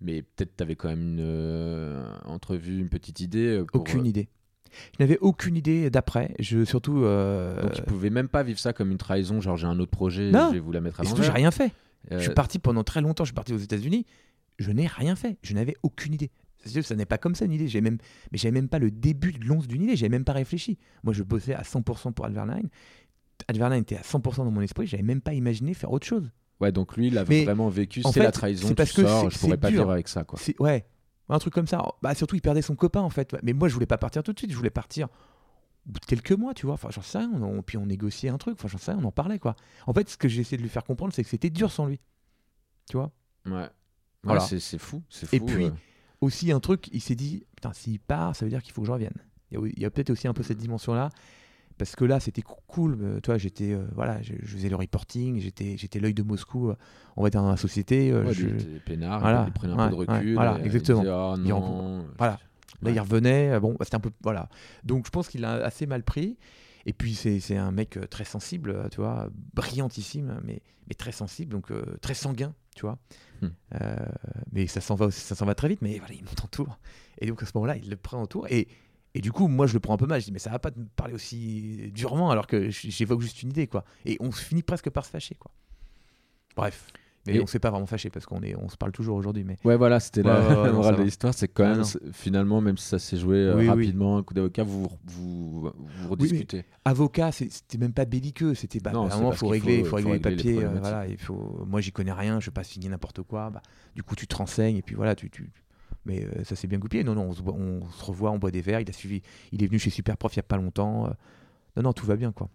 Mais 0.00 0.22
peut-être 0.22 0.56
tu 0.56 0.62
avais 0.62 0.74
quand 0.74 0.88
même 0.88 1.02
une 1.02 1.20
euh, 1.20 2.04
entrevue, 2.24 2.78
une 2.78 2.88
petite 2.88 3.20
idée. 3.20 3.62
pour, 3.72 3.82
aucune 3.82 4.06
idée. 4.06 4.28
Je 4.98 5.04
n'avais 5.04 5.18
aucune 5.18 5.56
idée 5.56 5.90
d'après. 5.90 6.34
Je 6.38 6.64
surtout. 6.64 7.02
Donc 7.02 7.72
tu 7.72 7.82
pouvais 7.82 8.10
même 8.10 8.28
pas 8.28 8.42
vivre 8.42 8.58
ça 8.58 8.72
comme 8.72 8.90
une 8.90 8.98
trahison, 8.98 9.40
genre 9.40 9.56
j'ai 9.56 9.66
un 9.66 9.78
autre 9.78 9.90
projet, 9.90 10.30
Non. 10.30 10.48
je 10.48 10.54
vais 10.54 10.60
vous 10.60 10.72
la 10.72 10.80
mettre 10.80 11.00
à 11.00 11.02
et 11.04 11.06
surtout, 11.06 11.22
j'ai 11.22 11.28
l'envers. 11.28 11.40
rien 11.40 11.50
fait. 11.50 11.72
Je 12.10 12.18
suis 12.18 12.34
parti 12.34 12.58
pendant 12.58 12.82
très 12.82 13.00
longtemps, 13.00 13.24
je 13.24 13.28
suis 13.28 13.34
parti 13.34 13.52
aux 13.52 13.58
États-Unis. 13.58 14.06
Je 14.58 14.70
n'ai 14.70 14.86
rien 14.86 15.16
fait. 15.16 15.38
Je 15.42 15.54
n'avais 15.54 15.76
aucune 15.82 16.14
idée. 16.14 16.30
C'est 16.58 16.68
sûr, 16.68 16.84
ça 16.84 16.94
n'est 16.94 17.06
pas 17.06 17.18
comme 17.18 17.34
ça 17.34 17.44
une 17.44 17.52
idée. 17.52 17.66
J'ai 17.68 17.80
même, 17.80 17.98
mais 18.30 18.38
j'avais 18.38 18.52
même 18.52 18.68
pas 18.68 18.78
le 18.78 18.90
début 18.90 19.32
de 19.32 19.44
l'once 19.44 19.66
d'une 19.66 19.82
idée. 19.82 19.96
J'avais 19.96 20.10
même 20.10 20.24
pas 20.24 20.32
réfléchi. 20.32 20.78
Moi, 21.02 21.12
je 21.12 21.22
bossais 21.24 21.54
à 21.54 21.62
100% 21.62 22.12
pour 22.12 22.24
Adverline. 22.24 22.68
Adverline 23.48 23.82
était 23.82 23.96
à 23.96 24.02
100% 24.02 24.44
dans 24.44 24.50
mon 24.50 24.60
esprit. 24.60 24.86
J'avais 24.86 25.02
même 25.02 25.20
pas 25.20 25.34
imaginé 25.34 25.74
faire 25.74 25.90
autre 25.90 26.06
chose. 26.06 26.30
Ouais, 26.60 26.70
donc 26.70 26.96
lui, 26.96 27.08
il 27.08 27.18
a 27.18 27.24
Mais, 27.24 27.44
vraiment 27.44 27.68
vécu, 27.68 28.02
c'est 28.12 28.20
la 28.22 28.30
trahison, 28.30 28.68
c'est 28.68 28.74
tu 28.74 28.74
parce 28.76 28.92
que 28.92 29.02
sors, 29.04 29.28
je 29.30 29.38
pourrais 29.38 29.56
pas 29.56 29.68
dur. 29.70 29.80
vivre 29.80 29.90
avec 29.90 30.06
ça, 30.06 30.22
quoi. 30.22 30.38
Ouais, 30.60 30.86
un 31.28 31.38
truc 31.40 31.52
comme 31.52 31.66
ça. 31.66 31.82
Bah 32.02 32.14
surtout, 32.14 32.36
il 32.36 32.40
perdait 32.40 32.62
son 32.62 32.76
copain 32.76 33.00
en 33.00 33.10
fait. 33.10 33.34
Mais 33.42 33.52
moi, 33.52 33.66
je 33.66 33.74
voulais 33.74 33.86
pas 33.86 33.98
partir 33.98 34.22
tout 34.22 34.32
de 34.32 34.38
suite. 34.38 34.52
Je 34.52 34.56
voulais 34.56 34.70
partir 34.70 35.08
au 35.88 35.90
bout 35.92 35.98
de 35.98 36.04
quelques 36.06 36.30
mois, 36.32 36.54
tu 36.54 36.66
vois. 36.66 36.74
Enfin, 36.74 36.90
j'en 36.92 37.02
sais 37.02 37.18
rien. 37.18 37.32
On- 37.42 37.62
puis 37.62 37.78
on 37.78 37.86
négociait 37.86 38.28
un 38.28 38.38
truc. 38.38 38.54
Enfin, 38.56 38.68
j'en 38.68 38.78
sais 38.78 38.92
rien. 38.92 39.00
On 39.02 39.06
en 39.08 39.10
parlait 39.12 39.40
quoi. 39.40 39.56
En 39.88 39.92
fait, 39.92 40.08
ce 40.08 40.16
que 40.16 40.28
j'ai 40.28 40.42
essayé 40.42 40.56
de 40.56 40.62
lui 40.62 40.68
faire 40.68 40.84
comprendre, 40.84 41.12
c'est 41.12 41.24
que 41.24 41.30
c'était 41.30 41.50
dur 41.50 41.72
sans 41.72 41.86
lui. 41.86 41.98
Tu 42.88 42.96
vois? 42.96 43.10
Ouais. 43.46 43.66
Ouais, 44.24 44.28
Voilà. 44.34 44.40
c'est 44.40 44.60
c'est 44.60 44.78
fou, 44.78 45.02
c'est 45.08 45.26
fou. 45.26 45.34
Et 45.36 45.40
puis, 45.40 45.64
euh. 45.66 45.70
aussi 46.20 46.52
un 46.52 46.60
truc, 46.60 46.88
il 46.92 47.00
s'est 47.00 47.14
dit, 47.16 47.44
putain, 47.56 47.72
s'il 47.72 47.98
part, 47.98 48.36
ça 48.36 48.44
veut 48.44 48.50
dire 48.50 48.62
qu'il 48.62 48.72
faut 48.72 48.82
que 48.82 48.86
je 48.86 48.92
revienne. 48.92 49.14
Il 49.50 49.78
y 49.78 49.84
a, 49.84 49.90
peut-être 49.90 50.10
aussi 50.10 50.28
un 50.28 50.32
peu 50.32 50.42
cette 50.42 50.58
dimension-là, 50.58 51.10
parce 51.76 51.96
que 51.96 52.04
là, 52.04 52.20
c'était 52.20 52.42
cool. 52.68 52.96
euh, 53.02 53.20
toi, 53.20 53.36
j'étais, 53.36 53.72
euh, 53.72 53.84
voilà, 53.94 54.22
je, 54.22 54.34
je 54.40 54.54
faisais 54.56 54.68
le 54.68 54.76
reporting, 54.76 55.40
j'étais, 55.40 55.76
j'étais 55.76 55.98
l'œil 56.00 56.14
de 56.14 56.22
Moscou, 56.22 56.70
euh, 56.70 56.76
on 57.16 57.22
va 57.24 57.30
dire 57.30 57.42
dans 57.42 57.50
la 57.50 57.56
société. 57.56 58.12
euh, 58.12 58.24
Ouais, 58.24 58.32
je- 58.32 58.46
peinards, 58.86 59.20
Voilà, 59.20 59.44
il 59.48 59.52
prenait 59.52 59.72
un 59.72 59.76
ouais, 59.76 59.84
peu 59.90 60.04
de 60.06 60.10
ouais, 60.10 60.16
recul. 60.18 60.34
voilà, 60.34 60.58
et 60.60 60.64
exactement. 60.64 61.00
Il 61.00 61.04
disait, 61.04 61.12
Ah, 61.14 61.34
Il 61.44 61.52
en- 61.52 61.60
non. 61.60 62.06
voilà. 62.16 62.38
Là, 62.80 62.88
Ouais. 62.90 62.94
il 62.96 63.00
revenait. 63.00 63.60
Bon, 63.60 63.76
c'était 63.82 63.96
un 63.96 64.00
peu, 64.00 64.10
voilà. 64.22 64.48
Donc, 64.84 65.04
je 65.06 65.10
pense 65.10 65.28
qu'il 65.28 65.44
a 65.44 65.52
assez 65.64 65.86
mal 65.86 66.02
pris. 66.04 66.38
Et 66.86 66.92
puis, 66.92 67.14
c'est, 67.14 67.56
un 67.56 67.70
mec 67.72 67.98
très 68.10 68.24
sensible, 68.24 68.88
tu 68.90 68.96
vois, 69.00 69.28
brillantissime, 69.54 70.40
mais, 70.44 70.62
mais 70.88 70.94
très 70.94 71.12
sensible, 71.12 71.52
donc 71.52 71.70
très 72.00 72.14
sanguin, 72.14 72.54
tu 72.74 72.82
vois. 72.82 72.98
Hmm. 73.40 73.48
Euh, 73.80 73.96
mais 74.52 74.66
ça 74.66 74.80
s'en 74.80 74.94
va, 74.94 75.06
aussi- 75.06 75.20
ça 75.20 75.34
s'en 75.34 75.46
va 75.46 75.54
très 75.54 75.68
vite. 75.68 75.82
Mais 75.82 75.98
voilà, 75.98 76.14
il 76.14 76.24
monte 76.24 76.44
en 76.44 76.48
tour. 76.48 76.78
Et 77.20 77.26
donc, 77.26 77.42
à 77.42 77.46
ce 77.46 77.52
moment-là, 77.54 77.76
il 77.76 77.90
le 77.90 77.96
prend 77.96 78.20
en 78.20 78.26
tour. 78.26 78.46
Et, 78.50 78.68
et 79.14 79.20
du 79.20 79.32
coup, 79.32 79.48
moi, 79.48 79.66
je 79.66 79.74
le 79.74 79.80
prends 79.80 79.94
un 79.94 79.98
peu 79.98 80.06
mal. 80.06 80.20
Je 80.20 80.26
dis, 80.26 80.32
mais 80.32 80.38
ça 80.38 80.50
va 80.50 80.58
pas 80.58 80.70
me 80.76 80.86
parler 80.96 81.14
aussi 81.14 81.90
durement 81.92 82.30
alors 82.30 82.46
que 82.46 82.70
j'évoque 82.70 83.20
juste 83.20 83.42
une 83.42 83.50
idée, 83.50 83.66
quoi. 83.66 83.84
Et 84.04 84.16
on 84.20 84.30
finit 84.32 84.62
presque 84.62 84.90
par 84.90 85.04
se 85.04 85.10
fâcher, 85.10 85.34
quoi. 85.34 85.50
Bref. 86.56 86.86
Mais 87.26 87.36
Et- 87.36 87.40
on 87.40 87.46
s'est 87.46 87.60
pas 87.60 87.70
vraiment 87.70 87.86
fâché 87.86 88.10
parce 88.10 88.26
qu'on 88.26 88.42
est, 88.42 88.56
on 88.56 88.68
se 88.68 88.76
parle 88.76 88.90
toujours 88.90 89.16
aujourd'hui. 89.16 89.44
Mais 89.44 89.56
Ouais, 89.64 89.76
voilà, 89.76 90.00
c'était 90.00 90.22
la, 90.24 90.40
Ouais, 90.40 90.66
la 90.66 90.72
morale 90.72 90.96
de 90.96 91.02
l'histoire. 91.02 91.32
C'est 91.34 91.46
quand 91.46 91.64
Ah, 91.64 91.74
même, 91.76 91.84
finalement, 92.12 92.60
même 92.60 92.76
si 92.76 92.86
ça 92.88 92.98
s'est 92.98 93.16
joué 93.16 93.36
euh, 93.36 93.54
Oui, 93.54 93.62
oui. 93.62 93.68
rapidement, 93.68 94.16
un 94.18 94.22
coup 94.24 94.34
d'avocat, 94.34 94.64
vous 94.64 94.88
vous, 95.06 95.70
vous, 95.70 96.08
rediscutez. 96.10 96.64
avocat, 96.84 97.30
c'est- 97.30 97.48
c'était 97.52 97.78
même 97.78 97.92
pas 97.92 98.04
belliqueux. 98.06 98.54
C'était 98.54 98.80
bah, 98.80 98.90
Non, 98.90 99.08
c'est 99.08 99.14
vraiment, 99.14 99.30
faut 99.32 99.46
régler, 99.46 99.84
faut- 99.84 99.90
faut 99.90 99.96
régler 99.96 100.10
faut 100.18 100.28
les 100.28 100.30
régler 100.30 100.52
les 100.52 100.56
papiers. 100.58 100.64
euh, 100.64 100.80
voilà, 100.80 101.06
il 101.06 101.16
faut. 101.18 101.64
Moi, 101.66 101.80
j'y 101.80 101.92
connais 101.92 102.10
rien. 102.12 102.40
Je 102.40 102.46
vais 102.46 102.52
pas 102.54 102.64
signer 102.64 102.88
n'importe 102.88 103.22
quoi. 103.22 103.50
Bah, 103.50 103.62
du 103.94 104.02
coup, 104.02 104.16
tu 104.16 104.26
te 104.26 104.34
renseignes 104.34 104.76
et 104.78 104.82
puis 104.82 104.96
voilà, 104.96 105.14
tu. 105.14 105.30
tu... 105.30 105.48
Mais 106.04 106.24
euh, 106.24 106.42
ça 106.42 106.56
s'est 106.56 106.66
bien 106.66 106.78
goupillé. 106.80 107.04
Non, 107.04 107.14
non, 107.14 107.26
on 107.28 107.32
se, 107.32 107.40
voit- 107.42 107.54
on 107.54 107.88
se 107.88 108.04
revoit, 108.04 108.32
on 108.32 108.38
boit 108.38 108.50
des 108.50 108.62
verres. 108.62 108.80
Il 108.80 108.88
a 108.90 108.92
suivi. 108.92 109.22
Il 109.52 109.62
est 109.62 109.66
venu 109.68 109.78
chez 109.78 109.90
Superprof 109.90 110.34
il 110.34 110.38
y 110.38 110.40
a 110.40 110.42
pas 110.42 110.56
longtemps. 110.56 111.06
euh. 111.06 111.10
Non, 111.76 111.84
non, 111.84 111.92
tout 111.92 112.04
va 112.04 112.16
bien, 112.16 112.32
quoi. 112.32 112.48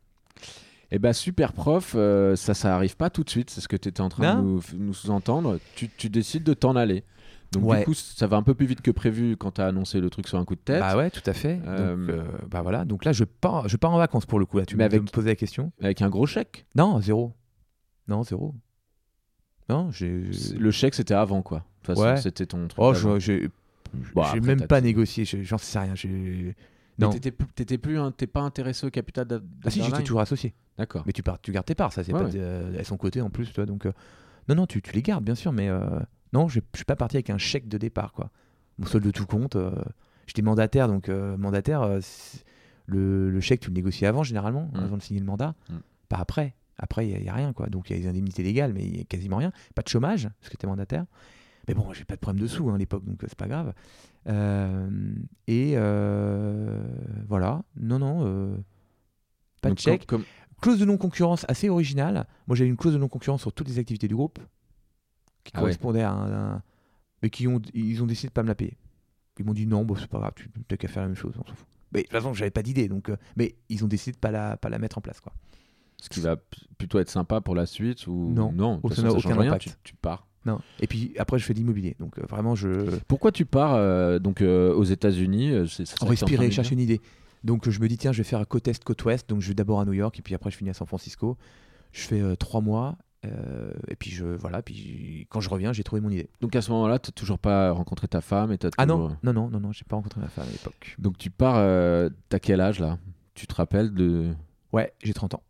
Eh 0.92 1.00
ben 1.00 1.12
super 1.12 1.52
prof, 1.54 1.94
euh, 1.96 2.36
ça, 2.38 2.54
ça 2.54 2.74
arrive 2.76 2.96
pas 2.96 3.10
tout 3.10 3.24
de 3.24 3.30
suite. 3.30 3.50
C'est 3.50 3.60
ce 3.62 3.68
que 3.68 3.76
tu 3.76 3.90
étais 3.90 4.02
en 4.02 4.10
train 4.10 4.36
de 4.36 4.42
nous, 4.42 4.62
nous 4.78 4.94
sous-entendre. 4.94 5.60
Tu, 5.76 5.90
tu 5.90 6.10
décides 6.10 6.44
de 6.44 6.54
t'en 6.54 6.76
aller. 6.78 7.04
Donc 7.52 7.64
Ouais. 7.66 7.80
du 7.80 7.86
coup, 7.86 7.94
ça 7.94 8.28
va 8.28 8.38
un 8.38 8.44
peu 8.44 8.54
plus 8.54 8.66
vite 8.66 8.82
que 8.82 8.92
prévu 8.92 9.36
quand 9.38 9.52
tu 9.52 9.62
as 9.62 9.68
annoncé 9.68 10.00
le 10.02 10.10
truc 10.10 10.28
sur 10.28 10.38
un 10.38 10.46
coup 10.46 10.56
de 10.56 10.62
tête. 10.62 10.80
Bah 10.80 10.96
ouais, 10.98 11.10
tout 11.10 11.22
à 11.26 11.34
fait. 11.34 11.60
Euh, 11.66 11.96
Donc, 11.96 12.10
euh, 12.10 12.24
bah 12.50 12.62
voilà. 12.62 12.86
Donc 12.86 13.04
là, 13.06 13.12
je 13.14 13.24
pars, 13.26 13.68
je 13.68 13.76
pars 13.78 13.92
en 13.92 13.98
vacances 13.98 14.26
pour 14.26 14.40
le 14.40 14.46
coup. 14.46 14.58
Là, 14.60 14.66
tu 14.66 14.76
Mais 14.76 14.84
m'as 14.84 14.86
avec- 14.86 15.02
me 15.02 15.08
posé 15.08 15.28
la 15.30 15.36
question. 15.36 15.72
Avec 15.82 16.02
un 16.02 16.10
gros 16.10 16.26
chèque. 16.26 16.66
Non, 16.76 17.00
zéro. 17.02 17.34
Non, 18.08 18.24
zéro. 18.24 18.54
Non, 19.70 19.92
j'ai. 19.92 20.24
Le 20.58 20.72
chèque, 20.72 20.96
c'était 20.96 21.14
avant, 21.14 21.42
quoi. 21.42 21.60
De 21.60 21.64
toute 21.84 21.96
façon, 21.96 22.02
Ouais. 22.02 22.18
c'était 22.18 22.46
ton 22.46 22.68
truc. 22.68 22.80
Oh, 22.82 23.20
j'ai. 23.20 23.50
Bon, 24.14 24.24
même 24.42 24.68
pas 24.68 24.82
négocié. 24.82 25.26
je- 25.26 25.42
J'en 25.44 25.58
sais 25.58 25.80
rien. 25.80 25.94
Non. 27.00 27.10
t'étais 27.12 27.78
plus, 27.78 27.98
pas 28.34 28.42
intéressé 28.42 28.88
au 28.88 28.90
capital 28.90 29.28
Ah 29.64 29.70
si, 29.70 29.82
j'étais 29.84 30.04
toujours 30.04 30.22
associé. 30.22 30.54
D'accord. 30.78 31.03
Mais 31.05 31.13
tu, 31.13 31.23
pars, 31.23 31.39
tu 31.41 31.51
gardes 31.51 31.65
tes 31.65 31.75
parts, 31.75 31.91
ça, 31.93 32.03
c'est 32.03 32.13
Ouais, 32.13 32.19
pas 32.19 32.25
ouais. 32.28 32.32
euh, 32.36 32.75
elles 32.78 32.86
sont 32.86 32.97
cotées 32.97 33.21
en 33.21 33.30
plus, 33.30 33.51
toi. 33.51 33.65
Donc, 33.65 33.86
euh, 33.86 33.91
non, 34.49 34.55
non, 34.55 34.67
tu, 34.67 34.82
tu 34.82 34.91
les 34.93 35.01
gardes, 35.01 35.23
bien 35.23 35.36
sûr, 35.36 35.51
mais 35.51 35.69
euh, 35.69 35.82
non, 36.34 36.47
je 36.47 36.59
je 36.73 36.78
suis 36.78 36.86
pas 36.86 36.95
parti 36.95 37.17
avec 37.17 37.30
un 37.30 37.38
chèque 37.38 37.67
de 37.67 37.78
départ, 37.78 38.11
quoi. 38.13 38.30
Mon 38.78 38.86
solde 38.86 39.03
de 39.05 39.11
tout 39.11 39.25
compte, 39.25 39.55
euh, 39.55 39.71
j'étais 40.28 40.43
mandataire, 40.43 40.88
donc 40.88 41.09
euh, 41.09 41.36
mandataire, 41.38 41.88
le, 42.86 43.30
le 43.32 43.41
chèque, 43.41 43.59
tu 43.61 43.69
le 43.69 43.73
négocies 43.73 44.05
avant, 44.05 44.23
généralement, 44.23 44.69
Mm. 44.73 44.78
avant 44.80 44.97
de 44.97 45.01
signer 45.01 45.19
le 45.19 45.25
mandat, 45.25 45.55
Mm. 45.69 45.75
pas 46.09 46.17
après. 46.17 46.53
Après, 46.78 47.07
il 47.09 47.19
n'y 47.21 47.28
a, 47.28 47.34
rien, 47.34 47.53
quoi. 47.53 47.67
Donc, 47.67 47.89
il 47.89 47.93
y 47.97 47.99
a 47.99 48.03
les 48.03 48.07
indemnités 48.07 48.43
légales, 48.43 48.71
mais 48.71 48.86
il 48.86 48.91
n'y 48.93 49.01
a 49.01 49.03
quasiment 49.03 49.38
rien. 49.38 49.51
Pas 49.73 49.82
de 49.82 49.88
chômage, 49.89 50.30
parce 50.39 50.49
que 50.51 50.57
tu 50.57 50.65
es 50.67 50.69
mandataire. 50.69 51.05
Mais 51.67 51.73
bon, 51.73 51.91
j'ai 51.91 52.05
pas 52.05 52.13
de 52.15 52.19
problème 52.19 52.41
de 52.43 52.47
sous 52.47 52.69
hein, 52.69 52.75
à 52.75 52.78
l'époque, 52.78 53.03
donc 53.03 53.17
c'est 53.28 53.36
pas 53.36 53.47
grave. 53.47 53.73
Et 55.47 55.75
voilà, 57.28 57.63
non, 57.80 57.99
non, 57.99 58.57
pas 59.61 59.71
de 59.71 59.80
chèque. 59.80 60.05
comme- 60.05 60.23
Clause 60.62 60.80
de 60.80 60.86
non-concurrence 60.86 61.45
assez 61.47 61.70
originale. 61.70 62.26
Moi, 62.47 62.55
j'avais 62.55 62.70
une 62.70 62.78
clause 62.78 62.93
de 62.93 62.97
non-concurrence 62.99 63.41
sur 63.41 63.53
toutes 63.53 63.68
les 63.68 63.78
activités 63.80 64.08
du 64.08 64.16
groupe 64.16 64.39
qui 65.43 65.51
Ah 65.53 65.58
ouais. 65.60 65.62
correspondait 65.62 66.01
à 66.01 66.12
un, 66.12 66.62
Mais 67.22 67.30
qui 67.30 67.47
ont, 67.47 67.62
ils 67.74 68.01
ont 68.03 68.08
décidé 68.08 68.28
de 68.30 68.34
pas 68.34 68.43
me 68.43 68.47
la 68.47 68.55
payer. 68.55 68.78
Ils 69.39 69.45
m'ont 69.45 69.53
dit 69.53 69.68
non, 69.68 69.86
bon, 69.86 69.95
c'est 69.95 70.08
pas 70.08 70.18
grave, 70.20 70.34
tu 70.36 70.49
n'as 70.70 70.78
qu'à 70.78 70.88
faire 70.88 71.03
la 71.03 71.10
même 71.10 71.16
chose, 71.18 71.34
on 71.38 71.47
s'en 71.47 71.53
fout. 71.55 71.68
Mais 71.93 71.99
de 72.01 72.03
toute 72.08 72.12
façon, 72.14 72.34
j'avais 72.34 72.51
pas 72.51 72.64
d'idée, 72.64 72.88
donc. 72.88 73.10
euh, 73.10 73.18
mais 73.36 73.55
ils 73.70 73.84
ont 73.86 73.88
décidé 73.88 74.14
de 74.14 74.18
pas 74.20 74.32
la, 74.32 74.58
pas 74.58 74.70
la 74.70 74.80
mettre 74.80 74.97
en 74.97 75.01
place, 75.01 75.20
quoi. 75.22 75.32
Ce 76.01 76.10
qui 76.10 76.20
va 76.22 76.36
plutôt 76.78 76.99
être 76.99 77.10
sympa 77.10 77.39
pour 77.41 77.55
la 77.55 77.66
suite 77.66 78.08
ou 78.08 78.32
Non. 78.34 78.51
non 78.51 78.80
Oh, 78.84 78.91
ça 78.91 79.10
aucun 79.12 79.36
rien. 79.39 79.58
Tu, 79.58 79.70
tu 79.84 79.95
pars. 79.95 80.28
Non. 80.45 80.60
Et 80.80 80.88
puis 80.88 81.14
après, 81.18 81.39
je 81.39 81.45
fais 81.45 81.53
de 81.53 81.60
l'immobilier, 81.60 81.95
donc 81.99 82.18
euh, 82.20 82.24
vraiment, 82.28 82.55
je. 82.55 82.97
Pourquoi 83.08 83.32
tu 83.32 83.45
pars 83.45 83.76
euh, 83.76 84.18
donc 84.20 84.41
aux 84.41 84.84
États-Unis 84.84 85.53
respirer, 86.01 86.49
chercher 86.51 86.74
une 86.74 86.80
idée. 86.80 86.99
Donc 87.44 87.68
euh, 87.68 87.72
je 87.72 87.80
me 87.80 87.88
dis, 87.88 87.98
tiens, 87.98 88.12
je 88.12 88.18
vais 88.20 88.24
faire 88.24 88.46
côte 88.48 88.68
est, 88.68 88.84
côte 88.84 89.04
ouest. 89.06 89.30
Donc 89.30 89.42
je 89.42 89.48
vais 89.50 89.54
d'abord 89.56 89.80
à 89.80 89.86
New 89.86 89.94
York, 89.94 90.18
et 90.20 90.22
puis 90.22 90.34
après, 90.36 90.52
je 90.52 90.58
finis 90.58 90.70
à 90.70 90.74
San 90.74 90.88
Francisco. 90.88 91.38
Je 91.94 92.02
fais 92.02 92.22
euh, 92.22 92.36
trois 92.36 92.62
mois, 92.62 92.98
euh, 93.26 93.72
et 93.88 93.96
puis 93.96 94.12
je, 94.12 94.26
voilà, 94.26 94.62
puis 94.62 95.26
quand 95.30 95.40
je 95.40 95.50
reviens, 95.50 95.74
j'ai 95.74 95.84
trouvé 95.84 96.02
mon 96.02 96.10
idée. 96.10 96.30
Donc 96.42 96.56
à 96.56 96.62
ce 96.62 96.70
moment-là, 96.72 97.00
tu 97.00 97.12
toujours 97.12 97.40
pas 97.40 97.72
rencontré 97.72 98.08
ta 98.08 98.22
femme 98.22 98.52
et 98.52 98.58
t'as 98.58 98.70
Ah 98.78 98.86
toujours- 98.86 99.10
non, 99.10 99.18
non, 99.24 99.34
non, 99.34 99.50
non, 99.50 99.60
non, 99.60 99.72
j'ai 99.72 99.86
pas 99.86 99.96
rencontré 99.96 100.20
ma 100.22 100.28
femme 100.28 100.48
à 100.48 100.52
l'époque. 100.52 100.96
Donc 101.00 101.18
tu 101.18 101.30
pars, 101.30 101.56
euh, 101.58 102.10
t'as 102.30 102.40
quel 102.40 102.62
âge 102.62 102.80
là? 102.80 102.98
Tu 103.34 103.48
te 103.48 103.56
rappelles 103.56 103.94
de 103.94 104.34
Ouais, 104.74 104.92
j'ai 105.04 105.14
30 105.14 105.34
ans. 105.36 105.44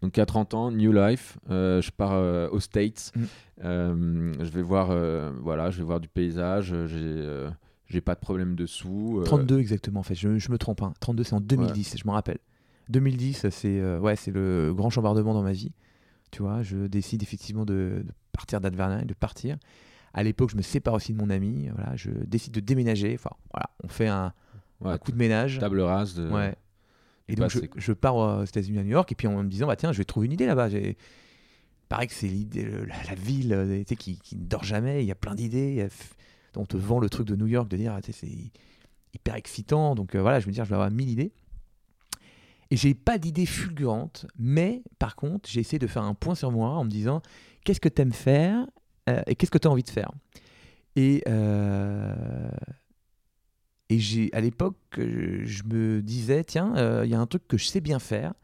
donc 0.00 0.16
à 0.18 0.24
30 0.26 0.54
ans, 0.54 0.70
New 0.70 0.92
Life, 0.92 1.38
euh, 1.50 1.82
je 1.82 1.90
pars 1.90 2.12
euh, 2.12 2.48
aux 2.50 2.60
States. 2.60 3.12
Mm. 3.16 3.24
Euh, 3.64 4.32
je 4.38 4.50
vais 4.50 4.62
voir, 4.62 4.88
euh, 4.90 5.32
voilà, 5.42 5.70
je 5.70 5.78
vais 5.78 5.84
voir 5.84 5.98
du 6.00 6.08
paysage. 6.08 6.72
euh, 6.72 6.86
J'ai, 6.86 6.98
euh, 7.02 7.50
j'ai 7.86 8.00
pas 8.00 8.14
de 8.14 8.20
problème 8.20 8.54
de 8.56 8.66
sous. 8.66 9.18
euh, 9.20 9.24
32 9.24 9.58
exactement, 9.60 10.00
en 10.00 10.02
fait, 10.02 10.14
je, 10.14 10.38
je 10.38 10.50
me 10.50 10.58
trompe. 10.58 10.82
Hein. 10.82 10.92
32, 11.00 11.24
c'est 11.24 11.34
en 11.34 11.40
2010, 11.40 11.96
je 11.98 12.06
me 12.06 12.12
rappelle. 12.12 12.38
2010, 12.88 13.48
c'est 13.50 13.80
euh, 13.80 13.98
ouais, 13.98 14.16
c'est 14.16 14.30
le 14.30 14.72
grand 14.74 14.90
chambardement 14.90 15.34
dans 15.34 15.42
ma 15.42 15.52
vie. 15.52 15.72
Tu 16.30 16.42
vois, 16.42 16.62
je 16.62 16.86
décide 16.86 17.22
effectivement 17.22 17.64
de, 17.64 18.02
de 18.04 18.12
partir 18.32 18.60
d'Adverna 18.60 19.02
et 19.02 19.04
de 19.04 19.14
partir. 19.14 19.56
À 20.14 20.22
l'époque, 20.22 20.50
je 20.50 20.56
me 20.56 20.62
sépare 20.62 20.94
aussi 20.94 21.12
de 21.12 21.18
mon 21.18 21.30
ami. 21.30 21.68
Voilà, 21.74 21.94
je 21.96 22.10
décide 22.10 22.52
de 22.52 22.60
déménager. 22.60 23.14
Enfin, 23.14 23.30
voilà, 23.52 23.70
on 23.82 23.88
fait 23.88 24.08
un, 24.08 24.32
Ouais, 24.80 24.90
un 24.92 24.98
coup 24.98 25.10
de 25.12 25.16
ménage. 25.16 25.58
Table 25.58 25.80
rase 25.80 26.14
de. 26.14 26.28
Ouais. 26.28 26.54
Et 27.28 27.34
donc, 27.34 27.50
je, 27.50 27.60
passé, 27.60 27.70
je 27.76 27.92
pars 27.92 28.14
aux 28.16 28.44
États-Unis 28.44 28.78
à 28.78 28.82
New 28.82 28.90
York, 28.90 29.10
et 29.10 29.14
puis 29.14 29.26
en 29.26 29.42
me 29.42 29.48
disant, 29.48 29.66
bah 29.66 29.74
tiens, 29.76 29.90
je 29.92 29.98
vais 29.98 30.04
trouver 30.04 30.26
une 30.26 30.32
idée 30.32 30.46
là-bas. 30.46 30.68
Pareil 31.88 32.08
que 32.08 32.14
c'est 32.14 32.26
l'idée, 32.28 32.64
la, 32.64 33.02
la 33.08 33.14
ville 33.14 33.52
euh, 33.52 33.78
tu 33.78 33.84
sais, 33.88 33.96
qui, 33.96 34.18
qui 34.18 34.36
ne 34.36 34.44
dort 34.44 34.64
jamais, 34.64 35.02
il 35.04 35.06
y 35.06 35.12
a 35.12 35.14
plein 35.14 35.34
d'idées. 35.34 35.86
On 36.56 36.66
te 36.66 36.76
vend 36.76 36.98
le 36.98 37.08
truc 37.08 37.26
de 37.26 37.36
New 37.36 37.46
York, 37.46 37.68
de 37.68 37.76
dire, 37.76 37.94
ah, 37.94 38.00
c'est 38.02 38.28
hyper 39.14 39.34
excitant. 39.34 39.94
Donc 39.94 40.14
euh, 40.14 40.20
voilà, 40.20 40.40
je 40.40 40.46
me 40.46 40.52
dis, 40.52 40.58
je 40.58 40.62
vais 40.62 40.74
avoir 40.74 40.90
mille 40.90 41.10
idées. 41.10 41.32
Et 42.70 42.76
j'ai 42.76 42.94
pas 42.94 43.18
d'idée 43.18 43.46
fulgurante, 43.46 44.26
mais 44.38 44.82
par 44.98 45.14
contre, 45.14 45.48
j'ai 45.48 45.60
essayé 45.60 45.78
de 45.78 45.86
faire 45.86 46.02
un 46.02 46.14
point 46.14 46.34
sur 46.34 46.50
moi 46.50 46.70
en 46.70 46.84
me 46.84 46.90
disant, 46.90 47.22
qu'est-ce 47.64 47.80
que 47.80 47.88
tu 47.88 48.02
aimes 48.02 48.12
faire 48.12 48.66
euh, 49.08 49.22
et 49.26 49.36
qu'est-ce 49.36 49.52
que 49.52 49.58
tu 49.58 49.68
as 49.68 49.70
envie 49.70 49.84
de 49.84 49.90
faire? 49.90 50.10
Et, 50.96 51.22
euh, 51.28 52.48
et 53.88 53.98
j'ai, 54.00 54.30
à 54.32 54.40
l'époque, 54.40 54.78
je 54.96 55.62
me 55.64 56.02
disais, 56.02 56.42
tiens, 56.42 57.02
il 57.04 57.10
y 57.10 57.14
a 57.14 57.20
un 57.20 57.26
truc 57.26 57.46
que 57.46 57.56
je 57.56 57.66
sais 57.66 57.80
bien 57.80 58.00
faire. 58.00 58.34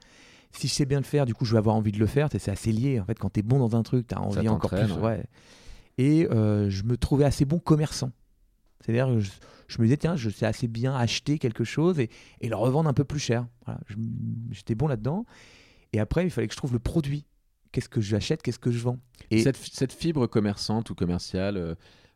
Si 0.53 0.69
je 0.69 0.75
sais 0.75 0.85
bien 0.85 0.99
le 0.99 1.05
faire, 1.05 1.25
du 1.25 1.35
coup, 1.35 1.47
je 1.47 1.53
vais 1.53 1.59
avoir 1.59 1.75
envie 1.75 1.93
de 1.93 1.99
le 1.99 2.07
faire. 2.07 2.29
C'est 2.31 2.51
assez 2.51 2.73
lié. 2.73 3.01
En 3.01 3.07
fait, 3.07 3.19
quand 3.19 3.31
tu 3.31 3.41
es 3.41 3.43
bon 3.43 3.59
dans 3.59 3.75
un 3.75 3.83
truc, 3.83 4.07
tu 4.07 4.15
as 4.15 4.21
envie 4.21 4.47
encore 4.49 4.71
plus. 4.71 4.93
Ouais. 5.01 5.25
Et 5.99 6.27
euh, 6.31 6.71
je 6.71 6.85
me 6.85 6.97
trouvais 6.97 7.25
assez 7.25 7.45
bon 7.45 7.59
commerçant. 7.59 8.11
C'est-à-dire 8.81 9.07
que 9.07 9.21
je, 9.21 9.31
je 9.69 9.79
me 9.79 9.85
disais, 9.85 9.97
tiens, 9.97 10.17
je 10.17 10.31
sais 10.31 10.47
assez 10.47 10.67
bien 10.69 10.95
acheter 10.97 11.39
quelque 11.39 11.65
chose 11.65 12.01
et, 12.01 12.11
et 12.41 12.49
le 12.49 12.57
revendre 12.57 12.89
un 12.89 12.95
peu 12.95 13.05
plus 13.05 13.21
cher. 13.21 13.47
Voilà, 13.67 13.81
J'étais 14.51 14.75
bon 14.75 14.87
là-dedans. 14.89 15.25
Et 15.93 16.01
après, 16.01 16.25
il 16.25 16.31
fallait 16.31 16.49
que 16.49 16.55
je 16.55 16.57
trouve 16.59 16.73
le 16.73 16.79
produit. 16.79 17.27
Qu'est-ce 17.71 17.89
que 17.89 18.01
j'achète, 18.01 18.43
qu'est-ce 18.43 18.59
que 18.59 18.71
je 18.71 18.79
vends 18.81 18.99
Et 19.31 19.43
Cette, 19.43 19.57
cette 19.57 19.93
fibre 19.93 20.27
commerçante 20.27 20.91
ou 20.91 20.95
commerciale, 20.95 21.57
euh, 21.57 21.75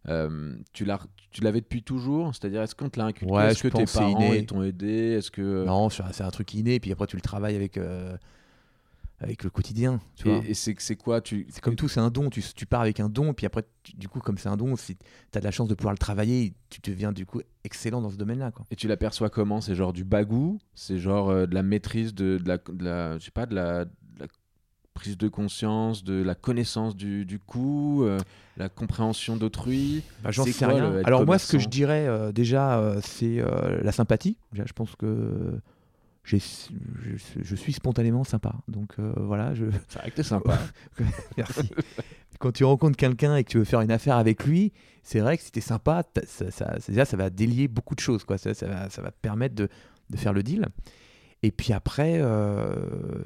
euh, 0.08 0.56
tu 0.72 0.84
l'avais 0.84 1.60
depuis 1.60 1.82
toujours? 1.82 2.34
C'est-à-dire, 2.34 2.62
est-ce 2.62 2.74
qu'on 2.74 2.88
te 2.90 2.98
l'a 2.98 3.06
inculqué 3.06 3.32
Ouais, 3.32 3.50
Est-ce 3.52 3.62
que 3.62 3.68
tes 3.68 3.84
parents 3.98 4.18
t'ont 4.44 4.62
aidé? 4.62 4.86
Est-ce 5.18 5.30
que 5.30 5.64
non, 5.64 5.88
c'est 5.88 6.02
un- 6.02 6.12
c'est 6.12 6.24
un 6.24 6.30
truc 6.30 6.52
inné. 6.54 6.78
Puis 6.80 6.92
après, 6.92 7.06
tu 7.06 7.16
le 7.16 7.22
travailles 7.22 7.56
avec, 7.56 7.78
euh, 7.78 8.16
avec 9.20 9.44
le 9.44 9.50
quotidien. 9.50 10.00
Tu 10.14 10.24
vois 10.28 10.42
Et, 10.44 10.50
et 10.50 10.54
c'est 10.54 10.96
quoi 10.96 11.20
tu 11.20 11.46
C'est 11.50 11.60
comme 11.62 11.76
tout, 11.76 11.88
c'est 11.88 12.00
un 12.00 12.10
don. 12.10 12.28
Tu, 12.30 12.42
tu 12.54 12.66
pars 12.66 12.82
avec 12.82 13.00
un 13.00 13.08
don, 13.08 13.32
puis 13.34 13.46
après, 13.46 13.62
tu- 13.82 13.96
du 13.96 14.08
coup, 14.08 14.20
comme 14.20 14.36
c'est 14.38 14.48
un 14.48 14.56
don, 14.56 14.76
si 14.76 14.96
tu 14.96 15.04
as 15.38 15.40
de 15.40 15.44
la 15.44 15.50
chance 15.50 15.68
de 15.68 15.74
pouvoir 15.74 15.94
le 15.94 15.98
travailler, 15.98 16.54
tu 16.68 16.80
deviens 16.82 17.12
du 17.12 17.24
coup 17.26 17.40
excellent 17.64 18.00
dans 18.02 18.10
ce 18.10 18.16
domaine-là. 18.16 18.52
Et 18.70 18.76
tu 18.76 18.88
l'aperçois 18.88 19.30
comment? 19.30 19.60
C'est 19.60 19.74
genre 19.74 19.92
du 19.92 20.04
bagou? 20.04 20.58
C'est 20.74 20.98
genre 20.98 21.30
euh, 21.30 21.46
de 21.46 21.54
la 21.54 21.62
maîtrise 21.62 22.14
de, 22.14 22.38
de 22.38 22.48
la, 22.48 22.58
de 22.58 22.84
la- 22.84 23.18
je 23.18 23.24
sais 23.24 23.30
pas, 23.30 23.46
de 23.46 23.54
la, 23.54 23.84
de 23.86 23.90
la 24.20 24.26
prise 24.92 25.16
de 25.18 25.28
conscience, 25.28 26.04
de 26.04 26.22
la 26.22 26.34
connaissance 26.34 26.94
du, 26.96 27.24
du 27.24 27.38
coup, 27.38 28.04
euh, 28.04 28.18
la 28.58 28.68
compréhension 28.68 29.36
d'autrui? 29.36 30.02
Bah, 30.22 30.30
J'en 30.30 30.44
C'est 30.44 30.52
sais 30.52 30.64
quoi, 30.64 30.74
rien. 30.74 31.02
Alors 31.04 31.24
moi, 31.24 31.38
ce 31.38 31.50
que 31.52 31.58
je 31.58 31.68
dirais 31.68 32.06
euh, 32.06 32.32
déjà, 32.32 32.96
c'est 33.02 33.42
la 33.82 33.92
sympathie. 33.92 34.36
Je 34.52 34.72
pense 34.74 34.94
que 34.96 35.60
je, 36.26 36.36
je 37.42 37.54
suis 37.56 37.72
spontanément 37.72 38.24
sympa. 38.24 38.54
Donc 38.68 38.94
euh, 38.98 39.12
voilà, 39.16 39.54
je... 39.54 39.66
C'est 39.88 39.98
vrai 40.00 40.10
que 40.10 40.16
t'es 40.16 40.22
sympa. 40.22 40.58
merci. 41.36 41.70
Quand 42.38 42.52
tu 42.52 42.64
rencontres 42.64 42.96
quelqu'un 42.96 43.36
et 43.36 43.44
que 43.44 43.50
tu 43.50 43.58
veux 43.58 43.64
faire 43.64 43.80
une 43.80 43.90
affaire 43.92 44.16
avec 44.16 44.44
lui, 44.44 44.72
c'est 45.02 45.20
vrai 45.20 45.38
que 45.38 45.44
si 45.44 45.52
tu 45.52 45.60
es 45.60 45.62
sympa, 45.62 46.02
ça, 46.26 46.50
ça, 46.50 46.78
ça- 46.80 47.16
va 47.16 47.30
délier 47.30 47.68
beaucoup 47.68 47.94
de 47.94 48.00
choses. 48.00 48.24
Quoi. 48.24 48.36
Ça, 48.38 48.52
ça 48.54 48.66
va, 48.66 48.90
ça 48.90 49.00
va 49.02 49.10
te 49.10 49.16
permettre 49.22 49.54
de, 49.54 49.68
de 50.10 50.16
faire 50.16 50.32
le 50.32 50.42
deal. 50.42 50.66
Et 51.42 51.50
puis 51.52 51.72
après, 51.72 52.18
euh, 52.20 53.22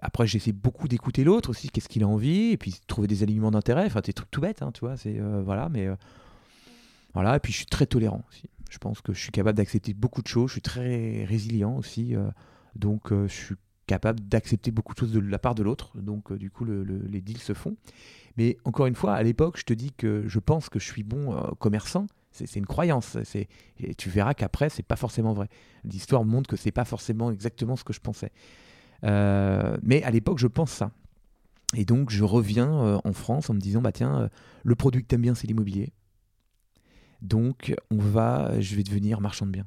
après 0.00 0.26
j'essaie 0.26 0.52
beaucoup 0.52 0.88
d'écouter 0.88 1.24
l'autre 1.24 1.50
aussi, 1.50 1.68
qu'est-ce 1.68 1.88
qu'il 1.88 2.02
a 2.04 2.08
envie, 2.08 2.52
et 2.52 2.56
puis 2.56 2.74
trouver 2.86 3.08
des 3.08 3.22
alignements 3.22 3.50
d'intérêt. 3.50 3.86
Enfin, 3.86 4.00
des 4.00 4.12
trucs 4.12 4.30
tout 4.30 4.40
bêtes, 4.40 4.62
hein, 4.62 4.70
tu 4.72 4.80
vois. 4.80 4.96
C'est, 4.96 5.18
euh, 5.18 5.42
voilà, 5.44 5.68
mais 5.68 5.88
voilà. 7.12 7.36
Et 7.36 7.40
puis 7.40 7.52
je 7.52 7.58
suis 7.58 7.66
très 7.66 7.86
tolérant 7.86 8.24
aussi. 8.30 8.44
Je 8.70 8.78
pense 8.78 9.00
que 9.00 9.12
je 9.12 9.20
suis 9.20 9.30
capable 9.30 9.56
d'accepter 9.56 9.94
beaucoup 9.94 10.22
de 10.22 10.26
choses. 10.28 10.48
Je 10.48 10.52
suis 10.54 10.62
très 10.62 11.24
résilient 11.24 11.76
aussi. 11.76 12.14
euh, 12.16 12.28
donc 12.76 13.12
euh, 13.12 13.28
je 13.28 13.32
suis 13.32 13.54
capable 13.86 14.20
d'accepter 14.20 14.70
beaucoup 14.70 14.94
de 14.94 14.98
choses 14.98 15.12
de 15.12 15.20
la 15.20 15.38
part 15.38 15.54
de 15.54 15.62
l'autre. 15.62 15.96
Donc 16.00 16.32
euh, 16.32 16.38
du 16.38 16.50
coup, 16.50 16.64
le- 16.64 16.82
le- 16.84 17.06
les 17.06 17.20
deals 17.20 17.38
se 17.38 17.52
font. 17.54 17.76
Mais 18.36 18.56
encore 18.64 18.86
une 18.86 18.94
fois, 18.96 19.14
à 19.14 19.22
l'époque, 19.22 19.58
je 19.58 19.64
te 19.64 19.72
dis 19.74 19.92
que 19.92 20.24
je 20.26 20.38
pense 20.40 20.68
que 20.68 20.78
je 20.80 20.84
suis 20.86 21.02
bon 21.04 21.32
commerçant. 21.60 22.06
C'est 22.32 22.56
une 22.56 22.66
croyance. 22.66 23.16
C'est- 23.22 23.46
tu 23.96 24.10
verras 24.10 24.34
qu'après, 24.34 24.68
c'est 24.70 24.82
pas 24.82 24.96
forcément 24.96 25.34
vrai. 25.34 25.48
L'histoire 25.84 26.24
montre 26.24 26.48
que 26.50 26.56
c'est 26.56 26.72
pas 26.72 26.84
forcément 26.84 27.30
exactement 27.30 27.76
ce 27.76 27.84
que 27.84 27.92
je 27.92 28.00
pensais. 28.00 28.32
Mais 29.04 30.02
à 30.02 30.10
l'époque, 30.10 30.38
je 30.38 30.48
pense 30.48 30.70
ça. 30.72 30.90
Et 31.76 31.84
donc, 31.84 32.10
je 32.10 32.24
reviens 32.24 33.00
en 33.04 33.12
France 33.12 33.50
en 33.50 33.54
me 33.54 33.60
disant, 33.60 33.82
bah 33.82 33.92
tiens, 33.92 34.28
le 34.64 34.74
produit 34.74 35.02
que 35.02 35.06
t'aimes 35.06 35.22
bien, 35.22 35.34
c'est 35.36 35.46
l'immobilier. 35.46 35.92
Donc, 37.24 37.74
on 37.90 37.96
va, 37.96 38.60
je 38.60 38.76
vais 38.76 38.82
devenir 38.82 39.20
marchand 39.20 39.46
de 39.46 39.50
biens. 39.50 39.66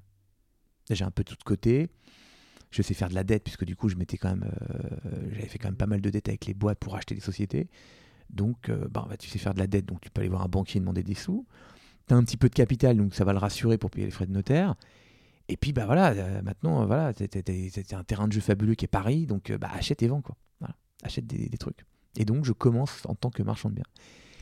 J'ai 0.92 1.04
un 1.04 1.12
peu 1.12 1.24
tout 1.24 1.36
de 1.36 1.44
côté. 1.44 1.90
Je 2.70 2.84
sais 2.84 2.94
faire 2.94 3.10
de 3.10 3.16
la 3.16 3.24
dette, 3.24 3.44
puisque 3.44 3.66
du 3.66 3.76
coup, 3.76 3.90
je 3.90 3.96
m'étais 3.96 4.18
quand 4.18 4.30
même, 4.30 4.46
euh, 4.46 5.32
j'avais 5.32 5.48
fait 5.48 5.58
quand 5.58 5.68
même 5.68 5.76
pas 5.76 5.88
mal 5.88 6.00
de 6.00 6.10
dettes 6.12 6.30
avec 6.30 6.46
les 6.46 6.54
boîtes 6.54 6.78
pour 6.78 6.96
acheter 6.96 7.16
des 7.16 7.22
sociétés. 7.22 7.68
Donc, 8.30 8.70
euh, 8.70 8.88
bah, 8.92 9.08
bah, 9.10 9.18
tu 9.18 9.28
sais 9.28 9.40
faire 9.40 9.56
de 9.56 9.60
la 9.60 9.66
dette, 9.66 9.86
donc 9.86 10.02
tu 10.02 10.12
peux 10.12 10.22
aller 10.22 10.30
voir 10.30 10.44
un 10.44 10.48
banquier 10.48 10.78
et 10.78 10.82
demander 10.82 11.02
des 11.02 11.16
sous. 11.16 11.48
Tu 12.08 12.14
as 12.14 12.18
un 12.18 12.24
petit 12.24 12.38
peu 12.38 12.48
de 12.48 12.54
capital, 12.54 12.96
donc 12.96 13.16
ça 13.16 13.26
va 13.26 13.34
le 13.34 13.40
rassurer 13.40 13.80
pour 13.80 13.90
payer 13.90 14.06
les 14.06 14.12
frais 14.12 14.28
de 14.28 14.34
notaire. 14.34 14.76
Et 15.50 15.58
puis, 15.58 15.74
bah 15.74 15.86
voilà, 15.88 16.12
euh, 16.12 16.42
maintenant, 16.44 16.84
euh, 16.84 16.86
voilà, 16.86 17.12
c'est 17.14 17.94
un 17.94 18.04
terrain 18.04 18.28
de 18.28 18.34
jeu 18.34 18.42
fabuleux 18.42 18.76
qui 18.76 18.86
est 18.86 18.90
Paris, 18.90 19.26
donc 19.26 19.52
bah, 19.54 19.72
achète 19.74 20.04
et 20.04 20.08
vends, 20.08 20.22
quoi. 20.22 20.36
Voilà, 20.60 20.76
achète 21.02 21.26
des, 21.26 21.50
des 21.50 21.58
trucs. 21.58 21.86
Et 22.18 22.26
donc, 22.26 22.46
je 22.46 22.52
commence 22.52 23.04
en 23.06 23.16
tant 23.16 23.32
que 23.32 23.42
marchand 23.42 23.70
de 23.70 23.76
biens. 23.76 23.86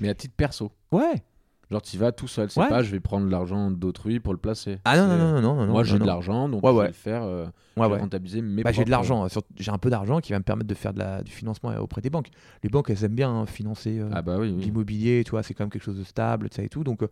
Mais 0.01 0.09
à 0.09 0.15
titre 0.15 0.33
perso. 0.35 0.71
Ouais. 0.91 1.23
Genre, 1.71 1.81
tu 1.81 1.97
vas 1.97 2.11
tout 2.11 2.27
seul. 2.27 2.49
C'est 2.51 2.59
Ouais. 2.59 2.69
pas, 2.69 2.83
je 2.83 2.91
vais 2.91 2.99
prendre 2.99 3.27
l'argent 3.27 3.71
d'autrui 3.71 4.19
pour 4.19 4.33
le 4.33 4.39
placer. 4.39 4.77
Ah 4.85 4.97
non, 4.97 5.07
non, 5.07 5.17
non, 5.17 5.41
non, 5.41 5.65
non. 5.65 5.71
Moi, 5.71 5.83
j'ai 5.83 5.97
de 5.97 6.03
l'argent, 6.05 6.47
donc 6.47 6.63
Ouais, 6.63 6.71
je 6.71 6.75
ouais. 6.75 6.81
vais 6.83 6.87
le 6.89 6.93
faire. 6.93 7.23
euh, 7.23 7.47
je 7.75 7.81
vais 7.81 7.97
rentabiliser 7.97 8.41
mes 8.41 8.61
Bah, 8.63 8.71
j'ai 8.71 8.85
de 8.85 8.89
l'argent, 8.91 9.27
j'ai 9.57 9.71
un 9.71 9.77
peu 9.79 9.89
d'argent 9.89 10.19
qui 10.19 10.31
va 10.31 10.37
me 10.39 10.43
permettre 10.43 10.67
de 10.69 10.75
faire 10.75 10.93
de 10.93 10.99
la, 10.99 11.23
du 11.23 11.31
financement 11.31 11.75
auprès 11.77 12.01
des 12.01 12.09
banques. 12.11 12.29
Les 12.63 12.69
banques, 12.69 12.89
elles 12.91 13.03
aiment 13.03 13.15
bien 13.15 13.31
hein, 13.31 13.45
financer 13.47 13.99
euh, 13.99 14.09
Ah 14.13 14.21
bah 14.21 14.37
oui, 14.39 14.51
oui. 14.55 14.63
l'immobilier, 14.63 15.23
tu 15.25 15.31
vois, 15.31 15.41
c'est 15.43 15.53
quand 15.55 15.63
même 15.63 15.71
quelque 15.71 15.83
chose 15.83 15.97
de 15.97 16.03
stable, 16.03 16.49
sais, 16.51 16.65
et 16.65 16.69
tout. 16.69 16.83
Donc, 16.83 17.01
euh, 17.01 17.07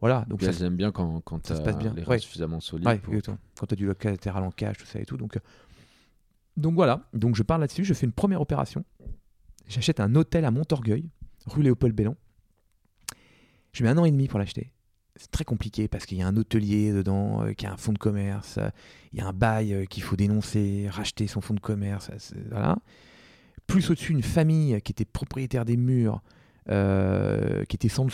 voilà. 0.00 0.24
Donc, 0.28 0.42
ça, 0.42 0.48
elles 0.50 0.64
aiment 0.64 0.76
bien 0.76 0.90
quand, 0.90 1.20
quand 1.24 1.46
ça 1.46 1.54
se 1.56 1.62
passe 1.62 1.76
bien. 1.78 1.92
les 1.94 2.02
reins 2.02 2.18
suffisamment 2.18 2.58
solides. 2.60 2.88
Ouais, 2.88 2.98
pour-. 2.98 3.14
Quand 3.58 3.66
tu 3.66 3.74
as 3.74 3.76
du 3.76 3.86
locataire 3.86 4.36
en 4.36 4.50
cash, 4.50 4.78
tout 4.78 4.86
ça 4.86 4.98
et 4.98 5.04
tout. 5.04 5.16
Donc, 5.16 5.36
euh, 5.36 5.40
donc 6.56 6.74
voilà. 6.74 7.02
Donc 7.14 7.36
je 7.36 7.42
pars 7.44 7.58
là-dessus. 7.58 7.84
Je 7.84 7.94
fais 7.94 8.06
une 8.06 8.12
première 8.12 8.40
opération. 8.40 8.84
J'achète 9.68 10.00
un 10.00 10.14
hôtel 10.16 10.44
à 10.44 10.50
Montorgueil, 10.50 11.08
rue 11.46 11.62
Léopold 11.62 11.94
Bellon. 11.94 12.16
Je 13.72 13.82
mets 13.84 13.90
un 13.90 13.98
an 13.98 14.04
et 14.04 14.10
demi 14.10 14.28
pour 14.28 14.38
l'acheter. 14.38 14.72
C'est 15.16 15.30
très 15.30 15.44
compliqué 15.44 15.86
parce 15.88 16.06
qu'il 16.06 16.18
y 16.18 16.22
a 16.22 16.26
un 16.26 16.36
hôtelier 16.36 16.92
dedans, 16.92 17.42
euh, 17.44 17.52
qui 17.52 17.66
a 17.66 17.72
un 17.72 17.76
fonds 17.76 17.92
de 17.92 17.98
commerce. 17.98 18.56
euh, 18.58 18.70
il 19.12 19.18
y 19.18 19.22
a 19.22 19.26
un 19.26 19.32
bail 19.32 19.74
euh, 19.74 19.84
qu'il 19.84 20.02
faut 20.02 20.16
dénoncer, 20.16 20.88
racheter 20.90 21.26
son 21.26 21.40
fonds 21.40 21.54
de 21.54 21.60
commerce. 21.60 22.10
c'est- 22.18 22.48
voilà. 22.50 22.78
Plus 23.66 23.90
au-dessus, 23.90 24.12
une 24.12 24.22
famille 24.22 24.80
qui 24.82 24.92
était 24.92 25.04
propriétaire 25.04 25.64
des 25.64 25.76
murs, 25.76 26.22
euh, 26.68 27.64
qui 27.64 27.76
était 27.76 27.88
sans 27.88 28.06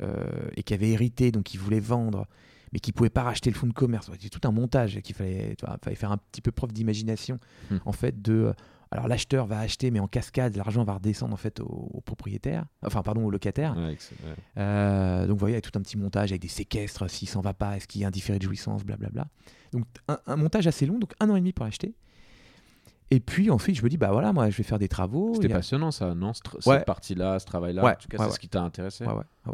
euh, 0.00 0.24
et 0.56 0.62
qui 0.62 0.74
avait 0.74 0.90
hérité, 0.90 1.32
donc 1.32 1.44
qui 1.44 1.56
voulait 1.56 1.80
vendre 1.80 2.26
mais 2.72 2.80
qui 2.80 2.92
pouvait 2.92 3.08
pas 3.08 3.22
racheter 3.22 3.48
le 3.50 3.56
fonds 3.56 3.66
de 3.66 3.72
commerce. 3.72 4.10
C'est 4.20 4.28
tout 4.28 4.46
un 4.46 4.52
montage 4.52 5.00
qu'il 5.00 5.14
fallait 5.14 5.56
faire 5.94 6.12
un 6.12 6.18
petit 6.18 6.42
peu 6.42 6.52
preuve 6.52 6.70
d'imagination, 6.72 7.38
Hmm. 7.70 7.78
en 7.86 7.92
fait, 7.92 8.20
de. 8.20 8.52
Alors 8.90 9.06
l'acheteur 9.06 9.46
va 9.46 9.58
acheter, 9.60 9.90
mais 9.90 10.00
en 10.00 10.06
cascade, 10.08 10.56
l'argent 10.56 10.82
va 10.84 10.94
redescendre 10.94 11.34
en 11.34 11.36
fait 11.36 11.60
au, 11.60 11.90
au 11.92 12.00
propriétaire, 12.00 12.64
enfin 12.84 13.02
pardon, 13.02 13.24
au 13.24 13.30
locataire. 13.30 13.76
Ouais, 13.76 13.92
excellent, 13.92 14.20
ouais. 14.30 14.34
Euh, 14.62 15.22
donc 15.26 15.32
vous 15.32 15.40
voyez, 15.40 15.54
il 15.54 15.56
y 15.56 15.58
a 15.58 15.60
tout 15.60 15.78
un 15.78 15.82
petit 15.82 15.98
montage 15.98 16.32
avec 16.32 16.40
des 16.40 16.48
séquestres, 16.48 17.08
s'il 17.10 17.28
s'en 17.28 17.40
va 17.42 17.52
pas, 17.52 17.76
est-ce 17.76 17.86
qu'il 17.86 18.00
y 18.00 18.04
a 18.04 18.08
un 18.08 18.10
différé 18.10 18.38
de 18.38 18.44
jouissance, 18.44 18.84
blablabla. 18.84 19.26
Donc 19.72 19.84
un, 20.08 20.18
un 20.26 20.36
montage 20.36 20.66
assez 20.66 20.86
long, 20.86 20.98
donc 20.98 21.12
un 21.20 21.28
an 21.28 21.36
et 21.36 21.40
demi 21.40 21.52
pour 21.52 21.66
l'acheter. 21.66 21.94
Et 23.10 23.20
puis 23.20 23.50
ensuite, 23.50 23.76
je 23.76 23.82
me 23.82 23.88
dis, 23.88 23.96
bah 23.96 24.10
voilà, 24.12 24.32
moi 24.32 24.50
je 24.50 24.56
vais 24.56 24.62
faire 24.64 24.78
des 24.78 24.88
travaux. 24.88 25.32
C'était 25.34 25.52
a- 25.52 25.56
passionnant 25.56 25.90
ça, 25.90 26.14
non 26.14 26.32
ce 26.34 26.40
tr- 26.42 26.66
Ouais. 26.68 26.76
Cette 26.78 26.86
partie-là, 26.86 27.38
ce 27.38 27.46
travail-là, 27.46 27.82
en 27.92 27.94
tout 27.96 28.08
cas, 28.08 28.18
c'est 28.28 28.34
ce 28.34 28.40
qui 28.40 28.48
t'a 28.48 28.62
intéressé. 28.62 29.04
Ouais, 29.06 29.12
ouais. 29.14 29.52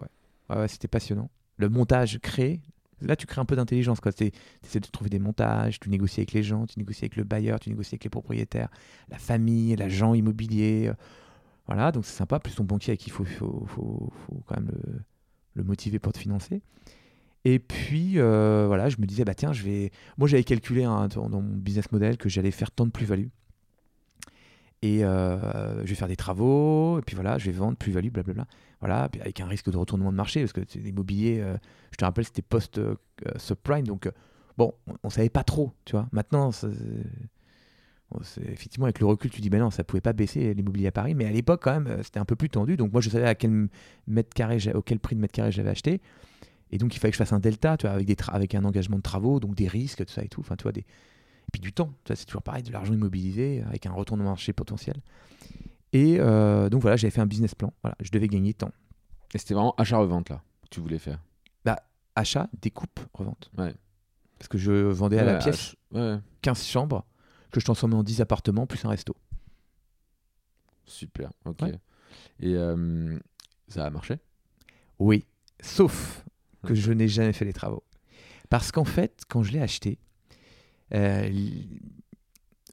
Ouais, 0.50 0.56
ouais, 0.58 0.68
c'était 0.68 0.88
passionnant. 0.88 1.30
Le 1.56 1.68
montage 1.68 2.18
créé, 2.20 2.60
là 3.06 3.16
tu 3.16 3.26
crées 3.26 3.40
un 3.40 3.44
peu 3.44 3.56
d'intelligence. 3.56 3.98
Tu 4.00 4.32
essaies 4.64 4.80
de 4.80 4.86
trouver 4.86 5.10
des 5.10 5.18
montages, 5.18 5.80
tu 5.80 5.88
négocies 5.90 6.20
avec 6.20 6.32
les 6.32 6.42
gens, 6.42 6.66
tu 6.66 6.78
négocies 6.78 7.04
avec 7.04 7.16
le 7.16 7.24
bailleur, 7.24 7.60
tu 7.60 7.70
négocies 7.70 7.94
avec 7.94 8.04
les 8.04 8.10
propriétaires, 8.10 8.68
la 9.08 9.18
famille, 9.18 9.76
l'agent 9.76 10.14
immobilier. 10.14 10.88
euh, 10.88 10.94
Voilà, 11.66 11.92
donc 11.92 12.04
c'est 12.04 12.16
sympa. 12.16 12.38
Plus 12.40 12.54
ton 12.54 12.64
banquier 12.64 12.90
avec 12.92 13.00
qui 13.00 13.10
il 13.10 13.12
faut, 13.12 14.12
quand 14.46 14.56
même 14.56 14.70
le, 15.54 15.64
motiver 15.64 15.98
pour 15.98 16.12
te 16.12 16.18
financer. 16.18 16.62
Et 17.44 17.58
puis 17.58 18.18
euh, 18.18 18.64
voilà, 18.66 18.88
je 18.88 18.96
me 18.98 19.06
disais, 19.06 19.24
bah 19.24 19.34
tiens, 19.34 19.52
je 19.52 19.62
vais. 19.62 19.90
Moi 20.18 20.28
j'avais 20.28 20.44
calculé 20.44 20.84
hein, 20.84 21.08
dans, 21.08 21.28
dans 21.28 21.40
mon 21.40 21.56
business 21.56 21.92
model 21.92 22.16
que 22.16 22.28
j'allais 22.28 22.50
faire 22.50 22.70
tant 22.70 22.86
de 22.86 22.90
plus-value. 22.90 23.28
Et 24.82 25.02
euh, 25.02 25.80
je 25.84 25.88
vais 25.88 25.94
faire 25.94 26.08
des 26.08 26.16
travaux, 26.16 26.98
et 26.98 27.02
puis 27.02 27.14
voilà, 27.14 27.38
je 27.38 27.46
vais 27.46 27.52
vendre 27.56 27.74
plus-value, 27.78 28.10
blablabla. 28.10 28.46
Voilà, 28.84 29.04
avec 29.04 29.40
un 29.40 29.46
risque 29.46 29.70
de 29.70 29.78
retournement 29.78 30.12
de 30.12 30.16
marché, 30.18 30.40
parce 30.40 30.52
que 30.52 30.60
l'immobilier, 30.78 31.40
euh, 31.40 31.56
je 31.90 31.96
te 31.96 32.04
rappelle, 32.04 32.26
c'était 32.26 32.42
post-subprime, 32.42 33.84
euh, 33.84 33.86
donc 33.86 34.04
euh, 34.04 34.10
bon, 34.58 34.74
on, 34.86 34.92
on 35.04 35.08
savait 35.08 35.30
pas 35.30 35.42
trop, 35.42 35.72
tu 35.86 35.92
vois. 35.92 36.06
Maintenant, 36.12 36.50
effectivement, 38.46 38.84
avec 38.84 39.00
le 39.00 39.06
recul, 39.06 39.30
tu 39.30 39.40
dis, 39.40 39.48
ben 39.48 39.58
non, 39.58 39.70
ça 39.70 39.84
pouvait 39.84 40.02
pas 40.02 40.12
baisser 40.12 40.52
l'immobilier 40.52 40.88
à 40.88 40.92
Paris, 40.92 41.14
mais 41.14 41.24
à 41.24 41.30
l'époque, 41.30 41.62
quand 41.64 41.80
même, 41.80 42.02
c'était 42.02 42.18
un 42.18 42.26
peu 42.26 42.36
plus 42.36 42.50
tendu. 42.50 42.76
Donc, 42.76 42.92
moi, 42.92 43.00
je 43.00 43.08
savais 43.08 43.26
à 43.26 43.34
quel 43.34 43.70
mètre 44.06 44.34
carré, 44.34 44.58
prix 44.58 45.16
de 45.16 45.20
mètre 45.22 45.32
carré 45.32 45.50
j'avais 45.50 45.70
acheté. 45.70 46.02
Et 46.70 46.76
donc, 46.76 46.94
il 46.94 46.98
fallait 46.98 47.12
que 47.12 47.16
je 47.16 47.24
fasse 47.24 47.32
un 47.32 47.40
delta, 47.40 47.78
tu 47.78 47.86
vois, 47.86 47.94
avec, 47.94 48.06
des 48.06 48.16
avec 48.28 48.54
un 48.54 48.64
engagement 48.64 48.98
de 48.98 49.02
travaux, 49.02 49.40
donc 49.40 49.54
des 49.54 49.66
risques, 49.66 50.04
tout 50.04 50.12
ça 50.12 50.22
et 50.22 50.28
tout. 50.28 50.42
Enfin, 50.42 50.56
tu 50.56 50.64
vois, 50.64 50.72
des... 50.72 50.82
Et 50.82 51.50
puis 51.50 51.62
du 51.62 51.72
temps, 51.72 51.94
c'est 52.04 52.26
toujours 52.26 52.42
pareil, 52.42 52.62
de 52.62 52.70
l'argent 52.70 52.92
immobilisé, 52.92 53.62
avec 53.66 53.86
un 53.86 53.92
retournement 53.92 54.28
marché 54.28 54.52
potentiel. 54.52 54.96
Et 55.94 56.16
euh, 56.20 56.68
donc, 56.68 56.82
voilà, 56.82 56.96
j'avais 56.96 57.10
fait 57.10 57.20
un 57.22 57.26
business 57.26 57.54
plan. 57.54 57.72
Voilà, 57.82 57.96
je 58.00 58.10
devais 58.10 58.28
gagner 58.28 58.52
tant. 58.52 58.70
Et 59.32 59.38
c'était 59.38 59.54
vraiment 59.54 59.74
achat-revente 59.78 60.28
là 60.28 60.42
que 60.62 60.68
tu 60.68 60.80
voulais 60.80 60.98
faire. 60.98 61.20
Achat, 62.16 62.48
découpe, 62.62 63.00
revente. 63.12 63.50
Ouais. 63.58 63.74
Parce 64.38 64.46
que 64.46 64.56
je 64.56 64.70
vendais 64.70 65.18
à 65.18 65.24
la 65.24 65.38
pièce 65.38 65.74
ach- 65.92 65.98
Ouais, 65.98 66.18
15 66.42 66.64
chambres, 66.64 67.04
que 67.50 67.58
je 67.58 67.64
transformais 67.64 67.96
en 67.96 68.04
10 68.04 68.20
appartements, 68.20 68.66
plus 68.68 68.84
un 68.84 68.90
resto. 68.90 69.16
super. 70.86 71.32
Ok. 71.44 71.62
Et 72.38 72.54
euh, 72.54 73.18
ça 73.66 73.84
a 73.84 73.90
marché? 73.90 74.18
Oui, 75.00 75.24
sauf 75.60 76.24
que 76.64 76.76
je 76.76 76.92
n'ai 76.92 77.08
jamais 77.08 77.32
fait 77.32 77.44
les 77.44 77.52
travaux. 77.52 77.82
Parce 78.48 78.70
qu'en 78.70 78.84
fait, 78.84 79.22
quand 79.28 79.42
je 79.42 79.50
l'ai 79.50 79.60
acheté, 79.60 79.98
euh, 80.94 81.28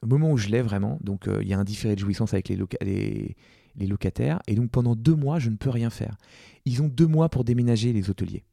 au 0.02 0.06
moment 0.06 0.30
où 0.32 0.36
je 0.36 0.48
l'ai 0.48 0.62
vraiment, 0.62 0.98
donc 1.02 1.28
euh, 1.28 1.38
il 1.42 1.48
y 1.48 1.54
a 1.54 1.58
un 1.58 1.64
différé 1.64 1.94
de 1.94 2.00
jouissance 2.00 2.32
avec 2.34 2.48
les, 2.48 2.56
loca- 2.56 2.82
les, 2.82 3.36
les 3.76 3.86
locataires, 3.86 4.40
et 4.48 4.54
donc 4.54 4.70
pendant 4.70 4.94
deux 4.96 5.14
mois, 5.14 5.38
je 5.38 5.48
ne 5.50 5.56
peux 5.56 5.70
rien 5.70 5.90
faire. 5.90 6.16
Ils 6.64 6.82
ont 6.82 6.88
deux 6.88 7.06
mois 7.06 7.28
pour 7.28 7.44
déménager 7.44 7.92
les 7.92 8.10
hôteliers. 8.10 8.44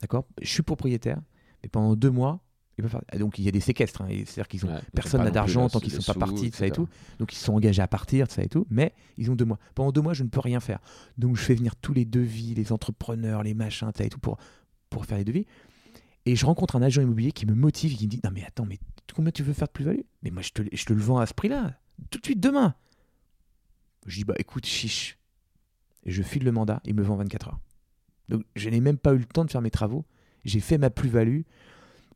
D'accord? 0.00 0.26
Je 0.40 0.48
suis 0.48 0.62
propriétaire, 0.62 1.20
mais 1.62 1.68
pendant 1.68 1.94
deux 1.96 2.10
mois, 2.10 2.40
ils 2.78 2.82
peuvent 2.82 2.90
faire- 2.90 3.18
Donc 3.20 3.38
il 3.38 3.44
y 3.44 3.48
a 3.48 3.50
des 3.50 3.60
séquestres, 3.60 4.02
hein, 4.02 4.08
c'est-à-dire 4.10 4.48
qu'ils 4.48 4.64
ont 4.64 4.68
Ouais, 4.68 4.80
personne 4.94 5.20
n'a 5.20 5.30
d'argent 5.30 5.68
tant 5.68 5.78
qu'ils 5.80 5.94
ne 5.94 6.00
sont 6.00 6.12
pas 6.14 6.18
partis, 6.26 6.50
tout 6.50 6.56
ça 6.56 6.66
et 6.66 6.70
tout. 6.70 6.88
Donc 7.18 7.32
ils 7.32 7.36
se 7.36 7.44
sont 7.44 7.54
engagés 7.54 7.82
à 7.82 7.86
partir, 7.88 8.26
tout 8.28 8.34
ça 8.34 8.42
et 8.42 8.48
tout. 8.48 8.66
Mais 8.70 8.92
ils 9.18 9.30
ont 9.30 9.34
deux 9.36 9.44
mois. 9.44 9.58
Pendant 9.74 9.92
deux 9.92 10.00
mois, 10.00 10.14
je 10.14 10.22
ne 10.24 10.28
peux 10.28 10.40
rien 10.40 10.58
faire. 10.60 10.80
Donc 11.18 11.36
je 11.36 11.42
fais 11.42 11.54
venir 11.54 11.76
tous 11.76 11.92
les 11.92 12.04
devis, 12.06 12.54
les 12.54 12.72
entrepreneurs, 12.72 13.42
les 13.42 13.54
machins, 13.54 13.88
tout 13.92 13.98
ça 13.98 14.04
et 14.04 14.08
tout 14.08 14.18
pour, 14.18 14.38
pour 14.90 15.04
faire 15.06 15.18
les 15.18 15.24
devis. 15.24 15.46
Et 16.26 16.36
je 16.36 16.46
rencontre 16.46 16.76
un 16.76 16.82
agent 16.82 17.02
immobilier 17.02 17.32
qui 17.32 17.46
me 17.46 17.54
motive 17.54 17.92
et 17.92 17.96
qui 17.96 18.04
me 18.04 18.10
dit 18.10 18.20
Non, 18.22 18.30
mais 18.32 18.44
attends, 18.44 18.66
mais 18.66 18.78
combien 19.14 19.32
tu 19.32 19.42
veux 19.42 19.52
faire 19.52 19.68
de 19.68 19.72
plus-value? 19.72 20.02
Mais 20.22 20.30
moi, 20.30 20.42
je 20.42 20.50
te, 20.50 20.62
je 20.72 20.84
le 20.92 21.00
vends 21.00 21.18
à 21.18 21.26
ce 21.26 21.34
prix-là, 21.34 21.78
tout 22.10 22.18
de 22.18 22.24
suite 22.24 22.40
demain. 22.40 22.74
Je 24.06 24.18
dis 24.18 24.24
Bah 24.24 24.34
écoute, 24.38 24.66
chiche. 24.66 25.18
Et 26.04 26.10
je 26.10 26.22
file 26.22 26.44
le 26.44 26.52
mandat, 26.52 26.80
il 26.84 26.94
me 26.94 27.02
vend 27.02 27.16
24 27.16 27.48
heures. 27.48 27.60
Donc 28.28 28.44
je 28.56 28.68
n'ai 28.68 28.80
même 28.80 28.98
pas 28.98 29.14
eu 29.14 29.18
le 29.18 29.24
temps 29.24 29.44
de 29.44 29.50
faire 29.50 29.62
mes 29.62 29.70
travaux. 29.70 30.04
J'ai 30.44 30.60
fait 30.60 30.78
ma 30.78 30.90
plus-value. 30.90 31.42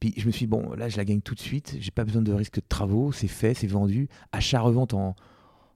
Puis 0.01 0.13
je 0.17 0.27
me 0.27 0.31
suis 0.31 0.47
dit, 0.47 0.51
bon, 0.51 0.75
là, 0.75 0.89
je 0.89 0.97
la 0.97 1.05
gagne 1.05 1.21
tout 1.21 1.35
de 1.35 1.41
suite. 1.41 1.77
J'ai 1.81 1.91
pas 1.91 2.05
besoin 2.05 2.23
de 2.23 2.33
risque 2.33 2.57
de 2.57 2.67
travaux. 2.69 3.13
C'est 3.13 3.29
fait, 3.29 3.55
c'est 3.55 3.67
vendu. 3.67 4.09
Achat-revente 4.33 4.95
en, 4.95 5.15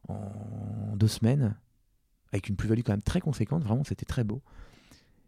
en 0.09 0.97
deux 0.97 1.09
semaines. 1.09 1.57
Avec 2.33 2.49
une 2.49 2.57
plus-value 2.57 2.83
quand 2.85 2.93
même 2.93 3.03
très 3.03 3.21
conséquente. 3.21 3.65
Vraiment, 3.65 3.85
c'était 3.85 4.07
très 4.07 4.25
beau. 4.25 4.43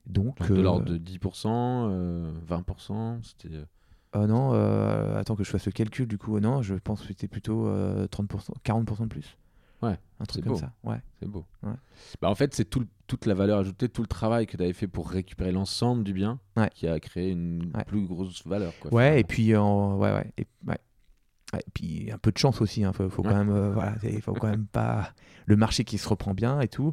Donc. 0.07 0.39
Donc, 0.39 0.49
de 0.49 0.55
euh, 0.57 0.63
l'ordre 0.63 0.85
de 0.87 0.99
10%, 0.99 1.47
euh, 1.47 2.33
20%, 2.49 3.19
c'était. 3.23 3.55
euh, 3.55 3.65
euh, 4.17 4.27
non, 4.27 4.51
euh, 4.53 5.19
attends 5.19 5.37
que 5.37 5.45
je 5.45 5.51
fasse 5.51 5.67
le 5.67 5.73
calcul. 5.73 6.07
Du 6.07 6.19
coup, 6.19 6.37
euh, 6.37 6.41
non, 6.41 6.61
je 6.63 6.75
pense 6.75 7.01
que 7.01 7.07
c'était 7.09 7.29
plutôt 7.29 7.67
euh, 7.67 8.07
30%, 8.09 8.51
40% 8.65 9.03
de 9.03 9.07
plus. 9.07 9.37
Ouais, 9.81 9.99
Un 10.21 10.25
truc 10.27 10.45
comme 10.45 10.53
beau. 10.53 10.59
ça. 10.59 10.73
Ouais. 10.85 11.01
C'est 11.19 11.27
beau. 11.29 11.45
Ouais. 11.63 11.73
Bah, 12.21 12.31
en 12.31 12.35
fait, 12.37 12.55
c'est 12.55 12.65
tout 12.67 12.87
toute 13.09 13.27
la 13.27 13.35
valeur 13.35 13.59
ajoutée, 13.59 13.89
tout 13.89 14.01
le 14.03 14.07
travail 14.09 14.47
que 14.47 14.57
tu 14.57 14.63
avais 14.63 14.73
fait 14.73 14.87
pour 14.87 15.11
récupérer 15.11 15.51
l'ensemble 15.53 16.03
du 16.05 16.13
bien 16.15 16.39
Ouais. 16.57 16.71
qui 16.75 16.87
a 16.89 16.99
créé 17.01 17.31
une 17.31 17.73
Ouais. 17.75 17.85
plus 17.85 18.07
grosse 18.07 18.47
valeur. 18.47 18.73
Quoi, 18.81 18.93
Ouais, 18.95 19.21
et 19.21 19.25
puis, 19.25 19.55
en- 19.57 19.97
ouais, 19.99 20.13
ouais, 20.13 20.33
et, 20.39 20.47
ouais. 20.67 20.79
Ouais, 21.53 21.59
et 21.61 21.71
puis 21.75 22.11
un 22.13 22.17
peu 22.19 22.31
de 22.33 22.39
chance 22.39 22.61
aussi. 22.63 22.81
Il 22.83 22.93
faut, 22.93 23.09
faut 23.11 23.23
quand 23.23 23.35
même, 23.37 23.51
euh, 23.51 23.73
voilà, 23.73 23.97
il 24.05 24.23
faut 24.23 24.33
quand 24.35 24.47
même 24.57 24.67
pas 24.67 25.13
le 25.47 25.57
marché 25.57 25.85
qui 25.85 25.99
se 25.99 26.09
reprend 26.09 26.33
bien 26.33 26.61
et 26.61 26.69
tout. 26.69 26.93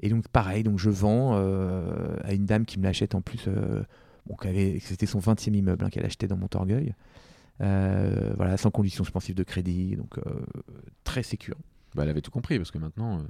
Et 0.00 0.08
donc 0.08 0.28
pareil, 0.28 0.62
donc 0.62 0.78
je 0.78 0.90
vends 0.90 1.32
euh, 1.34 2.16
à 2.22 2.32
une 2.34 2.46
dame 2.46 2.64
qui 2.66 2.78
me 2.78 2.84
l'achète 2.84 3.14
en 3.14 3.20
plus. 3.20 3.44
euh, 3.48 3.82
bon, 4.26 4.36
c'était 4.80 5.06
son 5.06 5.18
20e 5.18 5.54
immeuble 5.54 5.84
hein, 5.84 5.90
qu'elle 5.90 6.06
achetait 6.06 6.28
dans 6.28 6.36
Montorgueil. 6.36 6.94
Euh, 7.60 8.32
voilà, 8.36 8.56
sans 8.56 8.70
condition 8.70 9.02
suspensive 9.02 9.34
de 9.34 9.42
crédit, 9.42 9.96
donc 9.96 10.18
euh, 10.18 10.22
très 11.02 11.22
sécure. 11.24 11.56
Bah, 11.94 12.04
elle 12.04 12.10
avait 12.10 12.20
tout 12.20 12.30
compris 12.30 12.56
parce 12.58 12.70
que 12.70 12.78
maintenant. 12.78 13.18
euh, 13.18 13.22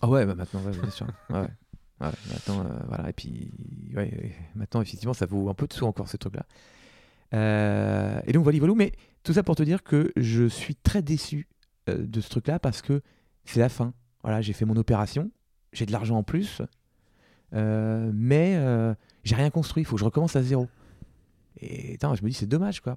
Ah 0.00 0.08
ouais, 0.08 0.24
bah 0.24 0.34
maintenant, 0.34 0.60
ouais, 0.62 0.70
bien 0.72 0.90
sûr. 0.90 1.06
Ouais, 1.30 1.46
maintenant, 2.00 2.64
voilà. 2.88 3.10
Et 3.10 3.12
puis, 3.12 3.50
ouais, 3.94 4.34
maintenant, 4.54 4.80
effectivement, 4.80 5.12
ça 5.14 5.26
vaut 5.26 5.48
un 5.50 5.54
peu 5.54 5.66
de 5.66 5.72
sous 5.74 5.84
encore, 5.86 6.08
ce 6.08 6.16
truc-là. 6.16 6.46
Et 8.26 8.32
donc, 8.32 8.42
voilà, 8.44 8.58
voilà. 8.58 8.74
Mais 8.74 8.92
tout 9.22 9.32
ça 9.32 9.42
pour 9.42 9.56
te 9.56 9.62
dire 9.62 9.82
que 9.82 10.12
je 10.16 10.46
suis 10.48 10.76
très 10.76 11.02
déçu 11.02 11.48
de 11.88 12.20
ce 12.20 12.28
truc-là 12.30 12.58
parce 12.58 12.80
que 12.82 13.02
c'est 13.44 13.60
la 13.60 13.68
fin. 13.68 13.92
Voilà, 14.22 14.40
j'ai 14.40 14.52
fait 14.54 14.64
mon 14.64 14.76
opération, 14.76 15.30
j'ai 15.74 15.84
de 15.86 15.92
l'argent 15.92 16.16
en 16.16 16.22
plus, 16.22 16.62
euh, 17.52 18.10
mais 18.14 18.54
euh, 18.56 18.94
j'ai 19.24 19.34
rien 19.34 19.50
construit. 19.50 19.82
Il 19.82 19.86
faut 19.86 19.96
que 19.96 20.00
je 20.00 20.04
recommence 20.04 20.36
à 20.36 20.42
zéro. 20.42 20.68
Et 21.60 21.98
je 22.00 22.06
me 22.24 22.28
dis, 22.28 22.34
c'est 22.34 22.46
dommage, 22.46 22.80
quoi. 22.80 22.96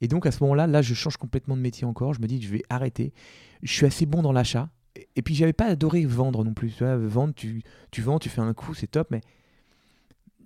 Et 0.00 0.08
donc, 0.08 0.26
à 0.26 0.30
ce 0.32 0.42
moment-là, 0.42 0.66
là, 0.66 0.82
je 0.82 0.94
change 0.94 1.16
complètement 1.16 1.56
de 1.56 1.62
métier 1.62 1.84
encore. 1.86 2.14
Je 2.14 2.20
me 2.20 2.26
dis 2.26 2.40
je 2.42 2.50
vais 2.50 2.62
arrêter. 2.68 3.12
Je 3.62 3.72
suis 3.72 3.86
assez 3.86 4.06
bon 4.06 4.22
dans 4.22 4.32
l'achat. 4.32 4.68
Et- 4.96 5.08
Et 5.16 5.22
puis, 5.22 5.34
j'avais 5.34 5.52
pas 5.52 5.66
adoré 5.66 6.04
vendre 6.04 6.44
non 6.44 6.54
plus. 6.54 6.72
Tu 6.72 6.84
vendre, 6.84 7.34
tu, 7.34 7.62
tu 7.90 8.02
vends, 8.02 8.18
tu 8.18 8.28
fais 8.28 8.40
un 8.40 8.52
coup, 8.54 8.74
c'est 8.74 8.88
top, 8.88 9.08
mais 9.10 9.20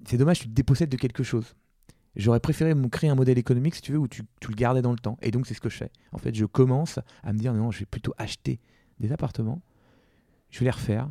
c'est 0.06 0.16
dommage, 0.18 0.40
tu 0.40 0.48
te 0.48 0.52
dépossèdes 0.54 0.90
de 0.90 0.96
quelque 0.96 1.22
chose. 1.22 1.54
J'aurais 2.16 2.40
préféré 2.40 2.74
me 2.74 2.88
créer 2.88 3.10
un 3.10 3.14
modèle 3.14 3.38
économique, 3.38 3.74
si 3.76 3.82
tu 3.82 3.92
veux, 3.92 3.98
où 3.98 4.08
tu, 4.08 4.22
tu 4.40 4.48
le 4.48 4.54
gardais 4.56 4.82
dans 4.82 4.92
le 4.92 4.98
temps. 4.98 5.18
Et 5.22 5.30
donc, 5.30 5.46
c'est 5.46 5.54
ce 5.54 5.60
que 5.60 5.68
je 5.68 5.76
fais. 5.76 5.90
En 6.12 6.18
fait, 6.18 6.34
je 6.34 6.44
commence 6.44 6.98
à 7.22 7.32
me 7.32 7.38
dire, 7.38 7.52
non, 7.54 7.70
je 7.70 7.80
vais 7.80 7.86
plutôt 7.86 8.12
acheter 8.18 8.60
des 9.00 9.12
appartements, 9.12 9.62
je 10.50 10.58
vais 10.60 10.64
les 10.66 10.70
refaire, 10.70 11.10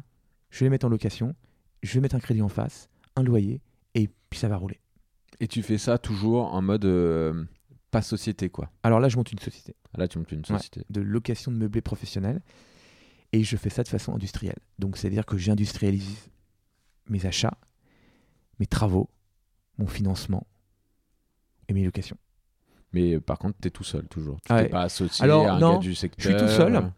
je 0.50 0.60
vais 0.60 0.66
les 0.66 0.70
mettre 0.70 0.86
en 0.86 0.90
location, 0.90 1.36
je 1.84 1.94
vais 1.94 2.00
mettre 2.02 2.16
un 2.16 2.20
crédit 2.20 2.42
en 2.42 2.50
face, 2.50 2.90
un 3.16 3.24
loyer, 3.24 3.62
et 3.96 4.10
puis 4.30 4.40
ça 4.40 4.48
va 4.48 4.58
rouler. 4.58 4.80
Et 5.40 5.48
tu 5.48 5.62
fais 5.64 5.78
ça 5.78 5.98
toujours 5.98 6.54
en 6.54 6.62
mode 6.62 6.86
euh, 6.86 7.44
pas 7.92 8.02
société, 8.02 8.50
quoi. 8.50 8.72
Alors 8.84 9.00
là, 9.00 9.10
je 9.10 9.18
monte 9.18 9.32
une 9.32 9.40
société 9.40 9.76
Là, 9.98 10.08
tu 10.08 10.18
montes 10.20 10.32
une 10.32 10.46
société. 10.46 10.82
de 10.90 11.02
location 11.02 11.52
de 11.52 11.58
meublés 11.58 11.82
professionnels, 11.82 12.42
et 13.34 13.44
je 13.44 13.58
fais 13.58 13.70
ça 13.70 13.84
de 13.84 13.88
façon 13.88 14.14
industrielle. 14.14 14.60
Donc, 14.80 14.98
c'est-à-dire 14.98 15.26
que 15.26 15.38
j'industrialise 15.38 16.30
mes 17.10 17.26
achats, 17.26 17.58
mes 18.60 18.68
travaux, 18.68 19.10
mon 19.78 19.88
financement 19.88 20.46
et 21.68 21.74
mes 21.74 21.84
locations. 21.84 22.18
Mais 22.94 23.16
euh, 23.16 23.20
par 23.20 23.38
contre, 23.38 23.58
tu 23.62 23.68
es 23.68 23.72
tout 23.72 23.84
seul, 23.84 24.08
toujours. 24.08 24.38
Tu 24.42 24.52
Ah 24.52 24.58
t'es 24.60 24.64
ouais. 24.64 24.70
pas 24.70 24.84
associé 24.84 25.24
Alors, 25.24 25.48
à 25.48 25.54
un 25.56 25.60
non, 25.60 25.74
gars 25.74 25.80
du 25.80 25.94
secteur. 25.96 26.40
tout 26.40 26.48
seul. 26.48 26.92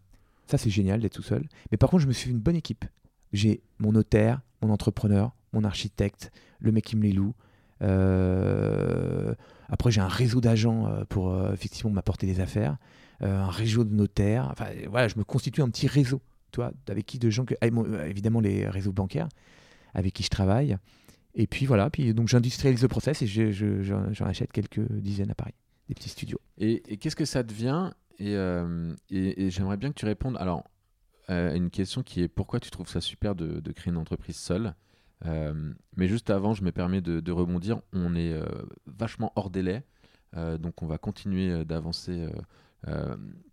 Ça, 0.46 0.58
c'est 0.58 0.70
génial 0.70 1.00
d'être 1.02 1.14
tout 1.14 1.24
seul. 1.24 1.48
Mais 1.72 1.78
par 1.78 1.90
contre, 1.90 2.04
je 2.04 2.08
me 2.08 2.14
suis 2.14 2.26
fait 2.26 2.32
une 2.32 2.40
bonne 2.40 2.56
équipe. 2.56 2.86
J'ai 3.34 3.62
mon 3.80 3.92
notaire, 3.92 4.42
mon 4.62 4.70
entrepreneur, 4.72 5.36
mon 5.54 5.64
architecte, 5.64 6.32
le 6.60 6.72
mec 6.72 6.86
qui 6.86 6.96
me 6.96 7.04
les 7.04 7.12
loue. 7.14 7.34
Euh, 7.82 9.34
Après, 9.70 9.92
j'ai 9.92 10.02
un 10.02 10.08
réseau 10.08 10.42
d'agents 10.42 10.88
euh, 10.88 11.04
pour 11.08 11.30
euh, 11.32 11.54
effectivement 11.54 11.92
m'apporter 11.92 12.26
des 12.26 12.40
affaires, 12.40 12.78
un 13.22 13.50
réseau 13.50 13.84
de 13.84 13.94
notaires. 13.94 14.48
Enfin, 14.52 14.68
voilà, 14.90 15.08
je 15.08 15.18
me 15.18 15.24
constitue 15.24 15.62
un 15.62 15.70
petit 15.70 15.88
réseau, 15.88 16.22
tu 16.52 16.62
avec 16.62 17.06
qui 17.06 17.20
de 17.20 17.30
gens 17.30 17.46
évidemment 18.08 18.40
les 18.40 18.68
réseaux 18.68 18.94
bancaires 18.94 19.28
avec 19.94 20.14
qui 20.14 20.24
je 20.24 20.30
travaille. 20.30 20.78
Et 21.36 21.46
puis 21.46 21.66
voilà, 21.68 21.90
puis 21.90 22.14
donc 22.14 22.28
j'industrialise 22.28 22.82
le 22.82 22.88
process 22.88 23.22
et 23.22 23.28
je- 23.28 23.52
je- 23.52 23.84
j'en 23.84 24.26
achète 24.26 24.52
quelques 24.52 24.82
dizaines 24.92 25.30
à 25.32 25.36
Paris, 25.36 25.54
des 25.88 25.96
petits 25.96 26.10
studios. 26.10 26.40
Et, 26.58 26.82
qu'est-ce 26.98 27.16
que 27.16 27.26
ça 27.26 27.44
devient? 27.44 27.92
Et- 28.20 28.34
et 29.12 29.50
j'aimerais 29.52 29.78
bien 29.78 29.90
que 29.90 29.96
tu 30.00 30.06
répondes. 30.06 30.36
Alors, 30.40 30.64
euh, 31.30 31.54
une 31.56 31.70
question 31.70 32.04
qui 32.04 32.22
est 32.22 32.28
pourquoi 32.28 32.60
tu 32.60 32.72
trouves 32.72 32.90
ça 32.90 33.02
super 33.02 33.36
de, 33.36 33.60
de 33.60 33.72
créer 33.72 33.92
une 33.92 33.98
entreprise 33.98 34.36
seule? 34.38 34.74
Euh, 35.26 35.74
Mais 35.96 36.08
juste 36.08 36.30
avant, 36.30 36.54
je 36.54 36.64
me 36.64 36.72
permets 36.72 37.02
de, 37.02 37.20
de 37.20 37.32
rebondir. 37.32 37.82
On 37.94 38.16
est 38.16 38.34
euh, 38.34 38.46
vachement 38.88 39.32
hors 39.36 39.50
délai, 39.50 39.84
donc 40.36 40.82
on 40.82 40.86
va 40.86 40.98
continuer 40.98 41.66
d'avancer 41.66 42.28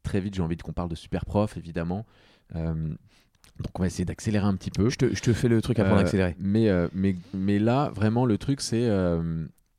très 0.03 0.21
vite. 0.21 0.35
J'ai 0.35 0.43
envie 0.43 0.57
qu'on 0.57 0.73
parle 0.73 0.91
de 0.91 0.95
super 0.95 1.25
prof, 1.25 1.57
évidemment. 1.57 2.07
Donc 2.55 3.79
on 3.79 3.81
va 3.81 3.87
essayer 3.87 4.05
d'accélérer 4.05 4.45
un 4.47 4.55
petit 4.57 4.71
peu. 4.71 4.91
Je 4.91 4.97
te, 4.97 5.15
je 5.15 5.23
te 5.23 5.33
fais 5.33 5.49
le 5.49 5.63
truc 5.63 5.79
avant 5.79 5.97
d'accélérer. 5.97 6.37
Mais, 6.39 6.69
mais, 6.93 7.17
mais 7.33 7.59
là, 7.59 7.91
vraiment, 7.91 8.27
le 8.27 8.37
truc, 8.37 8.61
c'est 8.61 8.89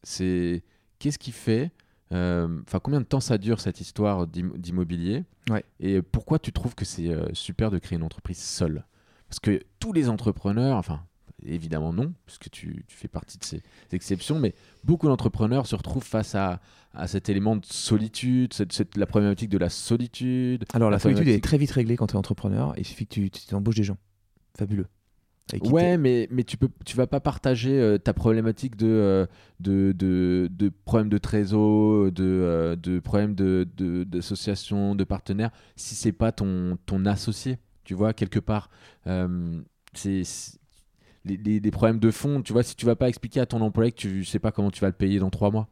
c'est 0.03 0.63
qu'est-ce 0.99 1.19
qui 1.19 1.31
fait 1.31 1.71
Enfin, 2.11 2.79
combien 2.81 2.99
de 3.01 3.05
temps 3.05 3.19
ça 3.19 3.37
dure 3.37 3.59
cette 3.59 3.81
histoire 3.81 4.27
d'im- 4.27 4.53
d'immobilier? 4.57 5.23
Ouais. 5.49 5.63
Et 5.79 6.01
pourquoi 6.01 6.39
tu 6.39 6.51
trouves 6.51 6.75
que 6.75 6.85
c'est 6.85 7.09
euh, 7.09 7.27
super 7.33 7.69
de 7.71 7.77
créer 7.79 7.97
une 7.97 8.03
entreprise 8.05 8.37
seule? 8.39 8.85
Parce 9.29 9.39
que 9.39 9.61
tous 9.79 9.91
les 9.93 10.07
entrepreneurs, 10.09 10.77
enfin, 10.77 11.01
évidemment 11.45 11.91
non, 11.93 12.13
puisque 12.25 12.49
tu, 12.49 12.85
tu 12.87 12.95
fais 12.97 13.07
partie 13.09 13.37
de 13.37 13.43
ces 13.43 13.61
exceptions, 13.91 14.39
mais 14.39 14.55
beaucoup 14.85 15.07
d'entrepreneurs 15.07 15.67
se 15.67 15.75
retrouvent 15.75 16.03
face 16.05 16.33
à, 16.33 16.61
à 16.93 17.07
cet 17.07 17.27
élément 17.29 17.57
de 17.57 17.65
solitude, 17.65 18.53
cette, 18.53 18.71
cette- 18.71 18.95
la 18.97 19.05
problématique 19.05 19.49
de 19.49 19.57
la 19.57 19.69
solitude. 19.69 20.63
Alors, 20.73 20.89
la 20.89 20.95
la 20.95 20.99
solitude 20.99 21.27
est 21.27 21.43
très 21.43 21.57
vite 21.57 21.71
réglée 21.71 21.97
quand 21.97 22.07
tu 22.07 22.13
es 22.13 22.17
entrepreneur. 22.17 22.73
Il 22.77 22.85
suffit 22.85 23.05
que 23.05 23.13
tu, 23.13 23.29
tu 23.29 23.53
embauches 23.53 23.75
des 23.75 23.83
gens. 23.83 23.97
Fabuleux. 24.57 24.87
Ouais, 25.73 25.97
mais, 25.97 26.27
mais 26.29 26.43
tu 26.43 26.57
peux 26.57 26.67
tu 26.85 26.97
vas 26.97 27.07
pas 27.07 27.19
partager 27.21 27.79
euh, 27.79 27.97
ta 27.97 28.13
problématique 28.13 28.75
de, 28.75 28.87
euh, 28.87 29.25
de, 29.61 29.93
de, 29.97 30.49
de 30.51 30.69
problèmes 30.85 31.09
de 31.09 31.17
trésor, 31.17 32.11
de, 32.11 32.23
euh, 32.23 32.75
de 32.75 32.99
problèmes 32.99 33.33
de, 33.33 33.65
de, 33.77 34.03
d'association, 34.03 34.93
de 34.95 35.03
partenaires, 35.05 35.51
si 35.77 35.95
c'est 35.95 36.11
pas 36.11 36.31
ton, 36.33 36.77
ton 36.85 37.05
associé, 37.05 37.57
tu 37.85 37.93
vois, 37.93 38.13
quelque 38.13 38.39
part. 38.39 38.69
Euh, 39.07 39.61
c'est 39.93 40.23
les, 41.25 41.37
les- 41.37 41.59
les 41.59 41.71
problèmes 41.71 41.99
de 41.99 42.11
fond, 42.11 42.41
tu 42.41 42.53
vois, 42.53 42.63
si 42.63 42.75
tu 42.75 42.85
vas 42.85 42.95
pas 42.95 43.07
expliquer 43.09 43.39
à 43.39 43.45
ton 43.45 43.61
employé 43.61 43.91
que 43.91 43.97
tu 43.97 44.25
sais 44.25 44.39
pas 44.39 44.51
comment 44.51 44.71
tu 44.71 44.81
vas 44.81 44.87
le 44.87 44.93
payer 44.93 45.19
dans 45.19 45.29
trois 45.29 45.51
mois, 45.51 45.67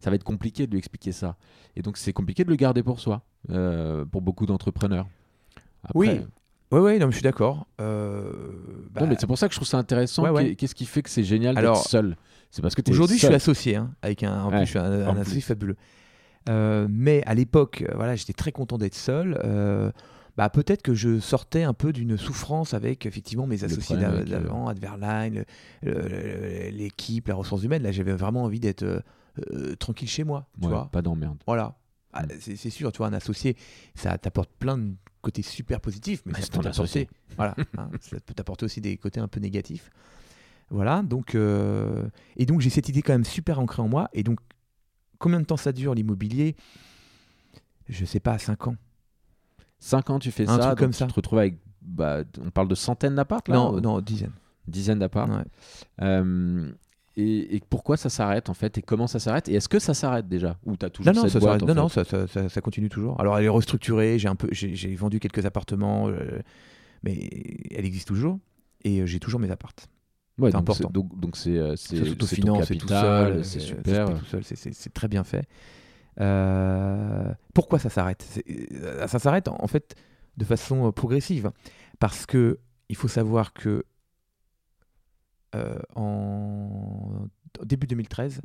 ça 0.00 0.10
va 0.10 0.16
être 0.16 0.24
compliqué 0.24 0.66
de 0.66 0.72
lui 0.72 0.78
expliquer 0.78 1.12
ça. 1.12 1.36
Et 1.76 1.82
donc 1.82 1.96
c'est 1.96 2.12
compliqué 2.12 2.44
de 2.44 2.50
le 2.50 2.56
garder 2.56 2.82
pour 2.82 3.00
soi, 3.00 3.22
euh, 3.50 4.04
pour 4.04 4.22
beaucoup 4.22 4.46
d'entrepreneurs. 4.46 5.08
Après- 5.84 5.94
Oui. 5.98 6.20
Ouais, 6.70 6.80
ouais, 6.80 6.98
non, 6.98 7.06
mais 7.06 7.12
je 7.12 7.16
suis 7.16 7.22
d'accord. 7.22 7.66
Euh, 7.80 8.30
bah, 8.90 9.00
Non, 9.02 9.06
mais 9.06 9.16
c'est 9.18 9.26
pour 9.26 9.38
ça 9.38 9.48
que 9.48 9.54
je 9.54 9.58
trouve 9.58 9.68
ça 9.68 9.78
intéressant. 9.78 10.22
Ouais, 10.24 10.30
ouais. 10.30 10.48
Qu'est- 10.50 10.54
Qu'est-ce 10.56 10.74
qui 10.74 10.84
fait 10.86 11.02
que 11.02 11.08
c'est 11.10 11.24
génial 11.24 11.54
d'être 11.54 11.76
seul 11.88 12.16
C'est 12.50 12.60
parce 12.62 12.74
que 12.74 12.82
Aujourd'hui, 12.90 13.16
je 13.18 13.24
suis 13.26 13.34
associé, 13.34 13.76
hein, 13.76 13.94
avec 14.02 14.22
un, 14.22 14.42
en 14.44 14.50
Ouais, 14.50 14.58
plus, 14.58 14.66
je 14.66 14.70
suis 14.70 14.78
un, 14.78 15.16
associé 15.16 15.40
fabuleux. 15.40 15.76
Euh, 16.48 16.86
mais 16.90 17.22
à 17.26 17.34
l'époque, 17.34 17.84
euh, 17.88 17.92
voilà, 17.94 18.16
j'étais 18.16 18.32
très 18.32 18.52
content 18.52 18.78
d'être 18.78 18.94
seul. 18.94 19.38
Euh, 19.44 19.90
bah, 20.36 20.48
peut-être 20.50 20.82
que 20.82 20.94
je 20.94 21.18
sortais 21.20 21.62
un 21.62 21.74
peu 21.74 21.92
d'une 21.92 22.16
souffrance 22.16 22.72
avec 22.74 23.06
effectivement 23.06 23.46
mes 23.46 23.64
associés 23.64 23.96
d'avant, 23.96 24.68
Adverline, 24.68 25.44
l'équipe, 25.82 27.28
la 27.28 27.34
ressource 27.34 27.62
humaine. 27.64 27.82
Là, 27.82 27.92
j'avais 27.92 28.12
vraiment 28.12 28.44
envie 28.44 28.60
d'être 28.60 29.02
tranquille 29.78 30.08
chez 30.08 30.24
moi, 30.24 30.46
tu 30.60 30.66
Ouais, 30.66 30.72
vois. 30.74 30.88
pas 30.92 31.02
d'emmerde. 31.02 31.38
Voilà. 31.46 31.76
Ah, 32.12 32.22
Mm. 32.22 32.28
c'est 32.40 32.56
c'est 32.56 32.70
sûr, 32.70 32.90
tu 32.92 32.98
vois, 32.98 33.06
un 33.08 33.12
associé, 33.12 33.56
ça 33.94 34.16
t'apporte 34.18 34.50
plein 34.58 34.78
de 34.78 34.94
côtés 35.28 35.42
super 35.42 35.80
positifs, 35.80 36.22
mais 36.24 36.32
Bah, 36.32 36.38
ça 36.38 36.44
c'est 36.46 36.52
peut 36.52 36.62
t'apporter, 36.62 37.08
voilà, 37.36 37.54
hein, 37.78 37.90
ça 38.00 38.16
peut 38.20 38.34
t'apporter 38.34 38.64
aussi 38.64 38.80
des 38.80 38.96
côtés 38.96 39.20
un 39.20 39.28
peu 39.28 39.40
négatifs. 39.40 39.90
Voilà, 40.70 41.02
donc 41.02 41.34
euh, 41.34 42.08
et 42.36 42.44
donc 42.46 42.60
j'ai 42.60 42.70
cette 42.70 42.88
idée 42.88 43.02
quand 43.02 43.12
même 43.12 43.24
super 43.24 43.58
ancrée 43.58 43.82
en 43.82 43.88
moi. 43.88 44.08
Et 44.12 44.22
donc, 44.22 44.38
combien 45.18 45.40
de 45.40 45.44
temps 45.46 45.56
ça 45.56 45.72
dure 45.72 45.94
l'immobilier? 45.94 46.56
Je 47.88 48.04
sais 48.04 48.20
pas, 48.20 48.38
5 48.38 48.66
ans. 48.68 48.76
5 49.80 50.10
ans, 50.10 50.18
tu 50.18 50.30
fais 50.30 50.48
Un 50.48 50.56
ça, 50.58 50.66
truc 50.66 50.78
comme 50.78 50.90
tu 50.90 50.96
ça. 50.98 51.06
te 51.06 51.14
retrouves 51.14 51.38
avec. 51.38 51.56
Bah, 51.82 52.22
on 52.44 52.50
parle 52.50 52.68
de 52.68 52.74
centaines 52.74 53.14
d'apparts 53.14 53.42
là 53.48 53.54
Non, 53.56 53.74
ou- 53.74 53.80
non, 53.80 54.00
dizaines. 54.00 54.32
Dizaines 54.66 54.98
d'apparts. 54.98 55.30
Ouais. 55.30 55.44
Euh, 56.02 56.70
et, 57.20 57.56
et 57.56 57.62
pourquoi 57.68 57.96
ça 57.96 58.08
s'arrête 58.08 58.48
en 58.48 58.54
fait 58.54 58.78
Et 58.78 58.82
comment 58.82 59.06
ça 59.06 59.18
s'arrête 59.18 59.48
Et 59.48 59.54
est-ce 59.54 59.68
que 59.68 59.78
ça 59.78 59.92
s'arrête 59.94 60.28
déjà? 60.28 60.56
Ou 60.64 60.76
t'as 60.76 60.88
toujours 60.90 61.12
Non, 61.12 61.22
non, 61.22 61.28
cette 61.28 61.40
boîte, 61.40 61.62
non, 61.62 61.88
ça, 61.88 62.04
ça, 62.04 62.26
ça- 62.26 62.48
ça 62.48 62.60
continue 62.60 62.88
toujours. 62.88 63.20
Alors 63.20 63.36
elle 63.38 63.44
est 63.46 63.48
restructurée, 63.48 64.18
j'ai 64.18 64.28
un 64.28 64.36
peu, 64.36 64.48
j'ai 64.52 64.94
vendu 64.94 65.18
quelques 65.20 65.44
appartements, 65.44 66.08
euh, 66.08 66.38
mais 67.02 67.28
elle 67.70 67.84
existe 67.84 68.08
toujours. 68.08 68.38
Et 68.84 69.00
euh, 69.00 69.06
j'ai 69.06 69.18
toujours 69.18 69.40
mes 69.40 69.50
appartes. 69.50 69.88
Ouais, 70.38 70.50
c'est 70.52 70.56
important. 70.56 70.90
Donc 70.90 71.18
donc 71.18 71.36
c'est 71.36 71.56
euh, 71.58 71.74
c'est 71.74 71.96
s'autofinance, 72.04 72.66
c'est 72.66 72.76
tout 72.76 72.86
seul, 72.88 73.44
c'est 73.44 73.58
super. 73.58 74.06
paye 74.06 74.14
tout 74.18 74.24
seul, 74.24 74.44
c'est- 74.44 74.94
très 74.94 75.08
bien 75.08 75.24
fait. 75.24 75.46
Euh, 76.20 77.32
pourquoi 77.54 77.78
ça 77.78 77.90
s'arrête? 77.90 78.24
Ça 79.06 79.18
s'arrête 79.18 79.48
en 79.48 79.56
en 79.60 79.66
fait 79.66 79.94
de 80.36 80.44
façon 80.44 80.90
progressive 80.92 81.50
parce 81.98 82.26
que 82.26 82.58
il 82.88 82.96
faut 82.96 83.08
savoir 83.08 83.52
que 83.52 83.84
en 85.94 87.28
début 87.64 87.86
2013, 87.86 88.42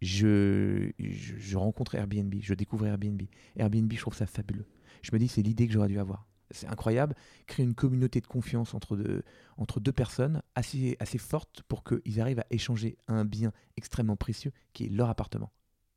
je, 0.00 0.90
je, 0.98 1.36
je 1.38 1.56
rencontre 1.56 1.94
Airbnb, 1.94 2.34
je 2.40 2.54
découvre 2.54 2.86
Airbnb. 2.86 3.22
Airbnb, 3.56 3.92
je 3.92 4.00
trouve 4.00 4.14
ça 4.14 4.26
fabuleux. 4.26 4.66
Je 5.02 5.10
me 5.12 5.18
dis, 5.18 5.28
c'est 5.28 5.42
l'idée 5.42 5.66
que 5.66 5.72
j'aurais 5.72 5.88
dû 5.88 5.98
avoir. 5.98 6.26
C'est 6.50 6.66
incroyable, 6.68 7.14
créer 7.46 7.64
une 7.64 7.74
communauté 7.74 8.20
de 8.20 8.26
confiance 8.26 8.74
entre 8.74 8.96
deux, 8.96 9.22
entre 9.56 9.80
deux 9.80 9.92
personnes 9.92 10.42
assez, 10.54 10.96
assez 11.00 11.18
forte 11.18 11.62
pour 11.68 11.82
qu'ils 11.84 12.20
arrivent 12.20 12.40
à 12.40 12.46
échanger 12.50 12.98
un 13.08 13.24
bien 13.24 13.50
extrêmement 13.76 14.16
précieux 14.16 14.52
qui 14.72 14.84
est 14.84 14.88
leur 14.88 15.08
appartement. 15.08 15.50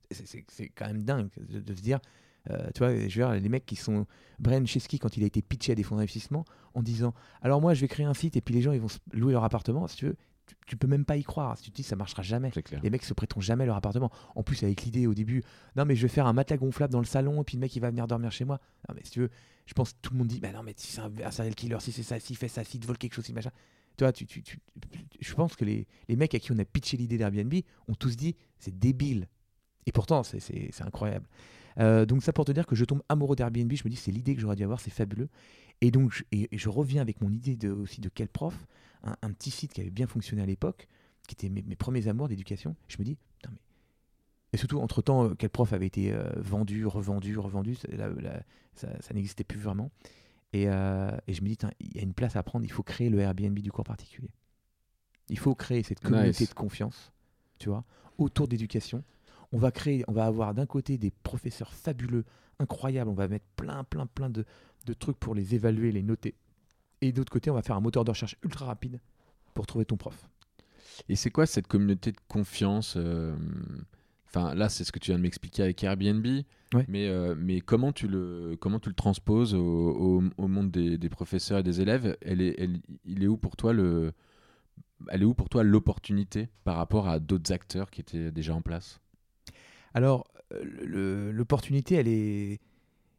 C'est- 0.10 0.70
quand 0.70 0.88
même 0.88 1.04
dingue 1.04 1.30
de 1.38 1.76
se 1.76 1.82
dire, 1.82 2.00
euh, 2.50 2.70
tu 2.74 2.80
vois, 2.80 2.94
je 2.96 3.02
veux 3.04 3.08
dire, 3.08 3.32
les 3.32 3.50
mecs 3.50 3.66
qui 3.66 3.76
sont. 3.76 4.06
Brian 4.40 4.66
Chesky, 4.66 5.00
quand 5.00 5.18
il 5.18 5.24
a 5.24 5.26
été 5.28 5.42
pitché 5.42 5.72
à 5.72 5.76
des 5.76 5.84
fonds 5.84 5.96
d'investissement, 5.96 6.46
en 6.76 6.84
disant 6.84 7.14
Alors 7.42 7.60
moi, 7.62 7.74
je 7.74 7.82
vais 7.82 7.88
créer 7.88 8.06
un 8.06 8.14
site 8.14 8.38
et 8.38 8.42
puis 8.42 8.54
les 8.54 8.62
gens, 8.62 8.72
ils 8.72 8.80
vont 8.82 8.88
louer 9.14 9.34
leur 9.34 9.44
appartement, 9.44 9.88
si 9.88 9.98
tu 9.98 10.06
veux, 10.06 10.16
tu, 10.46 10.56
tu 10.68 10.78
peux 10.78 10.88
même 10.88 11.06
pas 11.06 11.18
y 11.18 11.24
croire. 11.24 11.58
Si 11.58 11.64
tu 11.64 11.72
te 11.72 11.76
dis, 11.76 11.84
ça 11.84 11.96
marchera 11.96 12.22
jamais. 12.22 12.52
Clair. 12.52 12.80
Les 12.84 12.90
mecs 12.90 13.04
se 13.04 13.14
prêteront 13.14 13.42
jamais 13.42 13.66
leur 13.66 13.76
appartement. 13.76 14.12
En 14.36 14.44
plus, 14.44 14.62
avec 14.64 14.84
l'idée 14.84 15.08
au 15.08 15.14
début, 15.14 15.44
non, 15.76 15.86
mais 15.86 15.96
je 15.96 16.04
vais 16.04 16.08
faire 16.08 16.28
un 16.28 16.34
matelas 16.34 16.58
gonflable 16.58 16.94
dans 16.94 17.00
le 17.00 17.06
salon 17.06 17.42
et 17.42 17.44
puis 17.44 17.58
le 17.58 17.62
mec, 17.62 17.76
il 17.76 17.80
va 17.80 17.90
venir 17.90 18.08
dormir 18.08 18.32
chez 18.32 18.46
moi. 18.46 18.60
Non, 18.88 18.96
mais 18.96 19.02
si 19.04 19.12
tu 19.12 19.20
veux, 19.22 19.30
je 19.66 19.74
pense 19.74 19.92
que 19.94 19.98
tout 20.02 20.14
le 20.14 20.20
monde 20.20 20.28
dit, 20.28 20.40
bah 20.40 20.52
non, 20.54 20.64
mais 20.64 20.74
si 20.78 20.92
c'est 20.94 21.02
un, 21.02 21.12
un 21.26 21.32
serial 21.32 21.56
killer, 21.56 21.78
si 21.80 21.92
c'est 21.92 22.04
ça, 22.04 22.20
s'il 22.20 22.38
fait 22.38 22.48
ça, 22.48 22.64
s'il 22.64 22.80
te 22.80 22.86
vole 22.88 22.98
quelque 22.98 23.16
chose, 23.16 23.26
si 23.26 23.34
machin. 23.34 23.52
Tu 23.98 24.04
vois, 24.04 24.14
tu, 24.14 24.26
tu, 24.28 24.44
tu- 24.44 24.60
je 25.20 25.34
pense 25.34 25.56
que 25.56 25.66
les, 25.66 25.88
les 26.08 26.16
mecs 26.16 26.36
à 26.36 26.40
qui 26.40 26.52
on 26.52 26.58
a 26.60 26.66
pitché 26.66 26.96
l'idée 26.96 27.18
d'Airbnb 27.18 27.54
ont 27.88 27.96
tous 27.96 28.16
dit, 28.16 28.36
c'est 28.60 28.78
débile. 28.78 29.28
Et 29.88 29.92
pourtant, 29.92 30.22
c'est 30.24 30.72
incroyable. 30.82 31.28
Euh, 31.80 32.06
donc 32.06 32.24
ça 32.24 32.34
pour 32.34 32.46
te 32.46 32.52
dire 32.52 32.66
que 32.66 32.76
je 32.76 32.86
tombe 32.86 33.04
amoureux 33.10 33.36
d'Airbnb, 33.36 33.72
je 33.74 33.84
me 33.84 33.90
dis 33.90 33.96
c'est 33.96 34.12
l'idée 34.12 34.36
que 34.36 34.42
j'aurais 34.42 34.56
dû 34.56 34.64
avoir, 34.64 34.80
c'est 34.80 34.92
fabuleux. 34.92 35.30
Et 35.82 35.92
donc 35.92 36.12
je, 36.12 36.24
et, 36.32 36.48
et 36.52 36.58
je 36.58 36.70
reviens 36.70 37.02
avec 37.02 37.22
mon 37.22 37.32
idée 37.32 37.56
de, 37.56 37.70
aussi 37.70 38.02
de 38.02 38.10
quel 38.10 38.30
prof, 38.30 38.68
un, 39.04 39.16
un 39.22 39.32
petit 39.32 39.52
site 39.52 39.74
qui 39.74 39.82
avait 39.82 39.92
bien 39.92 40.08
fonctionné 40.08 40.42
à 40.42 40.46
l'époque, 40.46 40.88
qui 41.28 41.34
était 41.34 41.50
mes, 41.50 41.62
mes 41.62 41.76
premiers 41.76 42.08
amours 42.08 42.28
d'éducation. 42.28 42.76
Je 42.88 42.98
me 43.00 43.04
dis, 43.04 43.18
putain 43.38 43.52
mais... 43.52 43.60
Et 44.54 44.58
surtout, 44.58 44.80
entre-temps, 44.80 45.26
euh, 45.26 45.36
quel 45.38 45.50
prof 45.50 45.74
avait 45.74 45.86
été 45.88 46.14
euh, 46.14 46.24
vendu, 46.38 46.86
revendu, 46.86 47.38
revendu, 47.38 47.76
ça, 47.76 49.14
n'existait 49.14 49.44
plus 49.44 49.60
vraiment. 49.60 49.92
Et, 50.54 50.70
euh, 50.70 51.12
et 51.28 51.34
je 51.34 51.42
me 51.42 51.50
dis, 51.50 51.58
il 51.82 51.96
y 51.96 52.00
a 52.00 52.02
une 52.02 52.14
place 52.14 52.38
à 52.38 52.44
prendre, 52.44 52.64
il 52.66 52.72
faut 52.72 52.82
créer 52.82 53.10
le 53.10 53.20
Airbnb 53.20 53.60
du 53.60 53.72
cours 53.72 53.84
particulier. 53.84 54.32
Il 55.30 55.38
faut 55.38 55.54
créer 55.54 55.84
cette 55.84 56.00
communauté 56.00 56.44
Nice. 56.44 56.50
de 56.50 56.54
confiance, 56.54 57.12
tu 57.60 57.68
vois, 57.68 57.84
autour 58.18 58.48
d'éducation. 58.48 59.04
On 59.54 59.58
va 59.58 59.72
créer, 59.72 60.04
on 60.08 60.12
va 60.14 60.26
avoir 60.26 60.54
d'un 60.54 60.66
côté 60.66 60.98
des 60.98 61.12
professeurs 61.24 61.74
fabuleux, 61.74 62.26
incroyables, 62.60 63.10
on 63.10 63.14
va 63.14 63.28
mettre 63.28 63.46
plein, 63.56 63.84
plein, 63.84 64.06
plein 64.06 64.30
de, 64.30 64.46
de 64.86 64.94
trucs 64.94 65.18
pour 65.18 65.36
les 65.36 65.56
évaluer, 65.56 65.92
les 65.92 66.04
noter. 66.04 66.36
Et 67.02 67.12
d'autre 67.12 67.32
côté, 67.32 67.50
on 67.50 67.54
va 67.54 67.62
faire 67.62 67.76
un 67.78 67.82
moteur 67.82 68.04
de 68.04 68.10
recherche 68.12 68.36
ultra 68.44 68.66
rapide 68.66 69.00
pour 69.54 69.66
trouver 69.66 69.86
ton 69.86 69.96
prof. 69.98 70.28
Et 71.10 71.16
c'est 71.16 71.30
quoi 71.30 71.46
cette 71.46 71.68
communauté 71.68 72.12
de 72.12 72.18
confiance 72.28 72.96
euh, 72.98 73.36
Enfin, 74.26 74.54
là, 74.56 74.68
c'est 74.68 74.84
ce 74.84 74.92
que 74.92 75.00
tu 75.00 75.12
viens 75.12 75.18
de 75.18 75.24
m'expliquer 75.24 75.64
avec 75.64 75.82
Airbnb. 75.84 76.26
Ouais. 76.74 76.86
Mais, 76.90 77.08
euh, 77.08 77.34
mais 77.38 77.62
comment, 77.62 77.94
tu 77.94 78.08
le, 78.10 78.58
comment 78.60 78.80
tu 78.80 78.90
le 78.90 78.96
transposes 78.96 79.54
au, 79.54 79.62
au- 80.20 80.24
au 80.38 80.48
monde 80.50 80.70
des, 80.70 80.98
des 80.98 81.10
professeurs 81.10 81.60
et 81.60 81.64
des 81.64 81.80
élèves? 81.80 82.18
Elle 82.22 82.42
est, 82.42 82.56
elle- 82.58 82.82
Il 83.06 83.24
est 83.24 83.28
où 83.28 83.38
pour 83.38 83.56
toi 83.56 83.72
le, 83.72 84.12
elle 85.08 85.22
est 85.22 85.26
où 85.26 85.34
pour 85.34 85.48
toi 85.48 85.64
l'opportunité 85.64 86.50
par 86.66 86.76
rapport 86.76 87.08
à 87.08 87.20
d'autres 87.20 87.54
acteurs 87.54 87.90
qui 87.90 88.02
étaient 88.02 88.32
déjà 88.32 88.54
en 88.54 88.62
place? 88.62 89.00
Alors, 89.98 90.28
euh, 90.54 91.32
l'opportunité, 91.32 91.96
elle 91.96 92.08
est, 92.08 92.60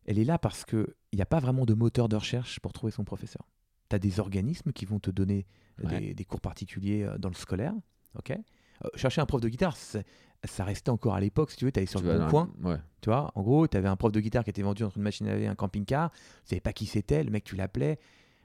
elle 0.07 0.19
est 0.19 0.25
là 0.25 0.39
parce 0.39 0.65
qu'il 0.65 0.87
n'y 1.13 1.21
a 1.21 1.27
pas 1.27 1.41
vraiment 1.41 1.67
de 1.67 1.75
moteur 1.75 2.09
de 2.09 2.17
recherche 2.17 2.61
pour 2.61 2.73
trouver 2.73 2.93
son 2.93 3.05
professeur. 3.05 3.43
Tu 3.91 3.97
as 3.97 3.99
des 3.99 4.21
organismes 4.21 4.73
qui 4.73 4.85
vont 4.85 5.01
te 5.01 5.11
donner 5.11 5.47
euh, 5.85 5.89
Ouais. 5.89 6.01
des, 6.01 6.15
des 6.15 6.25
cours 6.25 6.41
particuliers 6.41 7.03
euh, 7.05 7.19
dans 7.19 7.29
le 7.29 7.35
scolaire. 7.35 7.75
ok? 8.19 8.31
Euh, 8.31 8.89
chercher 8.95 9.21
un 9.21 9.27
prof 9.27 9.41
de 9.41 9.49
guitare, 9.49 9.77
ça 9.77 10.65
restait 10.65 10.91
encore 10.91 11.15
à 11.15 11.21
l'époque, 11.21 11.51
si 11.51 11.57
tu 11.57 11.65
veux, 11.65 11.73
tu 11.73 11.79
allais 11.81 11.87
sur 11.87 12.01
Tu 12.01 12.07
le 12.07 12.19
bon 12.19 12.29
coin. 12.29 12.51
Ouais. 12.63 12.77
Tu 13.01 13.11
vois, 13.11 13.33
en 13.35 13.43
gros, 13.43 13.67
tu 13.67 13.77
avais 13.77 13.89
un 13.89 13.97
prof 13.97 14.13
de 14.13 14.21
guitare 14.21 14.45
qui 14.45 14.51
était 14.51 14.63
vendu 14.63 14.85
entre 14.85 14.97
une 14.99 15.03
machine 15.03 15.27
à 15.27 15.31
laver 15.33 15.45
et 15.45 15.49
un 15.49 15.55
camping-car. 15.57 16.11
Tu 16.13 16.19
savais 16.51 16.61
pas 16.61 16.73
qui 16.73 16.87
c'était, 16.87 17.25
le 17.25 17.31
mec, 17.31 17.43
tu 17.45 17.57
l'appelais. 17.57 17.99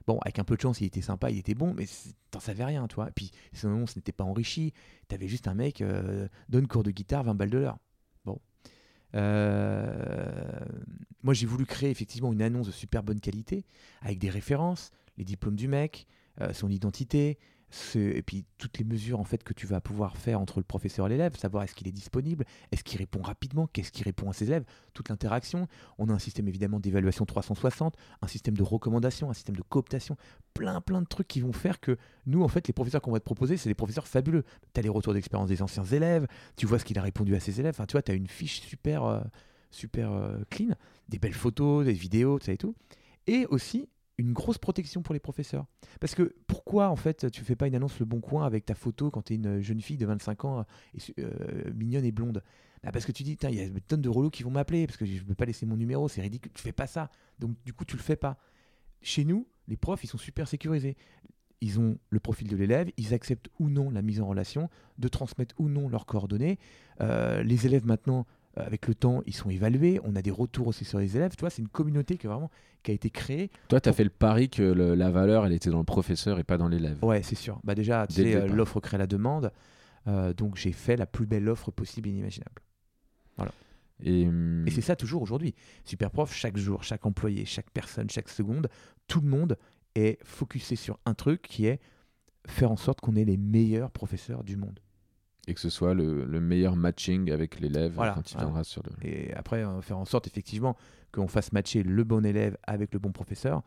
Bon, 0.07 0.17
avec 0.19 0.37
un 0.39 0.43
peu 0.43 0.55
de 0.55 0.61
chance, 0.61 0.81
il 0.81 0.85
était 0.85 1.01
sympa, 1.01 1.29
il 1.29 1.37
était 1.37 1.53
bon, 1.53 1.73
mais 1.73 1.85
t'en 2.31 2.39
savais 2.41 2.65
rien, 2.65 2.87
tu 2.87 2.95
vois? 2.95 3.07
Et 3.07 3.11
puis, 3.11 3.31
son 3.53 3.69
nom, 3.69 3.85
ce 3.87 3.97
n'était 3.97 4.11
pas 4.11 4.23
enrichi. 4.25 4.73
Tu 5.07 5.15
avais 5.15 5.27
juste 5.29 5.47
un 5.47 5.53
mec, 5.53 5.81
euh, 5.81 6.27
donne 6.49 6.67
cours 6.67 6.83
de 6.83 6.91
guitare, 6.91 7.23
20 7.23 7.35
balles 7.35 7.49
de 7.51 7.59
l'heure. 7.59 7.77
Euh, 9.15 10.59
moi, 11.23 11.33
j'ai 11.33 11.45
voulu 11.45 11.65
créer 11.65 11.89
effectivement 11.89 12.33
une 12.33 12.41
annonce 12.41 12.67
de 12.67 12.71
super 12.71 13.03
bonne 13.03 13.19
qualité, 13.19 13.65
avec 14.01 14.19
des 14.19 14.29
références, 14.29 14.91
les 15.17 15.23
diplômes 15.23 15.55
du 15.55 15.67
mec, 15.67 16.07
euh, 16.41 16.53
son 16.53 16.69
identité, 16.69 17.37
et 17.95 18.21
puis 18.21 18.45
toutes 18.57 18.77
les 18.77 18.83
mesures 18.83 19.19
en 19.19 19.23
fait 19.23 19.43
que 19.43 19.53
tu 19.53 19.65
vas 19.65 19.81
pouvoir 19.81 20.17
faire 20.17 20.39
entre 20.39 20.59
le 20.59 20.63
professeur 20.63 21.07
et 21.07 21.09
l'élève, 21.09 21.35
savoir 21.35 21.63
est-ce 21.63 21.75
qu'il 21.75 21.87
est 21.87 21.91
disponible, 21.91 22.45
est-ce 22.71 22.83
qu'il 22.83 22.97
répond 22.99 23.21
rapidement, 23.21 23.67
qu'est-ce 23.67 23.91
qu'il 23.91 24.03
répond 24.03 24.29
à 24.29 24.33
ses 24.33 24.45
élèves, 24.45 24.63
toute 24.93 25.09
l'interaction. 25.09 25.67
On 25.97 26.09
a 26.09 26.13
un 26.13 26.19
système 26.19 26.47
évidemment 26.47 26.79
d'évaluation 26.79 27.25
360, 27.25 27.95
un 28.21 28.27
système 28.27 28.55
de 28.55 28.63
recommandation, 28.63 29.29
un 29.29 29.33
système 29.33 29.55
de 29.55 29.61
cooptation, 29.61 30.17
plein 30.53 30.81
plein 30.81 31.01
de 31.01 31.07
trucs 31.07 31.27
qui 31.27 31.41
vont 31.41 31.53
faire 31.53 31.79
que 31.79 31.97
nous 32.25 32.43
en 32.43 32.47
fait 32.47 32.67
les 32.67 32.73
professeurs 32.73 33.01
qu'on 33.01 33.11
va 33.11 33.19
te 33.19 33.25
proposer, 33.25 33.57
c'est 33.57 33.69
des 33.69 33.75
professeurs 33.75 34.07
fabuleux. 34.07 34.43
Tu 34.73 34.79
as 34.79 34.83
les 34.83 34.89
retours 34.89 35.13
d'expérience 35.13 35.49
des 35.49 35.61
anciens 35.61 35.85
élèves, 35.85 36.27
tu 36.55 36.65
vois 36.65 36.79
ce 36.79 36.85
qu'il 36.85 36.99
a 36.99 37.01
répondu 37.01 37.35
à 37.35 37.39
ses 37.39 37.59
élèves, 37.59 37.75
enfin 37.75 37.85
tu 37.85 37.93
vois, 37.93 38.01
tu 38.01 38.11
as 38.11 38.15
une 38.15 38.27
fiche 38.27 38.61
super 38.61 39.03
euh, 39.05 39.21
super 39.71 40.11
euh, 40.11 40.37
clean, 40.49 40.75
des 41.09 41.19
belles 41.19 41.33
photos, 41.33 41.85
des 41.85 41.93
vidéos, 41.93 42.39
tout 42.39 42.45
ça 42.45 42.53
et 42.53 42.57
tout. 42.57 42.75
Et 43.27 43.45
aussi 43.47 43.89
une 44.17 44.33
grosse 44.33 44.57
protection 44.57 45.01
pour 45.01 45.13
les 45.13 45.19
professeurs. 45.19 45.65
Parce 45.99 46.15
que 46.15 46.35
pourquoi 46.47 46.89
en 46.89 46.95
fait 46.95 47.31
tu 47.31 47.41
fais 47.43 47.55
pas 47.55 47.67
une 47.67 47.75
annonce 47.75 47.99
Le 47.99 48.05
Bon 48.05 48.21
Coin 48.21 48.45
avec 48.45 48.65
ta 48.65 48.75
photo 48.75 49.09
quand 49.09 49.23
tu 49.23 49.33
es 49.33 49.35
une 49.37 49.61
jeune 49.61 49.81
fille 49.81 49.97
de 49.97 50.05
25 50.05 50.45
ans 50.45 50.65
et, 50.93 51.21
euh, 51.21 51.71
mignonne 51.73 52.05
et 52.05 52.11
blonde? 52.11 52.43
Bah, 52.83 52.91
Parce 52.91 53.05
que 53.05 53.11
tu 53.11 53.23
dis, 53.23 53.37
il 53.41 53.55
y 53.55 53.61
a 53.61 53.69
des 53.69 53.81
tonnes 53.81 54.01
de 54.01 54.09
relous 54.09 54.29
qui 54.29 54.43
vont 54.43 54.51
m'appeler 54.51 54.85
parce 54.85 54.97
que 54.97 55.05
je 55.05 55.21
ne 55.21 55.27
peux 55.27 55.35
pas 55.35 55.45
laisser 55.45 55.65
mon 55.65 55.77
numéro, 55.77 56.07
c'est 56.07 56.21
ridicule, 56.21 56.51
tu 56.53 56.61
fais 56.61 56.71
pas 56.71 56.87
ça. 56.87 57.09
Donc 57.39 57.55
du 57.65 57.73
coup 57.73 57.85
tu 57.85 57.95
le 57.95 58.01
fais 58.01 58.15
pas. 58.15 58.37
Chez 59.01 59.25
nous, 59.25 59.47
les 59.67 59.77
profs 59.77 60.03
ils 60.03 60.07
sont 60.07 60.17
super 60.17 60.47
sécurisés. 60.47 60.95
ils 61.61 61.79
ont 61.79 61.97
le 62.09 62.19
profil 62.19 62.47
de 62.47 62.55
l'élève, 62.55 62.91
ils 62.97 63.13
acceptent 63.13 63.49
ou 63.57 63.69
non 63.69 63.89
la 63.89 64.01
mise 64.01 64.21
en 64.21 64.27
relation, 64.27 64.69
de 64.99 65.07
transmettre 65.07 65.55
ou 65.57 65.69
non 65.69 65.89
leurs 65.89 66.05
coordonnées. 66.05 66.59
Euh, 67.01 67.41
les 67.41 67.65
élèves 67.65 67.85
maintenant, 67.85 68.27
avec 68.55 68.87
le 68.87 68.95
temps, 68.95 69.21
ils 69.25 69.33
sont 69.33 69.49
évalués. 69.49 69.99
On 70.03 70.15
a 70.15 70.21
des 70.21 70.31
retours 70.31 70.67
aussi 70.67 70.85
sur 70.85 70.99
les 70.99 71.15
élèves. 71.17 71.31
Tu 71.35 71.39
vois, 71.41 71.49
c'est 71.49 71.61
une 71.61 71.67
communauté 71.69 72.17
qui, 72.17 72.27
vraiment, 72.27 72.51
qui 72.83 72.91
a 72.91 72.93
été 72.93 73.09
créée. 73.09 73.49
Toi, 73.69 73.81
tu 73.81 73.89
as 73.89 73.93
fait 73.93 74.03
le 74.03 74.09
pari 74.09 74.49
que 74.49 74.61
le- 74.61 74.93
la 74.95 75.09
valeur, 75.09 75.45
elle 75.45 75.53
était 75.53 75.69
dans 75.69 75.79
le 75.79 75.83
professeur 75.85 76.37
et 76.39 76.43
pas 76.43 76.57
dans 76.57 76.67
l'élève. 76.67 77.03
Ouais, 77.03 77.23
c'est 77.23 77.35
sûr. 77.35 77.59
Bah 77.63 77.73
déjà, 77.75 78.05
tu 78.07 78.15
sais, 78.15 78.35
euh, 78.35 78.47
l'offre 78.47 78.79
crée 78.79 78.97
la 78.97 79.07
demande. 79.07 79.51
Euh, 80.07 80.33
donc 80.33 80.57
j'ai 80.57 80.71
fait 80.73 80.97
la 80.97 81.05
plus 81.05 81.25
belle 81.25 81.47
offre 81.49 81.71
possible 81.71 82.09
et 82.09 82.11
inimaginable. 82.11 82.61
Et, 84.05 84.27
hum, 84.27 84.67
Et 84.67 84.71
c'est 84.71 84.81
ça 84.81 84.95
toujours 84.97 85.21
aujourd'hui. 85.21 85.55
Superprof, 85.85 86.33
chaque 86.33 86.57
jour, 86.57 86.83
chaque 86.83 87.05
employé, 87.05 87.45
chaque 87.45 87.69
personne, 87.71 88.09
chaque 88.09 88.27
seconde, 88.27 88.67
tout 89.07 89.21
le 89.21 89.27
monde 89.29 89.57
est 89.95 90.17
focusé 90.25 90.75
sur 90.75 90.99
un 91.05 91.13
truc 91.13 91.41
qui 91.43 91.67
est 91.67 91.79
faire 92.47 92.71
en 92.71 92.75
sorte 92.75 92.99
qu'on 92.99 93.15
ait 93.15 93.23
les 93.23 93.37
meilleurs 93.37 93.91
professeurs 93.91 94.43
du 94.43 94.57
monde. 94.57 94.79
Et 95.47 95.53
que 95.53 95.59
ce 95.59 95.69
soit 95.69 95.93
le, 95.93 96.25
le 96.25 96.39
meilleur 96.41 96.75
matching 96.75 97.31
avec 97.31 97.59
l'élève 97.59 97.93
Voilà, 97.93 98.13
quand 98.13 98.29
il 98.31 98.33
voilà. 98.33 98.45
viendra 98.47 98.63
sur 98.63 98.81
le. 98.83 98.91
Et 99.07 99.33
après, 99.33 99.63
euh, 99.63 99.81
faire 99.81 99.97
en 99.97 100.05
sorte 100.05 100.27
effectivement 100.27 100.77
qu'on 101.11 101.27
fasse 101.27 101.51
matcher 101.51 101.83
le 101.83 102.03
bon 102.03 102.25
élève 102.25 102.57
avec 102.63 102.93
le 102.93 102.99
bon 102.99 103.11
professeur. 103.11 103.61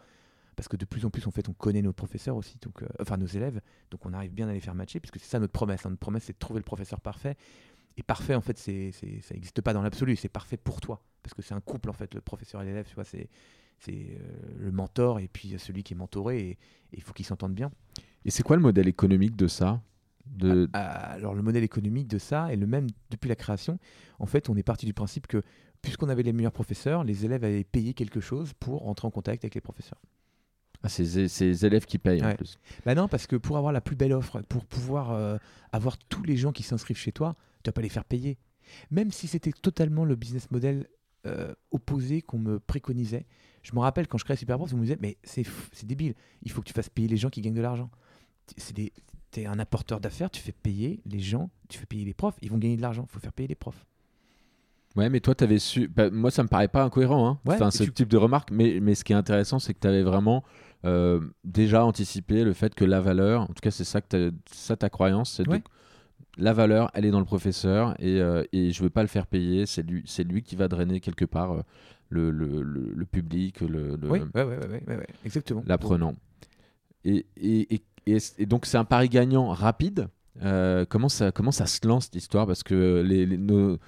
Parce 0.56 0.68
que 0.68 0.76
de 0.78 0.86
plus 0.86 1.04
en 1.04 1.10
plus, 1.10 1.26
en 1.26 1.30
fait, 1.30 1.50
on 1.50 1.52
connaît 1.52 1.82
nos 1.82 1.92
professeurs 1.92 2.34
aussi, 2.34 2.56
donc, 2.62 2.82
euh, 2.82 2.86
enfin 2.98 3.18
nos 3.18 3.26
élèves, 3.26 3.60
donc 3.90 4.06
on 4.06 4.14
arrive 4.14 4.32
bien 4.32 4.48
à 4.48 4.54
les 4.54 4.60
faire 4.60 4.74
matcher, 4.74 5.00
puisque 5.00 5.18
c'est 5.20 5.28
ça 5.28 5.38
notre 5.38 5.52
promesse. 5.52 5.84
hein. 5.84 5.90
Notre 5.90 6.00
promesse, 6.00 6.24
c'est 6.24 6.32
de 6.32 6.38
trouver 6.38 6.60
le 6.60 6.64
professeur 6.64 6.98
parfait. 7.02 7.36
Et 7.98 8.02
parfait, 8.02 8.34
en 8.34 8.40
fait, 8.40 8.56
c'est, 8.56 8.90
c'est- 8.92 9.20
ça 9.20 9.34
n'existe 9.34 9.60
pas 9.60 9.74
dans 9.74 9.82
l'absolu, 9.82 10.16
c'est 10.16 10.30
parfait 10.30 10.56
pour 10.56 10.80
toi. 10.80 11.02
Parce 11.22 11.34
que 11.34 11.42
c'est 11.42 11.52
un 11.52 11.60
couple, 11.60 11.90
en 11.90 11.92
fait, 11.92 12.14
le 12.14 12.22
professeur 12.22 12.62
et 12.62 12.64
l'élève, 12.64 12.86
tu 12.88 12.94
vois, 12.94 13.04
c'est, 13.04 13.28
c'est 13.78 13.92
euh, 14.18 14.54
le 14.58 14.72
mentor 14.72 15.18
et 15.20 15.28
puis 15.28 15.54
celui 15.58 15.82
qui 15.82 15.92
est 15.92 15.96
mentoré, 15.96 16.40
et 16.40 16.58
il 16.94 17.02
faut 17.02 17.12
qu'ils 17.12 17.26
s'entendent 17.26 17.54
bien. 17.54 17.70
Et 18.24 18.30
c'est 18.30 18.42
quoi 18.42 18.56
le 18.56 18.62
modèle 18.62 18.88
économique 18.88 19.36
de 19.36 19.48
ça? 19.48 19.82
De... 20.26 20.68
Ah, 20.72 21.12
Alors 21.12 21.34
le 21.34 21.42
modèle 21.42 21.64
économique 21.64 22.08
de 22.08 22.18
ça 22.18 22.52
est 22.52 22.56
le 22.56 22.66
même 22.66 22.86
depuis 23.10 23.28
la 23.28 23.36
création. 23.36 23.78
En 24.18 24.26
fait, 24.26 24.48
on 24.48 24.56
est 24.56 24.62
parti 24.62 24.86
du 24.86 24.94
principe 24.94 25.26
que 25.26 25.42
puisqu'on 25.82 26.08
avait 26.08 26.22
les 26.22 26.32
meilleurs 26.32 26.52
professeurs, 26.52 27.04
les 27.04 27.24
élèves 27.24 27.44
avaient 27.44 27.64
payé 27.64 27.94
quelque 27.94 28.20
chose 28.20 28.52
pour 28.58 28.80
rentrer 28.80 29.06
en 29.06 29.10
contact 29.10 29.44
avec 29.44 29.54
les 29.54 29.60
professeurs. 29.60 30.00
Ah, 30.82 30.88
c'est 30.88 31.04
les 31.04 31.66
élèves 31.66 31.86
qui 31.86 31.98
payent 31.98 32.24
en 32.24 32.34
plus. 32.34 32.58
Bah 32.84 32.94
non, 32.94 33.08
parce 33.08 33.26
que 33.26 33.36
pour 33.36 33.56
avoir 33.56 33.72
la 33.72 33.80
plus 33.80 33.96
belle 33.96 34.12
offre, 34.12 34.40
pour 34.42 34.66
pouvoir 34.66 35.12
euh, 35.12 35.36
avoir 35.72 35.96
tous 35.96 36.22
les 36.22 36.36
gens 36.36 36.52
qui 36.52 36.62
s'inscrivent 36.62 36.98
chez 36.98 37.12
toi, 37.12 37.34
tu 37.62 37.68
vas 37.68 37.72
pas 37.72 37.80
les 37.80 37.88
faire 37.88 38.04
payer. 38.04 38.38
Même 38.90 39.10
si 39.10 39.26
c'était 39.26 39.52
totalement 39.52 40.04
le 40.04 40.16
business 40.16 40.50
model 40.50 40.86
euh, 41.26 41.54
opposé 41.72 42.22
qu'on 42.22 42.38
me 42.38 42.60
préconisait. 42.60 43.26
Je 43.62 43.74
me 43.74 43.80
rappelle 43.80 44.06
quand 44.06 44.18
je 44.18 44.24
créais 44.24 44.36
Superprof, 44.36 44.72
on 44.72 44.76
me 44.76 44.82
disait 44.82 44.98
mais 45.00 45.16
c'est 45.24 45.44
débile, 45.84 46.14
il 46.42 46.52
faut 46.52 46.60
que 46.60 46.66
tu 46.66 46.72
fasses 46.72 46.88
payer 46.88 47.08
les 47.08 47.16
gens 47.16 47.30
qui 47.30 47.40
gagnent 47.40 47.54
de 47.54 47.62
l'argent. 47.62 47.90
C'est 48.56 48.76
des 48.76 48.92
T'es 49.30 49.46
un 49.46 49.58
apporteur 49.58 50.00
d'affaires, 50.00 50.30
tu 50.30 50.40
fais 50.40 50.52
payer 50.52 51.00
les 51.06 51.18
gens, 51.20 51.50
tu 51.68 51.78
fais 51.78 51.86
payer 51.86 52.04
les 52.04 52.14
profs, 52.14 52.36
ils 52.42 52.50
vont 52.50 52.58
gagner 52.58 52.76
de 52.76 52.82
l'argent, 52.82 53.04
il 53.08 53.12
faut 53.12 53.20
faire 53.20 53.32
payer 53.32 53.48
les 53.48 53.54
profs. 53.54 53.84
Ouais, 54.94 55.10
mais 55.10 55.20
toi, 55.20 55.34
tu 55.34 55.44
avais 55.44 55.58
su. 55.58 55.88
bah, 55.88 56.08
moi, 56.10 56.30
ça 56.30 56.42
me 56.42 56.48
paraît 56.48 56.68
pas 56.68 56.82
incohérent, 56.82 57.28
hein, 57.28 57.38
Ouais, 57.44 57.56
enfin, 57.56 57.68
et 57.68 57.70
ce 57.70 57.84
tu- 57.84 57.92
type 57.92 58.08
de 58.08 58.16
remarque. 58.16 58.50
Mais, 58.50 58.78
mais 58.80 58.94
ce 58.94 59.04
qui 59.04 59.12
est 59.12 59.16
intéressant, 59.16 59.58
c'est 59.58 59.74
que 59.74 59.80
tu 59.80 59.86
avais 59.88 60.02
vraiment 60.02 60.42
euh, 60.86 61.20
déjà 61.44 61.84
anticipé 61.84 62.44
le 62.44 62.54
fait 62.54 62.74
que 62.74 62.84
la 62.84 63.00
valeur, 63.02 63.42
en 63.42 63.46
tout 63.48 63.60
cas, 63.60 63.70
c'est 63.70 63.84
ça, 63.84 64.00
que 64.00 64.32
ça 64.50 64.76
ta 64.76 64.88
croyance, 64.88 65.32
c'est 65.32 65.46
Ouais. 65.48 65.62
la 66.38 66.54
valeur, 66.54 66.90
elle 66.94 67.04
est 67.04 67.10
dans 67.10 67.18
le 67.18 67.26
professeur 67.26 67.94
et, 68.00 68.20
euh, 68.22 68.42
et 68.52 68.70
je 68.72 68.82
veux 68.82 68.88
pas 68.90 69.02
le 69.02 69.08
faire 69.08 69.26
payer. 69.26 69.66
C'est 69.66 69.82
lui, 69.82 70.04
lui 70.30 70.42
qui 70.42 70.56
va 70.56 70.66
drainer 70.68 71.00
quelque 71.00 71.24
part 71.26 71.52
euh, 71.52 71.60
le, 72.08 72.30
le, 72.30 72.62
le- 72.62 72.92
le 72.94 73.04
public, 73.04 73.60
le, 73.60 73.98
Oui, 74.04 74.20
ouais, 74.34 75.06
exactement. 75.26 75.62
l'apprenant. 75.66 76.14
Et, 77.04 77.26
et, 77.36 77.74
et, 77.74 77.82
et, 78.06 78.18
et 78.38 78.46
donc, 78.46 78.66
c'est 78.66 78.76
un 78.78 78.84
pari 78.84 79.08
gagnant 79.08 79.48
rapide. 79.48 80.08
Euh, 80.42 80.84
comment, 80.88 81.08
ça, 81.08 81.32
comment 81.32 81.50
ça 81.52 81.66
se 81.66 81.86
lance 81.86 82.04
cette 82.04 82.16
histoire? 82.16 82.46
Parce 82.46 82.62
que 82.62 83.02
les, 83.06 83.24
les- 83.26 83.38
nos, 83.38 83.78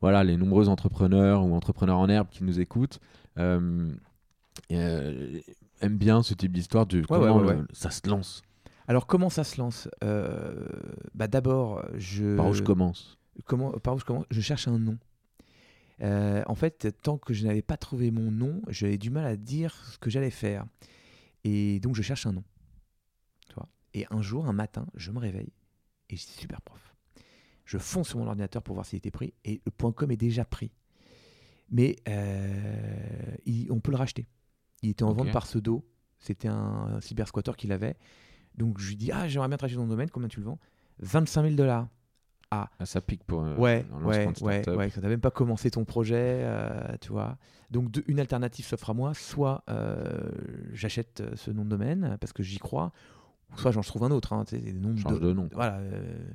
voilà, 0.00 0.22
les 0.24 0.36
nombreux 0.36 0.68
entrepreneurs 0.68 1.44
ou 1.44 1.54
entrepreneurs 1.54 1.98
en 1.98 2.08
herbe 2.08 2.28
qui 2.30 2.44
nous 2.44 2.60
écoutent 2.60 3.00
euh, 3.38 3.90
euh, 4.72 5.40
aiment 5.80 5.98
bien 5.98 6.22
ce 6.22 6.34
type 6.34 6.52
d'histoire 6.52 6.86
de 6.86 7.02
comment 7.02 7.20
ouais, 7.20 7.30
ouais, 7.42 7.52
le- 7.54 7.60
ouais. 7.60 7.66
ça 7.72 7.90
se 7.90 8.08
lance. 8.08 8.42
Alors 8.88 9.06
comment 9.08 9.30
ça 9.30 9.42
se 9.42 9.60
lance? 9.60 9.88
Bah 11.14 11.26
D'abord, 11.26 11.84
je... 11.96 12.36
Par 12.36 12.46
où 12.48 12.52
je 12.54 12.62
commence? 12.62 13.18
Comment, 13.44 13.72
par 13.72 13.96
où 13.96 13.98
je 13.98 14.04
commence? 14.04 14.26
Je 14.30 14.40
cherche 14.40 14.68
un 14.68 14.78
nom. 14.78 14.96
En 16.00 16.54
fait, 16.54 16.94
tant 17.02 17.18
que 17.18 17.34
je 17.34 17.46
n'avais 17.46 17.62
pas 17.62 17.76
trouvé 17.76 18.12
mon 18.12 18.30
nom, 18.30 18.62
j'avais 18.68 18.96
du 18.96 19.10
mal 19.10 19.26
à 19.26 19.36
dire 19.36 19.74
ce 19.92 19.98
que 19.98 20.08
j'allais 20.08 20.30
faire. 20.30 20.64
Et 21.42 21.80
donc, 21.80 21.96
je 21.96 22.02
cherche 22.02 22.26
un 22.26 22.32
nom. 22.32 22.44
Et 23.96 24.06
un 24.10 24.20
jour, 24.22 24.46
un 24.46 24.52
matin, 24.52 24.86
je 24.94 25.10
me 25.10 25.18
réveille 25.18 25.52
et 26.10 26.16
je 26.16 26.22
suis 26.22 26.32
super 26.38 26.60
prof. 26.62 26.94
Je 27.64 27.78
fonce 27.78 28.08
sur 28.10 28.18
mon 28.18 28.26
ordinateur 28.28 28.62
pour 28.62 28.74
voir 28.74 28.86
s'il 28.86 28.98
était 28.98 29.10
pris 29.10 29.34
et 29.44 29.60
le 29.64 29.70
point 29.72 29.90
.com 29.90 30.10
est 30.12 30.16
déjà 30.16 30.44
pris. 30.44 30.70
Mais 31.70 31.96
euh, 32.08 33.34
il- 33.44 33.72
on 33.72 33.80
peut 33.80 33.90
le 33.90 33.96
racheter. 33.96 34.28
Il 34.82 34.90
était 34.90 35.02
en 35.02 35.12
vente 35.14 35.32
par 35.32 35.42
pseudo. 35.44 35.84
C'était 36.18 36.48
un, 36.48 36.54
un 36.96 37.00
cyber 37.00 37.26
squatter 37.26 37.52
qui 37.56 37.66
l'avait. 37.66 37.96
Donc 38.54 38.78
je 38.78 38.88
lui 38.88 38.96
dis 38.96 39.10
Ah, 39.10 39.26
j'aimerais 39.28 39.48
bien 39.48 39.56
dans 39.56 39.68
ton 39.68 39.86
domaine. 39.86 40.10
Combien 40.10 40.28
tu 40.28 40.40
le 40.40 40.46
vends? 40.46 40.58
25 41.00 41.42
000 41.42 41.54
dollars. 41.56 41.88
Ah, 42.52 42.70
Ça 42.84 43.00
pique 43.00 43.24
pour 43.24 43.42
euh, 43.42 43.56
Ouais, 43.56 43.84
un 43.92 44.04
ouais, 44.04 44.26
de 44.26 44.44
ouais, 44.44 44.76
ouais. 44.76 44.90
Quand 44.94 45.00
t'as 45.00 45.08
même 45.08 45.20
pas 45.20 45.32
commencé 45.32 45.70
ton 45.72 45.84
projet, 45.84 46.42
euh, 46.44 46.96
tu 47.00 47.10
vois. 47.10 47.36
Donc 47.72 47.90
de- 47.90 48.04
une 48.06 48.20
alternative 48.20 48.64
s'offre 48.64 48.90
à 48.90 48.94
moi. 48.94 49.12
Soit 49.14 49.64
euh, 49.68 50.30
j'achète 50.72 51.24
ce 51.34 51.50
nom 51.50 51.64
de 51.64 51.70
domaine 51.70 52.16
parce 52.20 52.32
que 52.32 52.44
j'y 52.44 52.58
crois, 52.58 52.92
ou 53.52 53.58
soit 53.58 53.72
j'en 53.72 53.80
trouve 53.82 54.04
un 54.04 54.10
autre. 54.10 54.32
Hein, 54.32 54.44
des 54.50 54.72
noms 54.72 54.96
Change 54.96 55.20
de 55.20 55.32
nom. 55.32 55.48
Voilà. 55.52 55.78
euh. 55.78 56.28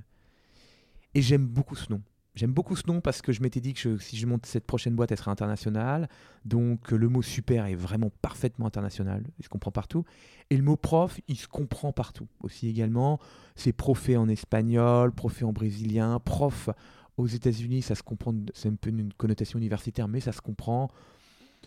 Et 1.13 1.21
j'aime 1.21 1.45
beaucoup 1.45 1.75
ce 1.75 1.91
nom. 1.91 2.01
J'aime 2.33 2.53
beaucoup 2.53 2.77
ce 2.77 2.87
nom 2.87 3.01
parce 3.01 3.21
que 3.21 3.33
je 3.33 3.41
m'étais 3.41 3.59
dit 3.59 3.73
que 3.73 3.79
je- 3.81 3.97
si 3.97 4.15
je 4.15 4.25
monte 4.25 4.45
cette 4.45 4.65
prochaine 4.65 4.95
boîte, 4.95 5.11
elle 5.11 5.17
sera 5.17 5.31
internationale. 5.31 6.07
Donc 6.45 6.91
le 6.91 7.09
mot 7.09 7.21
super 7.21 7.65
est 7.65 7.75
vraiment 7.75 8.09
parfaitement 8.21 8.65
international. 8.67 9.25
Il 9.37 9.43
se 9.43 9.49
comprend 9.49 9.71
partout. 9.71 10.05
Et 10.49 10.55
le 10.55 10.63
mot 10.63 10.77
prof, 10.77 11.19
il 11.27 11.35
se 11.35 11.47
comprend 11.49 11.91
partout 11.91 12.27
aussi 12.39 12.69
également. 12.69 13.19
C'est 13.57 13.73
profé 13.73 14.15
en 14.15 14.29
espagnol, 14.29 15.11
profé 15.11 15.43
en 15.43 15.51
brésilien, 15.51 16.19
prof 16.19 16.69
aux 17.17 17.27
États-Unis, 17.27 17.81
ça 17.81 17.95
se 17.95 18.03
comprend. 18.03 18.33
C'est 18.53 18.69
un 18.69 18.75
peu 18.75 18.89
une 18.91 19.11
connotation 19.13 19.59
universitaire, 19.59 20.07
mais 20.07 20.21
ça 20.21 20.31
se 20.31 20.39
comprend. 20.39 20.89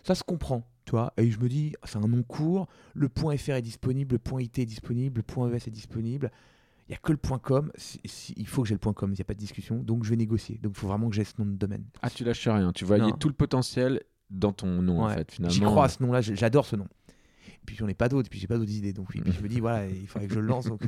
Ça 0.03 0.15
se 0.15 0.23
comprend, 0.23 0.67
tu 0.85 0.91
vois. 0.91 1.13
Et 1.17 1.29
je 1.31 1.39
me 1.39 1.49
dis, 1.49 1.73
c'est 1.83 1.97
un 1.97 2.01
nom 2.07 2.23
court. 2.23 2.67
Le 2.93 3.09
point 3.09 3.35
.fr 3.37 3.51
est 3.51 3.61
disponible, 3.61 4.13
le 4.15 4.19
point 4.19 4.41
.it 4.41 4.57
est 4.59 4.65
disponible, 4.65 5.17
le 5.17 5.23
point 5.23 5.51
.es 5.51 5.55
est 5.57 5.69
disponible. 5.69 6.31
Il 6.87 6.91
n'y 6.91 6.95
a 6.95 6.99
que 6.99 7.11
le 7.11 7.17
point 7.17 7.39
.com. 7.39 7.71
Si- 7.75 7.99
si- 8.05 8.33
il 8.37 8.47
faut 8.47 8.61
que 8.61 8.67
j'ai 8.67 8.75
le 8.75 8.79
point 8.79 8.93
.com, 8.93 9.09
il 9.11 9.15
n'y 9.15 9.21
a 9.21 9.25
pas 9.25 9.33
de 9.33 9.39
discussion. 9.39 9.77
Donc 9.81 10.03
je 10.03 10.09
vais 10.11 10.15
négocier. 10.15 10.59
Donc 10.61 10.73
il 10.75 10.79
faut 10.79 10.87
vraiment 10.87 11.09
que 11.09 11.15
j'ai 11.15 11.23
ce 11.23 11.33
nom 11.39 11.45
de 11.45 11.55
domaine. 11.57 11.83
Ah, 12.01 12.09
tu 12.09 12.23
lâches 12.23 12.47
rien. 12.47 12.71
Tu 12.73 12.85
voyais 12.85 13.01
Non. 13.03 13.11
tout 13.13 13.27
le 13.27 13.33
potentiel 13.33 14.03
dans 14.29 14.53
ton 14.53 14.81
nom, 14.81 15.03
en 15.03 15.09
fait, 15.09 15.31
finalement. 15.31 15.53
J'y 15.53 15.61
crois 15.61 15.85
à 15.85 15.89
ce 15.89 16.01
nom-là, 16.03 16.21
j'adore 16.21 16.65
ce 16.65 16.75
nom. 16.75 16.87
Et 17.47 17.65
puis 17.65 17.75
j'en 17.75 17.87
ai 17.87 17.95
pas 17.95 18.07
d'autres, 18.09 18.27
et 18.27 18.29
puis 18.29 18.39
j'ai 18.39 18.47
pas 18.47 18.57
d'autres 18.57 18.71
idées. 18.71 18.93
Donc 18.93 19.15
et 19.15 19.21
puis 19.21 19.31
je 19.31 19.41
me 19.41 19.47
dis, 19.47 19.59
voilà, 19.59 19.87
il 19.89 20.07
faudrait 20.07 20.27
que 20.27 20.33
je 20.35 20.39
le 20.39 20.45
lance. 20.45 20.65
Donc... 20.67 20.81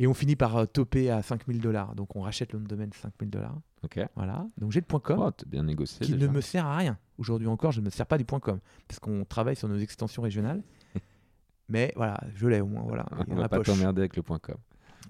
Et 0.00 0.06
on 0.06 0.14
finit 0.14 0.34
par 0.36 0.56
euh, 0.56 0.64
toper 0.66 1.10
à 1.10 1.22
5000 1.22 1.60
dollars. 1.60 1.94
Donc 1.94 2.16
on 2.16 2.22
rachète 2.22 2.52
le 2.52 2.58
nom 2.58 2.64
de 2.64 2.68
domaine 2.68 2.90
5000 2.92 3.28
dollars. 3.30 3.58
Ok. 3.84 4.00
Voilà. 4.16 4.46
Donc 4.58 4.72
j'ai 4.72 4.80
le 4.80 4.86
point 4.86 5.00
.com. 5.00 5.18
Oh, 5.20 5.30
t'as 5.30 5.46
bien 5.46 5.62
négocié. 5.62 6.04
qui 6.04 6.12
déjà. 6.14 6.26
ne 6.26 6.32
me 6.32 6.40
sert 6.40 6.66
à 6.66 6.76
rien. 6.76 6.98
Aujourd'hui 7.18 7.46
encore, 7.46 7.70
je 7.70 7.80
ne 7.80 7.84
me 7.84 7.90
sers 7.90 8.06
pas 8.06 8.18
du 8.18 8.24
point 8.24 8.40
.com 8.40 8.58
parce 8.88 8.98
qu'on 8.98 9.24
travaille 9.24 9.56
sur 9.56 9.68
nos 9.68 9.78
extensions 9.78 10.22
régionales. 10.22 10.62
Mais 11.68 11.92
voilà, 11.96 12.18
je 12.34 12.46
l'ai 12.46 12.60
au 12.60 12.66
moins. 12.66 12.82
Voilà, 12.82 13.06
On 13.28 13.34
va 13.34 13.48
pas 13.48 13.60
t'emmerder 13.60 14.00
avec 14.00 14.16
le 14.16 14.22
point 14.22 14.38
.com. 14.38 14.56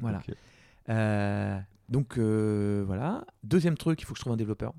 Voilà. 0.00 0.22
Euh, 0.88 1.58
donc 1.88 2.18
euh, 2.18 2.82
voilà. 2.86 3.24
Deuxième 3.44 3.76
truc, 3.76 4.00
il 4.02 4.04
faut 4.04 4.14
que 4.14 4.18
je 4.18 4.22
trouve 4.22 4.32
un 4.32 4.36
développeur. 4.38 4.74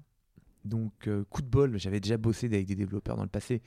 Donc 0.65 1.07
euh, 1.07 1.24
coup 1.30 1.41
de 1.41 1.48
bol, 1.48 1.78
j'avais 1.78 1.99
déjà 1.99 2.18
bossé 2.18 2.48
avec 2.48 2.65
des 2.65 2.76
développeurs 2.76 3.15
dans 3.15 3.24
le 3.24 3.30
passé. 3.30 3.61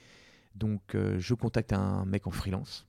Donc 0.54 0.94
je 0.94 1.34
contacte 1.34 1.72
un 1.72 2.04
mec 2.04 2.26
en 2.26 2.32
freelance. 2.32 2.86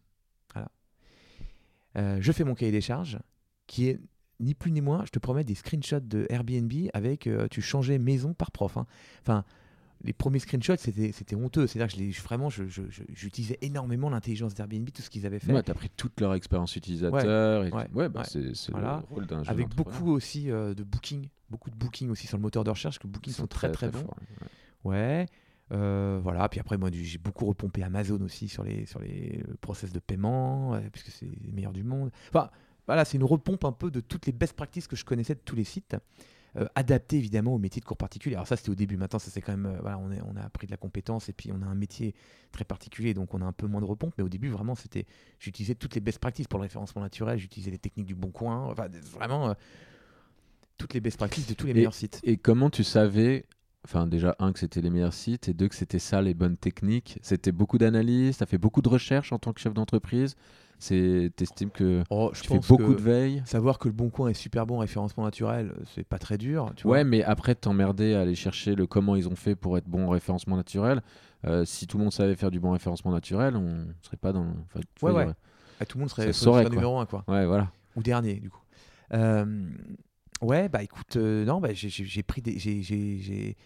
Voilà. 0.54 2.20
Je 2.20 2.32
fais 2.32 2.44
mon 2.44 2.56
cahier 2.56 2.72
des 2.72 2.82
charges 2.82 3.20
qui 3.68 3.88
est 3.88 4.00
ni 4.40 4.54
plus 4.54 4.72
ni 4.72 4.82
moins, 4.82 5.04
je 5.06 5.12
te 5.12 5.20
promets, 5.20 5.44
des 5.44 5.56
screenshots 5.56 6.00
de 6.02 6.26
Airbnb 6.30 6.72
avec 6.94 7.28
euh, 7.28 7.48
tu 7.50 7.62
changeais 7.62 7.98
maison 8.00 8.34
par 8.34 8.52
prof. 8.52 8.78
hein. 8.78 8.86
Enfin, 9.22 9.44
les 10.04 10.14
premiers 10.14 10.40
screenshots, 10.40 10.78
c'était 10.78 11.36
honteux. 11.36 11.68
C'est-à-dire 11.68 11.94
que 11.94 12.12
je 12.12 12.22
vraiment, 12.22 12.50
je- 12.50 12.66
je- 12.68 12.84
je- 12.90 13.04
j'utilisais 13.14 13.58
énormément 13.62 14.10
l'intelligence 14.10 14.54
d'Airbnb, 14.54 14.88
tout 14.94 15.02
ce 15.02 15.10
qu'ils 15.10 15.26
avaient 15.26 15.40
fait. 15.40 15.52
Ouais, 15.54 15.62
t'as 15.62 15.74
pris 15.74 15.90
toute 15.90 16.22
leur 16.22 16.34
expérience 16.36 16.74
utilisateur. 16.78 17.64
ouais, 17.94 18.08
bah, 18.08 18.22
ouais. 18.22 18.54
c'est 18.54 18.72
Voilà. 18.72 19.04
le 19.10 19.14
rôle 19.14 19.26
d'un 19.28 19.44
avec 19.44 19.76
beaucoup 19.76 20.10
aussi 20.12 20.50
euh, 20.50 20.74
de 20.74 20.84
booking, 20.84 21.28
beaucoup 21.50 21.70
de 21.70 21.76
booking 21.76 22.10
aussi 22.10 22.28
sur 22.28 22.38
le 22.38 22.42
moteur 22.44 22.64
de 22.64 22.70
recherche, 22.70 22.98
que 22.98 23.08
booking 23.08 23.34
Ils 23.34 23.36
sont, 23.36 23.48
très 23.48 23.72
très, 23.74 23.90
bons. 23.90 24.06
ouais. 24.86 25.26
Euh, 25.72 26.20
voilà, 26.24 26.50
puis 26.50 26.60
après, 26.60 26.78
moi, 26.78 26.90
j'ai 26.92 27.18
beaucoup 27.20 27.46
repompé 27.46 27.84
Amazon 27.84 28.20
aussi 28.22 28.48
sur 28.48 28.64
les, 28.64 28.86
sur 28.86 29.00
les 29.02 29.44
le 29.48 29.56
process 29.58 29.92
de 29.92 30.00
paiement, 30.00 30.74
euh, 30.76 30.80
puisque 30.92 31.10
c'est 31.12 31.30
les 31.44 31.52
meilleurs 31.52 31.74
du 31.74 31.84
monde. 31.84 32.10
Enfin, 32.30 32.50
voilà, 32.90 33.06
c'est 33.06 33.18
une 33.18 33.24
repompe 33.24 33.64
un 33.66 33.72
peu 33.72 33.92
de 33.92 34.00
toutes 34.02 34.26
les 34.26 34.32
best 34.32 34.54
practices 34.54 34.88
que 34.88 34.96
je 34.96 35.06
connaissais 35.06 35.36
de 35.36 35.42
tous 35.46 35.56
les 35.56 35.64
sites. 35.64 35.96
euh, 36.58 36.66
adapté 36.74 37.18
évidemment 37.18 37.54
au 37.54 37.60
métier 37.60 37.80
de 37.80 37.86
cours 37.86 37.96
particulier. 37.98 38.34
Alors 38.36 38.48
ça 38.48 38.58
c'était 38.58 38.72
au 38.72 38.76
début, 38.76 38.98
maintenant 38.98 39.20
ça 39.20 39.30
c'est 39.30 39.40
quand 39.40 39.52
même, 39.52 39.68
euh, 39.68 39.78
voilà, 39.82 40.00
on, 40.00 40.12
est- 40.12 40.22
on 40.26 40.36
a 40.36 40.42
appris 40.42 40.66
de 40.66 40.72
la 40.72 40.78
compétence 40.78 41.30
et 41.30 41.34
puis 41.34 41.52
on 41.52 41.62
a 41.62 41.66
un 41.68 41.76
métier 41.76 42.16
très 42.52 42.64
particulier, 42.66 43.14
donc 43.14 43.36
on 43.36 43.42
a 43.42 43.46
un 43.46 43.52
peu 43.52 43.68
moins 43.68 43.82
de 43.82 43.86
repompe, 43.86 44.16
mais 44.18 44.24
au 44.24 44.30
début 44.30 44.50
vraiment 44.50 44.74
c'était, 44.74 45.06
j'utilisais 45.38 45.76
toutes 45.76 45.94
les 45.94 46.02
best 46.02 46.18
practices 46.18 46.48
pour 46.48 46.58
le 46.58 46.64
référencement 46.64 47.04
naturel, 47.04 47.38
j'utilisais 47.38 47.70
les 47.70 47.78
techniques 47.78 48.08
du 48.08 48.16
bon 48.16 48.32
coin, 48.32 48.66
enfin 48.72 48.88
vraiment 49.14 49.50
euh, 49.52 49.54
toutes 50.80 50.96
les 50.96 51.02
best 51.02 51.18
practices 51.18 51.46
de 51.48 51.54
tous 51.54 51.68
les 51.68 51.74
Et- 51.74 51.76
meilleurs 51.76 51.94
sites. 51.94 52.20
Et 52.24 52.38
comment 52.38 52.72
tu 52.72 52.84
savais, 52.84 53.46
enfin 53.86 54.08
déjà, 54.08 54.36
un, 54.40 54.52
que 54.52 54.58
c'était 54.58 54.82
les 54.82 54.90
meilleurs 54.90 55.14
sites, 55.14 55.50
et 55.50 55.54
deux, 55.54 55.68
que 55.68 55.76
c'était 55.76 56.00
ça 56.00 56.22
les 56.24 56.34
bonnes 56.34 56.58
techniques? 56.58 57.20
C'était 57.22 57.52
beaucoup 57.52 57.78
d'analyses, 57.78 58.42
as 58.42 58.48
fait 58.48 58.58
beaucoup 58.58 58.82
de 58.82 58.90
recherches 58.90 59.32
en 59.34 59.38
tant 59.40 59.54
que 59.54 59.60
chef 59.62 59.76
d'entreprise? 59.76 60.36
Tu 60.80 61.32
estimes 61.42 61.72
que 61.72 62.04
Oh, 62.10 62.32
je 62.34 62.42
tu 62.42 62.48
fais 62.48 62.60
beaucoup 62.60 62.94
de 62.96 63.02
veille 63.02 63.42
savoir 63.46 63.80
que 63.80 63.88
le 63.90 63.94
bon 63.94 64.10
coin 64.10 64.30
est 64.30 64.34
super 64.34 64.66
bon 64.66 64.78
en 64.78 64.80
référencement 64.80 65.26
naturel, 65.26 65.74
c'est 65.94 66.04
pas 66.08 66.18
très 66.20 66.38
dur. 66.38 66.72
Tu 66.76 66.84
vois. 66.84 66.94
Ouais, 66.98 67.04
mais 67.04 67.22
après 67.24 67.54
t'emmerder 67.56 68.14
à 68.14 68.22
aller 68.22 68.36
chercher 68.36 68.76
le 68.76 68.88
comment 68.88 69.16
ils 69.18 69.28
ont 69.28 69.36
fait 69.36 69.56
pour 69.56 69.78
être 69.78 69.88
bon 69.88 70.06
en 70.08 70.10
référencement 70.10 70.56
naturel. 70.56 71.02
Euh, 71.46 71.66
si 71.66 71.86
tout 71.88 71.98
le 71.98 72.04
monde 72.04 72.14
savait 72.14 72.36
faire 72.36 72.52
du 72.52 72.60
bon 72.60 72.72
référencement 72.72 73.12
naturel, 73.12 73.56
on 73.58 73.88
serait 74.02 74.18
pas 74.18 74.32
dans. 74.32 74.46
enfin, 74.66 74.80
Ouais, 75.02 75.12
ouais. 75.12 75.28
Ah, 75.82 75.86
tout 75.86 75.98
le 75.98 76.02
monde 76.02 76.10
serait, 76.10 76.34
saurait, 76.34 76.64
quoi. 76.64 76.70
numéro 76.72 76.98
un 77.00 77.06
quoi. 77.06 77.24
Ouais, 77.28 77.46
voilà. 77.46 77.72
ou 77.96 78.02
dernier 78.04 78.36
du 78.36 78.50
coup. 78.50 78.62
Euh, 79.14 79.46
ouais, 80.42 80.70
bah 80.70 80.84
écoute, 80.84 81.16
euh, 81.16 81.44
non, 81.46 81.60
bah, 81.60 81.70
j'ai- 81.74 82.24
pris 82.24 82.42
des, 82.42 82.58
j'ai- 82.60 83.58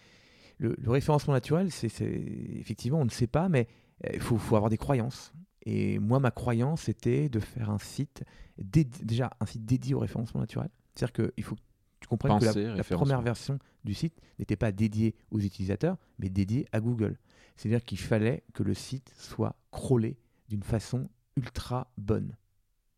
le, 0.58 0.74
le 0.78 0.90
référencement 0.90 1.34
naturel, 1.34 1.70
c'est 1.70 1.88
c'est- 1.88 2.22
effectivement 2.58 3.00
on 3.00 3.04
ne 3.04 3.10
sait 3.10 3.26
pas, 3.26 3.48
mais 3.48 3.66
il 4.12 4.20
faut, 4.20 4.36
faut 4.38 4.56
avoir 4.56 4.70
des 4.70 4.76
croyances. 4.78 5.32
Et 5.66 5.98
moi, 5.98 6.20
ma 6.20 6.30
croyance, 6.30 6.82
c'était 6.82 7.28
de 7.28 7.40
faire 7.40 7.70
un 7.70 7.78
site 7.78 8.24
déjà 8.58 9.30
un 9.40 9.46
site 9.46 9.64
dédié 9.64 9.94
au 9.94 9.98
référencement 9.98 10.40
naturel. 10.40 10.68
C'est-à-dire 10.94 11.30
qu'il 11.34 11.44
faut 11.44 11.56
que 11.56 11.60
tu 12.00 12.08
comprennes 12.08 12.38
que 12.38 12.44
la, 12.44 12.84
première 12.84 13.22
version 13.22 13.58
du 13.84 13.94
site 13.94 14.20
n'était 14.38 14.56
pas 14.56 14.72
dédiée 14.72 15.14
aux 15.30 15.40
utilisateurs, 15.40 15.96
mais 16.18 16.28
dédiée 16.28 16.66
à 16.72 16.80
Google. 16.80 17.18
C'est-à-dire 17.56 17.84
qu'il 17.84 17.98
fallait 17.98 18.44
que 18.52 18.62
le 18.62 18.74
site 18.74 19.12
soit 19.16 19.56
crawlé 19.70 20.16
d'une 20.48 20.62
façon 20.62 21.08
ultra 21.36 21.90
bonne. 21.96 22.36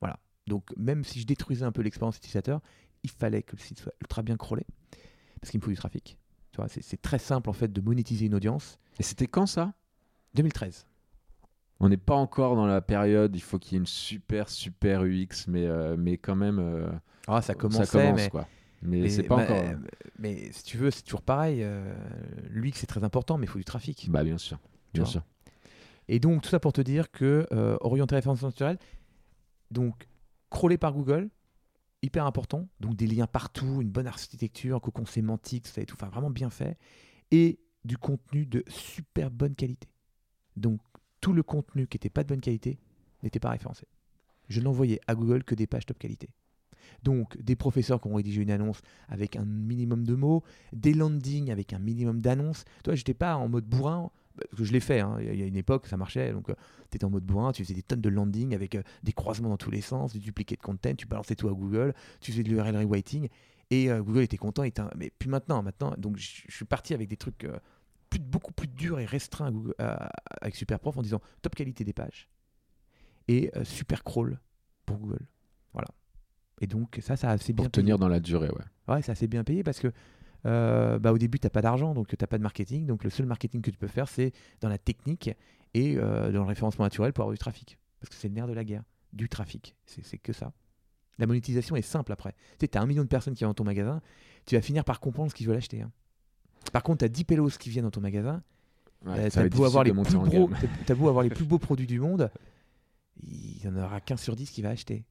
Voilà. 0.01 0.19
Donc 0.47 0.73
même 0.77 1.05
si 1.05 1.21
je 1.21 1.27
détruisais 1.27 1.65
un 1.65 1.73
peu 1.73 1.83
l'expérience 1.83 2.17
utilisateur, 2.19 2.61
il 3.03 3.11
fallait 3.11 3.43
que 3.43 3.57
le 3.57 3.63
site 3.63 3.79
soit 3.79 3.93
ultra 4.01 4.23
bien 4.23 4.37
crawlé 4.37 4.65
parce 5.41 5.51
qu'il 5.51 5.61
me 5.61 5.65
faut 5.65 5.71
du 5.71 5.77
trafic. 5.77 6.19
Tu 6.53 6.57
vois, 6.57 6.69
c'est- 6.69 6.83
c'est 6.83 7.01
très 7.01 7.19
simple 7.19 7.49
en 7.49 7.53
fait 7.53 7.73
de 7.73 7.81
monétiser 7.81 8.27
une 8.27 8.35
audience. 8.35 8.79
Et 8.99 9.03
c'était 9.03 9.27
quand 9.27 9.47
ça? 9.47 9.75
2013. 10.35 10.87
On 11.81 11.89
n'est 11.89 11.97
pas 11.99 12.15
encore 12.15 12.57
dans 12.57 12.67
la 12.67 12.81
période, 12.81 13.37
il 13.37 13.41
faut 13.43 13.59
qu'il 13.59 13.73
y 13.73 13.77
ait 13.77 13.81
une 13.81 13.87
super, 13.87 14.49
super 14.49 15.03
UX, 15.05 15.47
mais, 15.49 15.67
euh, 15.67 15.97
mais 15.99 16.17
quand 16.17 16.37
même. 16.37 16.59
euh, 16.59 16.89
Ah, 17.27 17.43
ça 17.43 17.49
ça 17.49 17.55
commence, 17.55 17.93
mais, 17.93 18.31
quoi. 18.31 18.49
Mais, 18.83 19.01
mais- 19.01 19.09
c'est 19.11 19.23
pas 19.25 19.37
bah, 19.37 19.43
encore. 19.45 19.57
euh, 19.59 19.75
mais 20.19 20.51
si 20.53 20.65
tu 20.65 20.77
veux, 20.79 20.91
c'est 20.91 21.03
toujours 21.03 21.23
pareil. 21.23 21.63
euh, 21.63 21.95
L'UX 22.51 22.73
c'est 22.75 22.87
très 22.87 23.05
important, 23.05 23.37
mais 23.37 23.45
il 23.45 23.49
faut 23.49 23.59
du 23.59 23.65
trafic. 23.65 24.09
Bah, 24.11 24.25
bien 24.25 24.39
sûr. 24.39 24.59
Bien 24.95 25.05
sûr. 25.05 25.23
Et 26.09 26.19
donc, 26.21 26.43
tout 26.43 26.49
ça 26.49 26.61
pour 26.61 26.73
te 26.73 26.81
dire 26.81 27.11
que 27.11 27.47
euh, 27.53 27.77
orienté 27.81 28.15
référencement 28.15 28.49
naturel, 28.49 28.79
donc 29.71 30.07
crawlé 30.51 30.79
par 30.79 30.93
Google, 30.93 31.29
hyper 32.03 32.25
important. 32.25 32.69
Donc, 32.81 32.97
des 32.97 33.07
liens 33.07 33.27
partout, 33.27 33.83
une 33.83 33.91
bonne 33.91 34.07
architecture, 34.07 34.81
cocon 34.81 35.05
sémantique, 35.05 35.67
ça 35.67 35.83
et 35.83 35.87
tout, 35.87 35.97
enfin 35.97 36.09
vraiment 36.09 36.31
bien 36.31 36.49
fait. 36.49 36.79
Et 37.33 37.59
du 37.85 37.99
contenu 37.99 38.47
de 38.47 38.65
super 38.69 39.31
bonne 39.31 39.55
qualité. 39.55 39.89
Donc, 40.57 40.81
tout 41.27 41.33
le 41.33 41.43
contenu 41.43 41.89
qui 41.89 41.97
n'était 41.97 42.09
pas 42.09 42.23
de 42.23 42.29
bonne 42.29 42.41
qualité 42.41 42.79
n'était 43.25 43.41
pas 43.41 43.51
référencé. 43.51 43.85
Je 44.49 44.61
n'envoyais 44.61 45.01
à 45.09 45.17
Google 45.17 45.43
que 45.43 45.57
des 45.57 45.67
pages 45.67 45.85
top 45.85 45.99
qualité. 45.99 46.29
Donc, 47.03 47.37
des 47.43 47.57
professeurs 47.57 48.01
qui 48.01 48.07
ont 48.07 48.15
rédigé 48.15 48.41
une 48.43 48.51
annonce 48.53 48.81
avec 49.09 49.35
un 49.35 49.45
minimum 49.45 50.05
de 50.05 50.15
mots, 50.15 50.45
des 50.73 50.95
landings 50.95 51.51
avec 51.51 51.73
un 51.73 51.81
minimum 51.81 52.21
d'annonces. 52.21 52.65
Toi, 52.85 52.95
j'étais 52.95 53.13
pas 53.13 53.35
en 53.35 53.49
mode 53.49 53.65
bourrin, 53.65 54.13
parce 54.37 54.59
que 54.59 54.63
je 54.65 54.73
l'ai 54.73 54.79
fait, 54.79 55.01
hein, 55.01 55.17
il 55.19 55.35
y 55.35 55.43
a- 55.43 55.47
une 55.47 55.57
époque, 55.57 55.89
ça 55.89 55.97
marchait. 55.97 56.31
Donc, 56.33 56.47
tu 56.47 56.97
étais 56.97 57.05
en 57.05 57.11
mode 57.11 57.25
bourrin, 57.25 57.51
tu 57.51 57.65
faisais 57.65 57.75
des 57.75 57.83
tonnes 57.83 58.01
de 58.01 58.09
landing 58.09 58.55
avec 58.55 58.77
euh, 58.77 58.83
des 59.03 59.13
croisements 59.13 59.49
dans 59.49 59.57
tous 59.57 59.73
les 59.73 59.81
sens, 59.81 60.13
du 60.13 60.21
duplicate 60.21 60.61
content, 60.63 60.95
tu 60.95 61.09
balançais 61.09 61.35
tout 61.35 61.49
à 61.49 61.53
Google, 61.53 61.93
tu 62.21 62.31
faisais 62.31 62.45
de 62.45 62.51
l'URL 62.51 62.77
rewriting, 62.77 63.29
et 63.71 63.91
euh, 63.91 64.01
Google 64.01 64.21
était 64.23 64.37
content. 64.37 64.63
un- 64.63 64.91
Mais 64.97 65.11
puis 65.19 65.29
maintenant, 65.29 65.61
maintenant, 65.65 65.93
donc 65.99 66.19
je 66.19 66.43
je 66.49 66.55
suis 66.55 66.65
parti 66.67 66.95
avec 66.95 67.09
des 67.09 67.17
trucs 67.17 67.43
euh, 67.43 67.59
plus, 68.11 68.21
beaucoup 68.21 68.53
plus 68.53 68.69
durs 68.69 68.99
et 69.01 69.05
restreints 69.07 69.47
à 69.47 69.51
Google- 69.51 69.75
à- 69.79 70.11
avec 70.41 70.55
Superprof 70.57 70.97
en 70.97 71.03
disant 71.03 71.21
top 71.43 71.55
qualité 71.55 71.85
des 71.85 71.93
pages 71.93 72.29
et 73.29 73.51
euh, 73.57 73.65
super 73.65 74.05
crawl 74.05 74.41
pour 74.85 74.99
Google. 74.99 75.27
Voilà. 75.73 75.89
Et 76.61 76.67
donc, 76.67 76.99
ça, 77.03 77.17
ça 77.17 77.31
a 77.31 77.33
assez 77.33 77.53
bien 77.53 77.65
Pour 77.65 77.73
payé. 77.73 77.83
tenir 77.83 77.99
dans 77.99 78.09
la 78.09 78.21
durée, 78.21 78.49
ouais. 78.49 78.65
Ouais, 78.95 79.03
c'est 79.03 79.13
assez 79.13 79.27
bien 79.27 79.45
payé 79.45 79.63
parce 79.65 79.79
que 79.81 79.93
euh, 80.47 80.99
bah, 80.99 81.13
au 81.13 81.19
début, 81.19 81.39
tu 81.41 81.47
n'as 81.47 81.51
pas 81.51 81.63
d'argent, 81.63 81.93
donc 81.93 82.09
tu 82.09 82.17
n'as 82.21 82.27
pas 82.27 82.39
de 82.39 82.43
marketing. 82.43 82.87
Donc 82.87 83.03
le 83.05 83.11
seul 83.11 83.27
marketing 83.27 83.63
que 83.63 83.71
tu 83.71 83.77
peux 83.79 83.89
faire, 83.89 84.09
c'est 84.09 84.33
dans 84.61 84.69
la 84.69 84.79
technique 84.79 85.31
et 85.75 85.97
euh, 85.99 86.31
dans 86.33 86.43
le 86.43 86.47
référencement 86.49 86.85
naturel 86.85 87.13
pour 87.13 87.23
avoir 87.23 87.33
du 87.35 87.39
trafic. 87.39 87.79
Parce 88.01 88.11
que 88.11 88.15
c'est 88.17 88.29
le 88.29 88.35
nerf 88.35 88.47
de 88.47 88.53
la 88.53 88.63
guerre, 88.65 88.85
du 89.13 89.29
trafic. 89.29 89.75
C'est 89.87 90.19
que 90.19 90.33
ça. 90.33 90.53
La 91.19 91.27
monétisation 91.27 91.75
est 91.77 91.83
simple 91.83 92.13
après. 92.13 92.35
Tu 92.61 92.69
as 92.73 92.81
un 92.81 92.87
million 92.87 93.03
de 93.03 93.09
personnes 93.09 93.35
qui 93.35 93.39
viennent 93.41 93.51
dans 93.51 93.55
ton 93.55 93.65
magasin, 93.65 94.01
tu 94.45 94.55
vas 94.55 94.61
finir 94.63 94.85
par 94.85 95.01
comprendre 95.01 95.31
ce 95.31 95.35
qu'ils 95.35 95.47
veulent 95.49 95.57
acheter. 95.57 95.83
hein. 95.83 95.91
Par 96.73 96.83
contre, 96.83 96.99
tu 96.99 97.05
as 97.05 97.09
10 97.09 97.25
pélos 97.25 97.51
qui 97.59 97.71
viennent 97.71 97.85
dans 97.85 97.91
ton 97.91 98.01
magasin, 98.01 98.43
Ouais, 99.05 99.27
euh, 99.27 99.29
t'as 99.33 99.49
beau, 99.49 99.65
avoir 99.65 99.85
les 99.85 99.93
plus 99.93 100.17
gros, 100.17 100.51
t'as 100.87 100.95
beau 100.95 101.09
avoir 101.09 101.23
les 101.23 101.31
plus 101.31 101.45
beaux 101.45 101.59
produits 101.61 101.87
du 101.87 102.01
monde, 102.01 102.31
il 103.23 103.61
n'y 103.63 103.69
en 103.69 103.83
aura 103.83 104.01
qu'un 104.01 104.17
sur 104.17 104.35
10 104.37 104.51
qui 104.51 104.63
va 104.63 104.71
acheter. 104.71 105.05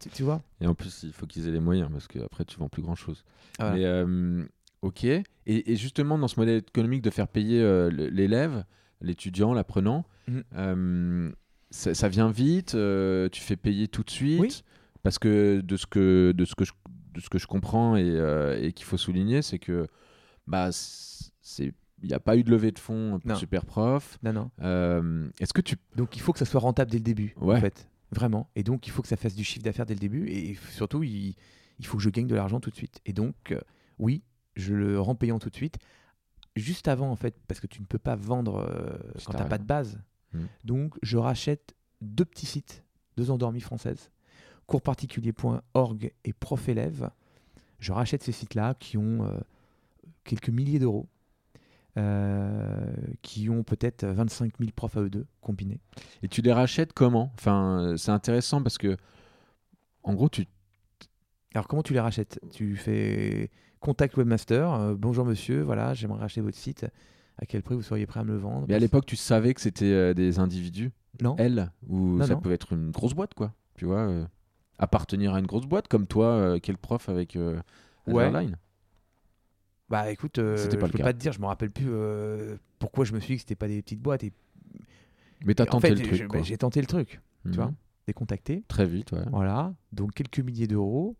Tu, 0.00 0.08
tu 0.10 0.22
vois? 0.22 0.42
Et 0.60 0.66
en 0.66 0.74
plus, 0.74 1.02
il 1.04 1.12
faut 1.12 1.26
qu'ils 1.26 1.48
aient 1.48 1.52
les 1.52 1.60
moyens 1.60 1.88
parce 1.90 2.06
qu'après, 2.08 2.44
tu 2.44 2.58
vends 2.58 2.68
plus 2.68 2.82
grand 2.82 2.94
chose. 2.94 3.24
Ah, 3.58 3.70
voilà. 3.70 3.74
Mais 3.76 3.84
euh, 3.86 4.44
ok. 4.82 5.04
Et, 5.04 5.22
et 5.46 5.76
justement, 5.76 6.18
dans 6.18 6.28
ce 6.28 6.38
modèle 6.38 6.58
économique 6.58 7.00
de 7.02 7.10
faire 7.10 7.26
payer 7.28 7.62
euh, 7.62 7.88
l'élève, 7.90 8.64
l'étudiant, 9.00 9.54
l'apprenant, 9.54 10.04
Mhm. 10.26 10.42
euh, 10.56 11.32
ça, 11.70 11.94
ça 11.94 12.08
vient 12.10 12.30
vite. 12.30 12.72
tu 13.32 13.40
fais 13.40 13.56
payer 13.56 13.88
tout 13.88 14.02
de 14.02 14.10
suite. 14.10 14.40
Oui. 14.40 14.62
Parce 15.02 15.18
que 15.18 15.60
de 15.62 15.76
ce 15.78 15.86
que, 15.86 16.32
de 16.36 16.44
ce 16.44 16.54
que, 16.54 16.64
je, 16.66 16.72
de 17.14 17.20
ce 17.20 17.30
que 17.30 17.38
je 17.38 17.46
comprends 17.46 17.96
et, 17.96 18.18
et 18.60 18.72
qu'il 18.72 18.84
faut 18.84 18.98
souligner, 18.98 19.40
c'est 19.40 19.58
que 19.58 19.86
bah, 20.48 20.70
c'est 20.72 21.72
il 22.00 22.06
n'y 22.08 22.14
a 22.14 22.20
pas 22.20 22.36
eu 22.36 22.44
de 22.44 22.50
levée 22.52 22.70
de 22.70 22.78
fonds 22.78 23.18
pour 23.18 23.28
Non. 23.28 23.34
Superprof. 23.34 24.18
Non, 24.22 24.32
non. 24.32 24.50
Euh, 24.62 25.28
Est-ce 25.40 25.52
que 25.52 25.60
tu 25.60 25.74
Donc 25.96 26.14
il 26.16 26.20
faut 26.20 26.32
que 26.32 26.38
ça 26.38 26.44
soit 26.44 26.60
rentable 26.60 26.90
dès 26.92 26.98
le 26.98 27.02
début, 27.04 27.34
Ouais. 27.40 27.56
en 27.56 27.60
fait. 27.60 27.88
Vraiment. 28.12 28.48
Et 28.54 28.62
donc 28.62 28.86
il 28.86 28.90
faut 28.90 29.02
que 29.02 29.08
ça 29.08 29.16
fasse 29.16 29.34
du 29.34 29.42
chiffre 29.42 29.64
d'affaires 29.64 29.84
dès 29.84 29.94
le 29.94 30.00
début. 30.00 30.28
Et 30.28 30.56
surtout, 30.70 31.02
il, 31.02 31.34
il 31.80 31.86
faut 31.86 31.96
que 31.96 32.02
je 32.04 32.10
gagne 32.10 32.28
de 32.28 32.36
l'argent 32.36 32.60
tout 32.60 32.70
de 32.70 32.76
suite. 32.76 33.00
Et 33.04 33.12
donc, 33.12 33.34
euh, 33.50 33.60
oui, 33.98 34.22
je 34.54 34.74
le 34.74 35.00
rends 35.00 35.16
payant 35.16 35.40
tout 35.40 35.50
de 35.50 35.56
suite. 35.56 35.78
Juste 36.54 36.86
avant, 36.86 37.10
en 37.10 37.16
fait, 37.16 37.34
parce 37.48 37.58
que 37.58 37.66
tu 37.66 37.80
ne 37.80 37.86
peux 37.86 37.98
pas 37.98 38.14
vendre 38.14 38.58
euh, 38.70 38.96
quand 39.24 39.32
tu 39.32 39.38
n'as 39.38 39.44
pas 39.46 39.58
de 39.58 39.64
base. 39.64 39.98
Mhm. 40.34 40.46
Donc 40.64 40.94
je 41.02 41.16
rachète 41.18 41.74
deux 42.00 42.24
petits 42.24 42.46
sites, 42.46 42.84
deux 43.16 43.32
endormies 43.32 43.60
françaises, 43.60 44.12
coursparticulier.org 44.66 46.12
et 46.24 46.32
Prof 46.32 46.68
Élève. 46.68 47.10
Je 47.80 47.92
rachète 47.92 48.22
ces 48.22 48.32
sites-là 48.32 48.74
qui 48.74 48.96
ont 48.98 49.24
quelques 50.28 50.50
milliers 50.50 50.78
d'euros. 50.78 51.08
euh, 51.96 52.92
qui 53.22 53.50
ont 53.50 53.64
peut-être 53.64 54.04
25 54.06 54.52
000 54.60 54.70
profs 54.76 54.96
à 54.96 55.00
eux 55.00 55.10
deux 55.10 55.26
combinés. 55.40 55.80
et 56.22 56.28
tu 56.28 56.42
les 56.42 56.52
rachètes 56.52 56.92
comment? 56.92 57.32
Enfin, 57.34 57.94
c'est 57.96 58.12
intéressant 58.12 58.62
parce 58.62 58.78
que 58.78 58.96
en 60.04 60.14
gros, 60.14 60.28
tu 60.28 60.46
Alors 61.54 61.66
comment 61.66 61.82
tu 61.82 61.94
les 61.94 62.00
rachètes? 62.00 62.38
Tu 62.52 62.76
fais 62.76 63.50
contact 63.80 64.16
webmaster, 64.16 64.72
euh, 64.72 64.94
bonjour 64.96 65.24
monsieur, 65.24 65.62
voilà, 65.62 65.92
j'aimerais 65.94 66.20
racheter 66.20 66.40
votre 66.40 66.56
site. 66.56 66.86
À 67.40 67.46
quel 67.46 67.62
prix 67.62 67.74
vous 67.74 67.82
seriez 67.82 68.06
prêt 68.06 68.20
à 68.20 68.24
me 68.24 68.32
le 68.32 68.38
vendre? 68.38 68.66
Mais 68.68 68.74
à 68.74 68.78
l'époque, 68.78 69.06
tu 69.06 69.16
savais 69.16 69.52
que 69.54 69.60
c'était 69.60 69.84
euh, 69.92 70.14
des 70.14 70.38
individus, 70.40 70.90
Non. 71.22 71.34
elles, 71.38 71.70
ou 71.88 72.16
Non, 72.18 72.26
ça 72.26 72.34
non. 72.34 72.40
pouvait 72.40 72.54
être 72.56 72.72
une 72.74 72.90
grosse 72.90 73.14
boîte, 73.14 73.34
quoi. 73.34 73.54
Tu 73.76 73.86
vois, 73.86 74.08
appartenir 74.78 75.34
à 75.34 75.38
une 75.40 75.46
grosse 75.46 75.66
boîte 75.66 75.88
comme 75.88 76.06
toi, 76.06 76.58
quel 76.62 76.76
prof 76.78 77.08
avec 77.08 77.36
Ouais. 78.06 78.24
Azerline. 78.24 78.56
Bah 79.88 80.10
écoute, 80.10 80.38
euh, 80.38 80.56
je 80.56 80.76
peux 80.76 80.88
cas. 80.88 81.02
pas 81.04 81.12
te 81.12 81.18
dire, 81.18 81.32
je 81.32 81.40
me 81.40 81.46
rappelle 81.46 81.70
plus 81.70 81.86
euh, 81.88 82.56
pourquoi 82.78 83.04
je 83.04 83.14
me 83.14 83.20
suis 83.20 83.34
dit 83.34 83.36
que 83.36 83.42
c'était 83.42 83.54
pas 83.54 83.68
des 83.68 83.80
petites 83.82 84.00
boîtes. 84.00 84.22
Et, 84.24 84.32
Mais 85.46 85.54
t'as 85.54 85.64
en 85.64 85.66
tenté 85.66 85.88
fait, 85.88 85.94
le 85.94 86.02
truc, 86.02 86.30
bah, 86.30 86.42
j'ai 86.42 86.58
tenté 86.58 86.80
le 86.80 86.86
truc, 86.86 87.20
Mhm. 87.44 87.52
tu 87.52 87.56
vois, 87.58 87.72
les 88.06 88.12
contacter. 88.14 88.64
Très 88.68 88.86
vite, 88.86 89.12
ouais. 89.12 89.24
Voilà, 89.30 89.74
donc 89.92 90.12
quelques 90.14 90.40
milliers 90.40 90.66
d'euros. 90.66 91.16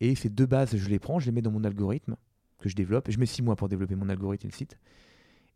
Et 0.00 0.14
ces 0.14 0.28
deux 0.28 0.46
bases, 0.46 0.76
je 0.76 0.88
les 0.88 0.98
prends, 0.98 1.18
je 1.18 1.26
les 1.26 1.32
mets 1.32 1.42
dans 1.42 1.50
mon 1.50 1.64
algorithme 1.64 2.16
que 2.58 2.68
je 2.68 2.76
développe. 2.76 3.10
Je 3.10 3.18
mets 3.18 3.26
six 3.26 3.42
mois 3.42 3.56
pour 3.56 3.68
développer 3.68 3.94
mon 3.96 4.08
algorithme 4.08 4.46
et 4.46 4.50
le 4.50 4.56
site. 4.56 4.78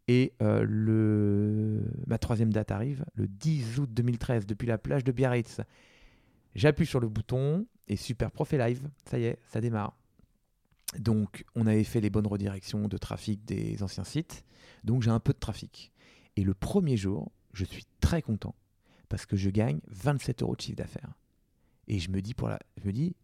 Et 0.09 0.33
euh, 0.43 0.65
le... 0.69 1.81
ma 2.09 2.19
troisième 2.19 2.53
date 2.53 2.73
arrive, 2.73 3.05
le 3.15 3.29
10 3.29 3.79
août 3.79 3.89
2013, 3.93 4.47
depuis 4.47 4.67
la 4.67 4.79
plage 4.79 5.05
de 5.05 5.13
Biarritz. 5.13 5.61
J'appuie 6.57 6.87
sur 6.87 6.99
le 7.01 7.09
bouton 7.09 7.67
et 7.87 7.95
Super 7.97 8.31
Prof 8.33 8.53
est 8.53 8.59
live. 8.59 8.89
Ça 9.09 9.19
y 9.19 9.25
est, 9.25 9.39
ça 9.47 9.61
démarre. 9.61 9.97
Donc, 10.99 11.45
on 11.55 11.67
avait 11.67 11.85
fait 11.85 12.01
les 12.01 12.11
bonnes 12.11 12.27
redirections 12.27 12.89
de 12.89 12.97
trafic 12.99 13.45
des 13.45 13.83
anciens 13.83 14.05
sites. 14.05 14.45
Donc, 14.85 15.03
j'ai 15.03 15.11
un 15.11 15.21
peu 15.21 15.33
de 15.33 15.39
trafic. 15.39 15.93
Et 16.37 16.45
le 16.45 16.55
premier 16.55 16.97
jour, 16.97 17.33
je 17.53 17.65
suis 17.65 17.85
très 18.01 18.23
content 18.23 18.55
parce 19.09 19.27
que 19.27 19.37
je 19.37 19.51
gagne 19.51 19.81
27 19.89 20.43
euros 20.43 20.57
de 20.57 20.61
chiffre 20.61 20.77
d'affaires. 20.77 21.15
Et 21.89 21.99
je 21.99 22.11
me 22.11 22.21
dis, 22.23 22.35
pour 22.35 22.49
la... 22.49 22.59
je 22.81 22.87
me 22.87 22.93
dis, 22.93 23.15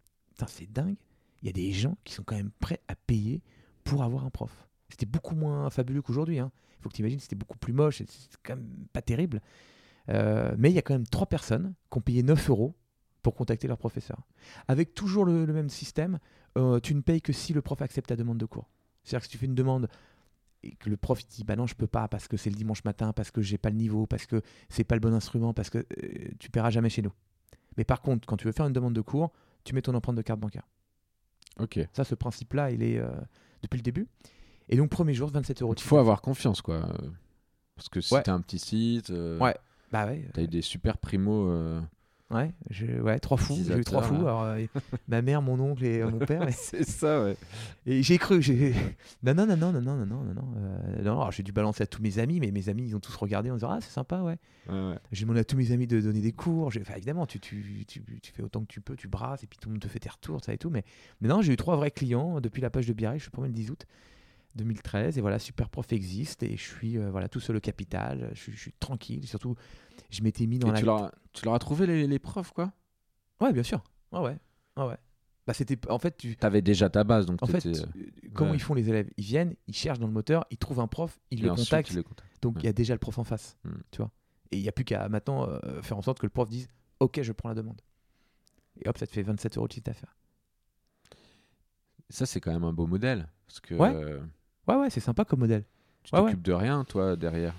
c'est 0.47 0.71
dingue. 0.71 0.97
Il 1.43 1.47
y 1.47 1.49
a 1.49 1.53
des 1.53 1.73
gens 1.73 1.97
qui 2.05 2.15
sont 2.15 2.23
quand 2.23 2.37
même 2.37 2.51
prêts 2.61 2.81
à 2.89 2.95
payer 2.95 3.43
pour 3.85 4.03
avoir 4.03 4.25
un 4.25 4.31
prof. 4.31 4.69
C'était 4.89 5.07
beaucoup 5.07 5.35
moins 5.35 5.71
fabuleux 5.71 6.03
qu'aujourd'hui. 6.03 6.37
Il 6.37 6.51
faut 6.81 6.89
que 6.89 6.95
tu 6.95 7.03
imagines, 7.03 7.21
c'était 7.21 7.37
beaucoup 7.37 7.59
plus 7.59 7.73
moche, 7.73 7.99
c'était 7.99 8.13
quand 8.43 8.57
même 8.57 8.87
pas 8.93 9.03
terrible. 9.03 9.41
Euh, 10.09 10.55
mais 10.59 10.71
il 10.71 10.75
y 10.75 10.79
a 10.79 10.83
quand 10.83 10.95
même 10.95 11.07
trois 11.07 11.27
personnes 11.27 11.75
qui 11.91 11.99
ont 11.99 12.01
payé 12.01 12.23
9 12.23 12.51
euros 12.51 12.75
pour 13.23 13.35
contacter 13.35 13.69
leur 13.69 13.79
professeur. 13.79 14.27
Avec 14.69 14.95
toujours 14.95 15.25
le 15.25 15.47
même 15.47 15.69
système, 15.69 16.19
euh, 16.57 16.81
tu 16.81 16.95
ne 16.95 17.01
payes 17.01 17.21
que 17.23 17.33
si 17.33 17.53
le 17.53 17.63
prof 17.63 17.81
accepte 17.83 18.09
ta 18.09 18.17
demande 18.17 18.39
de 18.39 18.47
cours. 18.47 18.69
C'est-à-dire 19.05 19.21
que 19.21 19.27
si 19.27 19.33
tu 19.33 19.39
fais 19.39 19.47
une 19.47 19.55
demande 19.55 19.89
et 20.63 20.73
que 20.75 20.91
le 20.91 20.97
prof 20.97 21.25
dit 21.29 21.45
bah 21.45 21.55
non 21.57 21.67
je 21.67 21.75
peux 21.75 21.87
pas 21.87 22.09
parce 22.09 22.27
que 22.27 22.37
c'est 22.37 22.51
le 22.51 22.57
dimanche 22.57 22.85
matin, 22.85 23.13
parce 23.13 23.31
que 23.31 23.41
j'ai 23.43 23.59
pas 23.59 23.71
le 23.71 23.77
niveau, 23.77 24.07
parce 24.07 24.27
que 24.27 24.43
c'est 24.69 24.85
pas 24.85 24.97
le 24.97 25.01
bon 25.01 25.15
instrument, 25.15 25.53
parce 25.55 25.71
que 25.71 25.79
euh, 25.79 26.29
tu 26.39 26.51
paieras 26.51 26.71
jamais 26.71 26.91
chez 26.91 27.03
nous. 27.03 27.13
Mais 27.77 27.85
par 27.85 28.01
contre, 28.03 28.27
quand 28.27 28.37
tu 28.37 28.47
veux 28.47 28.53
faire 28.53 28.67
une 28.67 28.73
demande 28.73 28.95
de 28.95 29.01
cours, 29.01 29.31
tu 29.65 29.75
mets 29.75 29.83
ton 29.83 29.95
empreinte 29.95 30.17
de 30.17 30.23
carte 30.23 30.41
bancaire. 30.41 30.67
Ok. 31.61 31.79
Ça, 31.93 32.05
ce 32.05 32.15
principe-là, 32.15 32.71
il 32.71 32.83
est 32.83 32.99
euh, 32.99 33.11
depuis 33.63 33.77
le 33.79 33.83
début. 33.83 34.09
Et 34.69 34.77
donc 34.77 34.91
premier 34.91 35.15
jour, 35.15 35.29
27 35.31 35.63
euros. 35.63 35.75
Il 35.77 35.83
faut 35.83 35.99
avoir 35.99 36.21
confiance, 36.23 36.61
quoi. 36.61 36.77
euh, 36.77 37.09
Parce 37.77 37.89
que 37.89 38.01
si 38.01 38.15
Ouais. 38.15 38.23
t'as 38.23 38.33
un 38.35 38.41
petit 38.41 38.59
site, 38.59 39.11
euh, 39.11 39.39
Ouais. 39.39 39.57
Bah 39.93 40.07
ouais. 40.07 40.29
t'as 40.35 40.43
eu 40.43 40.49
des 40.49 40.61
super 40.63 40.99
primos. 40.99 41.49
Ouais, 42.31 42.53
j'ai- 42.69 43.01
ouais, 43.01 43.19
trois 43.21 43.39
fous. 43.39 43.57
J'ai 43.67 43.79
eu 43.79 43.85
trois 43.85 44.03
fous. 44.03 44.15
Alors, 44.17 44.43
euh, 44.43 44.61
ma 45.09 45.23
mère, 45.23 45.41
mon 45.41 45.59
oncle 45.61 45.83
et 45.83 46.03
euh, 46.03 46.11
mon 46.11 46.19
père. 46.19 46.47
C'est 46.53 46.85
ça, 46.85 47.23
ouais. 47.25 47.37
Et 47.87 48.03
j'ai 48.03 48.19
cru, 48.19 48.43
j'ai. 48.43 48.75
Non, 49.23 49.35
non, 49.35 49.47
non, 49.47 49.57
non, 49.57 49.73
non, 49.73 49.81
non, 49.81 49.97
non, 49.97 50.25
non, 50.25 50.35
non. 50.35 50.55
euh, 50.59 51.03
non, 51.03 51.13
alors 51.21 51.33
j'ai 51.33 51.43
dû 51.43 51.53
balancer 51.53 51.83
à 51.83 51.87
tous 51.87 52.03
mes 52.03 52.19
amis, 52.19 52.39
mais 52.39 52.51
mes 52.51 52.69
amis, 52.69 52.85
ils 52.89 52.95
ont 52.95 53.01
tous 53.01 53.17
regardé 53.17 53.51
en 53.51 53.55
disant 53.55 53.71
Ah, 53.71 53.79
c'est 53.81 53.91
sympa, 53.91 54.21
ouais. 54.21 54.37
Ouais, 54.69 54.75
ouais. 54.91 54.99
J'ai 55.11 55.23
demandé 55.25 55.41
à 55.41 55.45
tous 55.45 55.57
mes 55.57 55.73
amis 55.73 55.87
de 55.87 56.01
donner 56.03 56.21
des 56.21 56.33
cours. 56.33 56.71
J'ai- 56.71 56.83
Enfin, 56.83 56.95
évidemment, 56.97 57.27
tu, 57.27 57.41
tu, 57.41 57.85
tu, 57.89 58.03
tu 58.23 58.33
fais 58.33 58.43
autant 58.43 58.61
que 58.61 58.67
tu 58.67 58.83
peux, 58.83 58.95
tu 58.95 59.09
brasses, 59.09 59.43
et 59.43 59.47
puis 59.47 59.59
tout 59.59 59.71
le 59.71 59.75
monde 59.75 59.83
te 59.83 59.89
fait 59.89 59.99
tes 60.01 60.11
retours, 60.11 60.45
ça 60.45 60.53
et 60.53 60.59
tout. 60.59 60.69
Mais, 60.69 60.85
mais 61.23 61.29
non, 61.29 61.41
j'ai 61.41 61.55
eu 61.55 61.57
trois 61.57 61.77
vrais 61.77 61.91
clients 61.91 62.43
depuis 62.43 62.61
la 62.61 62.69
page 62.69 62.87
de 62.87 62.93
Biarritz, 62.93 63.21
je 63.21 63.25
suis 63.25 63.31
pour 63.31 63.41
moi 63.41 63.49
le 63.49 63.55
10 63.55 63.71
août 63.71 63.87
2013. 64.55 65.19
Et 65.19 65.21
voilà, 65.21 65.39
Super 65.39 65.69
Prof 65.69 65.93
existe, 65.93 66.43
et 66.43 66.57
je 66.57 66.63
suis 66.63 66.99
euh, 66.99 67.11
voilà, 67.11 67.29
tout 67.29 67.41
seul 67.41 67.57
au 67.57 67.61
capital. 67.61 68.31
Je, 68.35 68.41
suis- 68.41 68.53
je 68.53 68.59
suis 68.61 68.73
tranquille, 68.73 69.27
surtout, 69.27 69.55
je 70.11 70.23
m'étais 70.23 70.47
mis 70.47 70.59
dans 70.59 70.69
Et 70.69 70.73
la. 70.73 70.79
tu, 70.79 70.85
leur 70.85 71.03
as, 71.05 71.13
tu 71.33 71.45
leur 71.45 71.55
as 71.55 71.59
trouvé 71.59 71.87
les, 71.87 72.07
les 72.07 72.19
profs, 72.19 72.53
quoi? 72.53 72.73
Ouais, 73.41 73.53
bien 73.53 73.63
sûr. 73.63 73.83
Ouais, 74.13 74.21
ouais. 74.21 74.39
Ouais, 74.77 74.85
ouais. 74.87 74.97
Bah, 75.47 75.55
c'était. 75.55 75.79
En 75.91 75.99
fait, 75.99 76.17
tu. 76.17 76.37
T'avais 76.37 76.61
déjà 76.63 76.91
ta 76.91 77.05
base, 77.05 77.25
donc 77.27 77.43
En 77.43 77.47
fait, 77.47 77.65
euh, 77.67 77.73
comment 78.35 78.51
ouais. 78.51 78.57
ils 78.57 78.61
font 78.61 78.75
les 78.75 78.89
élèves? 78.89 79.09
Ils 79.17 79.25
viennent, 79.25 79.55
ils 79.67 79.75
cherchent 79.75 79.99
dans 79.99 80.07
le 80.07 80.13
moteur, 80.13 80.45
ils 80.51 80.59
trouvent 80.59 80.81
un 80.81 80.89
prof, 80.89 81.19
ils 81.31 81.41
le 81.43 81.49
contactent. 81.55 81.93
Donc 82.43 82.55
il 82.57 82.59
Ouais. 82.59 82.65
y 82.65 82.69
a 82.69 82.73
déjà 82.73 82.95
le 82.95 82.99
prof 82.99 83.19
en 83.19 83.25
face, 83.25 83.57
Mm. 83.65 83.71
tu 83.91 83.99
vois. 83.99 84.11
Et 84.51 84.57
il 84.57 84.63
n'y 84.63 84.69
a 84.69 84.73
plus 84.73 84.85
qu'à 84.85 85.09
maintenant 85.09 85.49
euh, 85.49 85.83
faire 85.83 85.97
en 85.99 86.03
sorte 86.03 86.19
que 86.21 86.27
le 86.27 86.31
prof 86.31 86.49
dise 86.49 86.69
Ok, 87.01 87.21
je 87.23 87.33
prends 87.33 87.49
la 87.49 87.55
demande. 87.55 87.81
Et 88.81 88.89
hop, 88.89 88.97
ça 88.99 89.07
te 89.07 89.13
fait 89.13 89.23
27 89.23 89.57
euros 89.57 89.67
de 89.69 89.73
chiffre 89.73 89.85
d'affaires. 89.85 90.17
Ça, 92.11 92.27
c'est 92.27 92.41
quand 92.41 92.53
même 92.53 92.65
un 92.65 92.73
beau 92.73 92.87
modèle. 92.87 93.29
Parce 93.47 93.61
que 93.61 93.75
Ouais. 93.75 93.95
euh, 93.95 94.21
Ouais, 94.69 94.77
ouais, 94.77 94.91
c'est 94.91 95.01
sympa 95.01 95.25
comme 95.25 95.41
modèle. 95.41 95.65
tu 96.05 96.15
Ouais, 96.15 96.21
t'occupes 96.23 96.43
de 96.43 96.53
rien, 96.53 96.85
toi, 96.85 97.17
derrière? 97.17 97.55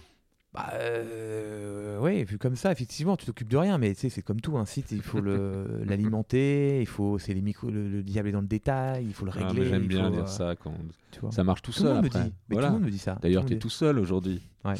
Bah, 0.54 0.72
euh, 0.74 2.00
ouais, 2.00 2.24
vu 2.24 2.38
comme 2.40 2.56
ça, 2.56 2.72
effectivement, 2.72 3.16
tu 3.18 3.26
t'occupes 3.28 3.50
de 3.50 3.58
rien, 3.58 3.78
mais 3.78 3.94
tu 3.94 4.02
sais, 4.02 4.10
c'est 4.10 4.22
comme 4.24 4.42
tout, 4.42 4.58
un 4.58 4.66
site, 4.66 4.92
il 4.92 5.02
faut 5.04 5.22
l'alimenter, 5.86 6.80
il 6.82 6.88
faut, 6.88 7.20
c'est 7.20 7.34
les 7.34 7.42
micros, 7.42 7.70
le, 7.70 7.88
le 7.88 8.02
diable 8.04 8.30
est 8.30 8.32
dans 8.32 8.42
le 8.42 8.48
détail, 8.48 9.06
il 9.06 9.14
faut 9.14 9.26
le 9.26 9.32
Ah, 9.36 9.48
régler. 9.48 9.66
J'aime 9.70 9.84
il 9.84 9.88
bien 9.90 10.06
faut, 10.06 10.12
dire 10.16 10.24
euh, 10.24 10.28
ça. 10.28 10.56
Quand... 10.56 10.74
Tu 11.12 11.20
vois. 11.20 11.32
Ça 11.32 11.44
marche 11.44 11.62
tout, 11.62 11.72
Tout 11.72 11.80
seul 11.80 11.94
monde 11.94 12.04
me 12.04 12.08
après. 12.08 12.24
dit, 12.24 12.34
mais 12.50 12.54
Voilà. 12.56 12.68
tout 12.70 12.74
le 12.74 12.80
monde 12.80 12.86
me 12.88 12.92
dit 12.92 12.98
ça. 13.00 13.18
D'ailleurs, 13.22 13.46
tu 13.46 13.54
es 13.54 13.60
tout 13.60 13.70
seul 13.70 14.00
aujourd'hui. 14.00 14.42
Ouais. 14.66 14.74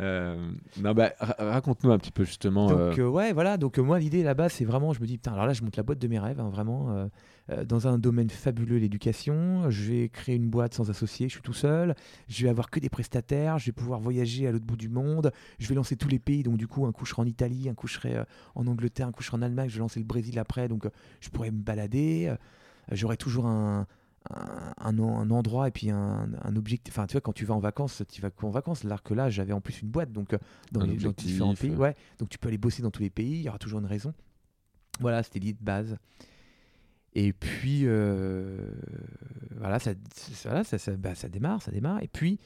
Euh, 0.00 0.50
non, 0.82 0.92
bah, 0.94 1.12
ra- 1.18 1.36
raconte-nous 1.38 1.90
un 1.90 1.98
petit 1.98 2.10
peu 2.12 2.24
justement. 2.24 2.68
Donc 2.68 2.98
euh, 2.98 3.02
euh, 3.02 3.08
ouais, 3.08 3.32
voilà. 3.32 3.56
Donc 3.56 3.78
moi, 3.78 3.98
l'idée 3.98 4.22
là-bas, 4.22 4.48
c'est 4.48 4.64
vraiment, 4.64 4.92
je 4.92 5.00
me 5.00 5.06
dis, 5.06 5.18
putain, 5.18 5.32
alors 5.32 5.46
là, 5.46 5.52
je 5.52 5.62
monte 5.62 5.76
la 5.76 5.82
boîte 5.82 5.98
de 5.98 6.08
mes 6.08 6.18
rêves, 6.18 6.40
hein, 6.40 6.48
vraiment, 6.48 7.08
dans 7.66 7.88
un 7.88 7.98
domaine 7.98 8.30
fabuleux, 8.30 8.78
l'éducation. 8.78 9.68
Je 9.70 9.90
vais 9.90 10.08
créer 10.08 10.36
une 10.36 10.48
boîte 10.48 10.74
sans 10.74 10.88
associé, 10.90 11.28
je 11.28 11.34
suis 11.34 11.42
tout 11.42 11.52
seul. 11.52 11.94
Je 12.28 12.44
vais 12.44 12.48
avoir 12.50 12.70
que 12.70 12.80
des 12.80 12.88
prestataires. 12.88 13.58
Je 13.58 13.66
vais 13.66 13.72
pouvoir 13.72 14.00
voyager 14.00 14.46
à 14.46 14.52
l'autre 14.52 14.64
bout 14.64 14.76
du 14.76 14.88
monde. 14.88 15.32
Je 15.58 15.68
vais 15.68 15.74
lancer 15.74 15.96
tous 15.96 16.08
les 16.08 16.18
pays. 16.18 16.42
Donc 16.42 16.56
du 16.56 16.66
coup, 16.68 16.86
un 16.86 16.92
coup 16.92 17.04
je 17.04 17.10
serai 17.10 17.22
en 17.22 17.26
Italie, 17.26 17.68
un 17.68 17.74
coup 17.74 17.88
je 17.88 17.94
serai 17.94 18.22
en 18.54 18.66
Angleterre, 18.66 19.08
un 19.08 19.12
coup 19.12 19.22
je 19.22 19.28
serai 19.28 19.36
en 19.38 19.42
Allemagne. 19.42 19.68
Je 19.68 19.74
vais 19.74 19.80
lancer 19.80 20.00
le 20.00 20.06
Brésil 20.06 20.38
après. 20.38 20.68
Donc 20.68 20.86
je 21.20 21.28
pourrais 21.28 21.50
me 21.50 21.60
balader. 21.60 22.34
J'aurai 22.92 23.16
toujours 23.16 23.46
un 23.46 23.86
un, 24.28 24.74
un 24.78 24.98
en- 24.98 25.30
endroit 25.30 25.68
et 25.68 25.70
puis 25.70 25.90
un, 25.90 26.28
un 26.42 26.56
objectif. 26.56 26.92
Enfin, 26.92 27.06
tu 27.06 27.12
vois, 27.12 27.20
quand 27.20 27.32
tu 27.32 27.44
vas 27.44 27.54
en 27.54 27.58
vacances, 27.60 28.02
tu 28.08 28.20
vas 28.20 28.30
qu'en 28.30 28.50
vacances. 28.50 28.84
Alors 28.84 29.02
que 29.02 29.14
là, 29.14 29.30
j'avais 29.30 29.52
en 29.52 29.60
plus 29.60 29.80
une 29.80 29.88
boîte, 29.88 30.12
donc 30.12 30.34
euh, 30.34 30.38
dans, 30.72 30.84
les, 30.84 30.96
différents 30.96 31.54
pays. 31.54 31.74
Ouais. 31.74 31.96
Donc 32.18 32.28
tu 32.28 32.38
peux 32.38 32.48
aller 32.48 32.58
bosser 32.58 32.82
dans 32.82 32.90
tous 32.90 33.02
les 33.02 33.10
pays, 33.10 33.36
il 33.38 33.42
y 33.42 33.48
aura 33.48 33.58
toujours 33.58 33.80
une 33.80 33.86
raison. 33.86 34.12
Voilà, 35.00 35.22
c'était 35.22 35.38
l'idée 35.38 35.58
de 35.58 35.64
base. 35.64 35.96
Et 37.14 37.32
puis, 37.32 37.82
euh, 37.86 38.70
voilà, 39.56 39.78
ça, 39.78 39.92
ça, 40.14 40.62
ça- 40.62 40.96
bah, 40.96 41.14
ça 41.14 41.28
démarre, 41.28 41.60
ça 41.62 41.72
démarre. 41.72 42.02
Et 42.02 42.08
puis, 42.08 42.38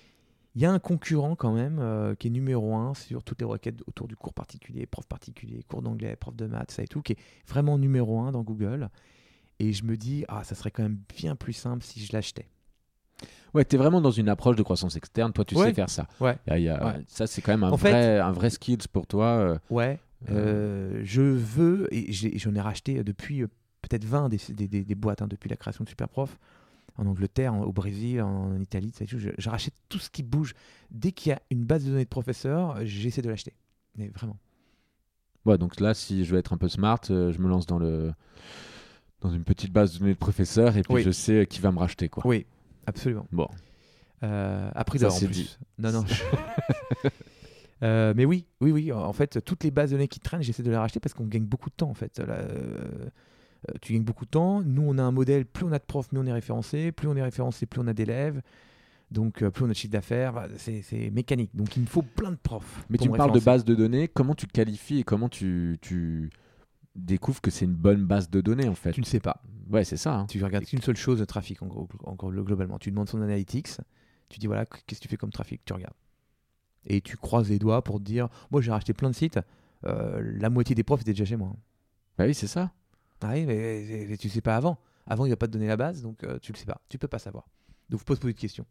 il 0.54 0.62
y 0.62 0.66
a 0.66 0.70
un 0.72 0.78
concurrent 0.78 1.34
quand 1.34 1.52
même 1.52 1.78
euh, 1.80 2.14
qui 2.14 2.28
est 2.28 2.30
numéro 2.30 2.74
un 2.76 2.94
sur 2.94 3.24
toutes 3.24 3.40
les 3.40 3.44
requêtes 3.46 3.82
autour 3.86 4.06
du 4.08 4.16
cours 4.16 4.32
particulier, 4.32 4.86
prof 4.86 5.06
particulier, 5.06 5.62
cours 5.68 5.82
d'anglais, 5.82 6.16
prof 6.16 6.34
de 6.34 6.46
maths, 6.46 6.70
ça 6.70 6.82
et 6.82 6.86
tout, 6.86 7.02
qui 7.02 7.12
est 7.12 7.18
vraiment 7.46 7.76
numéro 7.76 8.20
un 8.20 8.32
dans 8.32 8.42
Google. 8.42 8.88
Et 9.60 9.72
je 9.72 9.84
me 9.84 9.96
dis, 9.96 10.24
ah, 10.28 10.42
ça 10.44 10.54
serait 10.54 10.70
quand 10.70 10.82
même 10.82 10.98
bien 11.16 11.36
plus 11.36 11.52
simple 11.52 11.84
si 11.84 12.04
je 12.04 12.12
l'achetais. 12.12 12.48
Ouais, 13.54 13.64
t'es 13.64 13.76
vraiment 13.76 14.00
dans 14.00 14.10
une 14.10 14.28
approche 14.28 14.56
de 14.56 14.62
croissance 14.64 14.96
externe. 14.96 15.32
Toi, 15.32 15.44
tu 15.44 15.54
Ouais. 15.54 15.66
sais 15.68 15.74
faire 15.74 15.88
ça. 15.90 16.08
Ouais. 16.20 16.36
Il 16.46 16.50
y 16.50 16.52
a- 16.54 16.58
il 16.58 16.64
y 16.64 16.68
a- 16.68 16.84
Ouais. 16.86 17.04
Ça, 17.06 17.26
c'est 17.28 17.40
quand 17.40 17.52
même 17.52 17.62
un 17.64 17.70
En 17.70 17.76
fait- 17.76 17.90
vrai, 17.92 18.18
un 18.18 18.32
vrai 18.32 18.50
skills 18.50 18.88
pour 18.92 19.06
toi. 19.06 19.26
euh, 19.26 19.58
Ouais, 19.70 20.00
euh, 20.30 21.00
je 21.04 21.22
veux, 21.22 21.86
et 21.94 22.12
j'en 22.12 22.54
ai 22.54 22.60
racheté 22.60 23.04
depuis 23.04 23.42
euh, 23.42 23.46
peut-être 23.82 24.04
20 24.04 24.28
des, 24.28 24.40
des- 24.48 24.66
des- 24.66 24.82
des 24.84 24.94
boîtes 24.96 25.22
hein, 25.22 25.28
depuis 25.28 25.48
la 25.48 25.56
création 25.56 25.84
de 25.84 25.88
Superprof, 25.88 26.36
en 26.96 27.06
Angleterre, 27.06 27.54
en- 27.54 27.62
au 27.62 27.72
Brésil, 27.72 28.22
en, 28.22 28.58
Italie, 28.60 28.90
ça 28.92 29.04
et 29.04 29.06
tout. 29.06 29.18
je, 29.20 29.30
je 29.38 29.50
rachète 29.50 29.74
tout 29.88 29.98
ce 30.00 30.10
qui 30.10 30.24
bouge. 30.24 30.54
Dès 30.90 31.12
qu'il 31.12 31.30
y 31.30 31.32
a 31.32 31.40
une 31.50 31.64
base 31.64 31.84
de 31.84 31.90
données 31.90 32.04
de 32.04 32.08
professeurs, 32.08 32.76
euh, 32.76 32.82
j'essaie 32.84 33.22
de 33.22 33.28
l'acheter. 33.30 33.54
Mais 33.96 34.08
vraiment. 34.08 34.36
Ouais, 35.44 35.58
donc 35.58 35.78
là, 35.78 35.94
si 35.94 36.24
je 36.24 36.32
veux 36.32 36.38
être 36.38 36.52
un 36.54 36.56
peu 36.58 36.68
smart, 36.68 37.00
euh, 37.10 37.30
je 37.30 37.38
me 37.38 37.48
lance 37.48 37.66
dans 37.66 37.78
le 37.78 38.12
dans 39.24 39.30
une 39.30 39.42
petite 39.42 39.72
base 39.72 39.94
de 39.94 39.98
données 40.00 40.12
de 40.12 40.18
professeurs 40.18 40.76
et 40.76 40.82
puis 40.82 40.94
Oui. 40.94 41.02
je 41.02 41.10
sais 41.10 41.46
qui 41.46 41.60
va 41.60 41.72
me 41.72 41.78
racheter 41.78 42.08
quoi. 42.08 42.22
Oui, 42.26 42.46
absolument. 42.86 43.26
Bon, 43.32 43.48
Euh, 44.22 44.70
à 44.74 44.84
prix 44.84 44.98
Ça, 45.00 45.06
d'or 45.06 45.14
en 45.16 45.18
c'est 45.18 45.26
plus. 45.26 45.34
dit. 45.34 45.58
Non, 45.78 45.90
non. 45.92 46.04
Euh, 47.82 48.14
mais 48.16 48.24
oui, 48.24 48.46
oui, 48.60 48.70
oui. 48.70 48.92
En 48.92 49.12
fait, 49.12 49.44
toutes 49.44 49.62
les 49.64 49.70
bases 49.70 49.90
de 49.90 49.96
données 49.96 50.08
qui 50.08 50.20
traînent, 50.20 50.42
j'essaie 50.42 50.62
de 50.62 50.70
les 50.70 50.76
racheter 50.76 51.00
parce 51.00 51.12
qu'on 51.12 51.26
gagne 51.26 51.44
beaucoup 51.44 51.68
de 51.68 51.74
temps. 51.74 51.90
En 51.90 51.94
fait, 51.94 52.18
Là, 52.18 52.34
euh, 52.34 53.08
euh, 53.68 53.72
tu 53.82 53.92
gagnes 53.92 54.04
beaucoup 54.04 54.24
de 54.24 54.30
temps. 54.30 54.62
Nous, 54.62 54.80
on 54.86 54.96
a 54.96 55.02
un 55.02 55.10
modèle. 55.10 55.44
Plus 55.44 55.66
on 55.66 55.72
a 55.72 55.78
de 55.78 55.84
profs, 55.84 56.10
mieux 56.12 56.20
on 56.20 56.24
est 56.26 56.32
référencé. 56.32 56.92
Plus 56.92 57.08
on 57.08 57.16
est 57.16 57.22
référencé, 57.22 57.66
plus 57.66 57.80
on 57.82 57.86
a 57.86 57.92
d'élèves. 57.92 58.40
Donc, 59.10 59.42
euh, 59.42 59.50
plus 59.50 59.64
on 59.64 59.66
a 59.66 59.70
de 59.70 59.74
chiffre 59.74 59.92
d'affaires. 59.92 60.32
Bah, 60.32 60.46
c'est 60.56 61.10
mécanique. 61.10 61.50
Donc, 61.54 61.76
il 61.76 61.82
me 61.82 61.86
faut 61.86 62.00
plein 62.02 62.30
de 62.30 62.36
profs. 62.36 62.84
mais 62.88 62.96
tu 62.96 63.10
me 63.10 63.16
parles 63.16 63.32
de 63.32 63.34
référencer. 63.38 63.58
base 63.58 63.64
de 63.66 63.74
données. 63.74 64.08
Comment 64.08 64.34
tu 64.34 64.46
qualifies 64.46 65.00
et 65.00 65.04
comment 65.04 65.28
tu, 65.28 65.76
tu 65.82 66.30
découvres 66.94 67.40
que 67.40 67.50
c'est 67.50 67.64
une 67.64 67.74
bonne 67.74 68.04
base 68.06 68.30
de 68.30 68.40
données 68.40 68.68
en 68.68 68.74
fait 68.74 68.92
Tu 68.92 69.00
ne 69.00 69.06
sais 69.06 69.20
pas. 69.20 69.42
Ouais, 69.70 69.84
c'est 69.84 69.96
ça. 69.96 70.14
hein. 70.14 70.26
Tu 70.26 70.42
regardes 70.44 70.64
qu'une 70.64 70.82
seule 70.82 70.96
chose, 70.96 71.20
le 71.20 71.26
trafic, 71.26 71.62
en 71.62 71.66
gros, 71.66 71.88
en 72.04 72.14
gros, 72.14 72.30
globalement. 72.30 72.78
Tu 72.78 72.90
demandes 72.90 73.08
son 73.08 73.20
analytics. 73.22 73.68
Tu 74.28 74.38
dis, 74.38 74.46
voilà, 74.46 74.66
qu'est-ce 74.66 75.00
que 75.00 75.04
tu 75.04 75.08
fais 75.08 75.16
comme 75.16 75.32
trafic 75.32 75.64
Tu 75.64 75.72
regardes. 75.72 75.94
Et 76.86 77.00
tu 77.00 77.16
croises 77.16 77.48
les 77.48 77.58
doigts 77.58 77.82
pour 77.82 77.98
te 77.98 78.04
dire, 78.04 78.28
moi, 78.50 78.60
j'ai 78.60 78.70
racheté 78.70 78.92
plein 78.92 79.10
de 79.10 79.14
sites. 79.14 79.40
euh, 79.86 80.20
la 80.38 80.50
moitié 80.50 80.74
des 80.74 80.82
profs 80.82 81.00
étaient 81.02 81.12
déjà 81.12 81.24
chez 81.24 81.36
moi. 81.36 81.54
Bah 82.18 82.24
oui, 82.26 82.34
c'est 82.34 82.46
ça. 82.46 82.72
Ah 83.22 83.30
oui, 83.32 83.44
mais, 83.46 84.06
mais- 84.08 84.16
tu 84.18 84.28
sais 84.28 84.40
pas 84.42 84.56
avant. 84.56 84.78
Avant, 85.06 85.24
il 85.26 85.30
va 85.30 85.36
pas 85.36 85.46
te 85.46 85.52
donner 85.52 85.66
la 85.66 85.76
base, 85.76 86.02
donc 86.02 86.22
euh, 86.24 86.38
tu 86.40 86.52
le 86.52 86.58
sais 86.58 86.66
pas. 86.66 86.80
Tu 86.88 86.98
peux 86.98 87.08
pas 87.08 87.18
savoir. 87.18 87.48
Donc, 87.88 88.00
faut 88.00 88.04
pas 88.06 88.14
se 88.16 88.20
poser 88.20 88.34
de 88.34 88.38
questions. 88.38 88.66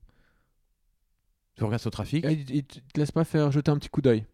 Tu 1.56 1.64
regardes 1.64 1.82
sur 1.82 1.90
le 1.90 1.94
trafic, 1.94 2.26
Et 2.26 2.34
il 2.50 2.64
te 2.66 2.80
laisse 3.00 3.12
pas 3.12 3.24
faire 3.24 3.52
jeter 3.52 3.70
un 3.72 3.78
petit 3.78 3.90
coup 3.90 4.02
d'œil. 4.02 4.26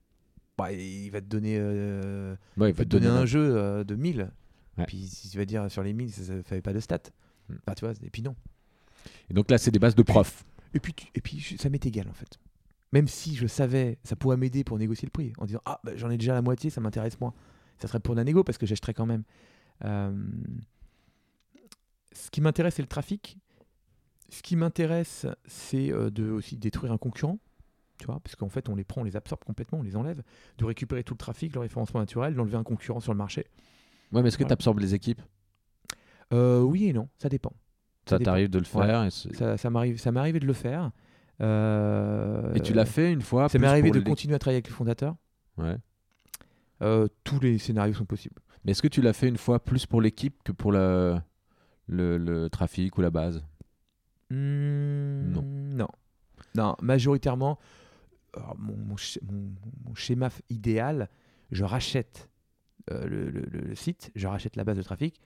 Bah, 0.60 0.72
il 0.72 1.10
va 1.10 1.22
te 1.22 1.26
donner, 1.26 1.57
euh, 1.60 2.36
Ouais, 2.57 2.69
il 2.69 2.73
va 2.76 2.84
te 2.84 2.90
donner 2.90 3.07
un 3.07 3.26
jeu 3.26 3.56
euh, 3.57 3.84
de 3.84 3.95
1000. 3.95 4.31
Ouais. 4.77 4.86
Puis 4.86 5.07
si 5.07 5.30
tu 5.30 5.38
vas 5.38 5.45
dire 5.45 5.69
sur 5.72 5.81
les 5.84 5.94
1000, 5.94 6.11
ça 6.11 6.34
ne 6.34 6.41
fait 6.41 6.61
pas 6.61 6.73
de 6.73 6.80
stats. 6.80 6.99
Hmm. 7.49 7.56
Tu 7.76 7.86
vois, 7.86 7.94
et 8.03 8.10
puis 8.10 8.22
non. 8.22 8.36
Et 9.30 9.34
donc 9.34 9.49
là, 9.49 9.57
c'est 9.57 9.72
des 9.72 9.80
bases 9.80 9.95
de 9.95 10.03
profs. 10.03 10.45
Et 10.73 10.80
puis, 10.80 10.94
tu- 10.94 11.07
et 11.15 11.22
puis 11.22 11.41
ça 11.60 11.69
m'est 11.69 11.84
égal 11.86 12.07
en 12.10 12.14
fait. 12.14 12.40
Même 12.91 13.07
si 13.07 13.36
je 13.36 13.48
savais, 13.48 13.98
ça 14.03 14.15
pourrait 14.15 14.38
m'aider 14.38 14.64
pour 14.64 14.77
négocier 14.77 15.06
le 15.06 15.11
prix. 15.11 15.34
En 15.38 15.45
disant, 15.45 15.61
ah, 15.65 15.80
bah, 15.84 15.91
j'en 15.95 16.10
ai 16.10 16.18
déjà 16.18 16.34
la 16.34 16.41
moitié, 16.41 16.69
ça 16.69 16.81
m'intéresse 16.81 17.19
moins. 17.19 17.34
Ça 17.80 17.88
serait 17.88 17.99
pour 17.99 18.14
la 18.15 18.23
négo 18.23 18.44
parce 18.44 18.57
que 18.57 18.65
j'achèterais 18.65 18.94
quand 18.94 19.06
même. 19.06 19.23
Euh, 19.86 20.11
Ce 22.11 22.30
qui 22.31 22.41
m'intéresse, 22.41 22.76
c'est 22.76 22.81
le 22.81 22.88
trafic. 22.88 23.38
Ce 24.30 24.41
qui 24.41 24.56
m'intéresse, 24.56 25.26
c'est 25.45 25.90
de 25.90 26.30
aussi 26.31 26.57
détruire 26.57 26.91
un 26.91 26.98
concurrent. 26.98 27.40
Tu 27.99 28.05
vois, 28.05 28.19
parce 28.21 28.35
qu'en 28.35 28.49
fait, 28.49 28.69
on 28.69 28.76
les 28.76 28.84
prend, 28.85 29.01
on 29.01 29.03
les 29.03 29.15
absorbe 29.17 29.43
complètement, 29.43 29.80
on 29.80 29.84
les 29.84 29.95
enlève. 29.97 30.23
De 30.57 30.65
récupérer 30.65 31.03
tout 31.03 31.13
le 31.13 31.17
trafic, 31.19 31.53
le 31.53 31.59
référencement 31.59 31.99
naturel, 31.99 32.34
d'enlever 32.34 32.55
un 32.57 32.63
concurrent 32.63 33.01
sur 33.01 33.11
le 33.13 33.17
marché. 33.17 33.45
Ouais, 34.11 34.21
mais 34.21 34.30
est-ce 34.30 34.38
que 34.38 34.43
Voilà. 34.43 34.55
tu 34.55 34.59
absorbes 34.61 34.80
les 34.80 34.95
équipes? 34.95 35.21
Euh, 36.34 36.61
oui 36.61 36.85
et 36.88 36.93
non, 36.93 37.09
ça 37.17 37.27
dépend. 37.30 37.51
Ça 38.07 38.17
t'arrive 38.17 38.49
de 38.49 38.57
le 38.57 38.65
Ouais. 38.77 38.85
faire 38.88 39.03
et, 39.03 39.11
c'est- 39.11 39.35
Ça, 39.35 39.57
ça 39.57 39.69
m'arrive, 39.69 39.99
ça 39.99 40.11
m'est 40.11 40.19
arrivé 40.19 40.39
de 40.39 40.47
le 40.47 40.53
faire. 40.53 40.91
Euh, 41.41 42.53
et 42.53 42.59
tu 42.61 42.73
l'as 42.73 42.85
fait 42.85 43.11
une 43.11 43.21
fois 43.21 43.49
Ça 43.49 43.59
m'est 43.59 43.67
arrivé 43.67 43.91
de 43.91 43.99
les- 43.99 44.03
continuer 44.03 44.35
à 44.35 44.39
travailler 44.39 44.57
avec 44.57 44.67
le 44.69 44.73
fondateur. 44.73 45.15
Ouais. 45.57 45.77
Euh, 46.81 47.07
tous 47.23 47.39
les 47.39 47.57
scénarios 47.57 47.93
sont 47.93 48.05
possibles. 48.05 48.41
Mais 48.63 48.71
est-ce 48.71 48.81
que 48.81 48.88
tu 48.88 49.01
l'as 49.01 49.13
fait 49.13 49.27
une 49.27 49.38
fois 49.38 49.59
plus 49.63 49.85
pour 49.85 50.01
l'équipe 50.01 50.41
que 50.43 50.51
pour 50.51 50.71
le, 50.71 51.17
le, 51.88 52.17
le 52.17 52.49
trafic 52.49 52.97
ou 52.97 53.01
la 53.01 53.09
base? 53.09 53.43
Hmm, 54.30 55.31
Non. 55.34 55.43
Non. 55.43 55.88
Non, 56.55 56.76
majoritairement, 56.81 57.59
mon, 58.57 58.76
mon 58.76 58.95
sch- 58.95 59.19
mon- 59.23 59.51
mon 59.85 59.95
schéma 59.95 60.30
idéal, 60.49 61.10
je 61.51 61.64
rachète 61.64 62.30
euh, 62.91 63.06
le, 63.07 63.30
le- 63.30 63.45
le- 63.51 63.61
le 63.61 63.76
site, 63.76 64.11
je 64.15 64.27
rachète 64.27 64.56
la 64.56 64.64
base 64.64 64.77
de 64.77 64.84
trafic. 64.84 65.19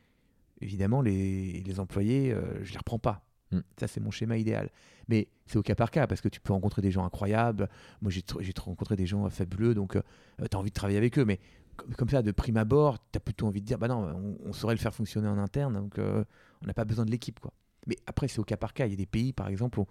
Évidemment, 0.62 1.02
les, 1.02 1.62
les 1.62 1.80
employés, 1.80 2.32
euh, 2.32 2.64
je 2.64 2.72
les 2.72 2.78
reprends 2.78 3.00
pas. 3.00 3.26
Mm. 3.52 3.60
Ça, 3.78 3.88
c'est 3.88 4.00
mon 4.00 4.12
schéma 4.12 4.38
idéal. 4.38 4.70
Mais 5.10 5.28
c'est 5.46 5.58
au 5.58 5.64
cas 5.64 5.76
par 5.76 5.92
cas, 5.92 6.08
parce 6.08 6.22
que 6.22 6.30
tu 6.30 6.40
peux 6.40 6.54
rencontrer 6.54 6.82
des 6.82 6.92
gens 6.92 7.06
incroyables. 7.06 7.70
Moi, 8.02 8.12
j'ai 8.12 8.22
tr- 8.22 8.42
j'ai 8.42 8.54
tr- 8.54 8.62
rencontré 8.62 8.96
des 8.96 9.06
gens 9.06 9.26
euh, 9.26 9.30
fabuleux, 9.30 9.74
donc 9.74 9.94
tu 9.94 10.56
as 10.56 10.60
envie 10.60 10.70
de 10.70 10.74
travailler 10.74 10.98
avec 10.98 11.18
eux. 11.20 11.26
Mais 11.26 11.40
comme, 11.76 11.94
comme 11.96 12.10
ça, 12.10 12.22
de 12.22 12.32
prime 12.32 12.58
abord, 12.58 13.00
tu 13.12 13.18
as 13.18 13.20
plutôt 13.20 13.48
envie 13.48 13.62
de 13.62 13.66
dire, 13.66 13.78
bah 13.78 13.88
non, 13.88 14.38
on, 14.44 14.50
on 14.50 14.54
saurait 14.54 14.76
le 14.76 14.80
faire 14.80 14.94
fonctionner 14.94 15.28
en 15.28 15.38
interne, 15.38 15.74
donc 15.74 16.00
euh, 16.00 16.24
on 16.62 16.68
n'a 16.68 16.74
pas 16.74 16.86
besoin 16.86 17.04
de 17.06 17.12
l'équipe. 17.12 17.40
quoi. 17.40 17.52
Mais 17.88 17.98
après, 18.08 18.30
c'est 18.30 18.40
au 18.40 18.46
cas 18.46 18.56
par 18.58 18.74
cas. 18.74 18.86
Il 18.86 18.92
y 18.92 18.94
a 18.94 18.98
des 18.98 19.06
pays, 19.06 19.34
par 19.34 19.50
exemple, 19.50 19.80
où 19.80 19.88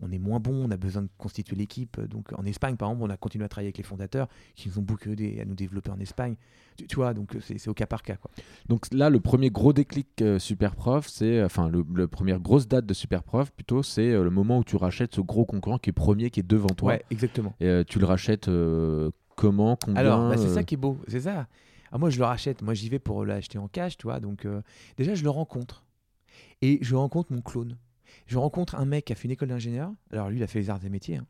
on 0.00 0.10
est 0.10 0.18
moins 0.18 0.40
bon, 0.40 0.66
on 0.66 0.70
a 0.70 0.76
besoin 0.76 1.02
de 1.02 1.08
constituer 1.18 1.56
l'équipe. 1.56 2.00
Donc 2.00 2.32
en 2.36 2.44
Espagne, 2.44 2.76
par 2.76 2.90
exemple, 2.90 3.08
on 3.08 3.10
a 3.12 3.16
continué 3.16 3.44
à 3.44 3.48
travailler 3.48 3.68
avec 3.68 3.78
les 3.78 3.84
fondateurs 3.84 4.28
qui 4.54 4.68
nous 4.68 4.78
ont 4.78 4.82
beaucoup 4.82 5.10
aidé 5.10 5.40
à 5.40 5.44
nous 5.44 5.54
développer 5.54 5.90
en 5.90 6.00
Espagne. 6.00 6.36
Tu, 6.76 6.86
tu 6.86 6.96
vois, 6.96 7.14
donc 7.14 7.36
c'est 7.40 7.68
au 7.68 7.74
cas 7.74 7.86
par 7.86 8.02
cas. 8.02 8.16
Quoi. 8.16 8.30
Donc 8.68 8.86
là, 8.92 9.10
le 9.10 9.20
premier 9.20 9.50
gros 9.50 9.72
déclic 9.72 10.08
euh, 10.22 10.38
Superprof, 10.38 11.08
c'est 11.08 11.42
enfin 11.42 11.68
le, 11.68 11.84
le 11.94 12.08
première 12.08 12.40
grosse 12.40 12.66
date 12.66 12.86
de 12.86 12.94
Superprof 12.94 13.52
plutôt, 13.52 13.82
c'est 13.82 14.10
euh, 14.10 14.24
le 14.24 14.30
moment 14.30 14.58
où 14.58 14.64
tu 14.64 14.76
rachètes 14.76 15.14
ce 15.14 15.20
gros 15.20 15.44
concurrent 15.44 15.78
qui 15.78 15.90
est 15.90 15.92
premier, 15.92 16.30
qui 16.30 16.40
est 16.40 16.48
devant 16.48 16.68
toi. 16.68 16.92
Ouais, 16.92 17.04
exactement. 17.10 17.54
Et 17.60 17.66
euh, 17.66 17.84
tu 17.86 17.98
le 17.98 18.06
rachètes 18.06 18.48
euh, 18.48 19.10
comment, 19.36 19.76
combien 19.76 20.00
Alors, 20.00 20.28
bah, 20.28 20.36
c'est 20.36 20.46
euh, 20.46 20.54
ça 20.54 20.64
qui 20.64 20.74
est 20.74 20.78
beau, 20.78 20.98
c'est 21.08 21.20
ça. 21.20 21.46
Ah, 21.92 21.98
moi, 21.98 22.10
je 22.10 22.18
le 22.18 22.24
rachète. 22.24 22.60
Moi, 22.62 22.74
j'y 22.74 22.88
vais 22.88 22.98
pour 22.98 23.24
l'acheter 23.24 23.56
en 23.56 23.68
cash, 23.68 23.96
tu 23.96 24.08
vois. 24.08 24.18
Donc, 24.18 24.46
euh, 24.46 24.62
déjà, 24.96 25.14
je 25.14 25.22
le 25.22 25.30
rencontre. 25.30 25.84
Et 26.60 26.78
je 26.82 26.96
rencontre 26.96 27.32
mon 27.32 27.40
clone. 27.40 27.76
Je 28.26 28.38
rencontre 28.38 28.74
un 28.76 28.84
mec 28.84 29.06
qui 29.06 29.12
a 29.12 29.16
fait 29.16 29.24
une 29.24 29.32
école 29.32 29.48
d'ingénieur. 29.48 29.92
Alors, 30.10 30.30
lui, 30.30 30.38
il 30.38 30.42
a 30.42 30.46
fait 30.46 30.58
les 30.60 30.70
arts 30.70 30.84
et 30.84 30.88
métiers. 30.88 31.16
hein, 31.16 31.26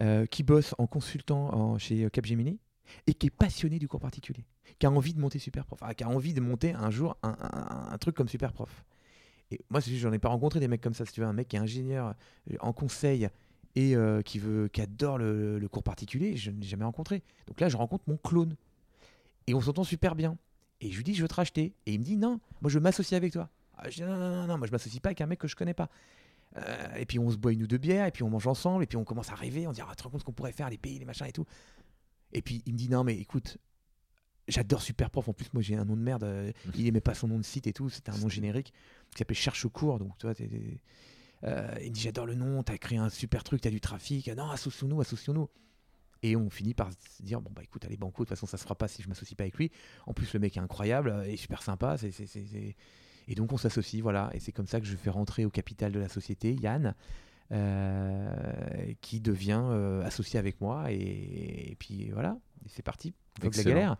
euh, 0.00 0.26
qui 0.26 0.44
bosse 0.44 0.76
en 0.78 0.86
consultant 0.86 1.76
chez 1.76 2.04
euh, 2.04 2.08
Capgemini 2.08 2.60
et 3.08 3.14
qui 3.14 3.26
est 3.26 3.30
passionné 3.30 3.80
du 3.80 3.88
cours 3.88 3.98
particulier. 3.98 4.44
Qui 4.78 4.86
a 4.86 4.90
envie 4.90 5.12
de 5.12 5.18
monter 5.18 5.40
Superprof. 5.40 5.82
Enfin, 5.82 5.92
qui 5.94 6.04
a 6.04 6.08
envie 6.08 6.34
de 6.34 6.40
monter 6.40 6.72
un 6.72 6.90
jour 6.90 7.16
un, 7.22 7.98
truc 7.98 8.14
comme 8.14 8.28
Superprof. 8.28 8.84
Et 9.50 9.60
moi, 9.70 9.80
j'en 9.80 10.12
ai 10.12 10.20
pas 10.20 10.28
rencontré 10.28 10.60
des 10.60 10.68
mecs 10.68 10.80
comme 10.80 10.94
ça. 10.94 11.04
Si 11.04 11.12
tu 11.12 11.20
veux, 11.20 11.26
un 11.26 11.32
mec 11.32 11.48
qui 11.48 11.56
est 11.56 11.58
ingénieur 11.58 12.14
euh, 12.52 12.56
en 12.60 12.72
conseil 12.72 13.28
et 13.74 13.94
qui, 14.24 14.40
veut, 14.40 14.66
qui 14.68 14.80
adore 14.80 15.18
le, 15.18 15.58
le 15.60 15.68
cours 15.68 15.84
particulier, 15.84 16.36
je 16.36 16.50
ne 16.50 16.60
l'ai 16.60 16.66
jamais 16.66 16.84
rencontré. 16.84 17.22
Donc 17.46 17.60
là, 17.60 17.68
je 17.68 17.76
rencontre 17.76 18.04
mon 18.08 18.16
clone. 18.16 18.56
Et 19.46 19.54
on 19.54 19.60
s'entend 19.60 19.84
super 19.84 20.16
bien. 20.16 20.36
Et 20.80 20.90
je 20.90 20.96
lui 20.96 21.04
dis, 21.04 21.14
je 21.14 21.22
veux 21.22 21.28
te 21.28 21.34
racheter. 21.34 21.74
Et 21.86 21.94
il 21.94 22.00
me 22.00 22.04
dit, 22.04 22.16
non, 22.16 22.40
moi 22.60 22.70
je 22.70 22.74
veux 22.78 22.82
m'associer 22.82 23.16
avec 23.16 23.32
toi. 23.32 23.48
Ah, 23.76 23.88
je 23.88 23.96
dis, 23.96 24.02
non, 24.02 24.16
non, 24.16 24.30
non, 24.30 24.46
non, 24.46 24.58
moi 24.58 24.66
je 24.66 24.72
m'associe 24.72 25.00
pas 25.00 25.10
avec 25.10 25.20
un 25.20 25.26
mec 25.26 25.38
que 25.38 25.48
je 25.48 25.56
connais 25.56 25.74
pas. 25.74 25.88
Euh, 26.56 26.94
et 26.96 27.04
puis 27.06 27.18
on 27.18 27.30
se 27.30 27.36
boit 27.36 27.52
une 27.52 27.62
ou 27.62 27.66
deux 27.66 27.78
bières, 27.78 28.06
et 28.06 28.10
puis 28.10 28.22
on 28.22 28.30
mange 28.30 28.46
ensemble, 28.46 28.82
et 28.82 28.86
puis 28.86 28.96
on 28.96 29.04
commence 29.04 29.30
à 29.30 29.34
rêver, 29.34 29.66
on 29.66 29.72
dit, 29.72 29.80
ah, 29.82 29.88
tu 29.90 29.96
te 29.96 30.02
rends 30.04 30.10
compte 30.10 30.20
ce 30.20 30.24
qu'on 30.24 30.32
pourrait 30.32 30.52
faire, 30.52 30.70
les 30.70 30.78
pays, 30.78 30.98
les 30.98 31.04
machins 31.04 31.26
et 31.26 31.32
tout. 31.32 31.44
Et 32.32 32.42
puis 32.42 32.62
il 32.66 32.72
me 32.72 32.78
dit, 32.78 32.88
non, 32.88 33.04
mais 33.04 33.16
écoute, 33.16 33.58
j'adore 34.48 34.80
Superprof. 34.82 35.28
En 35.28 35.32
plus, 35.34 35.52
moi 35.52 35.62
j'ai 35.62 35.76
un 35.76 35.84
nom 35.84 35.96
de 35.96 36.00
merde. 36.02 36.24
euh, 36.24 36.52
il 36.74 36.86
aimait 36.86 37.00
pas 37.00 37.14
son 37.14 37.28
nom 37.28 37.38
de 37.38 37.44
site 37.44 37.66
et 37.66 37.72
tout. 37.72 37.88
C'était 37.90 38.10
un 38.10 38.18
nom 38.18 38.28
générique 38.28 38.72
qui 39.12 39.18
s'appelait 39.18 39.34
Cherche 39.34 39.64
au 39.64 39.70
cours. 39.70 39.98
Donc, 39.98 40.16
tu 40.18 40.26
vois, 40.26 40.34
euh, 41.44 41.74
il 41.82 41.88
me 41.90 41.94
dit, 41.94 42.00
j'adore 42.00 42.26
le 42.26 42.34
nom, 42.34 42.62
t'as 42.62 42.78
créé 42.78 42.98
un 42.98 43.10
super 43.10 43.44
truc, 43.44 43.60
t'as 43.60 43.70
du 43.70 43.80
trafic. 43.80 44.28
Non, 44.28 44.50
associons-nous, 44.50 45.00
associons-nous. 45.00 45.48
Et 46.24 46.34
on 46.34 46.50
finit 46.50 46.74
par 46.74 46.90
se 46.92 47.22
dire 47.22 47.40
bon 47.40 47.52
bah 47.54 47.62
écoute 47.62 47.84
allez 47.84 47.96
banco 47.96 48.24
de 48.24 48.28
toute 48.28 48.36
façon 48.36 48.44
ça 48.46 48.56
se 48.56 48.64
fera 48.64 48.74
pas 48.74 48.88
si 48.88 49.02
je 49.02 49.08
m'associe 49.08 49.36
pas 49.36 49.44
avec 49.44 49.56
lui. 49.56 49.70
En 50.04 50.12
plus 50.14 50.32
le 50.34 50.40
mec 50.40 50.56
est 50.56 50.60
incroyable 50.60 51.22
et 51.28 51.36
super 51.36 51.62
sympa. 51.62 51.96
c'est- 51.96 52.10
Et 53.28 53.34
donc 53.34 53.52
on 53.52 53.58
s'associe 53.58 54.02
voilà 54.02 54.30
et 54.32 54.40
c'est 54.40 54.52
comme 54.52 54.66
ça 54.66 54.80
que 54.80 54.86
je 54.86 54.96
fais 54.96 55.10
rentrer 55.10 55.44
au 55.44 55.50
capital 55.50 55.92
de 55.92 56.00
la 56.00 56.08
société 56.08 56.54
Yann 56.54 56.94
euh, 57.52 58.92
qui 59.02 59.20
devient 59.20 59.62
euh, 59.64 60.02
associé 60.04 60.38
avec 60.38 60.60
moi 60.60 60.90
et, 60.90 61.70
et 61.70 61.76
puis 61.78 62.10
voilà 62.10 62.38
c'est 62.66 62.82
parti. 62.82 63.14
Que 63.40 63.48
la 63.56 63.62
galère. 63.62 63.96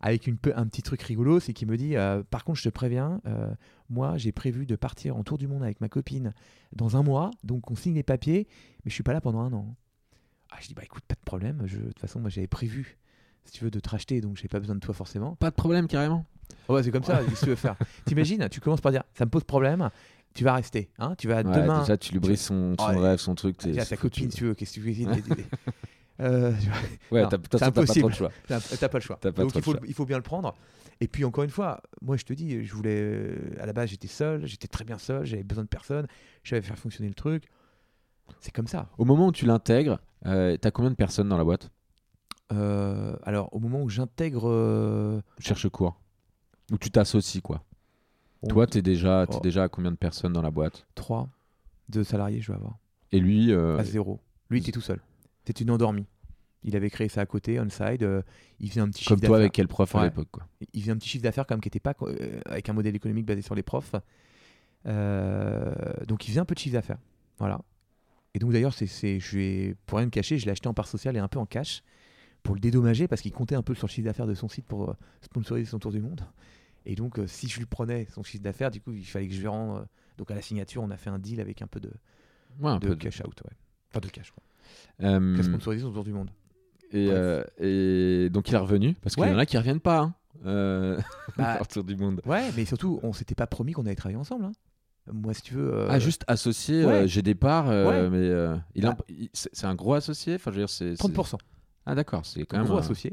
Avec 0.00 0.26
une 0.26 0.38
un 0.56 0.66
petit 0.66 0.82
truc 0.82 1.02
rigolo, 1.02 1.40
c'est 1.40 1.52
qu'il 1.52 1.68
me 1.68 1.76
dit 1.76 1.94
euh, 1.94 2.22
Par 2.22 2.44
contre, 2.44 2.58
je 2.58 2.64
te 2.64 2.70
préviens, 2.70 3.20
moi 3.90 4.16
j'ai 4.16 4.32
prévu 4.32 4.64
de 4.64 4.74
partir 4.74 5.16
en 5.16 5.22
tour 5.22 5.36
du 5.36 5.46
monde 5.46 5.62
avec 5.62 5.80
ma 5.82 5.90
copine 5.90 6.32
dans 6.72 6.96
un 6.96 7.02
mois, 7.02 7.30
donc 7.44 7.70
on 7.70 7.74
signe 7.74 7.94
les 7.94 8.02
papiers, 8.02 8.48
mais 8.84 8.90
je 8.90 8.94
suis 8.94 9.02
pas 9.02 9.12
là 9.12 9.20
pendant 9.20 9.40
un 9.40 9.52
an. 9.52 9.76
Ah, 10.50 10.56
je 10.60 10.68
dis 10.68 10.74
Bah 10.74 10.82
écoute, 10.84 11.04
pas 11.06 11.16
de 11.16 11.24
problème, 11.24 11.58
de 11.58 11.88
toute 11.88 11.98
façon, 11.98 12.18
moi 12.18 12.30
j'avais 12.30 12.46
prévu, 12.46 12.98
si 13.44 13.52
tu 13.52 13.64
veux, 13.64 13.70
de 13.70 13.80
te 13.80 13.88
racheter, 13.88 14.20
donc 14.20 14.36
j'ai 14.36 14.48
pas 14.48 14.60
besoin 14.60 14.74
de 14.76 14.80
toi 14.80 14.94
forcément. 14.94 15.34
Pas 15.36 15.50
de 15.50 15.54
problème 15.54 15.86
carrément. 15.88 16.24
Oh, 16.68 16.74
ouais, 16.74 16.82
c'est 16.82 16.90
comme 16.90 17.04
ça, 17.04 17.24
qu'est-ce 17.24 17.40
que 17.40 17.44
tu 17.44 17.50
veux 17.50 17.56
faire 17.56 17.76
T'imagines, 18.04 18.48
tu 18.48 18.60
commences 18.60 18.80
par 18.80 18.92
dire 18.92 19.02
Ça 19.14 19.24
me 19.24 19.30
pose 19.30 19.44
problème, 19.44 19.90
tu 20.34 20.44
vas 20.44 20.54
rester, 20.54 20.90
hein, 20.98 21.14
tu 21.16 21.26
vas 21.28 21.42
Ouais, 21.42 21.52
demain. 21.60 21.80
déjà, 21.80 21.96
tu 21.96 22.12
lui 22.12 22.20
brises 22.20 22.40
son, 22.42 22.76
rêve, 22.78 23.18
son 23.18 23.34
truc. 23.34 23.56
t'es- 23.56 23.72
Tiens, 23.72 23.82
c'est 23.84 23.90
ta 23.90 23.96
foutu. 23.96 24.20
copine, 24.20 24.30
si 24.30 24.36
tu 24.38 24.44
veux, 24.44 24.54
qu'est-ce 24.54 24.74
que 24.78 24.80
tu 24.80 24.86
l'aider 24.92 25.44
Euh, 26.20 26.52
tu 26.60 26.68
vois, 26.68 27.22
Ouais, 27.22 27.28
t'as- 27.30 27.38
pas 27.70 27.82
trop 27.86 28.08
le 28.08 28.14
choix. 28.14 28.30
T'as 28.46 28.88
pas 28.88 28.98
le 28.98 29.02
choix. 29.02 29.16
Pas 29.18 29.30
Donc 29.32 29.54
il 29.56 29.62
faut, 29.62 29.72
le 29.72 29.78
choix. 29.78 29.86
il 29.88 29.94
faut 29.94 30.04
bien 30.04 30.18
le 30.18 30.22
prendre. 30.22 30.54
Et 31.00 31.08
puis 31.08 31.24
encore 31.24 31.44
une 31.44 31.50
fois, 31.50 31.80
moi 32.02 32.18
je 32.18 32.24
te 32.24 32.34
dis, 32.34 32.62
je 32.62 32.74
voulais. 32.74 33.30
À 33.58 33.64
la 33.64 33.72
base, 33.72 33.88
j'étais 33.88 34.06
seul, 34.06 34.44
j'étais 34.46 34.68
très 34.68 34.84
bien 34.84 34.98
seul, 34.98 35.24
j'avais 35.24 35.42
besoin 35.44 35.64
de 35.64 35.68
personne, 35.70 36.06
je 36.42 36.50
savais 36.50 36.60
faire 36.60 36.76
fonctionner 36.78 37.08
le 37.08 37.14
truc. 37.14 37.44
C'est 38.40 38.52
comme 38.54 38.66
ça. 38.66 38.90
Au 38.98 39.06
moment 39.06 39.28
où 39.28 39.32
tu 39.32 39.46
l'intègres, 39.46 39.98
euh, 40.26 40.58
t'as 40.58 40.70
combien 40.70 40.90
de 40.90 40.94
personnes 40.96 41.28
dans 41.30 41.38
la 41.38 41.44
boîte? 41.44 41.70
Euh, 42.52 43.16
alors, 43.22 43.54
au 43.54 43.58
moment 43.60 43.82
où 43.82 43.88
j'intègre. 43.88 44.48
euh, 44.48 45.20
Cherche 45.38 45.68
cours. 45.68 46.00
Où 46.72 46.78
tu 46.78 46.90
t'associes 46.90 47.42
quoi. 47.42 47.62
on- 48.42 48.48
Toi, 48.48 48.66
t'es 48.66 48.82
déjà, 48.82 49.26
t'es 49.28 49.36
Oh. 49.36 49.40
déjà 49.40 49.64
à 49.64 49.68
combien 49.68 49.90
de 49.90 49.96
personnes 49.96 50.32
dans 50.32 50.42
la 50.42 50.50
boîte? 50.50 50.86
Trois, 50.94 51.28
deux 51.88 52.04
salariés, 52.04 52.40
je 52.40 52.52
vais 52.52 52.58
avoir. 52.58 52.78
Et 53.12 53.20
lui, 53.20 53.52
euh, 53.52 53.76
À 53.78 53.84
zéro. 53.84 54.20
Lui, 54.50 54.58
il 54.58 54.62
était 54.62 54.72
tout 54.72 54.80
seul. 54.80 55.00
C'était 55.44 55.62
une 55.64 55.70
endormie. 55.70 56.06
Il 56.62 56.76
avait 56.76 56.90
créé 56.90 57.08
ça 57.08 57.22
à 57.22 57.26
côté, 57.26 57.58
on-side. 57.58 58.02
euh, 58.02 58.22
il 58.60 58.68
faisait 58.68 58.80
un 58.82 58.88
petit 58.90 59.04
comme 59.04 59.16
chiffre 59.16 59.26
toi 59.26 59.28
d'affaires. 59.36 59.40
avec 59.40 59.52
quel 59.52 59.66
prof 59.68 59.94
à 59.94 59.98
Ouais. 59.98 60.04
l'époque 60.04 60.28
quoi. 60.30 60.46
il 60.74 60.80
faisait 60.82 60.92
un 60.92 60.96
petit 60.96 61.08
chiffre 61.08 61.22
d'affaires 61.24 61.46
quand 61.46 61.54
même 61.54 61.60
qui 61.62 61.68
n'était 61.68 61.80
pas 61.80 61.94
euh, 62.02 62.40
avec 62.46 62.68
un 62.68 62.72
modèle 62.74 62.94
économique 62.94 63.24
basé 63.26 63.40
sur 63.42 63.54
les 63.54 63.62
profs. 63.62 63.94
Euh, 64.86 65.72
donc 66.06 66.26
il 66.26 66.30
faisait 66.30 66.40
un 66.40 66.44
peu 66.44 66.54
de 66.54 66.60
chiffre 66.60 66.74
d'affaires. 66.74 66.98
Voilà. 67.38 67.60
Et 68.34 68.38
donc 68.38 68.52
d'ailleurs, 68.52 68.74
c'est, 68.74 68.86
c'est, 68.86 69.18
je 69.20 69.36
vais, 69.36 69.76
pour 69.86 69.98
rien 69.98 70.06
me 70.06 70.10
cacher, 70.10 70.38
je 70.38 70.44
l'ai 70.46 70.52
acheté 70.52 70.68
en 70.68 70.74
part 70.74 70.86
sociale 70.86 71.16
et 71.16 71.18
un 71.20 71.28
peu 71.28 71.38
en 71.38 71.46
cash 71.46 71.82
pour 72.42 72.54
le 72.54 72.60
dédommager 72.60 73.06
parce 73.08 73.20
qu'il 73.22 73.32
comptait 73.32 73.54
un 73.54 73.62
peu 73.62 73.74
sur 73.74 73.86
le 73.86 73.92
chiffre 73.92 74.06
d'affaires 74.06 74.26
de 74.26 74.34
son 74.34 74.48
site 74.48 74.66
pour 74.66 74.90
euh, 74.90 74.94
sponsoriser 75.22 75.68
son 75.70 75.78
tour 75.78 75.92
du 75.92 76.00
monde. 76.00 76.22
Et 76.86 76.94
donc 76.94 77.18
euh, 77.18 77.26
si 77.26 77.48
je 77.48 77.58
lui 77.58 77.66
prenais 77.66 78.06
son 78.14 78.22
chiffre 78.22 78.42
d'affaires, 78.42 78.70
du 78.70 78.80
coup, 78.80 78.92
il 78.92 79.04
fallait 79.04 79.28
que 79.28 79.34
je 79.34 79.40
lui 79.40 79.48
rende. 79.48 79.78
euh, 79.80 79.84
donc 80.18 80.30
à 80.30 80.34
la 80.34 80.42
signature, 80.42 80.82
on 80.82 80.90
a 80.90 80.96
fait 80.96 81.10
un 81.10 81.18
deal 81.18 81.40
avec 81.40 81.62
un 81.62 81.66
peu 81.66 81.80
de, 81.80 81.90
Ouais, 82.60 82.70
un 82.70 82.78
de 82.78 82.88
peu 82.88 82.94
de- 82.96 83.02
cash 83.02 83.20
out. 83.20 83.40
Ouais. 83.44 83.52
Enfin 83.90 84.00
de 84.00 84.08
cash. 84.08 84.30
Quoi. 84.30 84.42
Euh, 85.08 85.34
Qui 85.34 85.40
a 85.40 85.44
sponsorisé 85.44 85.82
son 85.84 85.92
tour 85.92 86.04
du 86.04 86.12
monde. 86.12 86.30
et, 86.92 87.06
donc 88.30 88.48
il 88.48 88.54
est 88.54 88.58
revenu 88.58 88.94
parce 89.02 89.14
qu'il 89.14 89.24
y 89.24 89.30
en 89.30 89.38
a 89.38 89.46
qui 89.46 89.58
reviennent 89.58 89.80
pas. 89.80 90.00
Hein, 90.00 90.14
Bah, 91.36 91.58
autour 91.60 91.84
du 91.84 91.96
monde. 91.96 92.20
ouais, 92.24 92.50
mais 92.56 92.64
surtout, 92.64 92.98
on 93.02 93.12
s'était 93.12 93.34
pas 93.34 93.46
promis 93.46 93.72
qu'on 93.72 93.84
allait 93.86 93.94
travailler 93.94 94.18
ensemble. 94.18 94.44
hein. 94.46 94.52
Moi, 95.12 95.34
si 95.34 95.42
tu 95.42 95.54
veux. 95.54 95.72
euh, 95.74 95.86
Ah, 95.90 95.98
juste 95.98 96.24
associé, 96.28 96.84
ouais. 96.84 96.92
euh, 96.92 97.06
j'ai 97.06 97.22
des 97.22 97.34
parts, 97.34 97.68
euh, 97.68 98.08
Ouais. 98.08 98.10
mais 98.10 98.60
il 98.74 98.82
Bah. 98.84 98.96
il- 99.08 99.28
c'est 99.32 99.64
un 99.66 99.74
gros 99.74 99.94
associé. 99.94 100.36
Enfin, 100.36 100.50
je 100.52 100.56
veux 100.56 100.62
dire, 100.62 100.68
c'est- 100.70 100.94
30%. 100.94 101.38
Ah, 101.86 101.94
d'accord, 101.94 102.24
c'est 102.26 102.44
quand 102.44 102.58
même. 102.58 102.66
gros 102.66 102.78
associé. 102.78 103.12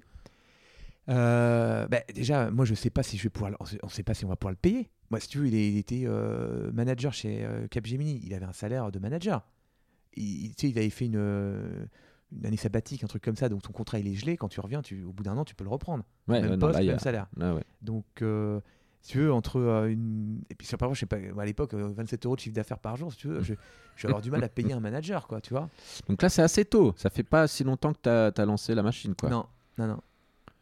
Euh, 1.10 1.88
bah, 1.88 2.00
déjà, 2.14 2.52
moi, 2.52 2.66
je 2.66 2.74
sais 2.76 2.90
pas 2.90 3.04
si 3.04 3.18
je 3.18 3.24
vais 3.24 3.30
pouvoir. 3.30 3.52
On 3.84 3.88
sait, 3.90 4.04
pas 4.04 4.14
si 4.14 4.26
on 4.26 4.28
va 4.30 4.36
pouvoir 4.36 4.52
le 4.52 4.58
payer. 4.58 4.90
Moi, 5.10 5.20
si 5.20 5.30
tu 5.30 5.38
veux, 5.38 5.48
il, 5.48 5.56
est- 5.56 5.70
il 5.72 5.78
était 5.78 6.04
euh, 6.06 6.70
manager 6.74 7.14
chez 7.14 7.46
euh, 7.46 7.68
Capgemini. 7.68 8.20
Il 8.26 8.34
avait 8.34 8.46
un 8.46 8.54
salaire 8.54 8.92
de 8.92 9.00
manager. 9.00 9.48
Il, 10.16 10.50
tu 10.56 10.68
sais, 10.68 10.70
il 10.72 10.78
avait 10.78 10.90
fait 10.90 11.06
une, 11.06 11.16
euh, 11.16 11.86
une 12.36 12.46
année 12.46 12.58
sabbatique, 12.58 13.04
un 13.04 13.08
truc 13.08 13.24
comme 13.24 13.38
ça. 13.38 13.48
Donc, 13.48 13.62
ton 13.62 13.72
contrat, 13.72 14.00
il 14.00 14.08
est 14.08 14.16
gelé. 14.16 14.36
Quand 14.36 14.50
tu 14.50 14.60
reviens, 14.60 14.82
tu, 14.82 15.04
au 15.04 15.14
bout 15.14 15.24
d'un 15.24 15.38
an, 15.38 15.46
tu 15.46 15.56
peux 15.56 15.64
le 15.64 15.70
reprendre. 15.70 16.04
Ouais, 16.28 16.42
même 16.42 16.52
non, 16.52 16.58
poste, 16.58 16.80
là, 16.80 16.84
il 16.84 16.90
a- 16.90 16.94
même 16.94 17.00
salaire. 17.00 17.28
ouais. 17.38 17.64
Donc, 17.82 18.06
si 19.08 19.14
tu 19.14 19.20
veux, 19.20 19.32
entre 19.32 19.58
euh, 19.58 19.88
une. 19.90 20.42
Et 20.50 20.56
puis, 20.56 20.68
sur 20.68 20.78
par 20.78 20.88
exemple, 20.90 20.96
je 20.96 21.00
sais 21.00 21.32
pas, 21.34 21.42
à 21.42 21.46
l'époque, 21.46 21.74
euh, 21.74 21.94
27 21.96 22.26
euros 22.26 22.36
de 22.36 22.42
chiffre 22.42 22.54
d'affaires 22.56 22.80
par 22.80 22.98
jour, 22.98 23.10
si 23.12 23.18
tu 23.18 23.28
veux, 23.30 23.42
je, 23.42 23.54
je 23.96 24.02
vais 24.02 24.10
avoir 24.10 24.22
du 24.22 24.30
mal 24.30 24.44
à 24.44 24.50
payer 24.50 24.74
un 24.74 24.82
manager, 24.82 25.28
quoi, 25.28 25.40
tu 25.40 25.52
vois. 25.52 25.70
Donc 26.10 26.22
là, 26.22 26.28
c'est 26.28 26.42
assez 26.42 26.66
tôt. 26.66 26.94
Ça 26.98 27.10
fait 27.10 27.24
pas 27.24 27.48
si 27.48 27.64
longtemps 27.64 27.94
que 27.94 28.00
tu 28.04 28.10
as, 28.42 28.46
lancé 28.46 28.76
la 28.76 28.84
machine. 28.84 29.16
Quoi. 29.16 29.30
Non, 29.30 29.46
non, 29.78 29.88
non. 29.88 30.00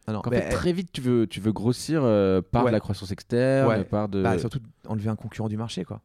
non, 0.06 0.12
non. 0.14 0.22
En 0.24 0.30
fait, 0.30 0.48
très 0.50 0.72
vite, 0.72 0.92
tu 0.92 1.00
veux, 1.00 1.26
tu 1.26 1.40
veux 1.40 1.50
grossir 1.52 2.02
euh, 2.04 2.40
par 2.40 2.62
Ouais. 2.64 2.70
de 2.70 2.74
la 2.74 2.80
croissance 2.80 3.10
externe, 3.10 3.68
Ouais. 3.68 3.82
par 3.84 4.08
de. 4.08 4.22
Bah, 4.22 4.38
surtout 4.38 4.60
enlever 4.86 5.08
un 5.08 5.16
concurrent 5.16 5.48
du 5.48 5.56
marché, 5.56 5.84
quoi. 5.84 6.00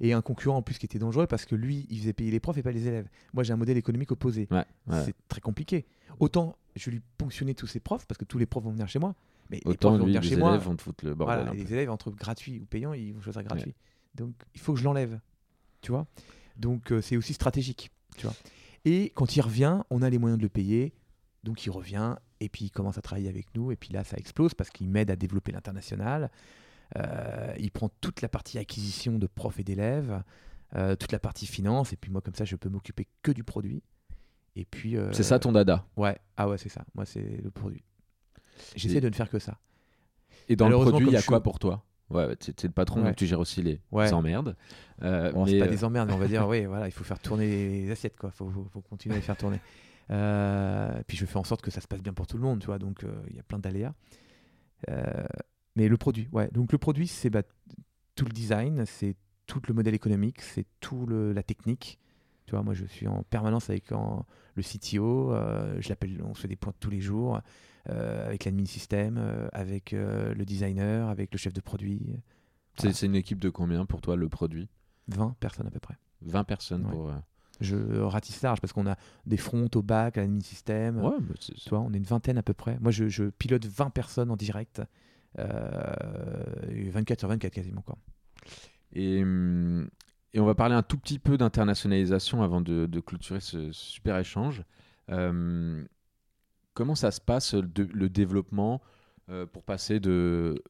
Et 0.00 0.12
un 0.12 0.20
concurrent 0.20 0.58
en 0.58 0.62
plus 0.62 0.76
qui 0.76 0.84
était 0.84 0.98
dangereux 0.98 1.26
parce 1.26 1.46
que 1.46 1.54
lui, 1.54 1.86
il 1.88 2.00
faisait 2.00 2.12
payer 2.12 2.30
les 2.32 2.40
profs 2.40 2.58
et 2.58 2.62
pas 2.62 2.72
les 2.72 2.86
élèves. 2.86 3.08
Moi, 3.32 3.44
j'ai 3.44 3.52
un 3.52 3.56
modèle 3.56 3.76
économique 3.78 4.10
opposé. 4.12 4.46
Ouais. 4.50 4.64
C'est 5.04 5.14
très 5.28 5.40
compliqué. 5.40 5.86
Autant 6.20 6.56
je 6.76 6.90
lui 6.90 7.00
ponctionner 7.16 7.54
tous 7.54 7.66
ses 7.66 7.80
profs 7.80 8.06
parce 8.06 8.18
que 8.18 8.24
tous 8.24 8.38
les 8.38 8.46
profs 8.46 8.62
vont 8.64 8.70
venir 8.70 8.88
chez 8.88 8.98
moi. 8.98 9.14
Mais 9.50 9.60
les 9.64 9.70
Autant 9.70 9.90
profs 9.90 10.00
vont 10.00 10.06
lui, 10.06 10.12
venir 10.12 10.22
les 10.22 10.28
chez 10.28 10.34
élèves 10.34 10.44
moi. 10.46 10.56
vont 10.58 10.76
te 10.76 10.82
foutre 10.82 11.04
le 11.04 11.14
bordel. 11.14 11.36
Voilà, 11.44 11.54
les 11.54 11.72
élèves 11.72 11.90
entre 11.90 12.10
gratuit 12.10 12.60
ou 12.60 12.66
payant, 12.66 12.92
ils 12.92 13.12
vont 13.14 13.20
choisir 13.20 13.42
gratuit. 13.42 13.74
Donc 14.14 14.34
il 14.54 14.60
faut 14.60 14.72
que 14.74 14.78
je 14.78 14.84
l'enlève. 14.84 15.18
Tu 15.80 15.90
vois 15.92 16.06
Donc 16.56 16.92
euh, 16.92 17.00
c'est 17.00 17.16
aussi 17.16 17.32
stratégique. 17.34 17.90
Tu 18.16 18.26
vois 18.26 18.34
Et 18.84 19.10
quand 19.14 19.36
il 19.36 19.40
revient, 19.40 19.80
on 19.90 20.02
a 20.02 20.10
les 20.10 20.18
moyens 20.18 20.38
de 20.38 20.42
le 20.42 20.48
payer. 20.48 20.92
Donc 21.44 21.64
il 21.66 21.70
revient 21.70 22.16
et 22.40 22.48
puis 22.48 22.66
il 22.66 22.70
commence 22.70 22.98
à 22.98 23.02
travailler 23.02 23.28
avec 23.28 23.54
nous. 23.54 23.70
Et 23.72 23.76
puis 23.76 23.90
là, 23.92 24.04
ça 24.04 24.16
explose 24.16 24.54
parce 24.54 24.70
qu'il 24.70 24.88
m'aide 24.88 25.10
à 25.10 25.16
développer 25.16 25.52
l'international. 25.52 26.30
Euh, 26.96 27.54
il 27.58 27.70
prend 27.70 27.90
toute 28.00 28.22
la 28.22 28.28
partie 28.28 28.58
acquisition 28.58 29.18
de 29.18 29.26
profs 29.26 29.58
et 29.60 29.64
d'élèves. 29.64 30.22
euh, 30.76 30.96
toute 30.96 31.12
la 31.12 31.18
partie 31.18 31.46
finance, 31.46 31.94
et 31.94 31.96
puis 31.96 32.10
moi, 32.10 32.20
comme 32.20 32.34
ça, 32.34 32.44
je 32.44 32.54
peux 32.56 32.68
m'occuper 32.68 33.06
que 33.22 33.30
du 33.32 33.42
produit. 33.42 33.82
Et 34.54 34.64
puis. 34.66 34.96
euh, 34.96 35.10
C'est 35.12 35.22
ça 35.22 35.38
ton 35.38 35.50
dada? 35.52 35.86
Ouais, 35.96 36.18
ah 36.36 36.46
ouais, 36.48 36.58
c'est 36.58 36.68
ça. 36.68 36.84
Moi, 36.94 37.06
c'est 37.06 37.40
le 37.42 37.50
produit. 37.50 37.82
J'essaie 38.76 39.00
de 39.00 39.08
ne 39.08 39.14
faire 39.14 39.30
que 39.30 39.38
ça. 39.38 39.58
Et 40.48 40.56
dans 40.56 40.68
le 40.68 40.76
produit, 40.76 41.06
il 41.08 41.12
y 41.12 41.16
a 41.16 41.22
quoi 41.22 41.38
suis- 41.38 41.42
pour 41.42 41.58
toi? 41.58 41.84
Ouais, 42.10 42.32
es 42.32 42.62
le 42.64 42.70
patron, 42.70 43.00
Ouais. 43.00 43.08
donc 43.08 43.16
tu 43.16 43.26
gères 43.26 43.40
aussi 43.40 43.62
les 43.62 43.80
Ouais. 43.92 44.10
emmerdes. 44.14 44.56
Euh, 45.02 45.30
Bon, 45.32 45.44
c'est 45.46 45.58
pas 45.58 45.66
euh, 45.66 45.68
des 45.68 45.84
emmerdes, 45.84 46.08
mais 46.08 46.14
on 46.14 46.18
va 46.18 46.26
dire, 46.26 46.46
oui, 46.48 46.64
voilà, 46.64 46.86
il 46.88 46.90
faut 46.92 47.04
faire 47.04 47.18
tourner 47.18 47.46
les 47.46 47.90
assiettes, 47.90 48.16
quoi. 48.16 48.30
Faut, 48.30 48.48
faut, 48.48 48.66
faut 48.72 48.80
continuer 48.80 49.14
à 49.14 49.18
les 49.18 49.22
faire 49.22 49.36
tourner. 49.36 49.60
Euh, 50.10 51.02
puis 51.06 51.18
je 51.18 51.26
fais 51.26 51.36
en 51.36 51.44
sorte 51.44 51.60
que 51.60 51.70
ça 51.70 51.82
se 51.82 51.86
passe 51.86 52.00
bien 52.02 52.14
pour 52.14 52.26
tout 52.26 52.38
le 52.38 52.42
monde, 52.42 52.60
tu 52.60 52.66
vois. 52.66 52.78
Donc 52.78 53.04
euh, 53.04 53.12
il 53.28 53.36
y 53.36 53.38
a 53.38 53.42
plein 53.42 53.58
d'aléas. 53.58 53.92
Euh, 54.88 55.04
mais 55.76 55.86
le 55.88 55.96
produit, 55.98 56.28
ouais. 56.32 56.48
Donc 56.52 56.72
le 56.72 56.78
produit, 56.78 57.06
c'est 57.08 57.28
bah, 57.30 57.42
tout 58.14 58.24
le 58.24 58.32
design, 58.32 58.84
c'est 58.86 59.14
tout 59.46 59.60
le 59.68 59.74
modèle 59.74 59.94
économique, 59.94 60.40
c'est 60.40 60.64
tout 60.80 61.04
le, 61.06 61.32
la 61.34 61.42
technique. 61.42 61.98
Tu 62.48 62.52
vois, 62.54 62.62
moi, 62.62 62.72
je 62.72 62.86
suis 62.86 63.06
en 63.06 63.24
permanence 63.24 63.68
avec 63.68 63.92
en- 63.92 64.24
le 64.54 64.62
CTO. 64.62 65.32
euh, 65.34 65.76
je 65.82 65.90
l'appelle, 65.90 66.18
on 66.24 66.32
se 66.34 66.40
fait 66.40 66.48
des 66.48 66.56
points 66.56 66.72
tous 66.80 66.88
les 66.88 67.02
jours 67.02 67.40
euh, 67.90 68.26
avec 68.26 68.46
l'admin 68.46 68.64
système, 68.64 69.18
euh, 69.18 69.48
avec 69.52 69.92
le 69.92 70.44
designer, 70.46 71.10
avec 71.10 71.30
le 71.30 71.36
chef 71.38 71.52
de 71.52 71.60
produit. 71.60 72.16
c'est 72.78 72.94
c'est 72.94 73.04
une 73.04 73.14
équipe 73.16 73.38
de 73.38 73.50
combien 73.50 73.84
pour 73.84 74.00
toi, 74.00 74.16
le 74.16 74.30
produit? 74.30 74.70
20 75.08 75.36
personnes 75.40 75.66
à 75.66 75.70
peu 75.70 75.78
près. 75.78 75.96
20 76.22 76.44
personnes 76.44 76.84
Ouais. 76.86 76.90
pour. 76.90 77.12
Je 77.60 77.76
ratisse 78.00 78.40
large 78.40 78.60
parce 78.62 78.72
qu'on 78.72 78.86
a 78.86 78.96
des 79.26 79.36
fronts 79.36 79.68
au 79.74 79.82
bac, 79.82 80.16
à 80.16 80.22
l'admin 80.22 80.40
système. 80.40 81.02
Ouais, 81.04 81.16
bah, 81.20 81.34
Tu 81.38 81.68
vois, 81.68 81.80
on 81.80 81.92
est 81.92 81.98
une 81.98 82.04
vingtaine 82.04 82.38
à 82.38 82.42
peu 82.42 82.54
près. 82.54 82.78
Moi, 82.80 82.92
je, 82.92 83.08
je 83.08 83.24
pilote 83.24 83.66
20 83.66 83.90
personnes 83.90 84.30
en 84.30 84.36
direct. 84.36 84.80
euh, 85.38 85.92
et 86.70 86.88
24 86.88 87.18
sur 87.20 87.28
24 87.28 87.52
quasiment. 87.52 87.82
Quoi. 87.82 87.96
Et, 88.92 89.22
hum, 89.22 89.88
et 90.34 90.40
on 90.40 90.44
va 90.46 90.54
parler 90.54 90.74
un 90.74 90.82
tout 90.82 90.98
petit 90.98 91.18
peu 91.18 91.36
d'internationalisation 91.38 92.42
avant 92.42 92.60
de, 92.60 92.86
de 92.86 93.00
clôturer 93.00 93.40
ce 93.40 93.72
super 93.72 94.16
échange. 94.18 94.62
Euh, 95.10 95.84
comment 96.74 96.94
ça 96.94 97.10
se 97.10 97.20
passe 97.20 97.54
le, 97.54 97.62
de- 97.62 97.88
le 97.92 98.08
développement 98.08 98.80
euh, 99.30 99.46
pour 99.46 99.62
passer 99.62 100.00
de 100.00 100.62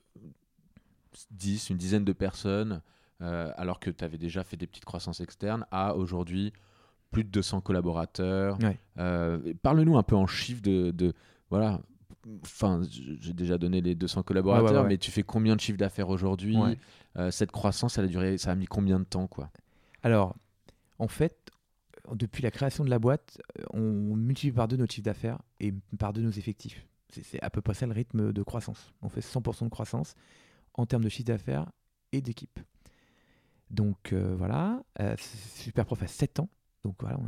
10, 1.30 1.70
une 1.70 1.76
dizaine 1.76 2.04
de 2.04 2.12
personnes, 2.12 2.82
euh, 3.22 3.52
alors 3.56 3.80
que 3.80 3.90
tu 3.90 4.04
avais 4.04 4.18
déjà 4.18 4.44
fait 4.44 4.56
des 4.56 4.66
petites 4.66 4.84
croissances 4.84 5.20
externes, 5.20 5.66
à 5.70 5.94
aujourd'hui 5.96 6.52
plus 7.10 7.24
de 7.24 7.30
200 7.30 7.60
collaborateurs? 7.60 8.58
Ouais. 8.60 9.54
Parle-nous 9.62 9.96
un 9.96 10.02
peu 10.02 10.14
en 10.16 10.26
chiffres 10.26 10.62
de, 10.62 10.90
de- 10.90 11.14
voilà. 11.50 11.80
Enfin, 12.42 12.82
j'ai 12.90 13.32
déjà 13.32 13.58
donné 13.58 13.80
les 13.80 13.94
200 13.94 14.22
collaborateurs, 14.22 14.64
Ouais, 14.70 14.76
ouais, 14.76 14.82
ouais. 14.82 14.88
mais 14.88 14.98
tu 14.98 15.10
fais 15.10 15.22
combien 15.22 15.54
de 15.56 15.60
chiffres 15.60 15.78
d'affaires 15.78 16.08
aujourd'hui? 16.08 16.56
Euh, 17.16 17.30
Cette 17.30 17.52
croissance, 17.52 17.96
elle 17.98 18.04
a 18.04 18.08
duré, 18.08 18.38
ça 18.38 18.50
a 18.50 18.54
mis 18.54 18.66
combien 18.66 18.98
de 18.98 19.04
temps, 19.04 19.26
quoi? 19.26 19.50
Alors, 20.02 20.34
en 20.98 21.08
fait, 21.08 21.50
depuis 22.12 22.42
la 22.42 22.50
création 22.50 22.84
de 22.84 22.90
la 22.90 22.98
boîte, 22.98 23.40
on 23.72 24.16
multiplie 24.16 24.52
par 24.56 24.68
deux 24.68 24.76
notre 24.76 24.92
chiffre 24.94 25.04
d'affaires 25.04 25.38
et 25.60 25.72
par 25.98 26.12
deux 26.12 26.22
nos 26.22 26.30
effectifs. 26.30 26.86
C'est- 27.10 27.42
à 27.42 27.50
peu 27.50 27.62
près 27.62 27.74
ça 27.74 27.86
le 27.86 27.92
rythme 27.92 28.32
de 28.32 28.42
croissance. 28.42 28.92
On 29.02 29.08
fait 29.08 29.20
100% 29.22 29.64
de 29.64 29.70
croissance 29.70 30.14
en 30.74 30.84
termes 30.86 31.04
de 31.04 31.08
chiffre 31.08 31.26
d'affaires 31.28 31.70
et 32.12 32.20
d'équipe. 32.20 32.60
Donc 33.70 34.12
euh, 34.12 34.34
voilà, 34.36 34.82
euh, 35.00 35.14
Superprof 35.54 36.02
a 36.02 36.06
7 36.06 36.40
ans. 36.40 36.48
Donc 36.84 36.96
voilà. 37.00 37.18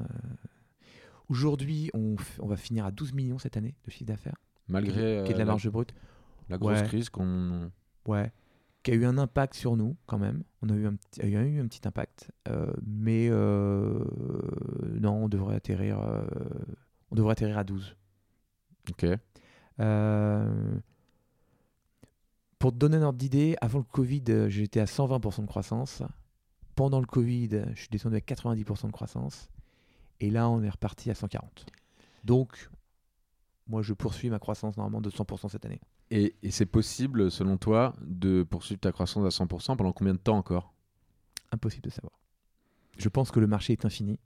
Aujourd'hui, 1.28 1.90
on, 1.94 2.16
on 2.40 2.46
va 2.46 2.56
finir 2.56 2.84
à 2.84 2.90
12 2.90 3.12
millions 3.12 3.38
cette 3.38 3.56
année 3.56 3.74
de 3.84 3.90
chiffre 3.90 4.06
d'affaires, 4.06 4.36
Malgré 4.70 4.92
qui 4.94 5.00
est 5.00 5.18
euh, 5.20 5.24
de 5.26 5.32
la 5.32 5.38
la, 5.38 5.44
marge 5.46 5.68
brute. 5.68 5.94
la 6.48 6.58
grosse 6.58 6.80
Ouais. 6.80 6.86
crise 6.86 7.08
qu'on. 7.10 7.70
Ouais. 8.06 8.32
Qui 8.82 8.92
a 8.92 8.94
eu 8.94 9.04
un 9.04 9.18
impact 9.18 9.54
sur 9.54 9.76
nous 9.76 9.96
quand 10.06 10.18
même. 10.18 10.42
On 10.62 10.70
a 10.70 10.74
eu 10.74 10.86
un 10.86 10.94
petit, 10.94 11.20
il 11.22 11.30
y 11.30 11.36
a 11.36 11.42
eu 11.42 11.60
un 11.60 11.66
petit 11.66 11.86
impact. 11.86 12.30
Euh, 12.48 12.72
mais 12.86 13.28
euh, 13.30 14.02
non, 15.00 15.24
on 15.24 15.28
devrait 15.28 15.56
atterrir. 15.56 15.98
euh, 16.00 16.22
on 17.10 17.14
devrait 17.16 17.32
atterrir 17.32 17.58
à 17.58 17.64
12. 17.64 17.94
Ok. 18.90 19.06
Euh, 19.80 20.78
pour 22.58 22.72
te 22.72 22.76
donner 22.76 22.96
un 22.98 23.02
ordre 23.02 23.18
d'idée, 23.18 23.56
avant 23.60 23.78
le 23.78 23.84
Covid, 23.84 24.22
euh, 24.28 24.48
j'étais 24.48 24.80
à 24.80 24.84
120% 24.86 25.42
de 25.42 25.46
croissance. 25.46 26.02
Pendant 26.74 27.00
le 27.00 27.06
Covid, 27.06 27.62
je 27.74 27.80
suis 27.80 27.88
descendu 27.90 28.16
à 28.16 28.20
90% 28.20 28.86
de 28.86 28.92
croissance. 28.92 29.50
Et 30.20 30.30
là, 30.30 30.48
on 30.48 30.62
est 30.62 30.68
reparti 30.70 31.10
à 31.10 31.14
140. 31.14 31.66
Donc, 32.24 32.70
moi, 33.70 33.82
je 33.82 33.94
poursuis 33.94 34.28
ma 34.30 34.40
croissance 34.40 34.76
normalement 34.76 35.00
de 35.00 35.10
100% 35.10 35.48
cette 35.48 35.64
année. 35.64 35.80
Et, 36.10 36.34
et 36.42 36.50
c'est 36.50 36.66
possible, 36.66 37.30
selon 37.30 37.56
toi, 37.56 37.94
de 38.02 38.42
poursuivre 38.42 38.80
ta 38.80 38.90
croissance 38.90 39.24
à 39.24 39.44
100% 39.44 39.76
pendant 39.76 39.92
combien 39.92 40.12
de 40.12 40.18
temps 40.18 40.36
encore? 40.36 40.74
Impossible 41.52 41.84
de 41.84 41.90
savoir. 41.90 42.18
Je 42.98 43.08
pense 43.08 43.30
que 43.30 43.38
le 43.38 43.46
marché 43.46 43.72
est 43.72 43.84
infini. 43.84 44.18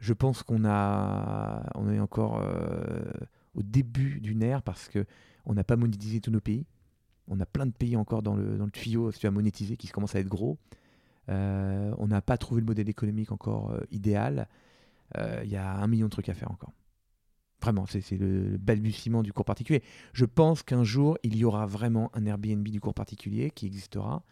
Je 0.00 0.12
pense 0.12 0.42
qu'on 0.42 0.66
a, 0.66 1.64
on 1.74 1.90
est 1.90 1.98
encore 1.98 2.42
euh, 2.42 3.10
au 3.54 3.62
début 3.62 4.20
d'une 4.20 4.42
ère 4.42 4.62
parce 4.62 4.88
que 4.88 5.06
on 5.46 5.54
n'a 5.54 5.64
pas 5.64 5.76
monétisé 5.76 6.20
tous 6.20 6.30
nos 6.30 6.40
pays. 6.40 6.66
On 7.26 7.40
a 7.40 7.46
plein 7.46 7.64
de 7.64 7.72
pays 7.72 7.96
encore 7.96 8.22
dans 8.22 8.36
le, 8.36 8.58
dans 8.58 8.66
le 8.66 8.70
tuyau, 8.70 9.10
si 9.10 9.18
tu 9.18 9.26
as 9.26 9.30
monétisé, 9.30 9.78
qui 9.78 9.88
commencent 9.88 10.14
à 10.14 10.20
être 10.20 10.28
gros. 10.28 10.58
Euh, 11.30 11.94
on 11.96 12.06
n'a 12.06 12.20
pas 12.20 12.36
trouvé 12.36 12.60
le 12.60 12.66
modèle 12.66 12.90
économique 12.90 13.32
encore 13.32 13.70
euh, 13.70 13.80
idéal. 13.90 14.46
Il 15.44 15.48
y 15.48 15.56
a 15.56 15.76
un 15.76 15.86
million 15.86 16.06
de 16.06 16.10
trucs 16.10 16.28
à 16.28 16.34
faire 16.34 16.50
encore. 16.50 16.72
Vraiment, 17.64 17.86
c'est 17.86 18.10
le, 18.12 18.58
balbutiement 18.58 19.22
du 19.22 19.32
cours 19.32 19.46
particulier. 19.46 19.82
Je 20.12 20.26
pense 20.26 20.62
qu'un 20.62 20.84
jour, 20.84 21.16
il 21.22 21.34
y 21.34 21.44
aura 21.46 21.64
vraiment 21.64 22.10
un 22.12 22.26
Airbnb 22.26 22.68
du 22.68 22.78
cours 22.78 22.92
particulier 22.92 23.50
qui 23.50 23.64
existera. 23.64 24.22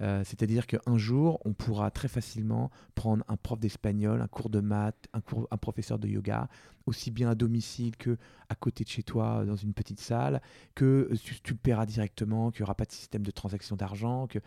Euh, 0.00 0.22
C'est-à-dire 0.24 0.66
qu'un 0.66 0.96
jour, 0.96 1.42
on 1.44 1.52
pourra 1.52 1.90
très 1.90 2.08
facilement 2.08 2.70
prendre 2.94 3.22
un 3.28 3.36
prof 3.36 3.60
d'espagnol, 3.60 4.22
un 4.22 4.28
cours 4.28 4.48
de 4.48 4.60
maths, 4.60 5.08
un, 5.12 5.20
cours, 5.20 5.46
un 5.50 5.58
professeur 5.58 5.98
de 5.98 6.08
yoga, 6.08 6.48
aussi 6.86 7.10
bien 7.10 7.28
à 7.28 7.34
domicile 7.34 7.98
que 7.98 8.16
à 8.48 8.54
côté 8.54 8.82
de 8.84 8.88
chez 8.88 9.02
toi, 9.02 9.44
dans 9.44 9.56
une 9.56 9.74
petite 9.74 10.00
salle, 10.00 10.40
que 10.74 11.10
euh, 11.12 11.16
tu, 11.22 11.38
tu 11.42 11.52
le 11.52 11.58
paieras 11.58 11.84
directement, 11.84 12.50
qu'il 12.50 12.62
n'y 12.62 12.64
aura 12.64 12.76
pas 12.76 12.86
de 12.86 12.92
système 12.92 13.22
de 13.22 13.30
transaction 13.30 13.76
d'argent, 13.76 14.26
que 14.26 14.38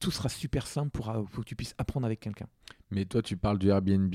tout 0.00 0.10
sera 0.10 0.28
super 0.28 0.66
simple 0.66 0.90
pour, 0.90 1.10
euh, 1.10 1.22
pour 1.22 1.44
que 1.44 1.48
tu 1.48 1.54
puisses 1.54 1.76
apprendre 1.78 2.06
avec 2.06 2.18
quelqu'un. 2.18 2.48
Mais 2.90 3.04
toi, 3.04 3.22
tu 3.22 3.36
parles 3.36 3.58
du 3.58 3.68
Airbnb, 3.68 4.12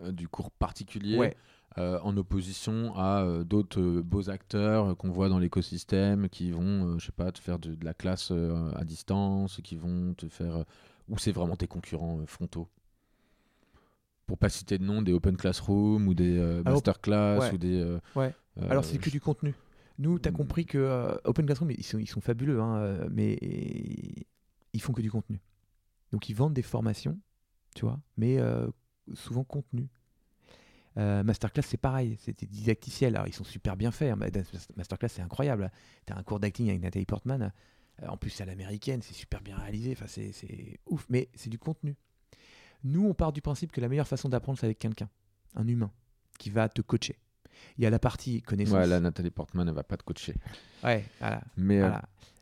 euh, 0.00 0.12
du 0.12 0.28
cours 0.28 0.50
particulier, 0.50 1.18
Ouais. 1.18 1.36
Euh, 1.78 1.98
en 2.02 2.16
opposition 2.16 2.94
à 2.96 3.22
euh, 3.24 3.44
d'autres 3.44 3.80
euh, 3.80 4.02
beaux 4.02 4.30
acteurs 4.30 4.96
qu'on 4.96 5.10
voit 5.10 5.28
dans 5.28 5.38
l'écosystème 5.38 6.28
qui 6.28 6.50
vont, 6.52 6.98
je 6.98 7.06
sais 7.06 7.12
pas, 7.12 7.32
te 7.32 7.38
faire 7.40 7.58
de, 7.58 7.74
de 7.74 7.84
la 7.84 7.94
classe 7.94 8.30
à 8.76 8.84
distance, 8.84 9.60
qui 9.62 9.76
vont 9.76 10.14
te 10.14 10.28
faire. 10.28 10.64
ou 11.08 11.18
c'est 11.18 11.32
vraiment 11.32 11.56
tes 11.56 11.66
concurrents 11.66 12.24
frontaux? 12.26 12.68
Pour 14.26 14.38
pas 14.38 14.48
citer 14.48 14.78
de 14.78 14.84
nom, 14.84 15.02
des 15.02 15.12
Open 15.12 15.36
Classroom 15.36 16.08
ou 16.08 16.14
des 16.14 16.38
euh, 16.38 16.62
Alors, 16.64 16.72
Masterclass 16.72 17.40
ouais. 17.40 17.52
ou 17.52 17.58
des. 17.58 17.78
euh, 17.78 18.00
Ouais. 18.16 18.34
euh, 18.58 18.70
Alors, 18.70 18.84
c'est 18.84 18.96
que 18.98 19.04
je- 19.06 19.10
du 19.10 19.20
contenu. 19.20 19.54
Nous, 19.98 20.18
tu 20.18 20.28
as 20.28 20.32
Mm. 20.32 20.34
compris 20.34 20.64
que 20.66 21.18
Open 21.24 21.44
Classroom, 21.44 21.70
ils 21.70 21.84
sont, 21.84 21.98
ils 21.98 22.06
sont 22.08 22.20
fabuleux, 22.22 22.60
hein, 22.60 23.06
mais 23.10 23.36
ils 24.72 24.80
font 24.80 24.92
que 24.92 25.02
du 25.02 25.10
contenu. 25.10 25.40
Donc, 26.10 26.28
ils 26.28 26.34
vendent 26.34 26.54
des 26.54 26.62
formations, 26.62 27.18
tu 27.74 27.84
vois, 27.84 28.00
mais 28.16 28.38
souvent 29.12 29.44
contenu. 29.44 29.88
Euh, 30.96 31.22
Masterclass, 31.24 31.62
c'est 31.66 31.76
pareil, 31.76 32.16
c'était 32.20 32.46
didacticiel. 32.46 33.16
Alors, 33.16 33.26
ils 33.26 33.34
sont 33.34 33.44
super 33.44 33.76
bien 33.76 33.90
faits. 33.90 34.12
hein, 34.12 34.18
Masterclass, 34.76 35.08
c'est 35.08 35.22
incroyable. 35.22 35.70
Tu 36.06 36.12
as 36.12 36.16
un 36.16 36.22
cours 36.22 36.38
d'acting 36.40 36.68
avec 36.68 36.80
Nathalie 36.82 37.04
Portman. 37.06 37.52
euh, 38.02 38.06
en 38.08 38.16
plus, 38.16 38.30
c'est 38.30 38.42
à 38.42 38.46
l'américaine, 38.46 39.02
c'est 39.02 39.14
super 39.14 39.40
bien 39.40 39.56
réalisé. 39.56 39.92
Enfin, 39.92 40.06
c'est- 40.08 40.78
ouf, 40.86 41.06
mais 41.08 41.28
c'est 41.34 41.50
du 41.50 41.58
contenu. 41.58 41.96
Nous, 42.84 43.06
on 43.06 43.14
part 43.14 43.32
du 43.32 43.40
principe 43.40 43.72
que 43.72 43.80
la 43.80 43.88
meilleure 43.88 44.08
façon 44.08 44.28
d'apprendre, 44.28 44.58
c'est 44.58 44.66
avec 44.66 44.78
quelqu'un, 44.78 45.08
un 45.54 45.66
humain, 45.66 45.90
qui 46.38 46.50
va 46.50 46.68
te 46.68 46.82
coacher. 46.82 47.16
Il 47.78 47.84
y 47.84 47.86
a 47.86 47.90
la 47.90 47.98
partie 48.00 48.42
connaissance. 48.42 48.74
Ouais, 48.74 48.86
là, 48.86 49.00
Nathalie 49.00 49.30
Portman, 49.30 49.66
elle 49.68 49.74
va 49.74 49.84
pas 49.84 49.96
te 49.96 50.02
coacher. 50.02 50.34
Ouais, 50.82 51.04
voilà. 51.20 51.40
Mais 51.56 51.80
euh. 51.80 51.90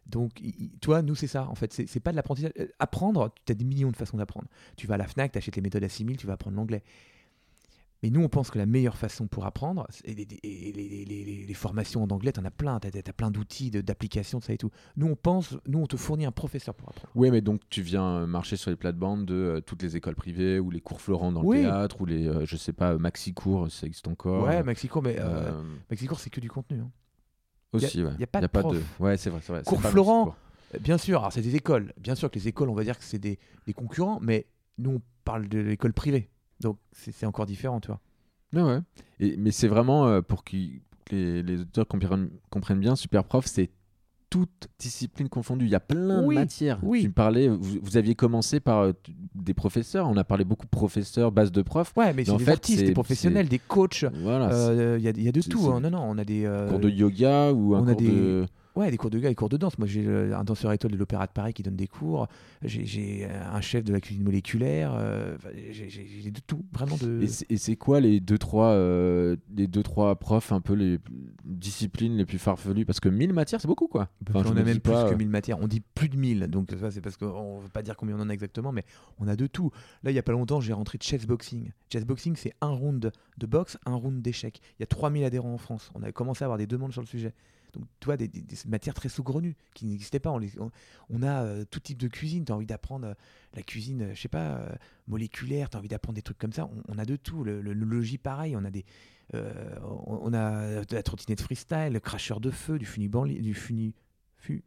Donc, 0.06 0.42
toi, 0.80 1.00
nous, 1.00 1.14
c'est 1.14 1.26
ça, 1.28 1.46
en 1.48 1.54
fait. 1.54 1.72
C'est 1.72 2.00
pas 2.00 2.10
de 2.10 2.16
l'apprentissage. 2.16 2.52
Apprendre, 2.80 3.32
tu 3.46 3.52
as 3.52 3.54
des 3.54 3.64
millions 3.64 3.90
de 3.90 3.96
façons 3.96 4.16
d'apprendre. 4.16 4.48
Tu 4.76 4.86
vas 4.86 4.94
à 4.94 4.98
la 4.98 5.06
Fnac, 5.06 5.30
tu 5.32 5.38
achètes 5.38 5.54
les 5.54 5.62
méthodes 5.62 5.84
à 5.84 5.88
6000, 5.88 6.16
tu 6.16 6.26
vas 6.26 6.32
apprendre 6.32 6.56
l'anglais. 6.56 6.82
Mais 8.02 8.10
nous, 8.10 8.20
on 8.22 8.28
pense 8.28 8.50
que 8.50 8.58
la 8.58 8.66
meilleure 8.66 8.96
façon 8.96 9.28
pour 9.28 9.46
apprendre, 9.46 9.86
et 10.04 10.14
les, 10.14 11.54
formations 11.54 12.02
en 12.02 12.08
anglais, 12.10 12.32
tu 12.32 12.40
en 12.40 12.44
as 12.44 12.50
plein, 12.50 12.80
tu 12.80 12.88
as, 12.88 13.12
plein 13.12 13.30
d'outils, 13.30 13.70
de- 13.70 13.80
d'applications, 13.80 14.38
de 14.40 14.44
ça 14.44 14.52
et 14.52 14.58
tout. 14.58 14.70
Nous, 14.96 15.06
on 15.06 15.14
pense, 15.14 15.56
nous, 15.68 15.78
on 15.78 15.86
te 15.86 15.96
fournit 15.96 16.24
un 16.26 16.32
professeur 16.32 16.74
pour 16.74 16.88
apprendre. 16.88 17.12
Oui, 17.14 17.30
mais 17.30 17.40
donc 17.40 17.60
tu 17.70 17.82
viens 17.82 18.04
euh, 18.22 18.26
marcher 18.26 18.56
sur 18.56 18.70
les 18.70 18.76
plates-bandes 18.76 19.24
de 19.26 19.34
euh, 19.34 19.60
toutes 19.60 19.82
les 19.82 19.96
écoles 19.96 20.16
privées 20.16 20.58
ou 20.58 20.70
les 20.70 20.80
cours 20.80 21.00
Florent 21.00 21.30
dans 21.30 21.44
Oui. 21.44 21.58
le 21.58 21.62
théâtre 21.64 22.00
ou 22.00 22.06
les, 22.06 22.26
euh, 22.26 22.44
je 22.44 22.56
sais 22.56 22.72
pas, 22.72 22.96
maxi 22.98 23.34
cours, 23.34 23.70
ça 23.70 23.86
existe 23.86 24.08
encore. 24.08 24.44
ouais, 24.44 24.62
Maxicourt, 24.64 25.02
mais 25.02 25.16
euh, 25.20 25.62
Maxicourt, 25.90 26.18
c'est 26.18 26.30
que 26.30 26.40
du 26.40 26.50
contenu. 26.50 26.80
hein. 26.80 26.90
aussi, 27.72 28.02
ouais. 28.02 28.10
y 28.18 28.24
a 28.24 28.26
pas 28.26 28.40
de 28.40 28.46
prof. 28.48 28.76
Ouais, 28.98 29.16
c'est 29.16 29.30
vrai, 29.30 29.40
c'est 29.42 29.52
vrai. 29.52 29.62
Cours 29.62 29.80
pas 29.80 29.90
Florent, 29.90 30.26
Maxi-cours. 30.26 30.80
Bien 30.80 30.98
sûr, 30.98 31.18
alors 31.20 31.32
c'est 31.32 31.42
des 31.42 31.54
écoles. 31.54 31.92
Bien 31.98 32.14
sûr 32.14 32.30
que 32.30 32.38
les 32.38 32.48
écoles, 32.48 32.68
on 32.70 32.74
va 32.74 32.82
dire 32.82 32.98
que 32.98 33.04
c'est 33.04 33.18
des, 33.18 33.38
des 33.66 33.74
concurrents, 33.74 34.18
mais 34.22 34.46
nous, 34.78 34.90
on 34.92 35.02
parle 35.24 35.46
de 35.48 35.58
l'école 35.58 35.92
privée. 35.92 36.30
Donc, 36.62 36.78
c'est 36.92 37.26
encore 37.26 37.46
différent, 37.46 37.80
tu 37.80 37.88
vois. 37.88 38.00
Ouais, 38.54 38.62
ouais. 38.62 38.80
Et, 39.20 39.36
mais 39.36 39.50
c'est 39.50 39.68
vraiment 39.68 40.06
euh, 40.06 40.20
pour, 40.22 40.44
que 40.44 40.56
les, 41.10 41.42
les 41.42 41.60
auditeurs 41.60 41.86
comprennent, 41.88 42.30
comprennent 42.50 42.80
bien, 42.80 42.96
Superprof, 42.96 43.46
c'est 43.46 43.70
toutes 44.30 44.68
disciplines 44.78 45.28
confondues. 45.28 45.66
Il 45.66 45.70
y 45.70 45.74
a 45.74 45.80
plein 45.80 46.22
Oui, 46.24 46.36
de 46.36 46.40
matières. 46.40 46.78
oui. 46.82 47.02
Tu 47.02 47.08
me 47.08 47.12
parlais, 47.12 47.48
vous, 47.48 47.78
vous 47.82 47.96
aviez 47.98 48.14
commencé 48.14 48.60
par 48.60 48.78
euh, 48.78 48.92
des 49.34 49.52
professeurs. 49.52 50.08
On 50.08 50.16
a 50.16 50.24
parlé 50.24 50.44
beaucoup 50.44 50.64
de 50.64 50.70
professeurs, 50.70 51.32
base 51.32 51.52
de 51.52 51.60
profs. 51.60 51.92
Ouais, 51.96 52.06
mais 52.06 52.14
Mais 52.14 52.24
c'est 52.24 52.36
des 52.38 52.44
fait, 52.44 52.50
artistes, 52.52 52.84
des 52.84 52.92
professionnels, 52.94 53.48
des 53.48 53.58
coachs. 53.58 54.06
Voilà. 54.22 54.50
c'est 54.50 54.56
euh, 54.56 54.98
Il 54.98 55.04
y, 55.04 55.08
a, 55.08 55.10
il 55.10 55.22
y 55.22 55.28
a 55.28 55.32
de 55.32 55.40
tout. 55.42 55.70
hein. 55.70 55.80
Non, 55.80 55.90
non, 55.90 56.02
on 56.08 56.16
a 56.16 56.24
des. 56.24 56.46
euh, 56.46 56.70
cours 56.70 56.78
de 56.78 56.88
yoga 56.88 57.52
ou 57.52 57.74
un 57.74 57.80
on 57.80 57.86
a 57.88 57.92
cours 57.92 57.96
des- 58.00 58.10
de. 58.10 58.46
Ouais, 58.74 58.90
des 58.90 58.96
cours 58.96 59.10
de 59.10 59.18
yoga, 59.18 59.28
des 59.28 59.34
cours 59.34 59.50
de 59.50 59.56
danse. 59.58 59.76
Moi, 59.78 59.86
j'ai 59.86 60.06
un 60.08 60.44
danseur 60.44 60.72
étoile 60.72 60.92
de 60.92 60.96
l'Opéra 60.96 61.26
de 61.26 61.32
Paris 61.32 61.52
qui 61.52 61.62
donne 61.62 61.76
des 61.76 61.86
cours. 61.88 62.26
J'ai- 62.62 62.86
J'ai 62.86 63.26
un 63.26 63.60
chef 63.60 63.84
de 63.84 63.92
la 63.92 64.00
cuisine 64.00 64.24
moléculaire. 64.24 64.94
euh, 64.94 65.36
j'ai- 65.70 66.30
de 66.30 66.40
tout, 66.46 66.64
vraiment 66.72 66.96
de. 66.96 67.22
Et 67.50 67.56
c'est- 67.58 67.76
quoi 67.76 68.00
les 68.00 68.20
deux 68.20 68.38
trois, 68.38 68.68
euh, 68.70 69.36
les 69.54 69.66
deux 69.66 69.82
trois 69.82 70.14
profs 70.16 70.52
un 70.52 70.60
peu 70.60 70.72
les 70.74 70.98
disciplines 71.44 72.16
les 72.16 72.24
plus 72.24 72.38
farfelues? 72.38 72.84
Parce 72.84 73.00
que 73.00 73.08
1000 73.08 73.32
matières, 73.32 73.60
c'est 73.60 73.68
beaucoup 73.68 73.88
quoi. 73.88 74.08
Enfin, 74.30 74.40
on 74.50 74.56
a 74.56 74.62
même 74.62 74.80
plus 74.80 74.80
pas, 74.92 75.08
que 75.08 75.14
euh, 75.14 75.16
1000 75.18 75.28
matières. 75.28 75.58
On 75.60 75.68
dit 75.68 75.80
plus 75.94 76.08
de 76.08 76.16
1000. 76.16 76.46
Donc, 76.48 76.70
ça, 76.78 76.90
c'est 76.90 77.00
parce 77.00 77.16
qu'on 77.16 77.58
ne 77.58 77.62
veut 77.62 77.68
pas 77.68 77.82
dire 77.82 77.96
combien 77.96 78.16
on 78.16 78.20
en 78.20 78.28
a 78.28 78.32
exactement, 78.32 78.72
mais 78.72 78.84
on 79.18 79.28
a 79.28 79.36
de 79.36 79.46
tout. 79.46 79.70
Là, 80.02 80.10
il 80.10 80.14
n'y 80.14 80.18
a 80.20 80.22
pas 80.22 80.32
longtemps, 80.32 80.60
j'ai 80.60 80.72
rentré 80.72 80.98
de 80.98 81.02
chess 81.02 81.26
boxing. 81.26 81.70
Chess 81.90 82.04
boxing, 82.04 82.36
c'est 82.36 82.52
un 82.60 82.68
round 82.70 83.12
de 83.38 83.46
boxe, 83.46 83.76
un 83.86 83.94
round 83.94 84.22
d'échecs. 84.22 84.60
Il 84.78 84.82
y 84.82 84.84
a 84.84 84.86
3000 84.86 85.24
adhérents 85.24 85.52
en 85.54 85.58
France. 85.58 85.90
On 85.94 86.02
a 86.02 86.12
commencé 86.12 86.44
à 86.44 86.46
avoir 86.46 86.58
des 86.58 86.66
demandes 86.66 86.92
sur 86.92 87.02
le 87.02 87.06
sujet. 87.06 87.32
Donc, 87.74 87.84
tu 88.00 88.06
vois, 88.06 88.16
des, 88.16 88.28
des- 88.28 88.42
des 88.42 88.56
matières 88.66 88.94
très 88.94 89.08
saugrenues 89.08 89.56
qui 89.74 89.86
n'existaient 89.86 90.20
pas. 90.20 90.30
On, 90.30 90.38
les- 90.38 90.58
on- 90.60 90.70
on 91.10 91.22
a 91.22 91.42
euh, 91.44 91.64
tout 91.64 91.80
type 91.80 91.98
de 91.98 92.08
cuisine. 92.08 92.44
Tu 92.44 92.52
as 92.52 92.54
envie 92.54 92.66
d'apprendre 92.66 93.06
euh, 93.08 93.14
la 93.54 93.62
cuisine, 93.62 94.02
euh, 94.02 94.14
je 94.14 94.20
sais 94.20 94.28
pas, 94.28 94.56
euh, 94.58 94.68
moléculaire. 95.06 95.70
Tu 95.70 95.76
as 95.76 95.80
envie 95.80 95.88
d'apprendre 95.88 96.16
des 96.16 96.22
trucs 96.22 96.38
comme 96.38 96.52
ça. 96.52 96.66
On, 96.66 96.94
on 96.94 96.98
a 96.98 97.04
de 97.04 97.16
tout. 97.16 97.44
Le, 97.44 97.60
le- 97.62 97.72
le 97.72 97.84
logis, 97.86 98.18
pareil. 98.18 98.54
On 98.56 98.64
a 98.64 98.70
des. 98.70 98.84
on, 99.32 100.32
a 100.34 100.84
de 100.84 100.94
la 100.94 101.02
trottinette 101.02 101.40
freestyle, 101.40 101.92
le 101.92 102.00
cracheur 102.00 102.40
de 102.40 102.50
feu, 102.50 102.78
du 102.78 102.84
funibanli, 102.86 103.40
du 103.40 103.54
funi. 103.54 103.94
Fu, 104.36 104.62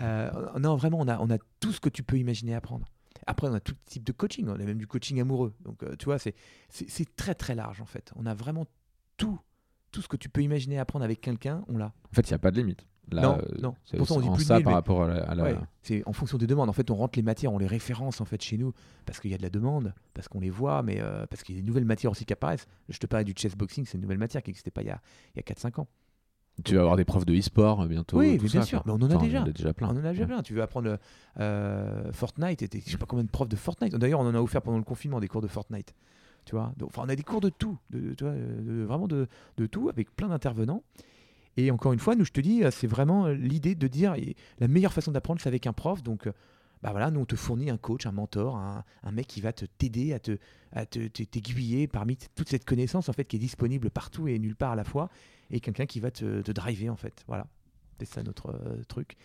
euh, 0.00 0.58
non, 0.58 0.76
vraiment, 0.76 0.98
on 1.00 1.08
a, 1.08 1.18
on 1.20 1.30
a 1.30 1.38
tout 1.60 1.72
ce 1.72 1.80
que 1.80 1.88
tu 1.88 2.02
peux 2.02 2.18
imaginer 2.18 2.54
apprendre. 2.54 2.86
Après, 3.26 3.46
on 3.48 3.54
a 3.54 3.60
tout 3.60 3.74
type 3.86 4.04
de 4.04 4.12
coaching. 4.12 4.46
On 4.48 4.54
a 4.54 4.58
même 4.58 4.78
du 4.78 4.86
coaching 4.86 5.20
amoureux. 5.20 5.54
Donc, 5.64 5.82
euh, 5.84 5.94
tu 5.96 6.06
vois, 6.06 6.18
c'est 6.18 6.34
très 7.16 7.34
très 7.34 7.54
large 7.54 7.80
en 7.80 7.86
fait. 7.86 8.12
On 8.16 8.26
a 8.26 8.34
vraiment 8.34 8.66
tout, 9.16 9.38
tout 9.92 10.02
ce 10.02 10.08
que 10.08 10.16
tu 10.16 10.28
peux 10.28 10.42
imaginer 10.42 10.78
apprendre 10.78 11.04
avec 11.04 11.20
quelqu'un, 11.20 11.62
on 11.68 11.76
l'a. 11.78 11.86
En 12.10 12.14
fait, 12.14 12.22
il 12.28 12.32
n'y 12.32 12.34
a 12.34 12.38
pas 12.38 12.50
de 12.50 12.56
limite. 12.60 12.86
Là, 13.10 13.22
Non, 13.22 13.38
euh, 13.38 13.58
non. 13.60 13.74
c'est 13.84 13.96
Pourtant, 13.98 14.16
on 14.16 14.20
dit 14.20 14.28
en 14.28 14.32
plus 14.34 14.44
de 14.44 14.48
ça 14.48 14.54
1000, 14.56 14.64
par 14.64 14.70
mais- 14.70 14.74
rapport 14.76 15.02
à 15.02 15.08
la. 15.08 15.22
à 15.24 15.34
la- 15.34 15.42
Ouais, 15.42 15.56
c'est 15.82 16.02
en 16.06 16.12
fonction 16.12 16.38
des 16.38 16.46
demandes. 16.46 16.68
En 16.70 16.72
fait, 16.72 16.90
on 16.90 16.94
rentre 16.94 17.18
les 17.18 17.22
matières, 17.22 17.52
on 17.52 17.58
les 17.58 17.66
référence 17.66 18.20
en 18.20 18.24
fait 18.24 18.40
chez 18.40 18.56
nous 18.56 18.72
parce 19.06 19.20
qu'il 19.20 19.30
y 19.30 19.34
a 19.34 19.36
de 19.38 19.42
la 19.42 19.50
demande, 19.50 19.92
parce 20.14 20.28
qu'on 20.28 20.40
les 20.40 20.50
voit, 20.50 20.82
mais 20.82 20.98
euh, 21.00 21.26
parce 21.26 21.42
qu'il 21.42 21.56
y 21.56 21.58
a 21.58 21.60
des 21.60 21.66
nouvelles 21.66 21.84
matières 21.84 22.12
aussi 22.12 22.24
qui 22.24 22.32
apparaissent. 22.32 22.66
Je 22.88 22.98
te 22.98 23.06
parlais 23.06 23.24
du 23.24 23.34
chess 23.36 23.54
boxing, 23.56 23.84
c'est 23.86 23.96
une 23.98 24.02
nouvelle 24.02 24.18
matière 24.18 24.42
qui 24.42 24.50
n'existait 24.50 24.70
pas 24.70 24.82
il 24.82 24.86
y 24.86 24.90
a, 24.90 25.00
il 25.34 25.38
y 25.38 25.40
a 25.40 25.42
4-5 25.42 25.80
ans. 25.80 25.88
Tu 26.64 26.74
vas 26.74 26.82
avoir 26.82 26.96
des 26.96 27.04
profs 27.04 27.24
de 27.26 27.34
e-sport 27.34 27.80
euh, 27.82 27.86
bientôt. 27.88 28.18
Oui, 28.18 28.38
tout 28.38 28.44
bien 28.44 28.60
ça, 28.60 28.66
sûr, 28.66 28.82
quoi. 28.82 28.92
mais 28.96 29.02
on 29.02 29.06
en 29.06 29.10
a 29.10 29.16
Enfin, 29.16 29.24
déjà. 29.24 29.38
Il 29.38 29.40
y 29.40 29.44
en 29.44 29.48
a 29.48 29.52
déjà 29.52 29.72
plein. 29.74 29.88
On 29.88 29.92
en 29.92 29.96
a 30.04 30.10
déjà 30.12 30.20
Ouais. 30.22 30.26
plein. 30.28 30.42
Tu 30.42 30.54
veux 30.54 30.62
apprendre 30.62 30.98
euh, 31.40 32.12
Fortnite, 32.12 32.62
et 32.62 32.68
je 32.86 32.90
sais 32.90 32.98
pas 32.98 33.06
combien 33.06 33.24
de 33.24 33.30
profs 33.30 33.48
de 33.48 33.56
Fortnite. 33.56 33.94
D'ailleurs, 33.96 34.20
on 34.20 34.26
en 34.26 34.34
a 34.34 34.40
offert 34.40 34.62
pendant 34.62 34.78
le 34.78 34.84
confinement 34.84 35.18
des 35.20 35.28
cours 35.28 35.40
de 35.42 35.48
Fortnite. 35.48 35.94
Tu 36.44 36.54
vois, 36.54 36.72
on 36.96 37.08
a 37.08 37.16
des 37.16 37.22
cours 37.22 37.40
de 37.40 37.50
tout, 37.50 37.78
de, 37.90 38.82
vraiment 38.84 39.06
de, 39.06 39.28
tout, 39.70 39.88
avec 39.88 40.14
plein 40.14 40.28
d'intervenants. 40.28 40.82
Et 41.56 41.70
encore 41.70 41.92
une 41.92 41.98
fois, 41.98 42.14
nous, 42.14 42.24
je 42.24 42.32
te 42.32 42.40
dis, 42.40 42.64
euh, 42.64 42.70
c'est 42.70 42.86
vraiment 42.86 43.26
euh, 43.26 43.34
l'idée 43.34 43.74
de 43.74 43.86
dire 43.86 44.16
la 44.58 44.68
meilleure 44.68 44.92
façon 44.92 45.12
d'apprendre, 45.12 45.40
c'est 45.40 45.48
avec 45.48 45.66
un 45.66 45.72
prof. 45.72 46.02
Donc, 46.02 46.26
euh, 46.26 46.32
bah 46.82 46.90
voilà, 46.90 47.10
nous, 47.10 47.20
on 47.20 47.24
te 47.26 47.36
fournit 47.36 47.70
un 47.70 47.76
coach, 47.76 48.06
un 48.06 48.12
mentor, 48.12 48.56
un, 48.56 49.12
mec 49.12 49.26
qui 49.26 49.40
va 49.40 49.52
te 49.52 49.66
t'aider 49.66 50.12
à 50.14 50.18
te 50.18 50.38
à 50.72 50.86
t'aiguiller 50.86 51.86
parmi 51.86 52.16
toute 52.34 52.48
cette 52.48 52.64
connaissance 52.64 53.10
en 53.10 53.12
fait 53.12 53.26
qui 53.26 53.36
est 53.36 53.38
disponible 53.38 53.90
partout 53.90 54.26
et 54.26 54.38
nulle 54.38 54.56
part 54.56 54.72
à 54.72 54.76
la 54.76 54.84
fois, 54.84 55.10
et 55.50 55.60
quelqu'un 55.60 55.84
qui 55.84 56.00
va 56.00 56.10
te, 56.10 56.50
driver 56.50 56.88
en 56.88 56.96
fait. 56.96 57.24
Voilà, 57.28 57.46
c'est 57.98 58.06
ça 58.06 58.22
notre 58.22 58.58
truc. 58.88 59.16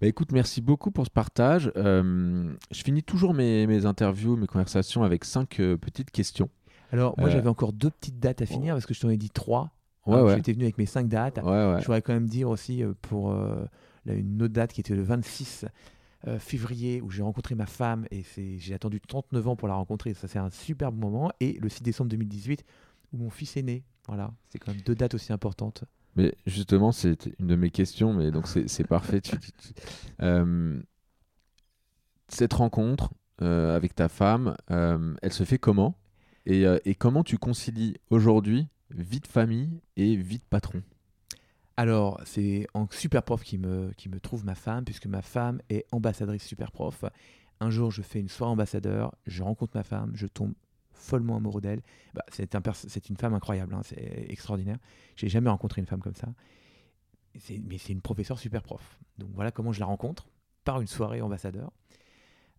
Bah, 0.00 0.06
écoute, 0.06 0.32
merci 0.32 0.60
beaucoup 0.60 0.90
pour 0.90 1.04
ce 1.06 1.10
partage. 1.10 1.70
Euh, 1.76 2.52
je 2.70 2.82
finis 2.82 3.02
toujours 3.02 3.34
mes, 3.34 3.66
mes 3.66 3.86
interviews, 3.86 4.36
mes 4.36 4.46
conversations 4.46 5.02
avec 5.02 5.24
cinq 5.24 5.60
euh, 5.60 5.76
petites 5.76 6.10
questions. 6.10 6.48
Alors, 6.92 7.14
moi, 7.18 7.28
Euh, 7.28 7.32
j'avais 7.32 7.48
encore 7.48 7.72
deux 7.72 7.90
petites 7.90 8.18
dates 8.18 8.42
à 8.42 8.46
finir 8.46 8.74
parce 8.74 8.86
que 8.86 8.94
je 8.94 9.00
t'en 9.00 9.10
ai 9.10 9.16
dit 9.16 9.30
trois. 9.30 9.70
Ouais, 10.06 10.20
ouais. 10.20 10.36
J'étais 10.36 10.52
venu 10.52 10.64
avec 10.64 10.78
mes 10.78 10.86
cinq 10.86 11.08
dates. 11.08 11.38
Ouais. 11.38 11.76
Je 11.80 11.86
voudrais 11.86 12.02
quand 12.02 12.12
même 12.12 12.28
dire 12.28 12.48
aussi 12.50 12.82
pour 13.02 13.32
là, 13.32 14.14
une 14.14 14.42
autre 14.42 14.52
date 14.52 14.72
qui 14.72 14.80
était 14.80 14.94
le 14.94 15.02
26 15.02 15.64
euh, 16.26 16.38
février 16.38 17.00
où 17.00 17.10
j'ai 17.10 17.22
rencontré 17.22 17.54
ma 17.54 17.66
femme 17.66 18.06
et 18.10 18.22
j'ai 18.58 18.74
attendu 18.74 19.00
39 19.00 19.48
ans 19.48 19.56
pour 19.56 19.68
la 19.68 19.74
rencontrer. 19.74 20.14
Ça, 20.14 20.28
c'est 20.28 20.38
un 20.38 20.50
superbe 20.50 20.96
moment. 20.96 21.30
Et 21.40 21.58
le 21.60 21.68
6 21.68 21.82
décembre 21.82 22.10
2018 22.10 22.64
où 23.12 23.18
mon 23.18 23.30
fils 23.30 23.56
est 23.56 23.62
né. 23.62 23.84
Voilà, 24.06 24.32
c'est 24.50 24.58
quand 24.58 24.72
même 24.72 24.82
deux 24.82 24.94
dates 24.94 25.14
aussi 25.14 25.32
importantes. 25.32 25.84
Mais 26.16 26.34
justement, 26.46 26.92
c'est 26.92 27.28
une 27.38 27.46
de 27.48 27.56
mes 27.56 27.70
questions, 27.70 28.14
mais 28.14 28.30
donc 28.30 28.46
c'est 28.46 28.86
parfait. 28.86 29.20
Euh, 30.22 30.80
cette 32.28 32.52
rencontre 32.52 33.12
euh, 33.42 33.74
avec 33.74 33.94
ta 33.94 34.08
femme, 34.08 34.56
euh, 34.70 35.14
elle 35.22 35.32
se 35.32 35.44
fait 35.44 35.58
comment? 35.58 35.96
Et, 36.46 36.64
et 36.84 36.94
comment 36.94 37.24
tu 37.24 37.38
concilies 37.38 37.96
aujourd'hui 38.10 38.68
vie 38.90 39.20
de 39.20 39.26
famille 39.26 39.80
et 39.96 40.14
vie 40.14 40.38
de 40.38 40.44
patron? 40.44 40.82
Alors, 41.76 42.20
c'est 42.24 42.66
en 42.74 42.86
super 42.90 43.22
prof 43.22 43.42
qui 43.42 43.58
me, 43.58 43.90
qui 43.96 44.08
me 44.08 44.20
trouve 44.20 44.44
ma 44.44 44.54
femme, 44.54 44.84
puisque 44.84 45.06
ma 45.06 45.22
femme 45.22 45.60
est 45.70 45.86
ambassadrice 45.90 46.44
super 46.44 46.70
prof. 46.70 47.04
Un 47.60 47.70
jour, 47.70 47.90
je 47.90 48.02
fais 48.02 48.20
une 48.20 48.28
soirée 48.28 48.52
ambassadeur, 48.52 49.14
je 49.26 49.42
rencontre 49.42 49.76
ma 49.76 49.82
femme, 49.82 50.12
je 50.14 50.26
tombe 50.26 50.52
follement 51.04 51.36
amoureux 51.36 51.60
d'elle. 51.60 51.82
Bah, 52.14 52.24
c'est 52.30 53.08
une 53.08 53.16
femme 53.16 53.34
incroyable, 53.34 53.74
hein, 53.74 53.82
c'est 53.84 54.26
extraordinaire. 54.28 54.78
J'ai 55.16 55.28
jamais 55.28 55.50
rencontré 55.50 55.80
une 55.80 55.86
femme 55.86 56.00
comme 56.00 56.14
ça. 56.14 56.28
Mais 57.64 57.78
c'est 57.78 57.92
une 57.92 58.00
professeure 58.00 58.38
super 58.38 58.62
prof. 58.62 58.98
Donc 59.18 59.30
voilà 59.34 59.50
comment 59.50 59.72
je 59.72 59.80
la 59.80 59.86
rencontre, 59.86 60.28
par 60.64 60.80
une 60.80 60.86
soirée 60.86 61.20
ambassadeur. 61.20 61.72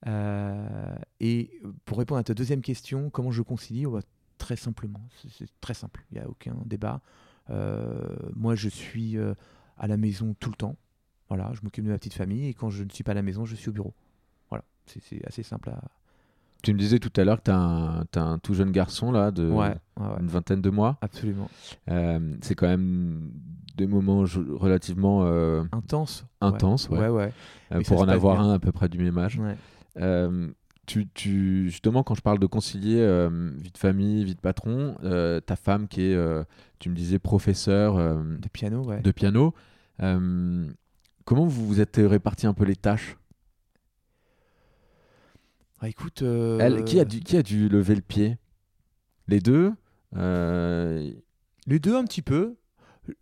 Euh, 0.07 0.95
et 1.19 1.59
pour 1.85 1.97
répondre 1.97 2.19
à 2.19 2.23
ta 2.23 2.33
deuxième 2.33 2.61
question, 2.61 3.09
comment 3.09 3.31
je 3.31 3.41
concilie 3.41 3.85
Oh, 3.85 3.99
Très 4.37 4.57
simplement, 4.57 4.99
c'est- 5.29 5.47
très 5.61 5.73
simple, 5.73 6.05
il 6.11 6.17
n'y 6.17 6.23
a 6.23 6.27
aucun 6.29 6.57
débat. 6.65 7.01
Euh, 7.49 8.15
moi, 8.35 8.53
je 8.53 8.67
suis 8.67 9.17
euh, 9.17 9.33
à 9.77 9.87
la 9.87 9.95
maison 9.95 10.35
tout 10.39 10.49
le 10.49 10.57
temps. 10.57 10.75
Voilà, 11.29 11.51
je 11.53 11.61
m'occupe 11.63 11.85
de 11.85 11.89
ma 11.89 11.97
petite 11.97 12.13
famille 12.13 12.47
et 12.47 12.53
quand 12.53 12.69
je 12.69 12.83
ne 12.83 12.89
suis 12.89 13.03
pas 13.03 13.11
à 13.11 13.15
la 13.15 13.21
maison, 13.21 13.45
je 13.45 13.55
suis 13.55 13.69
au 13.69 13.71
bureau. 13.71 13.93
Voilà, 14.49 14.65
c'est 14.87 15.25
assez 15.25 15.41
simple 15.41 15.69
à. 15.69 15.81
Tu 16.65 16.73
me 16.73 16.79
disais 16.79 16.97
tout 16.97 17.11
à 17.15 17.23
l'heure 17.23 17.37
que 17.43 17.43
tu 17.43 17.51
as, 18.19 18.21
un 18.23 18.39
tout 18.39 18.55
jeune 18.55 18.71
garçon 18.71 19.11
là, 19.11 19.29
de 19.29 19.47
Ouais, 19.47 19.67
ouais, 19.67 19.75
ouais, 19.99 20.19
une 20.19 20.25
vingtaine 20.27 20.61
de 20.61 20.71
mois. 20.71 20.97
absolument. 20.99 21.47
Euh, 21.91 22.33
c'est 22.41 22.55
quand 22.55 22.65
même 22.67 23.29
des 23.77 23.85
moments 23.85 24.25
relativement 24.53 25.25
euh, 25.25 25.63
Intense. 25.71 26.25
intenses 26.41 26.89
ouais. 26.89 27.31
Euh, 27.71 27.81
pour 27.85 28.01
en 28.01 28.07
avoir 28.07 28.37
bien. 28.37 28.45
un 28.49 28.53
à 28.55 28.59
peu 28.59 28.71
près 28.71 28.89
du 28.89 28.97
même 28.97 29.15
âge. 29.19 29.39
Euh, 29.97 30.49
tu, 30.87 31.07
tu- 31.13 31.69
justement, 31.69 32.01
quand 32.01 32.15
je 32.15 32.21
parle 32.21 32.39
de 32.39 32.47
concilier 32.47 32.95
vie 33.57 33.71
de 33.71 33.77
famille, 33.77 34.23
vie 34.23 34.33
de 34.33 34.41
patron, 34.41 34.95
ta 35.45 35.55
femme 35.55 35.87
qui 35.87 36.01
est, 36.01 36.45
tu 36.79 36.89
me 36.89 36.95
disais, 36.95 37.19
professeur 37.19 37.97
De 37.97 38.47
piano, 38.51 38.83
ouais. 38.85 39.01
de 39.01 39.11
piano, 39.11 39.53
comment 39.99 41.45
vous 41.45 41.67
vous 41.67 41.79
êtes 41.79 41.97
répartis 42.03 42.47
un 42.47 42.53
peu 42.53 42.65
les 42.65 42.75
tâches? 42.75 43.17
Ah, 45.79 45.89
écoute. 45.89 46.21
euh, 46.21 46.59
Elle, 46.59 46.85
qui, 46.85 46.99
a 46.99 47.05
dû, 47.05 47.19
qui 47.19 47.37
a 47.37 47.43
dû 47.43 47.69
lever 47.69 47.95
le 47.95 48.01
pied? 48.01 48.37
Les 49.27 49.39
deux 49.39 49.73
Euh, 50.15 51.11
Les 51.67 51.79
deux, 51.79 51.95
un 51.95 52.05
petit 52.05 52.21
peu. 52.21 52.55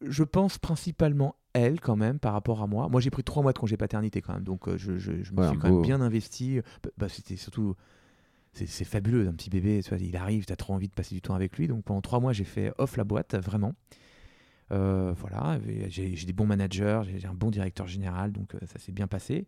Je 0.02 0.24
pense 0.24 0.58
principalement 0.58 1.36
elle, 1.54 1.80
quand 1.82 1.96
même, 1.96 2.20
par 2.20 2.34
rapport 2.34 2.62
à 2.62 2.68
moi. 2.68 2.88
Moi, 2.90 3.02
j'ai 3.02 3.10
pris 3.10 3.24
trois 3.24 3.44
mois 3.44 3.54
de 3.54 3.60
congé 3.60 3.78
paternité, 3.78 4.22
quand 4.22 4.34
même. 4.34 4.44
Donc, 4.44 4.68
euh, 4.68 4.78
je, 4.78 4.98
je- 4.98 5.24
je 5.24 5.34
me 5.34 5.42
Ouais, 5.42 5.48
suis 5.48 5.58
quand 5.58 5.70
beau- 5.70 5.76
même 5.76 5.82
bien 5.82 6.02
investi. 6.02 6.60
Bah, 6.84 6.90
bah, 6.98 7.10
C'était 7.10 7.36
surtout. 7.36 7.76
C'est 8.54 8.86
fabuleux, 8.86 9.28
un 9.28 9.34
petit 9.34 9.50
bébé. 9.50 9.82
Tu 9.84 9.90
vois, 9.90 9.98
il 10.00 10.16
arrive, 10.16 10.46
tu 10.46 10.54
as 10.54 10.56
trop 10.56 10.74
envie 10.74 10.88
de 10.88 10.94
passer 10.94 11.16
du 11.16 11.22
temps 11.22 11.36
avec 11.36 11.58
lui. 11.58 11.68
Donc, 11.68 11.84
pendant 11.86 12.02
trois 12.02 12.20
mois, 12.20 12.34
j'ai 12.34 12.44
fait 12.44 12.72
off 12.78 12.98
la 12.98 13.04
boîte, 13.04 13.36
vraiment. 13.36 13.74
Euh, 14.72 15.14
voilà, 15.18 15.60
j'ai 15.90 16.10
des 16.16 16.34
bons 16.34 16.48
managers, 16.48 17.02
j'ai 17.06 17.20
j'ai 17.20 17.28
un 17.28 17.34
bon 17.34 17.52
directeur 17.52 17.88
général, 17.88 18.32
donc 18.32 18.56
euh, 18.56 18.60
ça 18.66 18.80
s'est 18.80 18.92
bien 18.92 19.08
passé. 19.08 19.46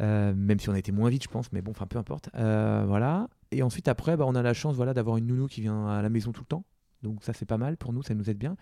Euh, 0.00 0.32
même 0.34 0.58
si 0.58 0.68
on 0.68 0.72
a 0.72 0.78
été 0.78 0.92
moins 0.92 1.10
vite, 1.10 1.24
je 1.24 1.28
pense, 1.28 1.52
mais 1.52 1.62
bon, 1.62 1.72
enfin 1.72 1.86
peu 1.86 1.98
importe. 1.98 2.30
Euh, 2.34 2.84
voilà. 2.86 3.28
Et 3.50 3.62
ensuite, 3.62 3.88
après, 3.88 4.16
bah, 4.16 4.24
on 4.26 4.34
a 4.34 4.42
la 4.42 4.54
chance 4.54 4.76
voilà, 4.76 4.94
d'avoir 4.94 5.16
une 5.16 5.26
nounou 5.26 5.46
qui 5.46 5.60
vient 5.60 5.88
à 5.88 6.02
la 6.02 6.08
maison 6.08 6.32
tout 6.32 6.42
le 6.42 6.46
temps. 6.46 6.64
Donc 7.02 7.22
ça, 7.22 7.32
c'est 7.32 7.46
pas 7.46 7.58
mal 7.58 7.76
pour 7.76 7.92
nous, 7.92 8.02
ça 8.02 8.14
nous 8.14 8.30
aide 8.30 8.38
bien. 8.38 8.56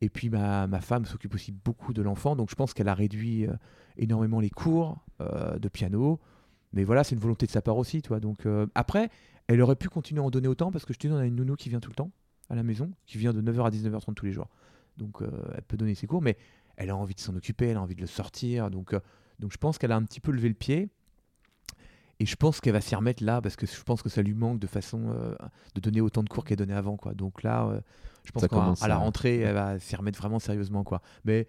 Et 0.00 0.08
puis 0.08 0.30
ma, 0.30 0.66
ma 0.66 0.80
femme 0.80 1.04
s'occupe 1.04 1.34
aussi 1.34 1.52
beaucoup 1.52 1.92
de 1.92 2.00
l'enfant, 2.00 2.34
donc 2.34 2.48
je 2.48 2.54
pense 2.54 2.72
qu'elle 2.72 2.88
a 2.88 2.94
réduit 2.94 3.46
euh, 3.46 3.52
énormément 3.98 4.40
les 4.40 4.50
cours 4.50 5.04
de 5.20 5.68
piano. 5.68 6.18
Mais 6.72 6.84
voilà, 6.84 7.04
c'est 7.04 7.14
une 7.14 7.20
volonté 7.20 7.44
de 7.44 7.50
sa 7.50 7.60
part 7.60 7.76
aussi, 7.76 8.00
toi. 8.00 8.20
Donc 8.20 8.46
après, 8.74 9.10
elle 9.48 9.60
aurait 9.60 9.76
pu 9.76 9.90
continuer 9.90 10.22
à 10.22 10.24
en 10.24 10.30
donner 10.30 10.48
autant 10.48 10.70
parce 10.70 10.86
que 10.86 10.94
je 10.94 10.98
te 10.98 11.06
dis, 11.06 11.12
on 11.12 11.18
a 11.18 11.26
une 11.26 11.36
nounou 11.36 11.56
qui 11.56 11.68
vient 11.68 11.80
tout 11.80 11.90
le 11.90 11.96
temps 11.96 12.10
à 12.48 12.54
la 12.54 12.62
maison, 12.62 12.90
qui 13.04 13.18
vient 13.18 13.34
de 13.34 13.42
9h 13.42 13.66
à 13.66 13.70
19h30 13.70 14.14
tous 14.14 14.24
les 14.24 14.32
jours. 14.32 14.48
Donc 14.96 15.18
elle 15.54 15.62
peut 15.62 15.76
donner 15.76 15.94
ses 15.94 16.06
cours, 16.06 16.22
mais 16.22 16.38
elle 16.80 16.88
a 16.88 16.96
envie 16.96 17.14
de 17.14 17.20
s'en 17.20 17.36
occuper, 17.36 17.66
elle 17.66 17.76
a 17.76 17.82
envie 17.82 17.94
de 17.94 18.00
le 18.00 18.06
sortir. 18.06 18.70
Donc, 18.70 18.94
donc 19.40 19.52
je 19.52 19.58
pense 19.58 19.78
qu'elle 19.78 19.92
a 19.92 19.96
un 19.96 20.04
petit 20.04 20.20
peu 20.20 20.30
levé 20.32 20.48
le 20.48 20.54
pied. 20.54 20.88
et 22.20 22.26
je 22.26 22.36
pense 22.36 22.60
qu'elle 22.60 22.74
va 22.74 22.80
s'y 22.80 22.94
remettre 22.94 23.24
là 23.24 23.40
parce 23.40 23.56
que 23.56 23.66
je 23.66 23.82
pense 23.82 24.02
que 24.02 24.08
ça 24.10 24.20
lui 24.22 24.34
manque 24.34 24.58
de 24.60 24.66
façon 24.66 25.08
euh, 25.10 25.34
de 25.74 25.80
donner 25.80 26.00
autant 26.00 26.22
de 26.22 26.28
cours 26.28 26.44
qu'elle 26.44 26.58
donnait 26.58 26.74
avant 26.74 26.96
quoi. 26.96 27.14
Donc 27.14 27.42
là, 27.42 27.66
euh, 27.66 27.80
je 28.24 28.30
pense 28.32 28.42
qu'à 28.46 28.56
à 28.84 28.88
la 28.88 28.96
rentrée, 28.98 29.38
elle 29.40 29.54
va 29.54 29.78
s'y 29.78 29.96
remettre 29.96 30.18
vraiment 30.20 30.38
sérieusement 30.38 30.84
quoi. 30.84 31.00
Mais 31.24 31.48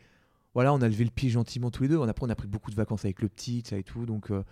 voilà, 0.54 0.74
on 0.74 0.82
a 0.82 0.88
levé 0.88 1.04
le 1.04 1.12
pied 1.12 1.30
gentiment 1.30 1.70
tous 1.72 1.84
les 1.84 1.90
deux. 1.90 1.98
On 1.98 2.08
après 2.08 2.26
on 2.26 2.30
a 2.30 2.36
pris 2.36 2.48
beaucoup 2.48 2.72
de 2.72 2.76
vacances 2.76 3.04
avec 3.06 3.22
le 3.22 3.28
petit, 3.30 3.64
ça 3.66 3.78
et 3.78 3.84
tout. 3.84 4.06
Donc 4.06 4.32
euh, 4.32 4.44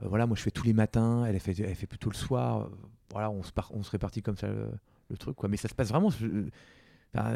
voilà, 0.00 0.26
moi 0.26 0.36
je 0.36 0.42
fais 0.42 0.50
tous 0.52 0.64
les 0.64 0.72
matins, 0.72 1.24
elle, 1.24 1.34
elle 1.34 1.40
fait 1.40 1.58
elle 1.58 1.74
fait 1.74 1.86
plutôt 1.88 2.10
le 2.10 2.16
soir. 2.16 2.68
Voilà, 3.10 3.30
on 3.30 3.42
se 3.42 3.50
par- 3.52 3.70
on 3.74 3.82
se 3.82 3.90
répartit 3.90 4.22
comme 4.22 4.36
ça 4.36 4.46
le, 4.48 4.70
le 5.10 5.16
truc 5.16 5.34
quoi. 5.36 5.48
Mais 5.48 5.56
ça 5.56 5.68
se 5.68 5.74
passe 5.74 5.88
vraiment 5.88 6.10
bah, 7.14 7.32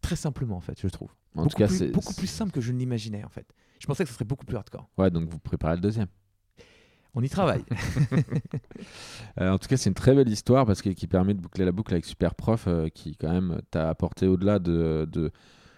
très 0.00 0.16
simplement 0.16 0.56
en 0.56 0.60
fait, 0.60 0.80
je 0.80 0.88
trouve. 0.88 1.10
En 1.34 1.42
beaucoup 1.42 1.50
tout 1.50 1.56
cas, 1.58 1.68
c'est 1.68 1.88
beaucoup 1.88 2.14
plus 2.14 2.26
simple 2.26 2.50
que 2.52 2.60
je 2.60 2.72
ne 2.72 2.78
l'imaginais 2.78 3.24
en 3.24 3.28
fait. 3.28 3.46
Je 3.78 3.86
pensais 3.86 4.04
que 4.04 4.08
ce 4.08 4.14
serait 4.14 4.24
beaucoup 4.24 4.46
plus 4.46 4.56
hardcore. 4.56 4.88
Ouais, 4.98 5.10
donc 5.10 5.28
vous 5.28 5.38
préparez 5.38 5.74
le 5.76 5.80
deuxième. 5.82 6.08
On 7.14 7.22
y 7.22 7.28
travaille. 7.28 7.64
Euh, 9.40 9.50
en 9.50 9.58
tout 9.58 9.68
cas, 9.68 9.76
c'est 9.76 9.90
une 9.90 9.94
très 9.94 10.14
belle 10.14 10.28
histoire 10.30 10.64
parce 10.64 10.80
que 10.80 10.88
qui 10.90 11.06
permet 11.06 11.34
de 11.34 11.40
boucler 11.40 11.64
la 11.66 11.72
boucle 11.72 11.92
avec 11.92 12.06
Super 12.06 12.34
Prof, 12.34 12.64
euh, 12.68 12.88
qui 12.88 13.16
quand 13.16 13.30
même 13.30 13.60
t'a 13.70 13.90
apporté 13.90 14.26
au-delà 14.26 14.58
de, 14.58 15.06
de- 15.10 15.30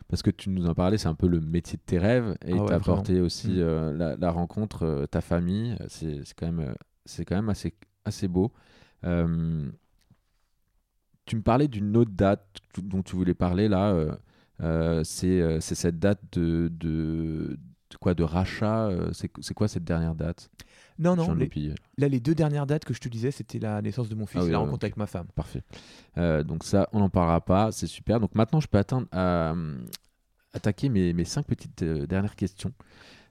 parce 0.09 0.23
que 0.23 0.31
tu 0.31 0.51
nous 0.51 0.67
en 0.67 0.75
parlais, 0.75 0.97
c'est 0.97 1.09
un 1.09 1.15
peu 1.17 1.27
le 1.27 1.41
métier 1.41 1.77
de 1.77 1.83
tes 1.83 1.99
rêves 1.99 2.37
et 2.45 2.53
Ah 2.53 2.63
ouais, 2.65 2.73
apporté 2.73 3.21
aussi 3.21 3.49
Mm. 3.49 3.59
euh, 3.59 3.93
la, 3.97 4.17
la 4.17 4.31
rencontre, 4.31 5.07
ta 5.11 5.21
famille. 5.21 5.77
C'est 5.89 6.23
quand 6.37 6.53
même, 6.53 6.75
c'est 7.05 7.25
quand 7.25 7.35
même 7.37 7.49
assez, 7.49 7.75
assez 8.05 8.29
beau. 8.29 8.53
Tu 11.29 11.37
me 11.37 11.43
parlais 11.43 11.69
d'une 11.69 11.95
autre 11.97 12.11
date 12.13 12.43
dont 12.83 13.03
tu 13.03 13.15
voulais 13.15 13.35
parler 13.35 13.69
là. 13.69 13.93
euh, 13.93 14.13
euh, 14.63 15.05
c'est 15.05 15.41
euh, 15.41 15.61
c'est 15.61 15.75
cette 15.75 15.99
date 15.99 16.21
de, 16.33 16.69
de, 16.73 17.59
de 17.91 17.97
quoi 18.01 18.15
de 18.15 18.23
rachat. 18.23 18.91
c'est 19.13 19.55
quoi 19.55 19.69
cette 19.69 19.85
dernière 19.85 20.15
date? 20.15 20.51
Non, 20.99 21.15
non, 21.15 21.35
les-. 21.35 21.51
Là, 21.99 22.09
les 22.09 22.19
deux 22.19 22.35
dernières 22.35 22.67
dates 22.67 22.85
que 22.85 22.95
je 22.95 23.01
te 23.01 23.09
disais, 23.09 23.31
c'était 23.31 23.59
la 23.59 23.81
naissance 23.83 24.09
de 24.09 24.15
mon 24.15 24.27
fils 24.27 24.41
Ah 24.41 24.45
oui, 24.45 24.49
et 24.49 24.53
la 24.53 24.59
ouais, 24.59 24.65
rencontre 24.65 24.85
avec 24.85 24.97
ma 24.97 25.07
femme. 25.07 25.27
Parfait. 25.35 25.63
Euh, 26.17 26.43
donc 26.43 26.65
ça, 26.65 26.89
on 26.93 26.99
n'en 26.99 27.11
parlera 27.11 27.41
pas, 27.41 27.71
c'est 27.73 27.87
super. 27.87 28.19
Donc 28.21 28.35
maintenant, 28.35 28.59
je 28.61 28.67
peux 28.67 28.79
atteindre 28.79 29.07
à, 29.13 29.53
euh, 29.53 29.79
attaquer 30.55 30.89
mes, 30.89 31.13
mes 31.13 31.25
cinq 31.25 31.47
petites 31.47 31.85
dernières 31.85 32.35
questions. 32.37 32.73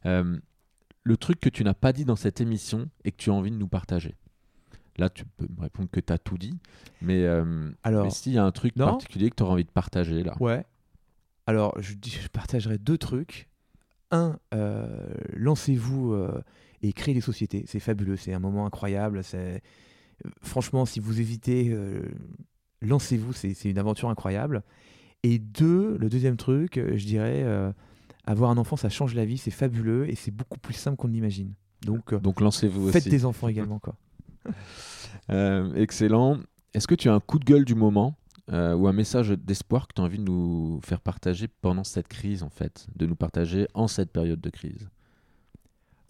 Le 0.05 1.17
truc 1.17 1.39
que 1.39 1.49
tu 1.49 1.63
n'as 1.63 1.73
pas 1.73 1.93
dit 1.93 2.05
dans 2.05 2.15
cette 2.15 2.41
émission 2.41 2.89
et 3.05 3.11
que 3.11 3.17
tu 3.17 3.29
as 3.31 3.33
envie 3.33 3.51
de 3.51 3.55
nous 3.57 3.67
partager. 3.67 4.15
Là, 4.97 5.09
tu 5.09 5.25
peux 5.25 5.47
me 5.55 5.61
répondre 5.61 5.89
que 5.91 5.99
tu 5.99 6.11
as 6.11 6.17
tout 6.17 6.37
dit, 6.37 6.57
mais, 7.01 7.23
euh, 7.23 7.69
Alors, 7.83 8.05
mais 8.05 8.09
s'il 8.09 8.33
y 8.33 8.37
a 8.37 8.43
un 8.43 8.51
truc 8.51 8.75
non. 8.75 8.87
particulier 8.87 9.29
que 9.29 9.35
tu 9.35 9.43
auras 9.43 9.53
envie 9.53 9.65
de 9.65 9.69
partager 9.69 10.23
là. 10.23 10.35
ouais. 10.39 10.65
Alors, 11.45 11.79
je, 11.79 11.93
partagerai 12.33 12.77
deux 12.77 12.97
trucs. 12.97 13.47
Un, 14.11 14.37
euh, 14.53 15.07
lancez-vous 15.33 16.11
euh, 16.13 16.41
et 16.81 16.91
créez 16.91 17.13
des 17.13 17.21
sociétés. 17.21 17.63
C'est 17.67 17.79
fabuleux, 17.79 18.17
c'est 18.17 18.33
un 18.33 18.39
moment 18.39 18.65
incroyable. 18.65 19.23
C'est 19.23 19.61
franchement, 20.41 20.85
si 20.85 20.99
vous 20.99 21.21
hésitez, 21.21 21.73
lancez-vous. 22.81 23.31
C'est 23.31 23.53
c'est 23.53 23.69
une 23.69 23.77
aventure 23.77 24.09
incroyable. 24.09 24.63
Et 25.23 25.39
deux, 25.39 25.97
le 25.97 26.09
deuxième 26.09 26.35
truc, 26.35 26.75
je 26.75 27.05
dirais, 27.05 27.45
avoir 28.25 28.51
un 28.51 28.57
enfant, 28.57 28.75
ça 28.75 28.89
change 28.89 29.15
la 29.15 29.23
vie. 29.23 29.37
C'est 29.37 29.51
fabuleux 29.51 30.09
et 30.09 30.15
c'est 30.15 30.31
beaucoup 30.31 30.59
plus 30.59 30.73
simple 30.73 30.97
qu'on 30.97 31.07
l'imagine. 31.07 31.53
Donc, 31.85 32.13
Donc 32.13 32.41
lancez-vous 32.41 32.91
faites 32.91 33.03
aussi. 33.03 33.09
des 33.09 33.23
enfants 33.23 33.47
également, 33.47 33.79
quoi. 33.79 33.95
Euh, 35.29 35.73
excellent. 35.73 36.37
Est-ce 36.73 36.87
que 36.87 36.95
tu 36.95 37.09
as 37.09 37.13
un 37.13 37.19
coup 37.19 37.37
de 37.37 37.43
gueule 37.43 37.65
du 37.65 37.75
moment 37.75 38.15
euh, 38.53 38.73
ou 38.75 38.87
un 38.87 38.93
message 38.93 39.29
d'espoir 39.31 39.89
que 39.89 39.95
tu 39.95 40.01
as 40.01 40.05
envie 40.05 40.19
de 40.19 40.23
nous 40.23 40.79
faire 40.85 41.01
partager 41.01 41.49
pendant 41.49 41.83
cette 41.83 42.07
crise, 42.07 42.43
en 42.43 42.49
fait, 42.49 42.87
de 42.95 43.05
nous 43.05 43.15
partager 43.15 43.67
en 43.73 43.89
cette 43.89 44.11
période 44.11 44.39
de 44.39 44.49
crise? 44.49 44.89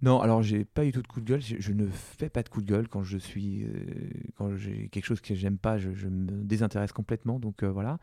Non, 0.03 0.21
alors 0.21 0.43
j'ai 0.43 0.65
pas 0.65 0.85
eu 0.85 0.91
tout 0.91 1.01
de 1.01 1.07
coup 1.07 1.19
de 1.19 1.25
gueule. 1.25 1.41
Je, 1.41 1.71
ne 1.73 1.87
fais 1.87 2.29
pas 2.29 2.43
de 2.43 2.49
coup 2.49 2.61
de 2.61 2.67
gueule 2.67 2.87
quand 2.87 3.01
je 3.01 3.17
suis, 3.17 3.63
euh, 3.63 3.69
quand 4.35 4.55
j'ai 4.55 4.87
quelque 4.89 5.05
chose 5.05 5.19
que 5.19 5.33
j'aime 5.33 5.57
pas, 5.57 5.79
je, 5.79 5.89
me 5.89 6.43
désintéresse 6.43 6.91
complètement. 6.91 7.39
Donc 7.39 7.63
voilà. 7.63 7.97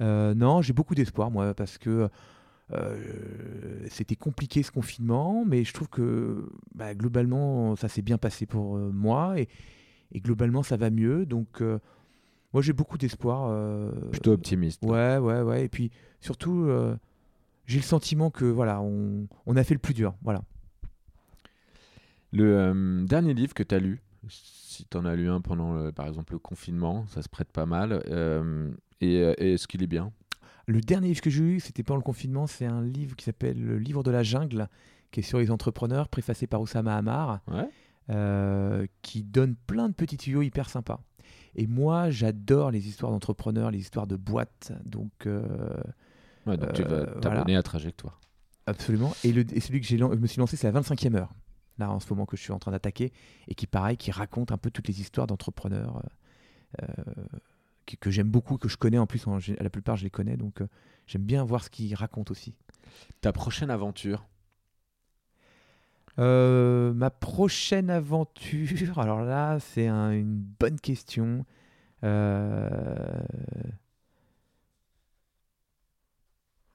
Non, 0.00 0.62
j'ai 0.62 0.72
beaucoup 0.72 0.94
d'espoir 0.94 1.30
moi 1.30 1.52
parce 1.52 1.76
que 1.76 2.08
euh, 2.72 3.86
c'était 3.90 4.16
compliqué 4.16 4.62
ce 4.62 4.70
confinement, 4.70 5.44
mais 5.44 5.64
je 5.64 5.72
trouve 5.74 5.88
que 5.88 6.48
bah, 6.74 6.94
globalement 6.94 7.76
ça 7.76 7.88
s'est 7.88 8.02
bien 8.02 8.18
passé 8.18 8.46
pour 8.46 8.76
euh, 8.76 8.90
moi 8.90 9.38
et, 9.38 9.48
et 10.12 10.20
globalement 10.20 10.62
ça 10.62 10.76
va 10.76 10.90
mieux. 10.90 11.26
Donc 11.26 11.60
euh, 11.60 11.78
moi 12.52 12.62
j'ai 12.62 12.72
beaucoup 12.72 12.96
d'espoir. 12.96 13.52
Plutôt 14.10 14.32
optimiste. 14.32 14.82
Ouais, 14.82 15.18
ouais, 15.18 15.42
ouais. 15.42 15.64
Et 15.64 15.68
puis 15.68 15.90
surtout, 16.20 16.68
j'ai 17.66 17.78
le 17.78 17.84
sentiment 17.84 18.30
que 18.30 18.44
voilà, 18.44 18.80
on, 18.80 19.26
on 19.46 19.56
a 19.56 19.64
fait 19.64 19.74
le 19.74 19.80
plus 19.80 19.94
dur. 19.94 20.14
Voilà. 20.22 20.42
Le 22.32 23.04
dernier 23.06 23.34
livre 23.34 23.54
que 23.54 23.62
tu 23.62 23.74
as 23.74 23.78
lu, 23.78 24.02
si 24.28 24.86
tu 24.90 24.96
en 24.96 25.04
as 25.04 25.14
lu 25.14 25.28
un 25.28 25.40
pendant, 25.40 25.72
le- 25.74 25.92
par 25.92 26.06
exemple, 26.06 26.32
le 26.32 26.38
confinement, 26.40 27.06
ça 27.08 27.22
se 27.22 27.28
prête 27.28 27.52
pas 27.52 27.66
mal, 27.66 28.02
et, 29.00 29.06
et 29.06 29.52
est-ce 29.52 29.68
qu'il 29.68 29.82
est 29.82 29.86
bien? 29.86 30.12
Le 30.66 30.80
dernier 30.80 31.08
livre 31.08 31.20
que 31.20 31.30
j'ai 31.30 31.42
lu, 31.42 31.60
c'était 31.60 31.82
pendant 31.82 31.98
le 31.98 32.02
confinement, 32.04 32.46
c'est 32.46 32.66
un 32.66 32.82
livre 32.82 33.16
qui 33.16 33.24
s'appelle 33.24 33.62
Le 33.62 33.78
livre 33.78 34.02
de 34.02 34.10
la 34.10 34.22
jungle, 34.22 34.68
qui 35.10 35.20
est 35.20 35.22
sur 35.22 35.38
les 35.38 35.50
entrepreneurs, 35.50 36.08
préfacé 36.08 36.46
par 36.46 36.60
Oussama 36.60 36.96
Hamar, 36.96 37.40
Ouais. 37.48 37.68
euh, 38.10 38.86
qui 39.02 39.22
donne 39.22 39.54
plein 39.66 39.88
de 39.88 39.94
petits 39.94 40.16
tuyaux 40.16 40.42
hyper 40.42 40.68
sympas. 40.70 41.00
Et 41.54 41.66
moi, 41.66 42.10
j'adore 42.10 42.70
les 42.70 42.88
histoires 42.88 43.12
d'entrepreneurs, 43.12 43.70
les 43.70 43.78
histoires 43.78 44.06
de 44.06 44.16
boîtes, 44.16 44.72
donc 44.84 45.12
euh, 45.26 45.48
Ouais, 46.46 46.56
donc 46.56 46.72
tu 46.74 46.82
vas 46.82 46.90
Euh, 46.96 47.20
t'abonner 47.20 47.56
à 47.56 47.62
Trajectoire. 47.62 48.20
absolument. 48.66 49.14
Et, 49.24 49.32
le, 49.32 49.44
et 49.54 49.60
celui 49.60 49.80
que 49.80 49.86
je 49.86 49.96
me 49.96 50.26
suis 50.26 50.38
lancé, 50.40 50.56
c'est 50.56 50.70
la 50.70 50.80
25e 50.80 51.14
heure, 51.16 51.32
là 51.78 51.90
en 51.90 52.00
ce 52.00 52.08
moment 52.10 52.26
que 52.26 52.36
je 52.36 52.42
suis 52.42 52.52
en 52.52 52.58
train 52.58 52.72
d'attaquer, 52.72 53.12
et 53.48 53.54
qui, 53.54 53.66
pareil, 53.66 53.96
qui 53.96 54.10
raconte 54.10 54.50
un 54.52 54.58
peu 54.58 54.70
toutes 54.70 54.88
les 54.88 55.00
histoires 55.00 55.26
d'entrepreneurs 55.26 56.02
euh, 56.82 56.86
que, 57.86 57.96
que 57.96 58.10
j'aime 58.10 58.28
beaucoup, 58.28 58.56
que 58.58 58.68
je 58.68 58.76
connais 58.76 58.98
en 58.98 59.06
plus, 59.06 59.26
en 59.26 59.38
la 59.60 59.70
plupart 59.70 59.96
je 59.96 60.04
les 60.04 60.10
connais, 60.10 60.36
donc 60.36 60.60
euh, 60.60 60.68
j'aime 61.06 61.22
bien 61.22 61.44
voir 61.44 61.62
ce 61.64 61.70
qu'ils 61.70 61.94
racontent 61.94 62.30
aussi. 62.32 62.54
Ta 63.20 63.32
prochaine 63.32 63.70
aventure? 63.70 64.26
Euh, 66.18 66.92
ma 66.94 67.10
prochaine 67.10 67.90
aventure, 67.90 68.98
alors 68.98 69.22
là, 69.22 69.58
c'est 69.58 69.88
un- 69.88 70.12
une 70.12 70.36
bonne 70.36 70.78
question. 70.78 71.44
Euh, 72.04 73.22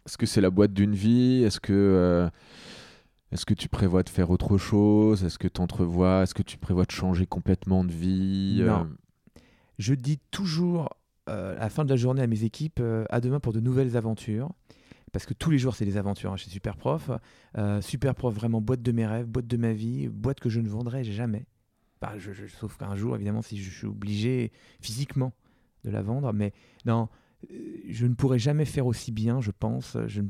Est-ce 0.06 0.18
que 0.18 0.26
c'est 0.26 0.42
la 0.42 0.50
boîte 0.50 0.74
d'une 0.74 0.96
vie? 0.96 1.44
Est-ce 1.44 1.60
que, 1.60 2.30
est-ce 3.32 3.46
que 3.46 3.54
tu 3.54 3.70
prévois 3.70 4.02
de 4.02 4.10
faire 4.10 4.32
autre 4.32 4.58
chose? 4.58 5.24
Est-ce 5.24 5.38
que 5.38 5.48
tu 5.48 5.62
entrevois 5.62 6.24
Est-ce 6.24 6.34
que 6.34 6.42
tu 6.42 6.58
prévois 6.58 6.86
de 6.86 6.92
changer 6.92 7.28
complètement 7.28 7.84
de 7.84 7.92
vie? 7.92 8.62
Non. 8.66 8.90
Je 9.78 9.94
dis 9.94 10.20
toujours 10.32 10.90
à 11.30 11.60
la 11.60 11.70
fin 11.70 11.84
de 11.86 11.90
la 11.90 11.96
journée 11.96 12.22
à 12.22 12.28
mes 12.28 12.44
équipes, 12.44 12.80
euh, 12.80 13.06
à 13.10 13.22
demain 13.22 13.40
pour 13.40 13.54
de 13.54 13.60
nouvelles 13.60 13.96
aventures. 13.98 14.52
Parce 15.12 15.26
que 15.26 15.34
tous 15.34 15.50
les 15.50 15.58
jours, 15.58 15.76
c'est 15.76 15.86
des 15.86 15.98
aventures 15.98 16.32
hein, 16.32 16.38
chez 16.38 16.50
Superprof. 16.52 17.10
Euh, 17.58 17.82
Superprof, 17.82 18.34
vraiment 18.36 18.62
boîte 18.62 18.82
de 18.84 18.92
mes 18.92 19.08
rêves, 19.08 19.26
boîte 19.26 19.48
de 19.48 19.58
ma 19.58 19.74
vie, 19.74 20.08
boîte 20.08 20.40
que 20.40 20.50
je 20.50 20.60
ne 20.60 20.70
vendrai 20.70 21.04
jamais. 21.04 21.46
Bah, 22.00 22.14
je, 22.18 22.32
sauf 22.48 22.78
qu'un 22.78 22.96
jour, 22.96 23.16
évidemment, 23.16 23.42
si 23.42 23.58
je 23.62 23.70
suis 23.72 23.88
obligé 23.88 24.52
physiquement 24.82 25.34
de 25.84 25.90
la 25.90 26.02
vendre. 26.04 26.32
Mais 26.32 26.54
non, 26.86 27.10
euh, 27.52 27.56
je 27.90 28.06
ne 28.06 28.14
pourrai 28.14 28.38
jamais 28.40 28.66
faire 28.66 28.86
aussi 28.86 29.12
bien, 29.12 29.42
je 29.42 29.50
pense. 29.52 29.98
Je, 30.08 30.22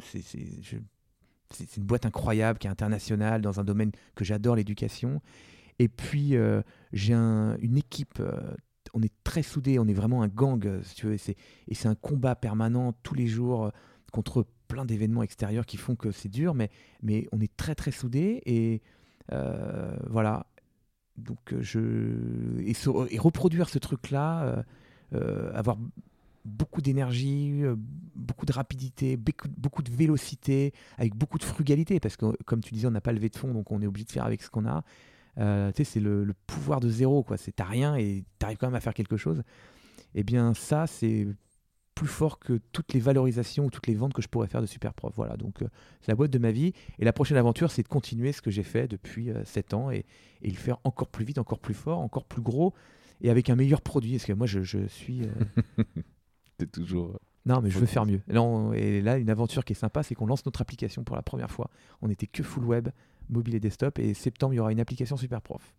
c'est- 0.00 1.76
une 1.76 1.84
boîte 1.84 2.06
incroyable 2.06 2.58
qui 2.58 2.66
est 2.66 2.70
internationale 2.70 3.40
dans 3.42 3.60
un 3.60 3.64
domaine 3.64 3.92
que 4.14 4.24
j'adore, 4.24 4.56
l'éducation. 4.56 5.20
Et 5.78 5.88
puis, 5.88 6.34
euh, 6.36 6.62
j'ai 6.92 7.14
un- 7.14 7.56
une 7.60 7.76
équipe. 7.76 8.18
euh, 8.20 8.40
on 8.94 9.02
est 9.02 9.12
très 9.24 9.42
soudés, 9.42 9.78
on 9.78 9.86
est 9.86 9.94
vraiment 9.94 10.22
un 10.22 10.28
gang, 10.28 10.64
euh, 10.66 10.82
si 10.82 10.94
tu 10.94 11.06
veux. 11.06 11.14
Et 11.14 11.74
c'est, 11.74 11.88
un 11.88 11.94
combat 11.94 12.34
permanent 12.34 12.92
tous 13.02 13.14
les 13.14 13.26
jours 13.26 13.66
euh, 13.66 13.70
contre 14.12 14.46
plein 14.68 14.84
d'événements 14.84 15.22
extérieurs 15.22 15.66
qui 15.66 15.76
font 15.76 15.96
que 15.96 16.10
c'est 16.10 16.28
dur, 16.28 16.54
mais, 16.54 16.70
mais 17.02 17.26
on 17.32 17.40
est 17.40 17.54
très 17.56 17.74
très 17.74 17.90
soudés. 17.90 18.42
Et 18.46 18.82
euh, 19.32 19.96
voilà. 20.08 20.46
Donc, 21.16 21.54
je. 21.60 22.60
Et, 22.60 23.18
reproduire 23.18 23.68
ce 23.68 23.78
truc-là, 23.78 24.64
avoir 25.54 25.76
beaucoup 26.46 26.80
d'énergie, 26.80 27.62
beaucoup 28.16 28.46
de 28.46 28.52
rapidité, 28.52 29.18
beaucoup 29.18 29.82
de 29.82 29.90
vélocité, 29.90 30.72
avec 30.96 31.14
beaucoup 31.14 31.36
de 31.36 31.44
frugalité, 31.44 32.00
parce 32.00 32.16
que 32.16 32.34
comme 32.44 32.62
tu 32.62 32.72
disais, 32.72 32.86
on 32.86 32.92
n'a 32.92 33.02
pas 33.02 33.12
levé 33.12 33.28
de 33.28 33.36
fond, 33.36 33.52
donc 33.52 33.70
on 33.70 33.82
est 33.82 33.86
obligé 33.86 34.06
de 34.06 34.10
faire 34.10 34.24
avec 34.24 34.42
ce 34.42 34.48
qu'on 34.48 34.64
a. 34.66 34.84
Euh, 35.38 35.70
tu 35.72 35.78
sais, 35.84 35.92
c'est 35.94 36.00
le, 36.00 36.24
le 36.24 36.34
pouvoir 36.46 36.80
de 36.80 36.88
zéro, 36.88 37.22
quoi. 37.22 37.36
C'est 37.36 37.52
t'as 37.52 37.64
rien 37.64 37.96
et 37.96 38.24
t'arrives 38.38 38.58
quand 38.58 38.66
même 38.66 38.74
à 38.74 38.80
faire 38.80 38.94
quelque 38.94 39.16
chose. 39.16 39.42
Eh 40.14 40.22
bien, 40.24 40.52
ça, 40.54 40.86
c'est 40.86 41.26
plus 41.94 42.06
fort 42.06 42.38
que 42.38 42.58
toutes 42.72 42.92
les 42.94 43.00
valorisations 43.00 43.66
ou 43.66 43.70
toutes 43.70 43.86
les 43.86 43.94
ventes 43.94 44.12
que 44.14 44.22
je 44.22 44.28
pourrais 44.28 44.46
faire 44.46 44.60
de 44.62 44.66
Superprof. 44.66 45.14
Voilà, 45.14 45.36
donc 45.36 45.62
euh, 45.62 45.68
c'est 46.00 46.10
la 46.10 46.16
boîte 46.16 46.30
de 46.30 46.38
ma 46.38 46.50
vie. 46.50 46.72
Et 46.98 47.04
la 47.04 47.12
prochaine 47.12 47.36
aventure, 47.36 47.70
c'est 47.70 47.82
de 47.82 47.88
continuer 47.88 48.32
ce 48.32 48.42
que 48.42 48.50
j'ai 48.50 48.62
fait 48.62 48.88
depuis 48.88 49.30
7 49.44 49.74
ans 49.74 49.90
et, 49.90 50.04
et 50.42 50.48
le 50.50 50.56
faire 50.56 50.78
encore 50.84 51.08
plus 51.08 51.24
vite, 51.24 51.38
encore 51.38 51.58
plus 51.60 51.74
fort, 51.74 51.98
encore 52.00 52.24
plus 52.24 52.42
gros 52.42 52.74
et 53.20 53.30
avec 53.30 53.50
un 53.50 53.56
meilleur 53.56 53.80
produit. 53.82 54.12
Parce 54.12 54.24
que 54.24 54.32
moi, 54.32 54.46
je, 54.46 54.62
je 54.62 54.86
suis. 54.86 55.22
euh, 55.22 55.84
T'es 56.58 56.66
toujours. 56.66 57.18
non, 57.46 57.60
mais 57.60 57.70
je 57.70 57.78
veux 57.78 57.86
faire 57.86 58.04
mieux. 58.06 58.20
Là, 58.28 58.42
on- 58.42 58.72
et 58.72 59.00
là, 59.00 59.16
une 59.18 59.30
aventure 59.30 59.64
qui 59.64 59.72
est 59.72 59.76
sympa, 59.76 60.02
c'est 60.02 60.14
qu'on 60.14 60.26
lance 60.26 60.44
notre 60.46 60.60
application 60.62 61.04
pour 61.04 61.16
la 61.16 61.22
première 61.22 61.50
fois. 61.50 61.70
On 62.00 62.08
était 62.10 62.26
que 62.26 62.42
full 62.42 62.64
web, 62.64 62.88
mobile 63.32 63.54
et 63.54 63.60
desktop. 63.60 63.98
Et 63.98 64.14
septembre, 64.14 64.54
il 64.54 64.58
y 64.58 64.60
aura 64.60 64.72
une 64.72 64.80
application 64.80 65.16
super 65.16 65.40
prof. 65.42 65.74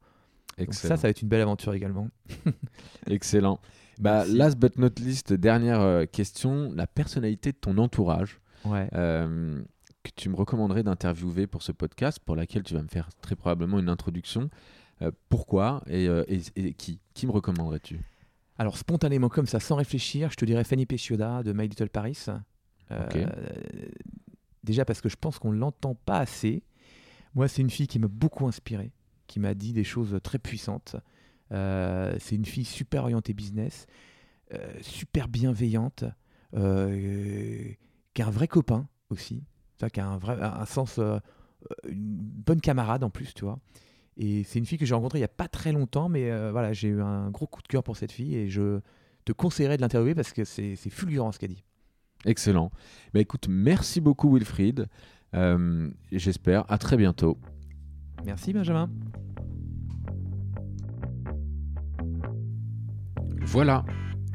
Donc 0.57 0.73
ça, 0.73 0.89
ça 0.89 1.03
va 1.03 1.09
être 1.09 1.21
une 1.21 1.30
belle 1.30 1.41
aventure 1.41 1.73
également. 1.73 2.09
Excellent. 3.07 3.59
Bah, 3.99 4.19
Merci. 4.19 4.35
last 4.38 4.57
but 4.57 4.77
not 4.77 4.89
least, 4.99 5.34
dernière 5.34 5.81
euh, 5.81 6.05
question, 6.05 6.71
la 6.75 6.88
personnalité 6.88 7.51
de 7.51 7.57
ton 7.57 7.77
entourage 7.77 8.39
Ouais. 8.65 8.88
euh, 8.93 9.61
que 10.03 10.11
tu 10.15 10.30
me 10.30 10.35
recommanderais 10.35 10.84
d'interviewer 10.84 11.47
pour 11.47 11.63
ce 11.63 11.71
podcast, 11.71 12.19
pour 12.19 12.35
laquelle 12.35 12.63
tu 12.63 12.73
vas 12.75 12.81
me 12.81 12.88
faire 12.88 13.09
très 13.21 13.35
probablement 13.35 13.80
une 13.80 13.89
introduction. 13.89 14.49
Euh, 15.01 15.11
pourquoi 15.30 15.81
et, 15.88 16.07
euh, 16.07 16.23
et- 16.27 16.41
et 16.55 16.73
qui 16.73 16.99
Qui 17.13 17.25
me 17.27 17.31
recommanderais-tu? 17.31 17.99
Alors 18.57 18.77
spontanément 18.77 19.30
comme 19.30 19.47
ça, 19.47 19.59
sans 19.59 19.75
réfléchir, 19.75 20.30
je 20.30 20.35
te 20.35 20.45
dirais 20.45 20.63
Fanny 20.63 20.85
Pescioda 20.85 21.41
de 21.43 21.51
My 21.53 21.67
Little 21.67 21.89
Paris. 21.89 22.25
Déjà 24.63 24.85
parce 24.85 25.01
que 25.01 25.09
je 25.09 25.15
pense 25.17 25.39
qu'on 25.39 25.51
ne 25.51 25.57
l'entend 25.57 25.95
pas 26.05 26.19
assez. 26.19 26.63
Moi, 27.35 27.47
c'est 27.47 27.61
une 27.61 27.69
fille 27.69 27.88
qui 27.88 27.99
m'a 27.99 28.07
beaucoup 28.07 28.47
inspiré, 28.47 28.91
qui 29.27 29.39
m'a 29.39 29.53
dit 29.53 29.73
des 29.73 29.84
choses 29.84 30.19
très 30.23 30.39
puissantes. 30.39 30.95
Euh, 31.51 32.15
c'est 32.19 32.35
une 32.35 32.45
fille 32.45 32.65
super 32.65 33.03
orientée 33.03 33.34
business, 33.34 33.85
euh, 34.53 34.73
super 34.81 35.27
bienveillante, 35.27 36.05
euh, 36.55 37.72
qui 38.14 38.22
a 38.22 38.27
un 38.27 38.31
vrai 38.31 38.47
copain 38.47 38.88
aussi, 39.10 39.43
ça, 39.80 39.89
qui 39.89 39.99
a 39.99 40.07
un, 40.07 40.18
vrai, 40.18 40.38
un 40.41 40.65
sens, 40.65 40.99
une 41.88 42.18
bonne 42.45 42.61
camarade 42.61 43.03
en 43.03 43.10
plus, 43.10 43.34
tu 43.34 43.45
vois. 43.45 43.60
Et 44.15 44.43
c'est 44.43 44.60
une 44.60 44.65
fille 44.65 44.77
que 44.77 44.85
j'ai 44.85 44.93
rencontrée 44.93 45.18
il 45.18 45.22
n'y 45.22 45.26
a 45.26 45.30
pas 45.30 45.47
très 45.47 45.72
longtemps, 45.72 46.10
mais 46.10 46.30
voilà, 46.51 46.73
j'ai 46.73 46.89
eu 46.89 47.01
un 47.01 47.31
gros 47.31 47.47
coup 47.47 47.61
de 47.61 47.68
cœur 47.68 47.84
pour 47.84 47.97
cette 47.97 48.11
fille 48.11 48.35
et 48.35 48.49
je 48.49 48.80
te 49.26 49.31
conseillerais 49.31 49.77
de 49.77 49.81
l'interviewer 49.81 50.14
parce 50.14 50.34
que 50.34 50.43
c'est 50.43 50.76
c'est 50.76 50.89
fulgurant 50.91 51.31
ce 51.31 51.39
qu'elle 51.39 51.53
dit. 51.53 51.64
Excellent. 52.26 52.72
Bah, 53.14 53.19
écoute, 53.19 53.47
merci 53.49 54.01
beaucoup 54.01 54.34
Wilfried. 54.34 54.88
Euh, 55.35 55.89
J'espère 56.11 56.65
à 56.72 56.77
très 56.77 56.97
bientôt. 56.97 57.38
Merci 58.26 58.53
Benjamin. 58.53 58.89
Voilà, 63.45 63.85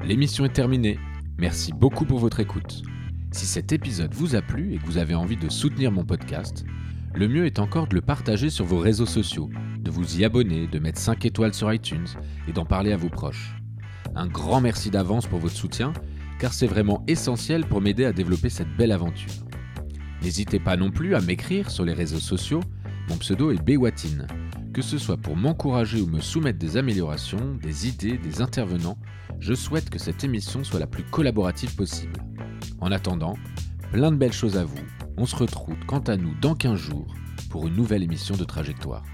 l'émission 0.04 0.44
est 0.44 0.52
terminée. 0.52 0.98
Merci 1.38 1.72
beaucoup 1.72 2.04
pour 2.04 2.18
votre 2.18 2.40
écoute. 2.40 2.82
Si 3.30 3.46
cet 3.46 3.72
épisode 3.72 4.14
vous 4.14 4.36
a 4.36 4.42
plu 4.42 4.74
et 4.74 4.78
que 4.78 4.86
vous 4.86 4.98
avez 4.98 5.14
envie 5.14 5.36
de 5.36 5.48
soutenir 5.48 5.90
mon 5.92 6.04
podcast, 6.04 6.64
le 7.14 7.26
mieux 7.26 7.46
est 7.46 7.58
encore 7.58 7.86
de 7.88 7.94
le 7.94 8.00
partager 8.00 8.50
sur 8.50 8.64
vos 8.64 8.78
réseaux 8.78 9.06
sociaux, 9.06 9.50
de 9.80 9.90
vous 9.90 10.20
y 10.20 10.24
abonner, 10.24 10.66
de 10.66 10.78
mettre 10.78 10.98
5 10.98 11.24
étoiles 11.24 11.54
sur 11.54 11.72
iTunes 11.72 12.06
et 12.46 12.52
d'en 12.52 12.64
parler 12.64 12.92
à 12.92 12.96
vos 12.96 13.08
proches. 13.08 13.56
Un 14.14 14.26
grand 14.26 14.60
merci 14.60 14.90
d'avance 14.90 15.26
pour 15.26 15.38
votre 15.38 15.54
soutien, 15.54 15.92
car 16.38 16.52
c'est 16.52 16.66
vraiment 16.66 17.02
essentiel 17.06 17.64
pour 17.66 17.80
m'aider 17.80 18.04
à 18.04 18.12
développer 18.12 18.50
cette 18.50 18.76
belle 18.76 18.92
aventure. 18.92 19.32
N'hésitez 20.22 20.58
pas 20.58 20.76
non 20.76 20.90
plus 20.90 21.14
à 21.14 21.20
m'écrire 21.20 21.70
sur 21.70 21.84
les 21.84 21.92
réseaux 21.92 22.20
sociaux, 22.20 22.60
mon 23.08 23.16
pseudo 23.16 23.50
est 23.50 23.62
Bewatine, 23.62 24.26
que 24.72 24.82
ce 24.82 24.98
soit 24.98 25.16
pour 25.16 25.36
m'encourager 25.36 26.00
ou 26.00 26.06
me 26.06 26.20
soumettre 26.20 26.58
des 26.58 26.76
améliorations, 26.76 27.56
des 27.62 27.88
idées, 27.88 28.18
des 28.18 28.42
intervenants, 28.42 28.98
je 29.40 29.54
souhaite 29.54 29.90
que 29.90 29.98
cette 29.98 30.24
émission 30.24 30.64
soit 30.64 30.80
la 30.80 30.86
plus 30.86 31.04
collaborative 31.04 31.74
possible. 31.74 32.20
En 32.80 32.92
attendant, 32.92 33.34
plein 33.92 34.10
de 34.10 34.16
belles 34.16 34.32
choses 34.32 34.56
à 34.56 34.64
vous. 34.64 34.78
On 35.16 35.26
se 35.26 35.36
retrouve 35.36 35.76
quant 35.86 36.00
à 36.00 36.16
nous 36.16 36.34
dans 36.40 36.54
15 36.54 36.78
jours 36.78 37.14
pour 37.50 37.66
une 37.66 37.74
nouvelle 37.74 38.02
émission 38.02 38.36
de 38.36 38.44
Trajectoire. 38.44 39.04